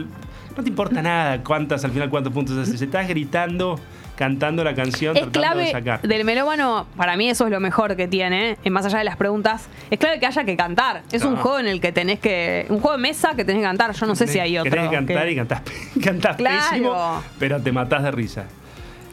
no 0.55 0.63
te 0.63 0.69
importa 0.69 1.01
nada 1.01 1.41
cuántas, 1.43 1.83
al 1.85 1.91
final 1.91 2.09
cuántos 2.09 2.31
puntos 2.33 2.57
haces. 2.57 2.81
Estás 2.81 3.07
gritando, 3.07 3.79
cantando 4.17 4.63
la 4.63 4.73
canción, 4.75 5.15
Es 5.17 5.23
tratando 5.31 5.59
de 5.59 5.71
clave 5.71 5.71
sacar. 5.71 6.01
del 6.07 6.23
melómano, 6.25 6.85
para 6.95 7.17
mí 7.17 7.29
eso 7.29 7.45
es 7.45 7.51
lo 7.51 7.59
mejor 7.59 7.95
que 7.97 8.07
tiene, 8.07 8.57
eh, 8.63 8.69
más 8.69 8.85
allá 8.85 8.99
de 8.99 9.03
las 9.05 9.17
preguntas, 9.17 9.67
es 9.89 9.99
clave 9.99 10.19
que 10.19 10.25
haya 10.25 10.43
que 10.45 10.55
cantar. 10.55 11.03
Es 11.11 11.23
un 11.25 11.35
Ah. 11.35 11.39
juego 11.41 11.59
en 11.59 11.67
el 11.67 11.81
que 11.81 11.91
tenés 11.91 12.19
que. 12.19 12.65
Un 12.69 12.79
juego 12.79 12.95
de 12.97 13.01
mesa 13.01 13.35
que 13.35 13.43
tenés 13.43 13.61
que 13.61 13.67
cantar. 13.67 13.93
Yo 13.93 14.05
no 14.05 14.15
sé 14.15 14.27
si 14.27 14.39
hay 14.39 14.57
otro. 14.57 14.71
Tenés 14.71 14.89
que 14.89 14.95
cantar 14.95 15.25
que- 15.25 15.31
y 15.31 15.35
cantás, 15.35 15.61
cantás 16.03 16.35
Claro. 16.37 16.69
pésimo, 16.71 17.23
pero 17.39 17.61
te 17.61 17.71
matás 17.73 18.03
de 18.03 18.11
risa. 18.11 18.45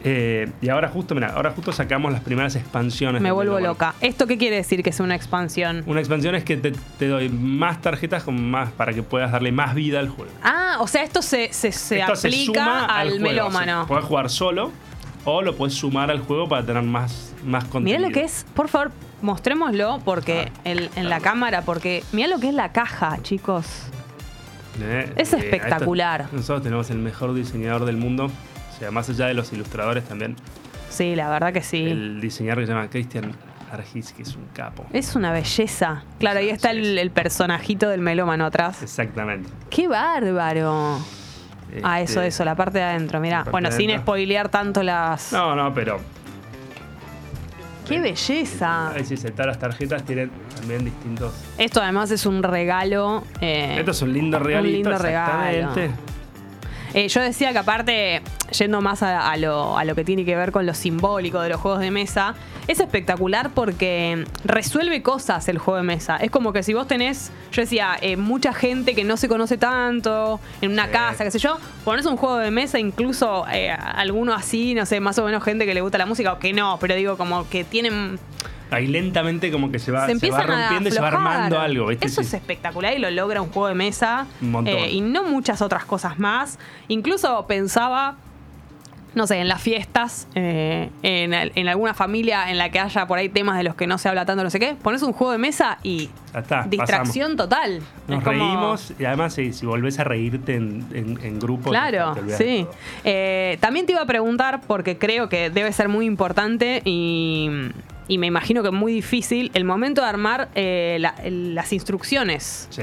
Eh, 0.05 0.51
y 0.61 0.67
ahora 0.69 0.89
justo, 0.89 1.15
mira, 1.15 1.27
ahora 1.33 1.51
justo 1.51 1.71
sacamos 1.71 2.11
las 2.11 2.21
primeras 2.21 2.55
expansiones. 2.57 3.21
Me 3.21 3.31
vuelvo 3.31 3.59
loca. 3.59 3.95
¿Esto 4.01 4.27
qué 4.27 4.37
quiere 4.37 4.57
decir 4.57 4.83
que 4.83 4.89
es 4.89 4.99
una 4.99 5.15
expansión? 5.15 5.83
Una 5.85 5.99
expansión 6.01 6.35
es 6.35 6.43
que 6.43 6.57
te, 6.57 6.73
te 6.99 7.07
doy 7.07 7.29
más 7.29 7.81
tarjetas 7.81 8.23
con 8.23 8.49
más 8.51 8.69
para 8.71 8.91
que 8.93 9.01
puedas 9.01 9.31
darle 9.31 9.51
más 9.53 9.73
vida 9.75 9.99
al 9.99 10.09
juego. 10.09 10.31
Ah, 10.43 10.77
o 10.81 10.87
sea, 10.87 11.03
esto 11.03 11.21
se, 11.21 11.53
se, 11.53 11.71
se 11.71 11.99
Esto 12.01 12.13
aplica 12.13 12.85
al, 12.85 13.09
juego. 13.11 13.23
melómano. 13.23 13.81
Sí, 13.83 13.87
Puedes 13.87 14.05
jugar 14.05 14.29
solo 14.29 14.71
o 15.25 15.41
lo 15.41 15.55
puedes 15.55 15.73
sumar 15.75 16.11
al 16.11 16.19
juego 16.19 16.49
para 16.49 16.65
tener 16.65 16.83
más, 16.83 17.33
más 17.45 17.63
Mirá 17.63 17.71
contenido. 17.71 17.99
lo 18.09 18.11
que 18.13 18.23
es, 18.25 18.45
por 18.53 18.67
favor, 18.67 18.91
mostrémoslo 19.21 20.01
porque 20.03 20.51
el- 20.65 20.89
en 20.97 21.07
la 21.09 21.21
cámara, 21.21 21.61
porque 21.61 22.03
mirá 22.11 22.27
lo 22.27 22.39
que 22.39 22.49
es 22.49 22.53
la 22.53 22.73
caja, 22.73 23.19
chicos. 23.21 23.65
Eh, 24.81 25.13
Es 25.15 25.31
eh, 25.33 25.37
espectacular. 25.37 26.21
esto- 26.23 26.35
nosotros 26.35 26.63
tenemos 26.63 26.89
el 26.89 26.97
mejor 26.97 27.33
diseñador 27.33 27.85
del 27.85 27.95
mundo. 27.95 28.29
Sea, 28.83 28.91
más 28.91 29.09
allá 29.09 29.27
de 29.27 29.33
los 29.33 29.53
ilustradores 29.53 30.03
también. 30.03 30.35
Sí, 30.89 31.15
la 31.15 31.29
verdad 31.29 31.53
que 31.53 31.61
sí. 31.63 31.85
El 31.85 32.19
diseñador 32.19 32.59
que 32.63 32.67
se 32.67 32.73
llama 32.73 32.89
Christian 32.89 33.31
Argis, 33.71 34.11
que 34.11 34.23
es 34.23 34.35
un 34.35 34.45
capo. 34.53 34.85
Es 34.91 35.15
una 35.15 35.31
belleza. 35.31 36.03
Claro, 36.19 36.39
ahí 36.39 36.49
está 36.49 36.71
el, 36.71 36.97
el 36.97 37.09
personajito 37.09 37.87
del 37.87 38.01
melómano 38.01 38.45
atrás. 38.45 38.83
Exactamente. 38.83 39.49
¡Qué 39.69 39.87
bárbaro! 39.87 40.99
Ah, 41.81 42.01
eso, 42.01 42.19
Este, 42.19 42.27
eso, 42.27 42.43
la 42.45 42.55
parte 42.55 42.79
de 42.79 42.83
adentro. 42.83 43.21
Mirá, 43.21 43.45
bueno, 43.49 43.71
sin 43.71 43.89
adentro. 43.91 44.01
spoilear 44.03 44.49
tanto 44.49 44.83
las. 44.83 45.31
No, 45.31 45.55
no, 45.55 45.73
pero 45.73 45.99
¡Qué 47.87 47.99
belleza! 48.01 48.91
sí, 49.05 49.15
todas 49.15 49.47
las 49.47 49.59
tarjetas 49.59 50.03
tienen 50.03 50.29
también 50.57 50.83
distintos. 50.83 51.33
Esto 51.57 51.81
además 51.81 52.11
es 52.11 52.25
un 52.25 52.43
regalo. 52.43 53.23
eh, 53.39 53.77
Esto 53.79 53.91
es 53.91 54.01
un 54.01 54.11
lindo 54.11 54.39
regalito. 54.39 54.89
lindo 54.89 54.97
regalo. 54.97 55.73
Eh, 56.93 57.07
yo 57.07 57.21
decía 57.21 57.51
que 57.53 57.57
aparte, 57.57 58.21
yendo 58.57 58.79
más 58.81 59.01
a, 59.01 59.31
a 59.31 59.37
lo, 59.37 59.77
a 59.77 59.83
lo 59.83 59.95
que 59.95 60.03
tiene 60.03 60.25
que 60.25 60.35
ver 60.35 60.51
con 60.51 60.65
lo 60.65 60.73
simbólico 60.73 61.41
de 61.41 61.49
los 61.49 61.59
juegos 61.59 61.79
de 61.79 61.89
mesa, 61.91 62.35
es 62.67 62.79
espectacular 62.79 63.49
porque 63.49 64.25
resuelve 64.45 65.01
cosas 65.01 65.47
el 65.47 65.57
juego 65.57 65.77
de 65.77 65.83
mesa. 65.83 66.17
Es 66.17 66.29
como 66.31 66.53
que 66.53 66.61
si 66.63 66.73
vos 66.73 66.87
tenés, 66.87 67.31
yo 67.51 67.61
decía, 67.61 67.97
eh, 68.01 68.15
mucha 68.15 68.53
gente 68.53 68.93
que 68.95 69.03
no 69.03 69.17
se 69.17 69.27
conoce 69.27 69.57
tanto, 69.57 70.39
en 70.61 70.71
una 70.71 70.85
Sí. 70.85 70.91
casa, 70.91 71.23
qué 71.23 71.31
sé 71.31 71.39
yo, 71.39 71.57
pones 71.83 72.05
un 72.05 72.15
juego 72.15 72.37
de 72.37 72.51
mesa, 72.51 72.77
incluso 72.79 73.45
eh, 73.51 73.71
alguno 73.71 74.33
así, 74.33 74.75
no 74.75 74.85
sé, 74.85 74.99
más 74.99 75.17
o 75.17 75.25
menos 75.25 75.43
gente 75.43 75.65
que 75.65 75.73
le 75.73 75.81
gusta 75.81 75.97
la 75.97 76.05
música 76.05 76.31
o 76.33 76.39
que 76.39 76.53
no, 76.53 76.77
pero 76.79 76.93
digo, 76.95 77.17
como 77.17 77.49
que 77.49 77.63
tienen 77.63 78.19
Ahí 78.71 78.87
lentamente 78.87 79.51
como 79.51 79.71
que 79.71 79.77
se 79.79 79.91
va, 79.91 80.07
se 80.07 80.17
se 80.19 80.31
va 80.31 80.41
rompiendo 80.41 80.89
y 80.89 80.91
se 80.91 80.99
va 81.01 81.07
armando 81.09 81.59
algo. 81.59 81.87
¿viste? 81.87 82.07
Eso 82.07 82.21
Sí. 82.21 82.27
es 82.27 82.33
espectacular 82.33 82.93
y 82.93 82.99
lo 82.99 83.11
logra 83.11 83.41
un 83.41 83.49
juego 83.49 83.67
de 83.67 83.75
mesa. 83.75 84.25
Un 84.41 84.51
montón. 84.51 84.73
eh, 84.75 84.91
y 84.91 85.01
no 85.01 85.23
muchas 85.23 85.61
otras 85.61 85.85
cosas 85.85 86.17
más. 86.17 86.57
Incluso 86.87 87.45
pensaba, 87.47 88.15
no 89.15 89.27
sé, 89.27 89.37
en 89.37 89.47
las 89.47 89.61
fiestas, 89.61 90.27
eh, 90.33 90.89
en, 91.03 91.33
en 91.33 91.67
alguna 91.67 91.93
familia 91.93 92.49
en 92.49 92.57
la 92.57 92.71
que 92.71 92.79
haya 92.79 93.05
por 93.05 93.19
ahí 93.19 93.29
temas 93.29 93.57
de 93.57 93.63
los 93.63 93.75
que 93.75 93.85
no 93.85 93.99
se 93.99 94.09
habla 94.09 94.25
tanto, 94.25 94.43
no 94.43 94.49
sé 94.49 94.59
qué, 94.59 94.75
pones 94.81 95.03
un 95.03 95.13
juego 95.13 95.31
de 95.33 95.37
mesa 95.37 95.77
y 95.83 96.09
está, 96.35 96.63
distracción 96.63 97.37
total. 97.37 97.81
Nos 98.07 98.17
Es 98.19 98.23
como- 98.23 98.37
reímos 98.39 98.91
y 98.97 99.05
además 99.05 99.35
si, 99.35 99.53
si 99.53 99.67
volvés 99.67 99.99
a 99.99 100.03
reírte 100.03 100.55
en, 100.55 100.83
en- 100.93 101.19
en 101.23 101.39
grupo. 101.39 101.69
Claro, 101.69 102.15
te 102.15 102.35
sí. 102.37 102.65
Eh, 103.03 103.59
también 103.61 103.85
te 103.85 103.91
iba 103.91 104.01
a 104.01 104.07
preguntar, 104.07 104.61
porque 104.65 104.97
creo 104.97 105.29
que 105.29 105.51
debe 105.51 105.71
ser 105.73 105.89
muy 105.89 106.07
importante 106.07 106.81
y, 106.83 107.51
y 108.07 108.17
me 108.17 108.27
imagino 108.27 108.63
que 108.63 108.71
muy 108.71 108.93
difícil, 108.93 109.51
el 109.53 109.63
momento 109.65 110.01
de 110.01 110.07
armar 110.07 110.49
eh, 110.55 110.97
la- 110.99 111.15
las 111.25 111.71
instrucciones. 111.73 112.67
Sí, 112.69 112.81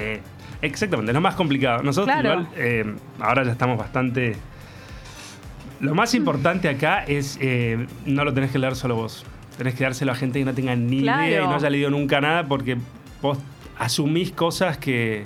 exactamente, 0.63 1.11
es 1.13 1.15
lo 1.15 1.21
más 1.21 1.35
complicado. 1.35 1.83
Nosotros 1.83 2.15
Claro. 2.21 2.41
igual, 2.43 2.49
eh, 2.57 2.95
ahora 3.21 3.45
ya 3.45 3.53
estamos 3.53 3.79
bastante... 3.79 4.37
Lo 5.81 5.95
más 5.95 6.15
importante 6.15 6.69
acá 6.69 7.05
es, 7.05 7.39
eh, 7.41 7.87
no 8.05 8.25
lo 8.25 8.35
tenés 8.35 8.51
que 8.51 8.59
leer 8.59 8.77
solo 8.77 8.97
vos. 8.97 9.25
Tenés 9.57 9.75
que 9.75 9.85
dárselo 9.85 10.13
a 10.13 10.15
gente 10.15 10.39
que 10.39 10.45
no 10.45 10.53
tenga 10.55 10.77
ni 10.77 11.01
Claro. 11.01 11.27
idea 11.27 11.43
y 11.43 11.47
no 11.47 11.55
haya 11.55 11.71
leído 11.71 11.91
nunca 11.91 12.21
nada 12.21 12.45
porque 12.47 12.77
vos 13.23 13.39
asumís 13.79 14.31
cosas 14.33 14.77
que... 14.77 15.23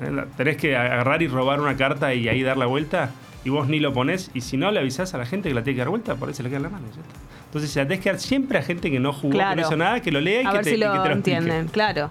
eh, 0.00 0.24
Tenés 0.36 0.56
que 0.58 0.76
agarrar 0.76 1.22
y 1.22 1.28
robar 1.28 1.60
una 1.60 1.76
carta 1.76 2.14
y 2.14 2.28
ahí 2.28 2.42
dar 2.42 2.56
la 2.56 2.66
vuelta 2.66 3.10
y 3.44 3.50
vos 3.50 3.68
ni 3.68 3.80
lo 3.80 3.92
ponés 3.92 4.30
y 4.34 4.40
si 4.42 4.56
no 4.56 4.70
le 4.70 4.78
avisás 4.80 5.14
a 5.14 5.18
la 5.18 5.26
gente 5.26 5.48
que 5.48 5.54
la 5.56 5.62
tiene 5.64 5.74
que 5.76 5.80
dar 5.80 5.88
vuelta, 5.88 6.14
por 6.16 6.28
ahí 6.28 6.34
se 6.34 6.42
le 6.44 6.48
queda 6.50 6.58
en 6.58 6.62
la 6.64 6.68
mano. 6.70 6.84
y 6.92 6.94
ya 6.94 7.00
está. 7.02 7.14
Entonces 7.56 7.72
se 7.72 7.80
la 7.80 7.88
tenés 7.88 8.02
que 8.04 8.10
dar 8.10 8.18
siempre 8.20 8.58
a 8.58 8.62
gente 8.62 8.90
que 8.90 9.00
no 9.00 9.12
jugó, 9.14 9.30
que 9.30 9.38
Claro. 9.38 9.56
no 9.60 9.62
hizo 9.66 9.76
nada, 9.76 10.00
que 10.00 10.12
lo 10.12 10.20
lea 10.20 10.42
y 10.42 10.46
A 10.46 10.50
que 10.50 10.56
ver 10.58 10.64
te, 10.64 10.70
si 10.70 10.76
y 10.76 10.78
que 10.80 10.84
lo 10.84 10.92
te 10.92 10.98
lo 10.98 11.04
explique. 11.14 11.36
entienden, 11.38 11.68
claro. 11.68 12.10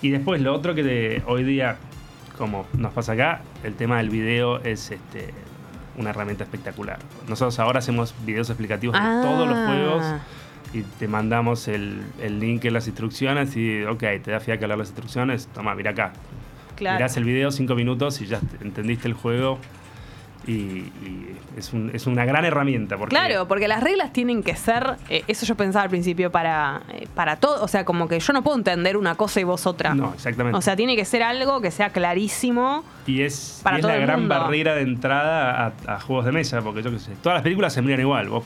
Y 0.00 0.10
después 0.10 0.40
lo 0.40 0.54
otro 0.54 0.74
que 0.76 1.22
hoy 1.26 1.42
día, 1.42 1.76
como 2.38 2.66
nos 2.74 2.92
pasa 2.92 3.12
acá, 3.12 3.40
el 3.64 3.74
tema 3.74 3.98
del 3.98 4.10
video 4.10 4.62
es 4.62 4.92
este, 4.92 5.34
una 5.96 6.10
herramienta 6.10 6.44
espectacular. 6.44 6.98
Nosotros 7.28 7.58
ahora 7.58 7.80
hacemos 7.80 8.14
videos 8.24 8.48
explicativos 8.48 8.94
de 8.94 9.00
Ah. 9.02 9.20
todos 9.24 9.48
los 9.48 9.58
juegos 9.66 10.04
y 10.72 10.82
te 10.82 11.08
mandamos 11.08 11.66
el, 11.66 12.00
el 12.22 12.38
link 12.38 12.64
en 12.64 12.74
las 12.74 12.86
instrucciones 12.86 13.56
y, 13.56 13.82
ok, 13.82 13.98
te 14.22 14.30
da 14.30 14.38
fiaca 14.38 14.68
leer 14.68 14.78
las 14.78 14.88
instrucciones, 14.90 15.48
toma, 15.48 15.74
mira 15.74 15.90
acá. 15.90 16.12
Claro. 16.76 16.96
Mirás 16.96 17.16
el 17.16 17.24
video 17.24 17.50
cinco 17.50 17.74
minutos 17.74 18.20
y 18.22 18.26
ya 18.26 18.38
te- 18.38 18.64
entendiste 18.64 19.08
el 19.08 19.14
juego. 19.14 19.58
Y, 20.46 20.52
y 20.52 21.36
es, 21.56 21.72
un- 21.74 21.90
es 21.94 22.06
una 22.06 22.24
gran 22.24 22.44
herramienta. 22.46 22.96
Porque 22.96 23.14
Claro, 23.14 23.46
porque 23.46 23.68
las 23.68 23.82
reglas 23.82 24.12
tienen 24.12 24.42
que 24.42 24.56
ser, 24.56 24.96
eh, 25.10 25.22
eso 25.28 25.44
yo 25.44 25.54
pensaba 25.54 25.82
al 25.84 25.90
principio, 25.90 26.30
para, 26.32 26.80
eh, 26.92 27.06
para 27.14 27.36
todo, 27.36 27.62
o 27.62 27.68
sea, 27.68 27.84
como 27.84 28.08
que 28.08 28.18
yo 28.18 28.32
no 28.32 28.42
puedo 28.42 28.56
entender 28.56 28.96
una 28.96 29.14
cosa 29.16 29.40
y 29.40 29.44
vos 29.44 29.66
otra. 29.66 29.94
No, 29.94 30.12
exactamente. 30.14 30.56
O 30.56 30.62
sea, 30.62 30.76
tiene 30.76 30.96
que 30.96 31.04
ser 31.04 31.22
algo 31.22 31.60
que 31.60 31.70
sea 31.70 31.90
clarísimo. 31.90 32.84
Y 33.06 33.22
es, 33.22 33.60
Para 33.62 33.76
y 33.76 33.78
es 33.78 33.82
todo 33.82 33.92
la 33.92 33.98
el 33.98 34.02
gran 34.06 34.20
mundo. 34.20 34.34
barrera 34.38 34.74
de 34.74 34.82
entrada 34.82 35.66
a, 35.86 35.94
a 35.94 36.00
juegos 36.00 36.24
de 36.24 36.32
mesa, 36.32 36.62
porque 36.62 36.82
yo 36.82 36.90
qué 36.90 36.98
sé, 36.98 37.12
todas 37.22 37.36
las 37.36 37.42
películas 37.42 37.72
se 37.72 37.82
miran 37.82 38.00
igual. 38.00 38.28
Vos 38.30 38.44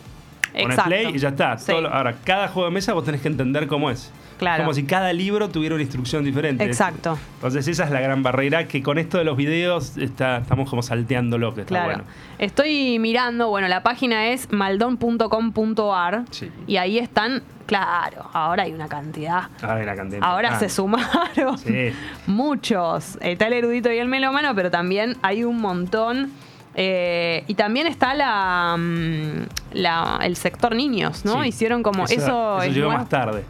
pones 0.53 0.69
Exacto. 0.71 0.85
play 0.91 1.07
y 1.15 1.19
ya 1.19 1.29
está. 1.29 1.57
Sí. 1.59 1.67
Todo 1.71 1.83
lo- 1.83 1.93
ahora, 1.95 2.17
cada 2.25 2.49
juego 2.49 2.69
de 2.69 2.75
mesa 2.75 2.93
vos 2.93 3.05
tenés 3.05 3.21
que 3.21 3.29
entender 3.29 3.67
cómo 3.69 3.91
es. 3.91 4.11
Claro. 4.45 4.63
Como 4.65 4.75
si 4.75 4.85
cada 4.85 5.13
libro 5.13 5.49
tuviera 5.49 5.75
una 5.75 5.83
instrucción 5.83 6.25
diferente. 6.25 6.65
Exacto. 6.65 7.19
Entonces 7.37 7.67
esa 7.69 7.85
es 7.85 7.91
la 7.91 8.01
gran 8.01 8.23
barrera 8.23 8.69
que 8.69 8.83
con 8.83 8.99
esto 8.99 9.19
de 9.19 9.25
los 9.25 9.37
videos 9.37 9.97
está, 9.97 10.39
estamos 10.39 10.69
como 10.71 10.83
salteándolo, 10.83 11.55
que 11.55 11.63
está 11.63 11.69
Claro. 11.69 11.87
bueno. 11.87 12.05
Estoy 12.39 12.99
mirando, 12.99 13.49
bueno, 13.49 13.69
la 13.69 13.83
página 13.83 14.29
es 14.29 14.53
maldon.com.ar 14.53 16.25
Sí. 16.31 16.51
y 16.67 16.77
ahí 16.77 16.99
están, 16.99 17.43
claro, 17.67 18.29
ahora 18.33 18.65
hay 18.65 18.73
una 18.73 18.89
cantidad. 18.89 19.45
Ahora 19.63 19.77
hay 19.77 19.83
una 19.85 19.97
cantidad 19.97 20.21
Ahora 20.23 20.59
se 20.59 20.69
sumaron 20.69 21.59
Sí. 21.59 21.91
muchos. 22.27 23.19
Está 23.21 23.47
el 23.47 23.53
erudito 23.55 23.93
y 23.93 23.99
el 23.99 24.09
melómano, 24.09 24.55
pero 24.55 24.71
también 24.71 25.17
hay 25.23 25.45
un 25.45 25.61
montón. 25.61 26.31
Eh, 26.77 27.45
y 27.47 27.55
también 27.55 27.87
está 27.87 28.15
la, 28.15 28.75
mm, 28.77 29.47
la- 29.75 30.19
el 30.25 30.35
sector 30.35 30.75
niños, 30.75 31.25
¿no? 31.25 31.43
Sí. 31.43 31.51
Hicieron 31.51 31.85
como 31.85 32.05
eso. 32.07 32.61
es 32.63 32.75
llegó 32.75 32.87
nuevo. 32.89 33.01
más 33.01 33.09
tarde. 33.09 33.45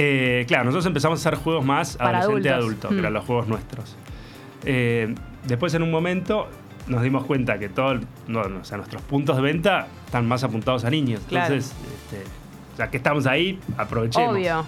Eh, 0.00 0.44
claro, 0.46 0.64
nosotros 0.64 0.86
empezamos 0.86 1.18
a 1.18 1.28
hacer 1.28 1.38
juegos 1.42 1.64
más 1.64 1.96
Para 1.96 2.20
adolescente 2.20 2.50
adultos. 2.50 2.64
adulto, 2.84 2.88
que 2.90 2.94
Mm. 2.94 2.98
eran 3.00 3.12
los 3.14 3.24
juegos 3.24 3.48
nuestros. 3.48 3.96
Eh, 4.64 5.14
después, 5.44 5.74
en 5.74 5.82
un 5.82 5.90
momento, 5.90 6.48
nos 6.86 7.02
dimos 7.02 7.24
cuenta 7.24 7.58
que 7.58 7.68
todo, 7.68 7.92
el- 7.92 8.06
no, 8.28 8.44
no, 8.44 8.60
o 8.60 8.64
sea, 8.64 8.76
nuestros 8.78 9.02
puntos 9.02 9.36
de 9.36 9.42
venta 9.42 9.88
están 10.06 10.26
más 10.28 10.44
apuntados 10.44 10.84
a 10.84 10.90
niños. 10.90 11.20
Claro. 11.28 11.52
Entonces, 11.52 11.74
este, 12.12 12.24
ya 12.78 12.88
que 12.90 12.96
estamos 12.96 13.26
ahí, 13.26 13.58
aprovechemos. 13.76 14.34
Obvio. 14.34 14.64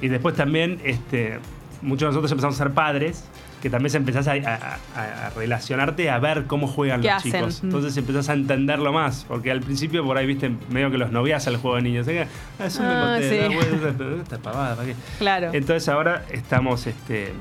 Y 0.00 0.08
después 0.08 0.34
también, 0.34 0.80
este, 0.82 1.38
muchos 1.82 2.00
de 2.00 2.06
nosotros 2.06 2.32
empezamos 2.32 2.54
a 2.58 2.64
ser 2.64 2.72
padres, 2.72 3.24
que 3.60 3.68
también 3.70 3.94
empezás 3.94 4.26
a, 4.28 4.32
a- 4.32 4.78
a- 4.96 5.26
a 5.26 5.30
relacionarte, 5.30 6.08
a 6.10 6.18
ver 6.18 6.44
cómo 6.46 6.66
juegan 6.66 7.00
¿Qué 7.02 7.08
los 7.08 7.16
hacen? 7.16 7.32
chicos. 7.32 7.60
Entonces 7.62 7.96
empezás 7.96 8.28
a 8.30 8.32
entenderlo 8.32 8.92
más, 8.92 9.24
porque 9.28 9.50
al 9.50 9.60
principio 9.60 10.04
por 10.04 10.16
ahí, 10.16 10.26
viste, 10.26 10.50
medio 10.70 10.90
que 10.90 10.96
los 10.98 11.12
novias 11.12 11.46
al 11.46 11.56
juego 11.58 11.76
de 11.76 11.82
niños. 11.82 12.06
"Ah, 12.08 12.64
Es 12.64 12.76
un 12.78 12.86
Ah, 12.86 13.18
deporte, 13.18 13.94
sí. 13.98 14.20
esta 14.22 14.38
pavada, 14.38 14.76
¿para 14.76 14.88
qué?". 14.88 14.94
Claro. 15.18 15.50
Entonces 15.52 15.88
ahora 15.88 16.24
estamos 16.30 16.86
este, 16.86 17.32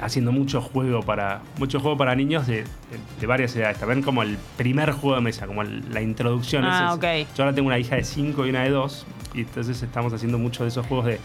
haciendo 0.00 0.30
mucho 0.30 0.60
juego 0.60 1.02
para 1.02 1.40
mucho 1.58 1.80
juego 1.80 1.96
para 1.96 2.14
niños 2.14 2.46
de, 2.46 2.58
de- 2.62 2.66
de 3.20 3.26
varias 3.26 3.54
edades. 3.56 3.78
También 3.78 4.02
como 4.02 4.22
el 4.22 4.38
primer 4.56 4.92
juego 4.92 5.16
de 5.16 5.22
mesa, 5.22 5.46
como 5.48 5.62
el- 5.62 5.82
la 5.92 6.00
introducción. 6.00 6.64
Ah, 6.64 6.96
es-. 7.02 7.26
Yo 7.36 7.42
ahora 7.44 7.54
tengo 7.54 7.66
una 7.66 7.78
hija 7.80 7.96
de 7.96 8.04
5 8.04 8.46
y 8.46 8.50
una 8.50 8.62
de 8.62 8.70
2 8.70 9.04
y 9.34 9.40
entonces 9.40 9.82
estamos 9.82 10.12
haciendo 10.12 10.38
mucho 10.38 10.62
de 10.62 10.68
esos 10.68 10.86
juegos 10.86 11.06
de 11.06 11.18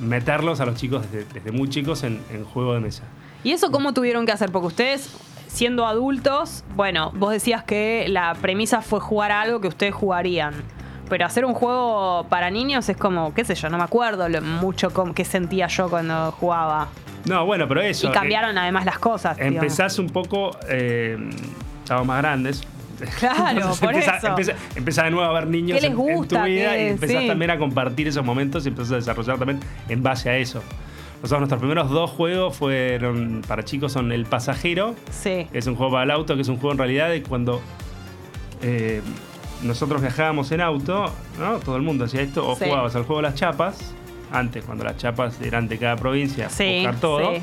meterlos 0.00 0.60
a 0.60 0.66
los 0.66 0.74
chicos 0.74 1.10
desde, 1.10 1.24
desde 1.32 1.52
muy 1.52 1.68
chicos 1.70 2.02
en, 2.02 2.20
en 2.32 2.44
juego 2.44 2.74
de 2.74 2.80
mesa. 2.80 3.04
¿Y 3.44 3.52
eso 3.52 3.70
cómo 3.70 3.92
tuvieron 3.94 4.26
que 4.26 4.32
hacer? 4.32 4.50
Porque 4.50 4.66
ustedes, 4.68 5.14
siendo 5.48 5.86
adultos, 5.86 6.64
bueno, 6.74 7.12
vos 7.14 7.30
decías 7.32 7.62
que 7.64 8.06
la 8.08 8.34
premisa 8.34 8.82
fue 8.82 9.00
jugar 9.00 9.30
a 9.32 9.40
algo 9.42 9.60
que 9.60 9.68
ustedes 9.68 9.94
jugarían. 9.94 10.54
Pero 11.08 11.24
hacer 11.24 11.44
un 11.44 11.54
juego 11.54 12.26
para 12.28 12.50
niños 12.50 12.88
es 12.88 12.96
como, 12.96 13.32
qué 13.32 13.44
sé 13.44 13.54
yo, 13.54 13.68
no 13.70 13.78
me 13.78 13.84
acuerdo 13.84 14.28
lo 14.28 14.42
mucho 14.42 14.90
com- 14.92 15.14
qué 15.14 15.24
sentía 15.24 15.68
yo 15.68 15.88
cuando 15.88 16.32
jugaba. 16.32 16.88
No, 17.26 17.46
bueno, 17.46 17.68
pero 17.68 17.80
eso. 17.80 18.08
y 18.08 18.10
cambiaron 18.10 18.58
además 18.58 18.84
las 18.84 18.98
cosas. 18.98 19.38
eh, 19.38 19.44
digamos. 19.44 19.62
empezás 19.64 19.98
un 20.00 20.08
poco. 20.10 20.50
Eh, 20.68 21.16
estábamos 21.82 22.08
más 22.08 22.18
grandes. 22.22 22.62
Claro, 23.20 23.72
por 23.80 23.92
empezás, 23.92 24.18
eso. 24.18 24.26
empezás- 24.28 24.56
empezás 24.74 25.04
de 25.04 25.10
nuevo 25.12 25.28
a 25.28 25.32
ver 25.32 25.46
niños 25.46 25.76
¿Qué 25.78 25.82
les 25.82 25.90
en- 25.92 26.00
en, 26.00 26.06
tu 26.08 26.14
gusta? 26.16 26.44
vida 26.44 26.76
y 26.76 26.86
empezás 26.88 27.22
Sí. 27.22 27.28
también 27.28 27.50
a 27.52 27.58
compartir 27.58 28.08
esos 28.08 28.24
momentos 28.24 28.64
y 28.64 28.68
empezás 28.70 28.92
a 28.92 28.96
desarrollar 28.96 29.38
también 29.38 29.60
en 29.88 30.02
base 30.02 30.28
a 30.30 30.36
eso. 30.38 30.60
Nosotros, 31.26 31.40
nuestros 31.40 31.58
primeros 31.60 31.90
dos 31.90 32.08
juegos 32.12 32.56
fueron 32.56 33.42
para 33.48 33.64
chicos 33.64 33.90
son 33.90 34.12
El 34.12 34.26
Pasajero, 34.26 34.94
Sí. 35.10 35.48
que 35.50 35.58
es 35.58 35.66
un 35.66 35.74
juego 35.74 35.90
para 35.90 36.04
el 36.04 36.12
auto, 36.12 36.36
que 36.36 36.42
es 36.42 36.48
un 36.48 36.54
juego 36.54 36.70
en 36.70 36.78
realidad 36.78 37.08
de 37.10 37.20
cuando 37.24 37.60
eh, 38.62 39.02
nosotros 39.64 40.00
viajábamos 40.02 40.52
en 40.52 40.60
auto, 40.60 41.06
¿no? 41.40 41.58
Todo 41.58 41.74
el 41.74 41.82
mundo 41.82 42.04
hacía 42.04 42.20
esto, 42.22 42.48
o 42.48 42.54
Sí. 42.54 42.66
jugabas 42.66 42.94
al 42.94 43.02
juego 43.02 43.16
de 43.16 43.22
las 43.28 43.34
chapas, 43.34 43.92
antes 44.32 44.64
cuando 44.64 44.84
las 44.84 44.96
chapas 44.96 45.40
eran 45.40 45.68
de 45.68 45.78
cada 45.78 45.96
provincia, 45.96 46.48
Sí, 46.50 46.80
buscar 46.82 47.00
todo, 47.00 47.34
sí. 47.36 47.42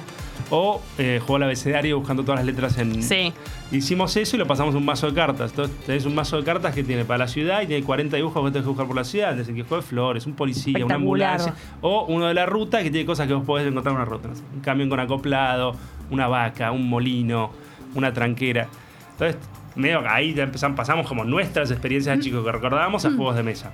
o 0.50 0.82
eh, 0.98 1.20
jugaba 1.22 1.38
al 1.38 1.44
abecedario 1.52 1.98
buscando 1.98 2.24
todas 2.24 2.40
las 2.40 2.46
letras 2.46 2.78
en... 2.78 3.02
Sí. 3.02 3.34
Hicimos 3.72 4.16
eso 4.18 4.36
y 4.36 4.40
lo 4.40 4.46
pasamos 4.46 4.76
a 4.76 4.78
un 4.78 4.86
mazo 4.86 5.08
de 5.08 5.14
cartas. 5.16 5.50
Entonces 5.52 5.76
tenés 5.86 6.06
un 6.06 6.14
mazo 6.14 6.38
de 6.38 6.44
cartas 6.44 6.76
que 6.76 6.84
tiene 6.84 7.06
para 7.06 7.20
la 7.20 7.28
ciudad 7.28 7.62
y 7.64 7.68
tiene 7.68 7.84
40 7.84 8.18
dibujos 8.18 8.44
que 8.44 8.52
tenés 8.52 8.64
que 8.64 8.70
buscar 8.70 8.86
por 8.86 8.96
la 8.96 9.04
ciudad. 9.04 9.34
Desde 9.34 9.54
que 9.54 9.64
juegue 9.64 9.82
flores, 9.82 10.28
un 10.28 10.34
policía, 10.34 10.86
una 10.86 10.96
ambulancia. 10.96 11.56
O 11.82 12.06
uno 12.08 12.28
de 12.28 12.36
la 12.36 12.46
ruta 12.46 12.84
que 12.84 12.92
tiene 12.92 13.06
cosas 13.06 13.28
que 13.28 13.34
vos 13.34 13.44
podés 13.44 13.68
encontrar 13.68 13.94
en 13.96 14.02
una 14.02 14.06
ruta. 14.06 14.30
un 14.54 14.60
camión 14.62 14.90
con 14.90 15.00
acoplado, 15.00 15.76
una 16.12 16.28
vaca, 16.28 16.72
un 16.72 16.88
molino, 16.88 17.52
una 17.96 18.14
tranquera. 18.14 18.68
Entonces, 19.14 19.38
medio 19.76 20.04
ahí 20.08 20.36
ya 20.36 20.44
empezamos, 20.44 20.78
pasamos 20.78 21.08
como 21.08 21.24
nuestras 21.24 21.72
experiencias 21.72 22.16
de 22.18 22.24
chicos 22.24 22.46
que 22.46 22.52
recordábamos 22.52 23.06
a 23.06 23.10
juegos 23.10 23.36
de 23.36 23.42
mesa. 23.44 23.72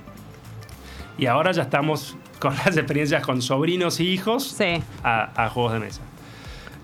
Y 1.19 1.25
ahora 1.25 1.51
ya 1.51 1.63
estamos 1.63 2.15
con 2.39 2.55
las 2.55 2.77
experiencias 2.77 3.25
con 3.25 3.41
sobrinos 3.41 3.99
y 3.99 4.07
hijos 4.07 4.43
Sí. 4.47 4.81
a, 5.03 5.43
a 5.45 5.49
juegos 5.49 5.73
de 5.73 5.79
mesa. 5.79 6.01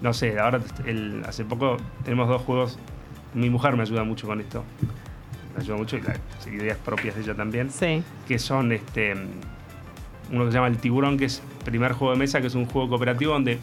No 0.02 0.14
sé, 0.14 0.38
ahora 0.40 0.60
el- 0.86 1.24
hace 1.28 1.46
poco 1.46 1.78
tenemos 2.04 2.28
dos 2.28 2.42
juegos. 2.42 2.78
Mi 3.34 3.50
mujer 3.50 3.76
me 3.76 3.84
ayuda 3.84 4.04
mucho 4.04 4.28
con 4.28 4.42
esto. 4.42 4.64
Me 5.56 5.62
ayuda 5.64 5.78
mucho 5.78 5.98
y 5.98 6.02
las 6.02 6.20
ideas 6.48 6.78
propias 6.84 7.16
de 7.16 7.22
ella 7.22 7.34
también. 7.36 7.70
Sí. 7.72 8.04
Que 8.28 8.38
son 8.40 8.72
este 8.74 9.14
uno 10.32 10.46
que 10.46 10.52
se 10.52 10.56
llama 10.56 10.68
El 10.68 10.78
Tiburón, 10.80 11.18
que 11.18 11.26
es 11.26 11.42
el 11.60 11.64
primer 11.66 11.94
juego 11.94 12.14
de 12.14 12.20
mesa, 12.20 12.42
que 12.42 12.48
es 12.48 12.56
un 12.56 12.66
juego 12.66 12.90
cooperativo 12.90 13.32
donde 13.34 13.60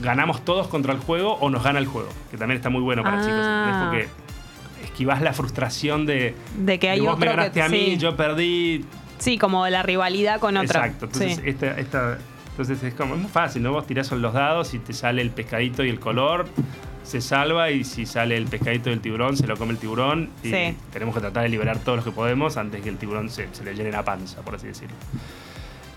ganamos 0.00 0.44
todos 0.44 0.66
contra 0.68 0.92
el 0.92 0.98
juego 0.98 1.34
o 1.34 1.50
nos 1.50 1.62
gana 1.62 1.78
el 1.78 1.86
juego. 1.86 2.08
Que 2.30 2.36
también 2.36 2.56
está 2.56 2.68
muy 2.70 2.80
bueno 2.82 3.02
para 3.04 3.18
Ah. 3.18 3.20
chicos. 3.20 3.46
¿entendés? 3.46 4.08
Porque 4.08 4.84
esquivás 4.86 5.22
la 5.22 5.32
frustración 5.32 6.04
de, 6.06 6.34
De 6.58 6.78
que 6.80 6.90
hay 6.90 7.00
de 7.00 7.06
vos 7.06 7.16
me 7.18 7.26
que- 7.26 7.30
ganaste 7.32 7.62
a 7.62 7.68
mí, 7.68 7.84
sí. 7.92 7.96
yo 7.98 8.16
perdí, 8.16 8.84
Sí, 9.24 9.38
como 9.38 9.66
la 9.68 9.82
rivalidad 9.82 10.38
con 10.40 10.56
otra. 10.56 10.80
Exacto. 10.86 11.06
Entonces, 11.06 11.36
Sí. 11.36 11.42
esta, 11.46 11.78
esta- 11.80 12.18
entonces 12.50 12.82
es 12.82 12.94
como 12.94 13.14
es 13.14 13.20
muy 13.22 13.30
fácil, 13.30 13.62
¿no? 13.62 13.72
Vos 13.72 13.86
tirás 13.86 14.12
los 14.12 14.32
dados 14.34 14.74
y 14.74 14.78
te 14.78 14.92
sale 14.92 15.22
el 15.22 15.30
pescadito 15.30 15.82
y 15.82 15.88
el 15.88 15.98
color, 15.98 16.46
se 17.02 17.20
salva 17.20 17.70
y 17.70 17.84
si 17.84 18.06
sale 18.06 18.36
el 18.36 18.46
pescadito 18.46 18.90
y 18.90 18.92
el 18.92 19.00
tiburón, 19.00 19.36
se 19.36 19.46
lo 19.46 19.56
come 19.56 19.72
el 19.72 19.78
tiburón 19.78 20.30
y 20.42 20.50
Sí. 20.50 20.76
tenemos 20.92 21.14
que 21.14 21.20
tratar 21.20 21.42
de 21.42 21.48
liberar 21.48 21.78
todos 21.78 21.96
los 21.96 22.04
que 22.04 22.10
podemos 22.12 22.56
antes 22.56 22.82
que 22.82 22.88
el 22.90 22.96
tiburón 22.98 23.28
se, 23.30 23.48
se 23.52 23.64
le 23.64 23.74
llene 23.74 23.90
la 23.90 24.04
panza, 24.04 24.40
por 24.42 24.54
así 24.56 24.66
decirlo. 24.68 24.94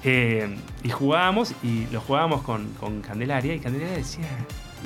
Eh, 0.04 0.56
y 0.84 0.90
jugábamos 0.90 1.54
y 1.64 1.86
lo 1.92 2.00
jugábamos 2.02 2.42
con, 2.44 2.68
con 2.80 3.02
Candelaria 3.02 3.54
y 3.56 3.60
Candelaria 3.60 3.98
decía, 3.98 4.28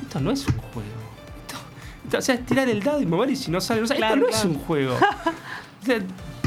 esto 0.01 0.19
no 0.19 0.31
es 0.31 0.47
un 0.47 0.57
juego. 0.57 0.89
Esto, 1.47 1.57
esto- 2.05 2.17
o 2.17 2.21
sea, 2.21 2.35
es 2.35 2.45
tirar 2.45 2.69
el 2.69 2.81
dado 2.81 3.01
y 3.01 3.05
mover 3.05 3.29
y 3.29 3.35
si 3.35 3.51
no 3.51 3.61
sale, 3.61 3.81
no 3.81 3.87
sale. 3.87 3.99
Claro, 3.99 4.15
esto 4.15 4.25
no 4.25 4.29
claro. 4.31 4.49
es 4.49 4.57
un 4.57 4.63
juego. 4.65 4.97
O 5.81 5.83
sea, 5.85 5.97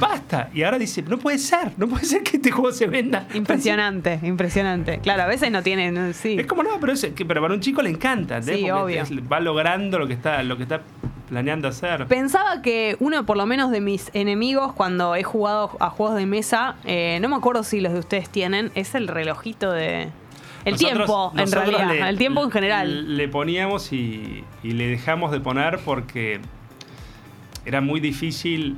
basta. 0.08 0.50
Y 0.54 0.62
ahora 0.62 0.78
dice, 0.78 1.02
no 1.02 1.18
puede 1.18 1.38
ser, 1.38 1.72
no 1.76 1.88
puede 1.88 2.04
ser 2.04 2.22
que 2.22 2.36
este 2.38 2.50
juego 2.50 2.72
se 2.72 2.86
venda. 2.86 3.26
Impresionante, 3.34 4.20
impresionante. 4.22 4.98
Claro, 4.98 5.22
a 5.22 5.26
veces 5.26 5.50
no 5.50 5.62
tienen. 5.62 6.14
Sí. 6.14 6.36
Es 6.38 6.46
como 6.46 6.62
no, 6.62 6.78
pero, 6.80 6.92
es, 6.92 7.04
que, 7.14 7.24
pero 7.24 7.40
para 7.42 7.54
un 7.54 7.60
chico 7.60 7.82
le 7.82 7.90
encanta. 7.90 8.40
Sí, 8.42 8.70
obvio. 8.70 9.02
es- 9.02 9.10
va 9.30 9.40
logrando 9.40 9.98
lo 9.98 10.06
que 10.06 10.12
está, 10.14 10.42
lo 10.42 10.56
que 10.56 10.64
está 10.64 10.80
planeando 11.28 11.68
hacer. 11.68 12.06
Pensaba 12.06 12.60
que 12.62 12.96
uno, 13.00 13.24
por 13.26 13.36
lo 13.36 13.46
menos, 13.46 13.70
de 13.70 13.80
mis 13.80 14.10
enemigos 14.14 14.72
cuando 14.74 15.14
he 15.16 15.22
jugado 15.24 15.70
a 15.80 15.88
juegos 15.90 16.16
de 16.16 16.26
mesa, 16.26 16.76
eh, 16.84 17.18
no 17.22 17.28
me 17.28 17.36
acuerdo 17.36 17.62
si 17.64 17.80
los 17.80 17.92
de 17.92 17.98
ustedes 18.00 18.28
tienen, 18.28 18.70
es 18.74 18.94
el 18.94 19.08
relojito 19.08 19.72
de. 19.72 20.08
El 20.64 20.72
Nosotros- 20.72 20.94
tiempo, 21.06 21.32
en 21.36 21.52
realidad. 21.52 21.88
le- 21.88 22.08
el 22.08 22.16
tiempo 22.18 22.42
en 22.44 22.50
general. 22.50 23.16
Le 23.16 23.28
poníamos 23.28 23.92
y, 23.92 24.44
y 24.62 24.70
le 24.72 24.86
dejamos 24.88 25.30
de 25.32 25.40
poner 25.40 25.78
porque 25.84 26.40
era 27.66 27.80
muy 27.82 28.00
difícil 28.00 28.76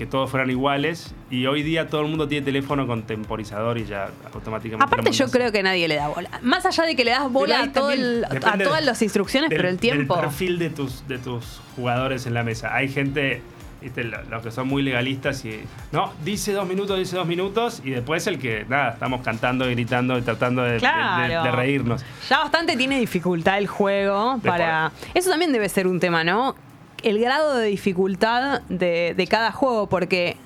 que 0.00 0.06
todos 0.06 0.30
fueran 0.30 0.48
iguales 0.48 1.14
y 1.30 1.44
hoy 1.44 1.62
día 1.62 1.90
todo 1.90 2.00
el 2.00 2.08
mundo 2.08 2.26
tiene 2.26 2.42
teléfono 2.42 2.86
con 2.86 3.02
temporizador 3.02 3.76
y 3.76 3.84
ya 3.84 4.08
automáticamente. 4.32 4.82
Aparte, 4.94 5.12
yo 5.12 5.30
creo 5.30 5.52
que 5.52 5.62
nadie 5.62 5.88
le 5.88 5.96
da 5.96 6.08
bola. 6.08 6.30
Más 6.40 6.64
allá 6.64 6.84
de 6.84 6.96
que 6.96 7.04
le 7.04 7.10
das 7.10 7.30
bola 7.30 7.64
a, 7.64 7.70
todo 7.70 7.90
el- 7.90 8.24
a 8.24 8.56
todas 8.56 8.82
las 8.82 9.02
instrucciones, 9.02 9.50
del- 9.50 9.58
pero 9.58 9.68
el 9.68 9.76
tiempo. 9.78 10.14
Del 10.16 10.24
perfil 10.24 10.58
de 10.58 10.70
tus, 10.70 11.06
de 11.06 11.18
tus 11.18 11.60
jugadores 11.76 12.24
en 12.24 12.32
la 12.32 12.42
mesa. 12.42 12.74
Hay 12.74 12.88
gente, 12.88 13.42
¿viste? 13.82 14.04
lo- 14.04 14.22
los 14.22 14.42
que 14.42 14.50
son 14.50 14.68
muy 14.68 14.82
legalistas 14.82 15.44
y. 15.44 15.60
No, 15.92 16.14
dice 16.24 16.54
dos 16.54 16.66
minutos, 16.66 16.98
dice 16.98 17.16
dos 17.16 17.26
minutos. 17.26 17.82
Y 17.84 17.90
después 17.90 18.26
el 18.26 18.38
que, 18.38 18.64
nada, 18.70 18.92
estamos 18.92 19.20
cantando, 19.20 19.66
gritando 19.66 20.16
y 20.16 20.22
tratando 20.22 20.62
de, 20.62 20.68
de- 20.68 20.74
de- 20.76 20.80
Claro. 20.80 21.42
de 21.42 21.50
reírnos. 21.50 22.02
Ya 22.30 22.38
bastante 22.38 22.74
tiene 22.74 22.98
dificultad 22.98 23.58
el 23.58 23.66
juego 23.66 24.38
para. 24.42 24.92
Eso 25.12 25.28
también 25.28 25.52
debe 25.52 25.68
ser 25.68 25.86
un 25.86 26.00
tema, 26.00 26.24
¿no? 26.24 26.54
El 27.02 27.18
grado 27.18 27.56
de 27.56 27.66
dificultad 27.68 28.62
de, 28.68 29.14
de 29.16 29.26
cada 29.26 29.52
juego, 29.52 29.88
porque 29.88 30.36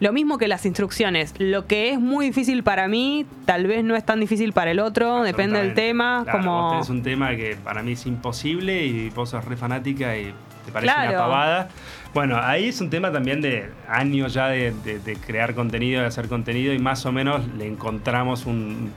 lo 0.00 0.12
mismo 0.12 0.36
que 0.38 0.48
las 0.48 0.66
instrucciones, 0.66 1.34
lo 1.38 1.66
que 1.66 1.90
es 1.90 2.00
muy 2.00 2.26
difícil 2.26 2.62
para 2.64 2.88
mí, 2.88 3.24
tal 3.46 3.66
vez 3.66 3.84
no 3.84 3.94
es 3.94 4.04
tan 4.04 4.18
difícil 4.20 4.52
para 4.52 4.70
el 4.72 4.80
otro, 4.80 5.22
depende 5.22 5.58
del 5.60 5.74
tema. 5.74 6.22
Claro, 6.24 6.38
como... 6.40 6.62
vos 6.62 6.72
tenés 6.72 6.90
un 6.90 7.02
tema 7.02 7.36
que 7.36 7.56
para 7.62 7.82
mí 7.82 7.92
es 7.92 8.06
imposible 8.06 8.84
y 8.84 9.10
vos 9.10 9.30
sos 9.30 9.44
re 9.44 9.56
fanática 9.56 10.16
y 10.16 10.32
te 10.66 10.72
parece 10.72 10.92
Claro. 10.92 11.10
una 11.10 11.18
pavada. 11.20 11.68
Bueno, 12.14 12.36
ahí 12.42 12.68
es 12.68 12.80
un 12.80 12.90
tema 12.90 13.10
también 13.12 13.40
de 13.40 13.70
años 13.88 14.34
ya 14.34 14.48
de, 14.48 14.72
de- 14.84 14.98
de 14.98 15.16
crear 15.16 15.54
contenido, 15.54 16.00
de 16.02 16.06
hacer 16.08 16.28
contenido 16.28 16.72
y 16.74 16.78
más 16.78 17.06
o 17.06 17.12
menos 17.12 17.46
le 17.56 17.66
encontramos 17.66 18.44
un, 18.44 18.90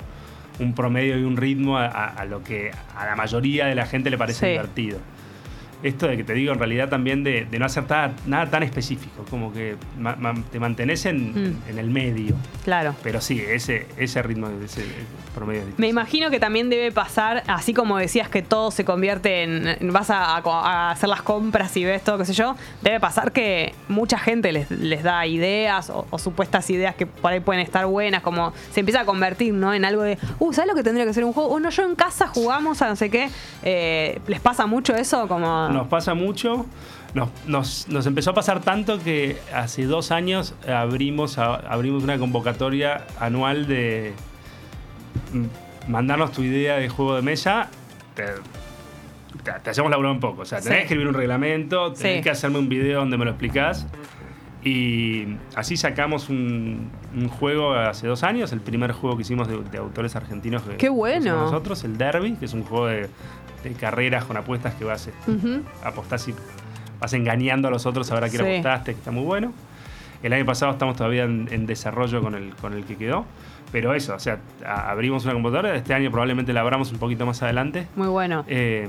un 0.59 0.73
promedio 0.73 1.17
y 1.19 1.23
un 1.23 1.37
ritmo 1.37 1.77
a, 1.77 1.85
a- 1.85 2.07
a 2.07 2.25
lo 2.25 2.43
que 2.43 2.71
a 2.97 3.05
la 3.05 3.15
mayoría 3.15 3.67
de 3.67 3.75
la 3.75 3.85
gente 3.85 4.09
le 4.09 4.17
parece 4.17 4.39
Sí. 4.39 4.51
divertido. 4.51 4.97
Esto 5.83 6.07
de 6.07 6.17
que 6.17 6.23
te 6.23 6.33
digo 6.33 6.51
en 6.53 6.59
realidad 6.59 6.89
también 6.89 7.23
de, 7.23 7.45
de 7.45 7.59
no 7.59 7.65
hacer 7.65 7.85
ta- 7.85 8.13
nada 8.25 8.49
tan 8.49 8.63
específico, 8.63 9.25
como 9.29 9.53
que 9.53 9.75
ma- 9.99 10.15
ma- 10.15 10.33
te 10.51 10.59
mantenés 10.59 11.05
en, 11.05 11.31
Mm. 11.33 11.61
en 11.69 11.79
el 11.79 11.89
medio. 11.91 12.35
Claro. 12.63 12.95
Pero 13.03 13.21
sí, 13.21 13.39
ese, 13.39 13.85
ese 13.97 14.21
ritmo, 14.23 14.47
ese 14.63 14.83
promedio 15.35 15.61
es 15.61 15.77
Me 15.79 15.87
imagino 15.87 16.29
que 16.31 16.39
también 16.39 16.69
debe 16.69 16.91
pasar, 16.91 17.43
así 17.47 17.73
como 17.73 17.97
decías 17.97 18.29
que 18.29 18.41
todo 18.41 18.71
se 18.71 18.85
convierte 18.85 19.43
en. 19.43 19.91
vas 19.93 20.09
a, 20.09 20.37
a- 20.37 20.39
a 20.39 20.91
hacer 20.91 21.09
las 21.09 21.21
compras 21.21 21.75
y 21.77 21.83
ves 21.85 22.03
todo, 22.03 22.17
qué 22.17 22.25
sé 22.25 22.33
yo. 22.33 22.55
Debe 22.81 22.99
pasar 22.99 23.31
que 23.31 23.73
mucha 23.87 24.17
gente 24.17 24.51
les, 24.51 24.71
les 24.71 25.03
da 25.03 25.25
ideas 25.27 25.89
o, 25.89 26.07
o 26.09 26.17
supuestas 26.17 26.69
ideas 26.69 26.95
que 26.95 27.05
por 27.05 27.31
ahí 27.31 27.39
pueden 27.41 27.61
estar 27.61 27.85
buenas, 27.85 28.21
como 28.21 28.53
se 28.71 28.79
empieza 28.79 29.01
a 29.01 29.05
convertir, 29.05 29.53
¿no? 29.53 29.73
En 29.73 29.85
algo 29.85 30.01
de, 30.03 30.17
uh, 30.39 30.53
¿sabes 30.53 30.69
lo 30.69 30.75
que 30.75 30.83
tendría 30.83 31.05
que 31.05 31.13
ser 31.13 31.23
un 31.25 31.33
juego? 31.33 31.49
O 31.49 31.59
no, 31.59 31.69
yo 31.69 31.83
en 31.83 31.95
casa 31.95 32.27
jugamos 32.27 32.81
a 32.81 32.87
no 32.89 32.95
sé 32.95 33.09
qué. 33.09 33.29
Eh, 33.63 34.19
¿Les 34.27 34.39
pasa 34.39 34.65
mucho 34.65 34.95
eso? 34.95 35.27
Como. 35.27 35.64
Nos 35.69 35.87
pasa 35.87 36.13
mucho. 36.13 36.65
Nos, 37.13 37.29
nos- 37.47 37.87
nos 37.87 38.05
empezó 38.07 38.31
a 38.31 38.33
pasar 38.33 38.61
tanto 38.61 38.99
que 38.99 39.37
hace 39.53 39.85
dos 39.85 40.11
años 40.11 40.53
abrimos, 40.67 41.37
a- 41.37 41.55
abrimos 41.55 42.03
una 42.03 42.17
convocatoria 42.17 43.05
anual 43.19 43.67
de 43.67 44.13
mm, 45.33 45.91
mandarnos 45.91 46.31
tu 46.31 46.43
idea 46.43 46.75
de 46.77 46.89
juego 46.89 47.15
de 47.15 47.21
mesa. 47.21 47.69
Te, 48.15 48.25
te- 49.43 49.59
te 49.63 49.69
hacemos 49.69 49.89
laburar 49.91 50.11
un 50.11 50.19
poco. 50.19 50.41
O 50.41 50.45
sea, 50.45 50.59
tenés 50.59 50.73
Sí. 50.73 50.77
que 50.79 50.83
escribir 50.83 51.07
un 51.07 51.13
reglamento, 51.13 51.93
tenés 51.93 52.17
Sí. 52.17 52.21
que 52.23 52.29
hacerme 52.31 52.59
un 52.59 52.69
video 52.69 52.99
donde 52.99 53.17
me 53.17 53.25
lo 53.25 53.31
explicás. 53.31 53.85
Y 54.63 55.37
así 55.55 55.77
sacamos 55.77 56.27
un, 56.29 56.89
un 57.15 57.27
juego 57.29 57.75
hace 57.75 58.07
dos 58.07 58.23
años, 58.23 58.51
el 58.51 58.61
primer 58.61 58.93
juego 58.93 59.15
que 59.15 59.21
hicimos 59.21 59.47
de, 59.47 59.61
de 59.61 59.77
autores 59.77 60.15
argentinos. 60.15 60.63
que- 60.63 60.77
¡Qué 60.77 60.89
bueno! 60.89 61.35
Nosotros, 61.35 61.83
el 61.83 61.97
Derby, 61.97 62.33
que 62.33 62.45
es 62.45 62.53
un 62.53 62.63
juego 62.63 62.87
de, 62.87 63.07
de 63.69 63.75
carreras 63.75 64.25
con 64.25 64.37
apuestas 64.37 64.73
que 64.75 64.83
vas 64.85 65.07
este, 65.07 65.31
Ujú. 65.31 65.61
apostás 65.83 66.27
y 66.27 66.33
vas 66.99 67.13
engañando 67.13 67.67
a 67.67 67.71
los 67.71 67.85
otros 67.85 68.09
a 68.11 68.15
ver 68.15 68.23
a 68.25 68.29
quién 68.29 68.43
Sí. 68.43 68.51
apostaste, 68.51 68.93
que 68.93 68.99
está 68.99 69.11
muy 69.11 69.23
bueno. 69.23 69.51
El 70.23 70.33
año 70.33 70.45
pasado 70.45 70.71
estamos 70.71 70.95
todavía 70.95 71.23
en, 71.23 71.47
en 71.51 71.65
desarrollo 71.65 72.21
con 72.21 72.35
el, 72.35 72.55
con 72.55 72.73
el 72.73 72.83
que 72.85 72.95
quedó. 72.95 73.25
Pero 73.71 73.93
eso, 73.93 74.15
o 74.15 74.19
sea, 74.19 74.39
a- 74.65 74.89
abrimos 74.91 75.25
una 75.25 75.33
computadora, 75.33 75.75
este 75.75 75.93
año 75.93 76.09
probablemente 76.09 76.53
la 76.53 76.61
abramos 76.61 76.91
un 76.91 76.99
poquito 76.99 77.25
más 77.25 77.41
adelante. 77.43 77.87
Muy 77.95 78.07
bueno. 78.07 78.45
Eh, 78.47 78.87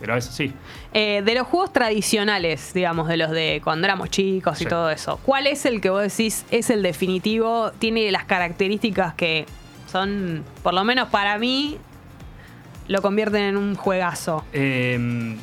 pero 0.00 0.16
eso 0.16 0.30
sí, 0.30 0.52
Eh, 0.92 1.22
de 1.24 1.34
los 1.34 1.46
juegos 1.46 1.72
tradicionales, 1.72 2.72
digamos, 2.74 3.08
de 3.08 3.16
los 3.16 3.30
de 3.30 3.60
cuando 3.64 3.86
éramos 3.86 4.10
chicos 4.10 4.60
y 4.60 4.66
todo 4.66 4.90
eso, 4.90 5.18
¿cuál 5.24 5.46
es 5.46 5.64
el 5.66 5.80
que 5.80 5.90
vos 5.90 6.02
decís 6.02 6.44
es 6.50 6.70
el 6.70 6.82
definitivo? 6.82 7.72
Tiene 7.78 8.10
las 8.12 8.24
características 8.24 9.14
que 9.14 9.46
son, 9.90 10.44
por 10.62 10.74
lo 10.74 10.84
menos 10.84 11.08
para 11.08 11.38
mí, 11.38 11.78
lo 12.88 13.02
convierten 13.02 13.42
en 13.42 13.56
un 13.56 13.74
juegazo. 13.74 14.44
Eh, 14.52 15.36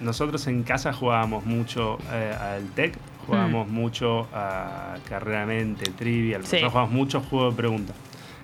nosotros 0.00 0.46
en 0.46 0.62
casa 0.62 0.92
jugábamos 0.92 1.44
mucho 1.44 1.98
eh, 2.12 2.34
al 2.38 2.68
TEC, 2.70 2.96
jugábamos 3.26 3.68
mucho 3.68 4.28
a 4.32 4.96
Carrera 5.08 5.40
de 5.40 5.46
Mente, 5.46 5.90
Trivial. 5.90 6.44
Sí. 6.44 6.56
Nosotros 6.56 6.72
jugábamos 6.72 6.94
mucho 6.94 7.20
juego 7.20 7.50
de 7.50 7.56
preguntas. 7.56 7.96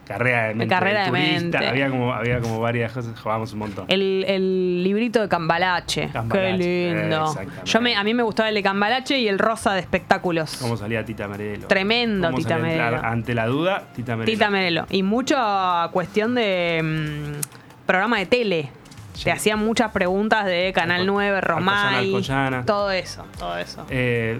Carrera 0.06 0.48
de 0.48 0.54
Mente. 0.54 0.72
Carrera 0.72 1.04
de 1.04 1.10
turista, 1.10 1.40
Mente. 1.40 1.66
Había 1.66 1.90
como, 1.90 2.12
había 2.14 2.40
como 2.40 2.60
varias 2.60 2.92
cosas, 2.92 3.18
jugábamos 3.18 3.52
un 3.54 3.58
montón. 3.58 3.86
El, 3.88 4.24
el 4.28 4.84
librito 4.84 5.20
de 5.20 5.28
Cambalache. 5.28 6.10
Cambalache, 6.12 6.58
Qué 6.58 6.94
lindo. 6.94 7.34
Yo 7.64 7.80
me, 7.80 7.96
a 7.96 8.04
mí 8.04 8.14
me 8.14 8.22
gustaba 8.22 8.48
el 8.48 8.54
de 8.54 8.62
Cambalache 8.62 9.18
y 9.18 9.26
el 9.26 9.38
rosa 9.38 9.74
de 9.74 9.80
espectáculos. 9.80 10.58
¿Cómo 10.60 10.76
salía 10.76 11.04
Tita 11.04 11.26
Merelo? 11.26 11.66
Tremendo 11.66 12.28
¿Cómo 12.28 12.38
Tita 12.38 12.50
salía 12.50 12.64
Merelo. 12.64 13.04
Ante 13.04 13.34
la 13.34 13.46
duda, 13.46 13.88
Tita 13.96 14.14
Merelo. 14.14 14.32
Tita 14.32 14.50
Merelo. 14.50 14.86
Y 14.90 15.02
mucha 15.02 15.88
cuestión 15.92 16.36
de 16.36 16.80
mm, 16.84 17.65
programa 17.86 18.18
de 18.18 18.26
tele. 18.26 18.70
Sí. 19.14 19.24
Te 19.24 19.32
hacían 19.32 19.58
muchas 19.60 19.92
preguntas 19.92 20.44
de 20.44 20.72
Canal 20.74 21.00
Alco- 21.02 21.12
9, 21.12 21.36
Alcoyana, 21.38 21.40
Romay. 21.60 22.04
Alcoyana. 22.06 22.66
Todo 22.66 22.90
eso, 22.90 23.24
todo 23.38 23.56
eso. 23.56 23.86
Eh, 23.88 24.38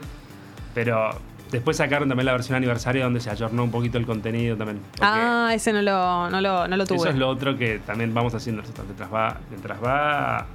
pero 0.75 1.11
después 1.51 1.79
sacaron 1.79 2.09
también 2.09 2.27
la 2.27 2.33
versión 2.33 2.57
aniversario 2.57 3.05
donde 3.05 3.21
se 3.21 3.31
ayornó 3.31 3.65
un 3.65 3.71
poquito 3.71 3.97
el 3.97 4.05
contenido 4.05 4.57
también. 4.57 4.81
ah, 5.01 5.51
ese 5.55 5.73
no 5.73 5.81
lo, 5.81 6.29
no 6.29 6.41
lo, 6.43 6.69
no 6.69 6.77
lo 6.77 6.85
tuve. 6.87 6.99
Eso 6.99 7.09
es 7.09 7.17
lo 7.17 7.29
otro 7.29 7.57
que 7.57 7.79
también 7.87 8.13
vamos 8.13 8.35
haciendo 8.35 8.61
nosotros. 8.63 8.87
Mientras 8.87 9.13
va, 9.13 9.39
mientras 9.49 9.79
va 9.83 10.47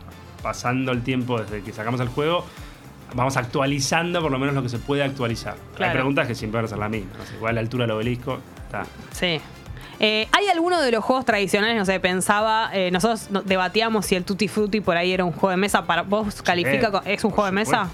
pasando 0.43 0.91
el 0.91 1.01
tiempo 1.01 1.39
desde 1.41 1.61
que 1.63 1.73
sacamos 1.73 1.99
el 1.99 2.09
juego, 2.09 2.45
vamos 3.15 3.38
actualizando 3.38 4.22
por 4.22 4.31
lo 4.31 4.38
menos 4.38 4.53
lo 4.53 4.61
que 4.61 4.69
se 4.69 4.77
puede 4.77 5.01
actualizar. 5.03 5.55
Claro. 5.76 5.91
Hay 5.91 5.95
preguntas 5.97 6.27
que 6.27 6.35
siempre 6.35 6.57
van 6.59 6.65
a 6.65 6.68
ser 6.68 6.77
las 6.77 6.89
mismas. 6.91 7.18
No 7.18 7.26
sé, 7.26 7.35
igual 7.38 7.55
la 7.55 7.61
altura 7.61 7.85
del 7.85 7.91
obelisco 7.91 8.38
está. 8.68 8.84
Sí. 9.13 9.41
Eh, 10.03 10.28
¿Hay 10.32 10.48
alguno 10.48 10.82
de 10.82 10.91
los 10.91 11.03
juegos 11.03 11.26
tradicionales? 11.26 11.78
No 11.78 11.86
sé, 11.86 11.99
pensaba, 11.99 12.72
eh, 12.73 12.90
nosotros 12.90 13.28
no- 13.30 13.44
debatíamos 13.44 14.03
si 14.07 14.15
el 14.15 14.23
Tutti 14.23 14.48
Frutti 14.48 14.82
por 14.82 14.98
ahí 14.98 15.11
era 15.14 15.23
un 15.23 15.32
juego 15.32 15.52
de 15.52 15.57
mesa. 15.57 15.86
Para, 15.86 16.02
¿Vos 16.02 16.41
califica 16.41 16.90
co- 16.91 17.02
es 17.06 17.23
un 17.23 17.30
juego 17.30 17.45
de 17.45 17.52
mesa? 17.52 17.88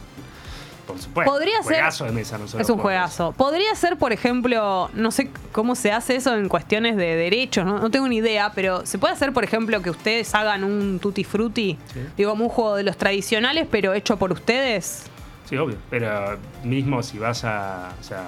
Por 0.87 0.97
supuesto. 0.99 1.29
Podría 1.33 1.55
ser- 1.57 1.63
Juegazo 1.63 2.05
de 2.05 2.11
mesa, 2.13 2.37
no 2.37 2.45
Es 2.45 2.69
un 2.69 2.77
juegazo. 2.77 3.33
Podría 3.33 3.75
ser, 3.75 3.97
por 3.97 4.13
ejemplo, 4.13 4.89
no 4.93 5.11
sé 5.11 5.29
cómo 5.51 5.75
se 5.75 5.91
hace 5.91 6.15
eso 6.15 6.33
en 6.33 6.47
cuestiones 6.47 6.95
de 6.95 7.17
derechos, 7.17 7.65
no, 7.65 7.77
no 7.79 7.91
tengo 7.91 8.07
ni 8.07 8.15
idea, 8.17 8.53
pero 8.55 8.85
¿se 8.85 8.97
puede 8.97 9.13
hacer, 9.13 9.33
por 9.33 9.43
ejemplo, 9.43 9.81
que 9.81 9.89
ustedes 9.89 10.33
hagan 10.33 10.63
un 10.63 10.99
Tutti 10.99 11.25
Frutti? 11.25 11.77
Sí. 11.93 11.99
Digo, 12.15 12.29
como 12.31 12.45
un 12.45 12.49
juego 12.49 12.75
de 12.77 12.83
los 12.83 12.95
tradicionales, 12.95 13.67
pero 13.69 13.93
hecho 13.93 14.15
por 14.15 14.31
ustedes. 14.31 15.03
Sí, 15.49 15.57
obvio. 15.57 15.75
Pero 15.89 16.37
mismo 16.63 17.03
si 17.03 17.19
vas 17.19 17.43
a. 17.43 17.89
O 17.99 18.03
sea, 18.03 18.23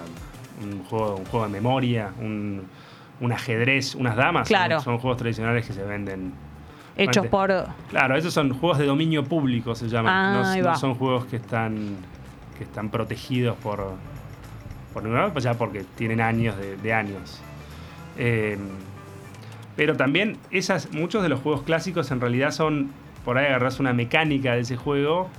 un 0.61 0.84
juego, 0.84 1.15
un 1.15 1.26
juego 1.27 1.45
de 1.45 1.51
memoria, 1.53 2.11
un, 2.19 2.68
un 3.19 3.31
ajedrez, 3.31 3.95
unas 3.95 4.15
damas. 4.15 4.47
Claro. 4.47 4.75
Son, 4.75 4.85
son 4.85 4.97
juegos 4.99 5.17
tradicionales 5.17 5.65
que 5.65 5.73
se 5.73 5.83
venden. 5.83 6.33
Hechos 6.97 7.27
por. 7.27 7.51
Claro, 7.89 8.17
esos 8.17 8.33
son 8.33 8.53
juegos 8.53 8.77
de 8.77 8.85
dominio 8.85 9.23
público, 9.23 9.75
se 9.75 9.87
llaman. 9.87 10.13
Ah, 10.13 10.55
no, 10.57 10.75
son 10.75 10.95
juegos 10.95 11.25
que 11.25 11.37
están 11.37 11.95
que 12.57 12.65
están 12.65 12.89
protegidos 12.89 13.55
por 13.57 13.93
por 14.93 15.03
ningún 15.03 15.19
lado, 15.19 15.31
pues 15.31 15.43
ya 15.43 15.53
porque 15.53 15.85
tienen 15.95 16.19
años 16.19 16.57
de, 16.57 16.75
de 16.77 16.93
años. 16.93 17.39
Eh, 18.17 18.57
pero 19.75 19.95
también 19.95 20.37
esas, 20.51 20.91
muchos 20.91 21.23
de 21.23 21.29
los 21.29 21.39
juegos 21.39 21.61
clásicos 21.61 22.11
en 22.11 22.19
realidad 22.19 22.51
son 22.51 22.91
por 23.23 23.37
ahí 23.37 23.45
agarras 23.45 23.79
una 23.79 23.93
mecánica 23.93 24.53
de 24.53 24.61
ese 24.61 24.75
juego, 24.75 25.29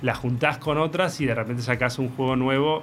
la 0.00 0.14
juntás 0.14 0.56
con 0.56 0.78
otras 0.78 1.20
y 1.20 1.26
de 1.26 1.34
repente 1.34 1.62
sacás 1.62 1.98
un 1.98 2.08
juego 2.08 2.36
nuevo 2.36 2.80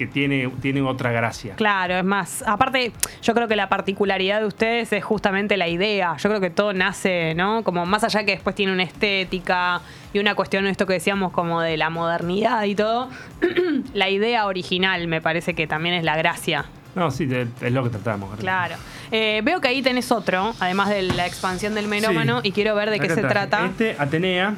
que 0.00 0.06
tiene, 0.06 0.50
tiene 0.62 0.80
otra 0.80 1.12
gracia. 1.12 1.56
Claro, 1.56 1.94
es 1.94 2.04
más. 2.04 2.42
Aparte, 2.46 2.90
yo 3.20 3.34
creo 3.34 3.48
que 3.48 3.54
la 3.54 3.68
particularidad 3.68 4.40
de 4.40 4.46
ustedes 4.46 4.90
es 4.94 5.04
justamente 5.04 5.58
la 5.58 5.68
idea. 5.68 6.16
Yo 6.16 6.30
creo 6.30 6.40
que 6.40 6.48
todo 6.48 6.72
nace, 6.72 7.34
¿no? 7.34 7.62
Como 7.64 7.84
más 7.84 8.02
allá 8.02 8.24
que 8.24 8.30
después 8.32 8.56
tiene 8.56 8.72
una 8.72 8.82
estética 8.82 9.82
y 10.14 10.18
una 10.18 10.34
cuestión 10.34 10.66
esto 10.66 10.86
que 10.86 10.94
decíamos 10.94 11.32
como 11.32 11.60
de 11.60 11.76
la 11.76 11.90
modernidad 11.90 12.64
y 12.64 12.74
todo. 12.74 13.10
la 13.92 14.08
idea 14.08 14.46
original 14.46 15.06
me 15.06 15.20
parece 15.20 15.52
que 15.52 15.66
también 15.66 15.94
es 15.94 16.02
la 16.02 16.16
gracia. 16.16 16.64
No, 16.94 17.10
sí, 17.10 17.28
es 17.60 17.72
lo 17.72 17.84
que 17.84 17.90
tratamos. 17.90 18.40
Claro. 18.40 18.76
Eh, 19.12 19.42
veo 19.44 19.60
que 19.60 19.68
ahí 19.68 19.82
tenés 19.82 20.10
otro, 20.10 20.54
además 20.60 20.88
de 20.88 21.02
la 21.02 21.26
expansión 21.26 21.74
del 21.74 21.88
melómano, 21.88 22.40
Sí. 22.40 22.48
y 22.48 22.52
quiero 22.52 22.74
ver 22.74 22.88
de 22.88 23.00
qué 23.00 23.08
se 23.10 23.16
traje. 23.16 23.28
trata. 23.28 23.66
Este, 23.66 23.96
Atenea. 23.98 24.54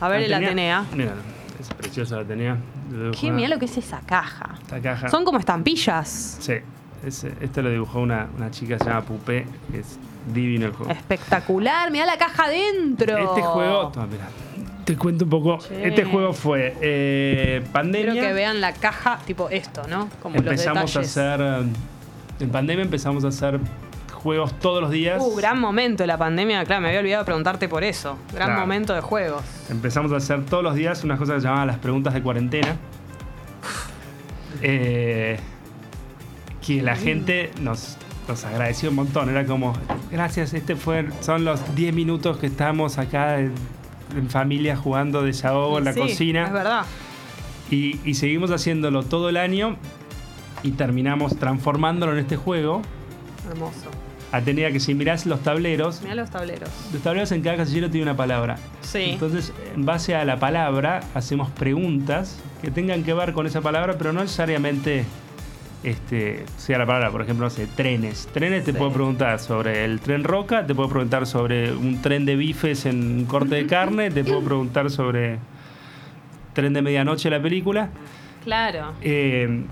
A 0.00 0.08
ver 0.08 0.22
el 0.22 0.32
Atenea. 0.32 0.84
Mira, 0.94 1.14
es 1.60 1.68
preciosa 1.74 2.14
la 2.14 2.22
Atenea. 2.22 2.56
Qué 3.18 3.30
mira 3.30 3.48
lo 3.48 3.58
que 3.58 3.64
es 3.66 3.76
esa 3.76 4.00
caja. 4.00 4.54
Esta 4.62 4.80
caja. 4.80 5.08
Son 5.08 5.24
como 5.24 5.38
estampillas. 5.38 6.36
Sí. 6.40 6.54
ese- 7.06 7.32
este 7.40 7.62
lo 7.62 7.70
dibujó 7.70 8.00
una, 8.00 8.28
una 8.36 8.50
chica 8.52 8.76
que 8.78 8.84
se 8.84 8.90
llama 8.90 9.02
Pupé, 9.02 9.44
que 9.72 9.80
es 9.80 9.98
divino 10.32 10.66
el 10.66 10.72
juego. 10.72 10.92
Espectacular, 10.92 11.90
mira 11.90 12.06
la 12.06 12.16
caja 12.16 12.44
adentro. 12.44 13.16
Este 13.18 13.42
juego, 13.42 13.88
toma, 13.88 14.06
mira, 14.06 14.28
te 14.84 14.96
cuento 14.96 15.24
un 15.24 15.30
poco. 15.30 15.58
Che. 15.58 15.88
Este 15.88 16.04
juego 16.04 16.32
fue 16.32 16.76
eh, 16.80 17.56
Quiero 17.58 17.72
pandemia. 17.72 18.22
que 18.22 18.32
vean 18.32 18.60
la 18.60 18.72
caja, 18.72 19.18
tipo 19.26 19.48
esto, 19.50 19.82
¿no? 19.88 20.08
Como 20.22 20.36
empezamos 20.36 20.94
a 20.94 21.00
los 21.00 21.08
hacer. 21.08 21.40
En 22.38 22.50
pandemia 22.50 22.84
empezamos 22.84 23.24
a 23.24 23.28
hacer 23.28 23.58
juegos 24.22 24.58
todos 24.60 24.80
los 24.80 24.90
días. 24.90 25.20
Uh, 25.20 25.34
gran 25.36 25.58
momento 25.60 26.06
la 26.06 26.16
pandemia, 26.18 26.64
claro, 26.64 26.82
me 26.82 26.88
había 26.88 27.00
olvidado 27.00 27.24
preguntarte 27.24 27.68
por 27.68 27.84
eso. 27.84 28.16
Gran 28.32 28.48
Claro. 28.48 28.60
momento 28.60 28.94
de 28.94 29.00
juegos. 29.00 29.42
Empezamos 29.70 30.12
a 30.12 30.16
hacer 30.16 30.44
todos 30.46 30.62
los 30.62 30.74
días 30.74 31.02
unas 31.04 31.18
cosas 31.18 31.36
que 31.36 31.40
se 31.42 31.46
llamaban 31.48 31.66
las 31.66 31.78
preguntas 31.78 32.14
de 32.14 32.22
cuarentena. 32.22 32.76
Eh, 34.62 35.38
que 36.64 36.82
la 36.82 36.94
gente 36.94 37.50
nos, 37.60 37.96
nos 38.28 38.44
agradeció 38.44 38.90
un 38.90 38.96
montón. 38.96 39.28
Era 39.28 39.44
como, 39.44 39.72
gracias, 40.10 40.54
este 40.54 40.76
fue, 40.76 41.08
son 41.20 41.44
los 41.44 41.74
10 41.74 41.94
minutos 41.94 42.36
que 42.38 42.46
estamos 42.46 42.98
acá 42.98 43.40
en, 43.40 43.52
en 44.16 44.30
familia 44.30 44.76
jugando 44.76 45.22
desahogo 45.22 45.78
en 45.78 45.84
la 45.86 45.92
Sí, 45.92 46.00
cocina. 46.00 46.46
Es 46.46 46.52
verdad. 46.52 46.84
Y, 47.70 47.98
y 48.08 48.14
seguimos 48.14 48.50
haciéndolo 48.50 49.02
todo 49.02 49.28
el 49.30 49.36
año 49.36 49.76
y 50.62 50.72
terminamos 50.72 51.36
transformándolo 51.36 52.12
en 52.12 52.18
este 52.18 52.36
juego. 52.36 52.82
Hermoso. 53.50 53.90
Atenea 54.32 54.72
que 54.72 54.80
si 54.80 54.94
mirás 54.94 55.26
los 55.26 55.40
tableros, 55.42 56.00
Mira 56.02 56.14
los 56.14 56.30
tableros. 56.30 56.70
los 56.92 57.02
tableros 57.02 57.30
en 57.32 57.42
cada 57.42 57.58
casillero 57.58 57.90
tiene 57.90 58.04
una 58.04 58.16
palabra. 58.16 58.56
Sí. 58.80 59.10
Entonces, 59.10 59.52
en 59.74 59.84
base 59.84 60.14
a 60.16 60.24
la 60.24 60.38
palabra, 60.38 61.00
hacemos 61.14 61.50
preguntas 61.50 62.38
que 62.62 62.70
tengan 62.70 63.04
que 63.04 63.12
ver 63.12 63.32
con 63.34 63.46
esa 63.46 63.60
palabra, 63.60 63.96
pero 63.98 64.12
no 64.14 64.22
necesariamente 64.22 65.04
este, 65.84 66.44
sea 66.56 66.78
la 66.78 66.86
palabra, 66.86 67.10
por 67.10 67.22
ejemplo, 67.22 67.44
no 67.44 67.50
sé, 67.50 67.66
trenes. 67.66 68.28
Trenes 68.32 68.64
te 68.64 68.72
Sí. 68.72 68.78
puedo 68.78 68.92
preguntar 68.92 69.38
sobre 69.40 69.84
el 69.84 70.00
tren 70.00 70.22
Roca, 70.24 70.64
te 70.66 70.74
puedo 70.74 70.88
preguntar 70.88 71.26
sobre 71.26 71.72
un 71.74 72.00
tren 72.00 72.24
de 72.24 72.36
bifes 72.36 72.86
en 72.86 73.02
un 73.18 73.24
corte 73.26 73.56
de 73.56 73.66
carne, 73.66 74.10
te 74.10 74.22
puedo 74.24 74.40
preguntar 74.42 74.90
sobre 74.90 75.38
tren 76.54 76.72
de 76.72 76.82
medianoche 76.82 77.28
la 77.30 77.42
película. 77.42 77.88
Claro. 78.44 78.92
Eh, 79.02 79.62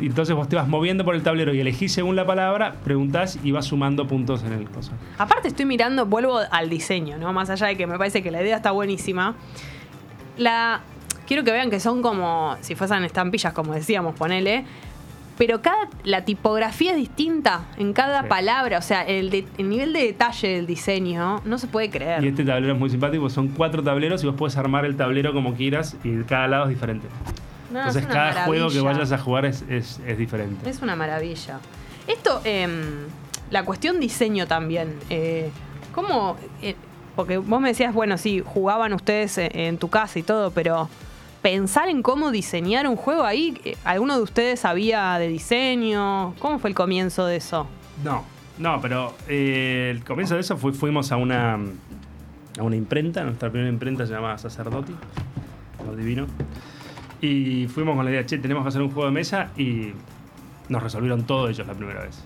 entonces 0.00 0.34
vos 0.36 0.48
te 0.48 0.56
vas 0.56 0.68
moviendo 0.68 1.04
por 1.04 1.14
el 1.14 1.22
tablero 1.22 1.54
y 1.54 1.60
elegís 1.60 1.92
según 1.92 2.14
la 2.16 2.26
palabra, 2.26 2.74
preguntás 2.84 3.38
y 3.42 3.52
vas 3.52 3.66
sumando 3.66 4.06
puntos 4.06 4.42
en 4.44 4.52
el 4.52 4.68
coso. 4.68 4.92
Aparte 5.18 5.48
estoy 5.48 5.64
mirando, 5.64 6.04
vuelvo 6.06 6.38
al 6.50 6.68
diseño, 6.68 7.16
¿no? 7.18 7.32
Más 7.32 7.48
allá 7.50 7.68
de 7.68 7.76
que 7.76 7.86
me 7.86 7.96
parece 7.98 8.22
que 8.22 8.30
la 8.30 8.42
idea 8.42 8.56
está 8.56 8.70
buenísima. 8.70 9.34
La. 10.36 10.80
Quiero 11.26 11.44
que 11.44 11.52
vean 11.52 11.70
que 11.70 11.80
son 11.80 12.02
como. 12.02 12.56
si 12.60 12.74
fuesen 12.74 13.04
estampillas, 13.04 13.52
como 13.52 13.74
decíamos, 13.74 14.14
ponele. 14.14 14.64
Pero 15.36 15.62
cada. 15.62 15.88
la 16.04 16.24
tipografía 16.24 16.90
es 16.92 16.96
distinta 16.96 17.66
en 17.76 17.92
cada 17.92 18.22
Sí. 18.22 18.28
palabra. 18.28 18.78
O 18.78 18.82
sea, 18.82 19.02
el, 19.02 19.30
de- 19.30 19.46
el 19.56 19.68
nivel 19.68 19.92
de 19.92 20.00
detalle 20.00 20.48
del 20.48 20.66
diseño 20.66 21.40
no 21.44 21.58
se 21.58 21.66
puede 21.66 21.90
creer. 21.90 22.24
Y 22.24 22.28
este 22.28 22.44
tablero 22.44 22.72
es 22.74 22.78
muy 22.78 22.90
simpático, 22.90 23.28
son 23.30 23.48
cuatro 23.48 23.82
tableros 23.82 24.22
y 24.24 24.26
vos 24.26 24.34
puedes 24.36 24.56
armar 24.56 24.84
el 24.84 24.96
tablero 24.96 25.32
como 25.32 25.54
quieras 25.54 25.96
y 26.02 26.22
cada 26.24 26.48
lado 26.48 26.64
es 26.64 26.70
diferente. 26.70 27.06
No, 27.72 27.78
Entonces 27.80 28.06
cada 28.06 28.44
juego 28.46 28.68
que 28.70 28.80
vayas 28.80 29.12
a 29.12 29.18
jugar 29.18 29.44
es, 29.44 29.62
es- 29.68 30.00
es 30.06 30.16
diferente. 30.18 30.68
Es 30.68 30.80
una 30.80 30.96
maravilla. 30.96 31.60
Esto, 32.06 32.40
em, 32.44 33.06
la 33.50 33.64
cuestión 33.64 34.00
diseño 34.00 34.46
también. 34.46 34.94
Eh, 35.10 35.50
¿Cómo? 35.94 36.36
eh, 36.62 36.74
porque 37.16 37.38
vos 37.38 37.60
me 37.60 37.68
decías, 37.68 37.92
bueno, 37.92 38.16
sí, 38.16 38.42
jugaban 38.44 38.92
ustedes 38.92 39.36
en, 39.38 39.50
en 39.58 39.78
tu 39.78 39.88
casa 39.90 40.18
y 40.18 40.22
todo, 40.22 40.50
pero 40.52 40.88
pensar 41.42 41.88
en 41.88 42.02
cómo 42.02 42.30
diseñar 42.30 42.86
un 42.86 42.96
juego 42.96 43.24
ahí, 43.24 43.60
eh, 43.64 43.76
¿alguno 43.84 44.16
de 44.16 44.22
ustedes 44.22 44.60
sabía 44.60 45.18
de 45.18 45.28
diseño? 45.28 46.34
¿Cómo 46.38 46.58
fue 46.60 46.70
el 46.70 46.76
comienzo 46.76 47.26
de 47.26 47.36
eso? 47.36 47.66
No, 48.04 48.24
no, 48.58 48.80
pero 48.80 49.14
eh, 49.28 49.92
el 49.94 50.04
comienzo 50.04 50.34
de 50.36 50.40
eso 50.40 50.56
fue, 50.56 50.72
fuimos 50.72 51.10
a 51.12 51.16
una, 51.16 51.54
a 52.58 52.62
una 52.62 52.76
imprenta, 52.76 53.24
nuestra 53.24 53.50
primera 53.50 53.68
imprenta 53.70 54.06
se 54.06 54.12
llamaba 54.12 54.38
Sacerdoti, 54.38 54.94
lo 55.84 55.96
divino. 55.96 56.26
Y 57.20 57.66
fuimos 57.68 57.96
con 57.96 58.04
la 58.04 58.10
idea, 58.10 58.24
che, 58.26 58.38
tenemos 58.38 58.62
que 58.62 58.68
hacer 58.68 58.82
un 58.82 58.90
juego 58.90 59.06
de 59.06 59.12
mesa 59.12 59.50
y 59.56 59.92
nos 60.68 60.82
resolvieron 60.82 61.24
todo 61.24 61.48
ellos 61.48 61.66
la 61.66 61.74
primera 61.74 62.02
vez. 62.02 62.22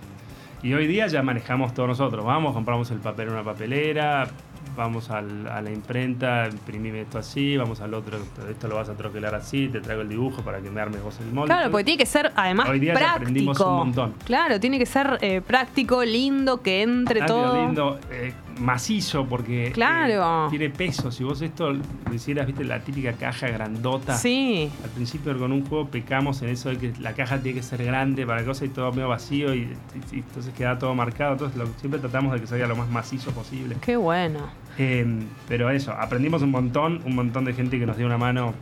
Y 0.63 0.75
hoy 0.75 0.87
día 0.87 1.07
ya 1.09 1.23
manejamos 1.23 1.75
todos 1.75 1.89
nosotros. 1.89 2.25
Vamos, 2.25 2.53
compramos 2.55 2.91
el 2.91 2.99
papel 2.99 3.29
en 3.29 3.35
una 3.35 3.43
papelera, 3.43 4.29
vamos 4.77 5.11
al- 5.11 5.49
a 5.49 5.61
la 5.61 5.71
imprenta, 5.73 6.49
imprimime 6.51 7.01
esto 7.01 7.19
así, 7.19 7.57
vamos 7.57 7.81
al 7.81 7.93
otro, 7.95 8.19
esto 8.49 8.69
lo 8.69 8.77
vas 8.77 8.89
a 8.89 8.95
troquelar 8.95 9.35
así, 9.35 9.69
te 9.69 9.81
traigo 9.81 10.03
el 10.03 10.09
dibujo 10.09 10.43
para 10.43 10.61
que 10.61 10.71
me 10.71 10.81
armes 10.81 11.03
vos 11.03 11.19
el 11.21 11.33
molde. 11.33 11.53
Claro, 11.53 11.71
porque 11.71 11.85
tiene 11.85 11.99
que 11.99 12.07
ser 12.07 12.31
además 12.37 12.69
Hoy 12.69 12.79
día 12.79 12.95
ya 12.95 13.15
aprendimos 13.15 13.57
práctico. 13.57 13.71
un 13.71 13.77
montón. 13.79 14.15
Claro, 14.25 14.61
tiene 14.61 14.79
que 14.79 14.87
ser 14.87 15.19
eh, 15.21 15.41
práctico, 15.41 16.05
lindo, 16.05 16.63
que 16.63 16.83
entre 16.83 17.23
Ah, 17.23 17.27
todo. 17.27 17.67
lindo. 17.67 17.99
Eh, 18.11 18.33
macizo 18.61 19.27
porque 19.27 19.69
eh, 19.69 19.73
Claro. 19.73 20.49
tiene 20.51 20.71
peso. 20.71 21.11
Si 21.11 21.25
vos 21.25 21.41
esto 21.43 21.73
lo 21.73 22.15
hicieras, 22.15 22.47
viste, 22.47 22.65
la 22.65 22.81
típica 22.81 23.13
caja 23.13 23.49
grandota. 23.49 24.17
Sí. 24.17 24.71
Al 24.85 24.91
principio 24.91 25.37
con 25.39 25.53
un 25.53 25.65
juego 25.67 25.89
pecamos 25.89 26.43
en 26.43 26.49
eso 26.51 26.69
de 26.69 26.79
que 26.79 26.93
la 27.01 27.13
caja 27.15 27.39
tiene 27.41 27.59
que 27.61 27.63
ser 27.65 27.85
grande 27.85 28.27
para 28.27 28.45
cosa 28.45 28.65
y 28.65 28.69
todo 28.69 28.91
medio 28.93 29.09
vacío 29.09 29.55
y, 29.55 29.61
y- 30.13 30.17
y 30.17 30.19
entonces 30.21 30.53
queda 30.55 30.79
todo 30.79 30.95
marcado. 30.95 31.33
Entonces 31.33 31.57
lo- 31.59 31.67
siempre 31.79 32.01
tratamos 32.01 32.33
de 32.35 32.41
que 32.41 32.47
salga 32.47 32.67
lo 32.67 32.77
más 32.77 32.89
macizo 32.91 33.31
posible. 33.33 33.77
Qué 33.81 33.97
bueno. 33.97 34.39
Eh, 34.79 35.07
pero 35.49 35.69
eso, 35.71 35.93
aprendimos 35.93 36.43
un 36.43 36.51
montón, 36.51 37.03
un 37.05 37.15
montón 37.15 37.45
de 37.45 37.53
gente 37.55 37.79
que 37.79 37.87
nos 37.87 37.97
dio 37.97 38.07
una 38.07 38.19
mano. 38.19 38.55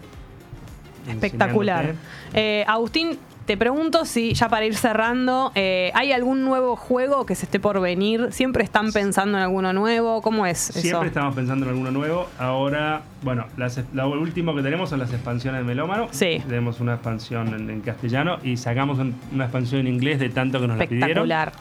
Espectacular. 1.09 1.95
Eh, 2.35 2.65
Agustín, 2.67 3.19
te 3.51 3.57
pregunto 3.57 4.05
si 4.05 4.33
ya 4.35 4.49
para 4.49 4.65
ir 4.65 4.77
cerrando, 4.77 5.51
eh, 5.57 5.91
¿hay 5.97 6.13
algún 6.13 6.45
nuevo 6.45 6.77
juego 6.77 7.27
que 7.27 7.35
se 7.35 7.47
esté 7.47 7.59
por 7.59 7.81
venir? 7.81 8.29
¿Siempre 8.31 8.63
están 8.63 8.93
pensando 8.93 9.39
en 9.39 9.43
alguno 9.43 9.73
nuevo? 9.73 10.23
¿Cómo 10.23 10.47
es 10.47 10.71
eso? 10.71 10.79
Siempre 10.79 11.09
estamos 11.09 11.35
pensando 11.35 11.67
en 11.67 11.71
alguno 11.73 11.91
nuevo. 11.91 12.29
Ahora, 12.39 13.03
bueno, 13.25 13.47
las- 13.57 13.83
lo 13.93 14.09
último 14.09 14.55
que 14.55 14.63
tenemos 14.63 14.91
son 14.91 15.01
las 15.01 15.13
expansiones 15.13 15.63
de 15.63 15.67
Melómano. 15.67 16.07
Sí. 16.13 16.41
Tenemos 16.47 16.79
una 16.79 16.95
expansión 16.95 17.49
en, 17.53 17.69
en 17.71 17.81
castellano 17.81 18.39
y 18.45 18.57
sacamos 18.57 19.01
un- 19.01 19.17
una 19.35 19.47
expansión 19.47 19.81
en 19.81 19.95
inglés 19.95 20.21
de 20.21 20.29
tanto 20.29 20.61
que 20.61 20.69
nos 20.69 20.79
la 20.79 20.87
pidieron. 20.87 21.09
Espectacular. 21.09 21.53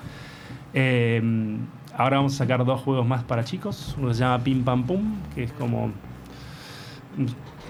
Eh, 0.76 1.24
ahora 1.98 2.18
vamos 2.18 2.36
a 2.36 2.38
sacar 2.38 2.66
dos 2.66 2.82
juegos 2.82 3.08
más 3.08 3.24
para 3.24 3.44
chicos. 3.46 3.96
Uno 4.00 4.14
se 4.14 4.20
llama 4.20 4.44
Pim 4.44 4.64
Pam 4.64 4.84
Pum, 4.86 5.16
que 5.34 5.46
es 5.46 5.52
como. 5.54 5.92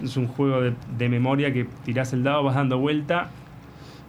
Es 0.03 0.17
un 0.17 0.27
juego 0.27 0.59
de, 0.59 0.73
de 0.97 1.07
memoria 1.07 1.53
que 1.53 1.67
tirás 1.85 2.11
el 2.11 2.23
dado, 2.23 2.43
vas 2.43 2.55
dando 2.55 2.79
vuelta 2.79 3.29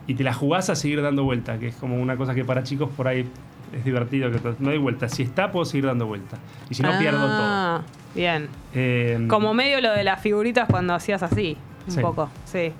y 0.06 0.14
te 0.14 0.24
la 0.24 0.32
jugás 0.34 0.70
a 0.70 0.74
seguir 0.76 1.02
dando 1.02 1.24
vuelta, 1.24 1.58
que 1.58 1.68
es 1.68 1.76
como 1.76 1.96
una 2.00 2.16
cosa 2.16 2.34
que 2.34 2.44
para 2.44 2.62
chicos 2.62 2.90
por 2.96 3.06
ahí 3.08 3.26
es 3.72 3.84
divertido. 3.84 4.30
que 4.30 4.38
No 4.58 4.70
doy 4.70 4.78
vuelta. 4.78 5.08
Si 5.08 5.22
está, 5.22 5.52
puedo 5.52 5.64
seguir 5.64 5.86
dando 5.86 6.06
vuelta. 6.06 6.36
Y 6.68 6.74
si 6.74 6.82
no, 6.82 6.98
pierdo 6.98 7.18
todo. 7.20 7.28
Ah, 7.40 7.82
Bien. 8.14 8.48
Eh, 8.74 9.24
Como 9.28 9.54
medio 9.54 9.80
lo 9.80 9.92
de 9.92 10.02
las 10.02 10.20
figuritas 10.20 10.66
cuando 10.68 10.94
hacías 10.94 11.22
así, 11.22 11.56
un 11.86 11.92
Sí. 11.92 12.00
poco. 12.00 12.28
Sí. 12.44 12.72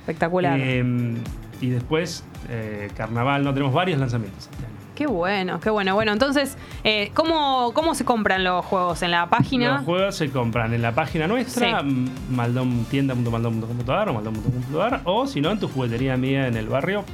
Espectacular. 0.00 0.58
eh, 0.60 1.14
y 1.60 1.68
después, 1.68 2.24
eh, 2.48 2.90
Carnaval, 2.96 3.44
no 3.44 3.54
tenemos 3.54 3.72
varios 3.72 4.00
lanzamientos. 4.00 4.48
Qué 4.94 5.06
bueno, 5.06 5.58
qué 5.60 5.70
bueno. 5.70 5.94
Bueno, 5.94 6.12
entonces, 6.12 6.56
eh, 6.84 7.10
¿cómo, 7.14 7.72
¿cómo 7.74 7.94
se 7.94 8.04
compran 8.04 8.44
los 8.44 8.64
juegos? 8.66 9.02
¿En 9.02 9.10
la 9.10 9.26
página? 9.30 9.76
Los 9.76 9.84
juegos 9.86 10.14
se 10.16 10.30
compran 10.30 10.74
en 10.74 10.82
la 10.82 10.92
página 10.92 11.26
nuestra, 11.26 11.80
Sí. 11.80 11.86
m- 11.88 12.10
maldontienda.maldon.com.ar 12.30 14.08
o 14.10 14.12
maldon.com.ar 14.14 15.00
o 15.04 15.26
si 15.26 15.40
no 15.40 15.50
en 15.50 15.58
tu 15.60 15.68
juguetería 15.68 16.16
mía 16.16 16.46
en 16.46 16.56
el 16.56 16.68
barrio. 16.68 17.04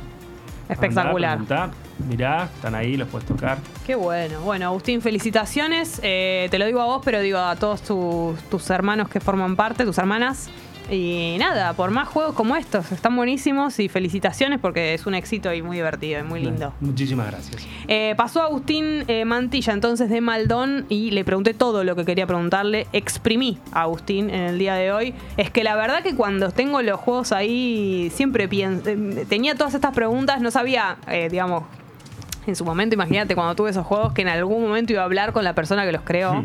Espectacular. 0.68 1.38
Andá, 1.38 1.70
mirá, 2.10 2.44
están 2.54 2.74
ahí, 2.74 2.96
los 2.98 3.08
puedes 3.08 3.26
tocar. 3.26 3.56
Qué 3.86 3.94
bueno. 3.94 4.40
Bueno, 4.42 4.66
Agustín, 4.66 5.00
felicitaciones. 5.00 5.98
Eh, 6.02 6.48
te 6.50 6.58
lo 6.58 6.66
digo 6.66 6.80
a 6.82 6.84
vos, 6.84 7.00
pero 7.04 7.20
digo 7.20 7.38
a 7.38 7.56
todos 7.56 7.80
tus, 7.82 8.38
tus 8.50 8.68
hermanos 8.68 9.08
que 9.08 9.18
forman 9.20 9.56
parte, 9.56 9.84
tus 9.86 9.96
hermanas. 9.96 10.50
Y 10.90 11.36
nada, 11.38 11.72
por 11.74 11.90
más 11.90 12.08
juegos 12.08 12.34
como 12.34 12.56
estos, 12.56 12.90
están 12.92 13.14
buenísimos 13.16 13.78
y 13.78 13.88
felicitaciones 13.88 14.58
porque 14.60 14.94
es 14.94 15.06
un 15.06 15.14
éxito 15.14 15.52
y 15.52 15.62
muy 15.62 15.76
divertido 15.76 16.20
y 16.20 16.22
muy 16.22 16.40
lindo. 16.40 16.72
Muchísimas 16.80 17.26
gracias. 17.30 17.66
Eh, 17.88 18.14
pasó 18.16 18.42
Agustín 18.42 19.04
eh, 19.08 19.24
Mantilla 19.24 19.72
entonces 19.72 20.08
de 20.10 20.20
Maldón 20.20 20.86
y 20.88 21.10
le 21.10 21.24
pregunté 21.24 21.54
todo 21.54 21.84
lo 21.84 21.96
que 21.96 22.04
quería 22.04 22.26
preguntarle. 22.26 22.86
Exprimí 22.92 23.58
a 23.72 23.82
Agustín 23.82 24.30
en 24.30 24.42
el 24.42 24.58
día 24.58 24.74
de 24.74 24.92
hoy. 24.92 25.14
Es 25.36 25.50
que 25.50 25.64
la 25.64 25.76
verdad 25.76 26.02
que 26.02 26.14
cuando 26.14 26.50
tengo 26.50 26.82
los 26.82 26.98
juegos 27.00 27.32
ahí 27.32 28.10
siempre 28.14 28.48
pienso, 28.48 28.90
tenía 29.28 29.54
todas 29.54 29.74
estas 29.74 29.92
preguntas, 29.94 30.40
no 30.40 30.50
sabía, 30.50 30.96
eh, 31.08 31.28
digamos, 31.30 31.64
en 32.48 32.56
su 32.56 32.64
momento, 32.64 32.94
imagínate 32.94 33.34
cuando 33.34 33.54
tuve 33.54 33.70
esos 33.70 33.86
juegos 33.86 34.12
que 34.12 34.22
en 34.22 34.28
algún 34.28 34.62
momento 34.62 34.92
iba 34.92 35.02
a 35.02 35.04
hablar 35.04 35.32
con 35.32 35.44
la 35.44 35.54
persona 35.54 35.84
que 35.84 35.92
los 35.92 36.02
creó. 36.02 36.44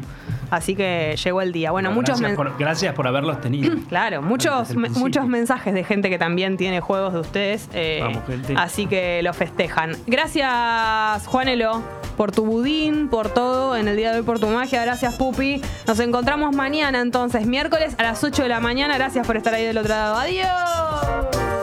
Así 0.51 0.75
que 0.75 1.15
llegó 1.23 1.41
el 1.41 1.51
día. 1.51 1.71
Bueno, 1.71 1.91
muchos 1.91 2.19
gracias, 2.19 2.37
por, 2.37 2.57
gracias 2.59 2.93
por 2.93 3.07
haberlos 3.07 3.41
tenido. 3.41 3.73
Claro, 3.89 4.21
muchos, 4.21 4.75
me- 4.75 4.89
muchos 4.89 5.25
mensajes 5.27 5.73
de 5.73 5.83
gente 5.83 6.11
que 6.11 6.19
también 6.19 6.57
tiene 6.57 6.79
juegos 6.79 7.13
de 7.13 7.19
ustedes. 7.21 7.69
eh, 7.73 7.99
Vamos, 8.03 8.23
gente. 8.27 8.53
Así 8.55 8.85
que 8.85 9.21
lo 9.23 9.33
festejan. 9.33 9.95
Gracias, 10.05 11.25
Juanelo, 11.27 11.81
por 12.17 12.31
tu 12.31 12.45
budín, 12.45 13.07
por 13.09 13.29
todo 13.29 13.75
en 13.75 13.87
el 13.87 13.95
día 13.95 14.11
de 14.11 14.19
hoy, 14.19 14.23
por 14.23 14.39
tu 14.39 14.45
magia. 14.47 14.83
Gracias, 14.83 15.15
Pupi. 15.15 15.59
Nos 15.87 15.99
encontramos 15.99 16.55
mañana, 16.55 17.01
entonces, 17.01 17.47
miércoles 17.47 17.95
a 17.97 18.03
las 18.03 18.23
8 18.23 18.43
de 18.43 18.49
la 18.49 18.59
mañana. 18.59 18.95
Gracias 18.97 19.25
por 19.25 19.37
estar 19.37 19.53
ahí 19.55 19.65
del 19.65 19.77
otro 19.79 19.89
lado. 19.89 20.17
Adiós. 20.19 21.62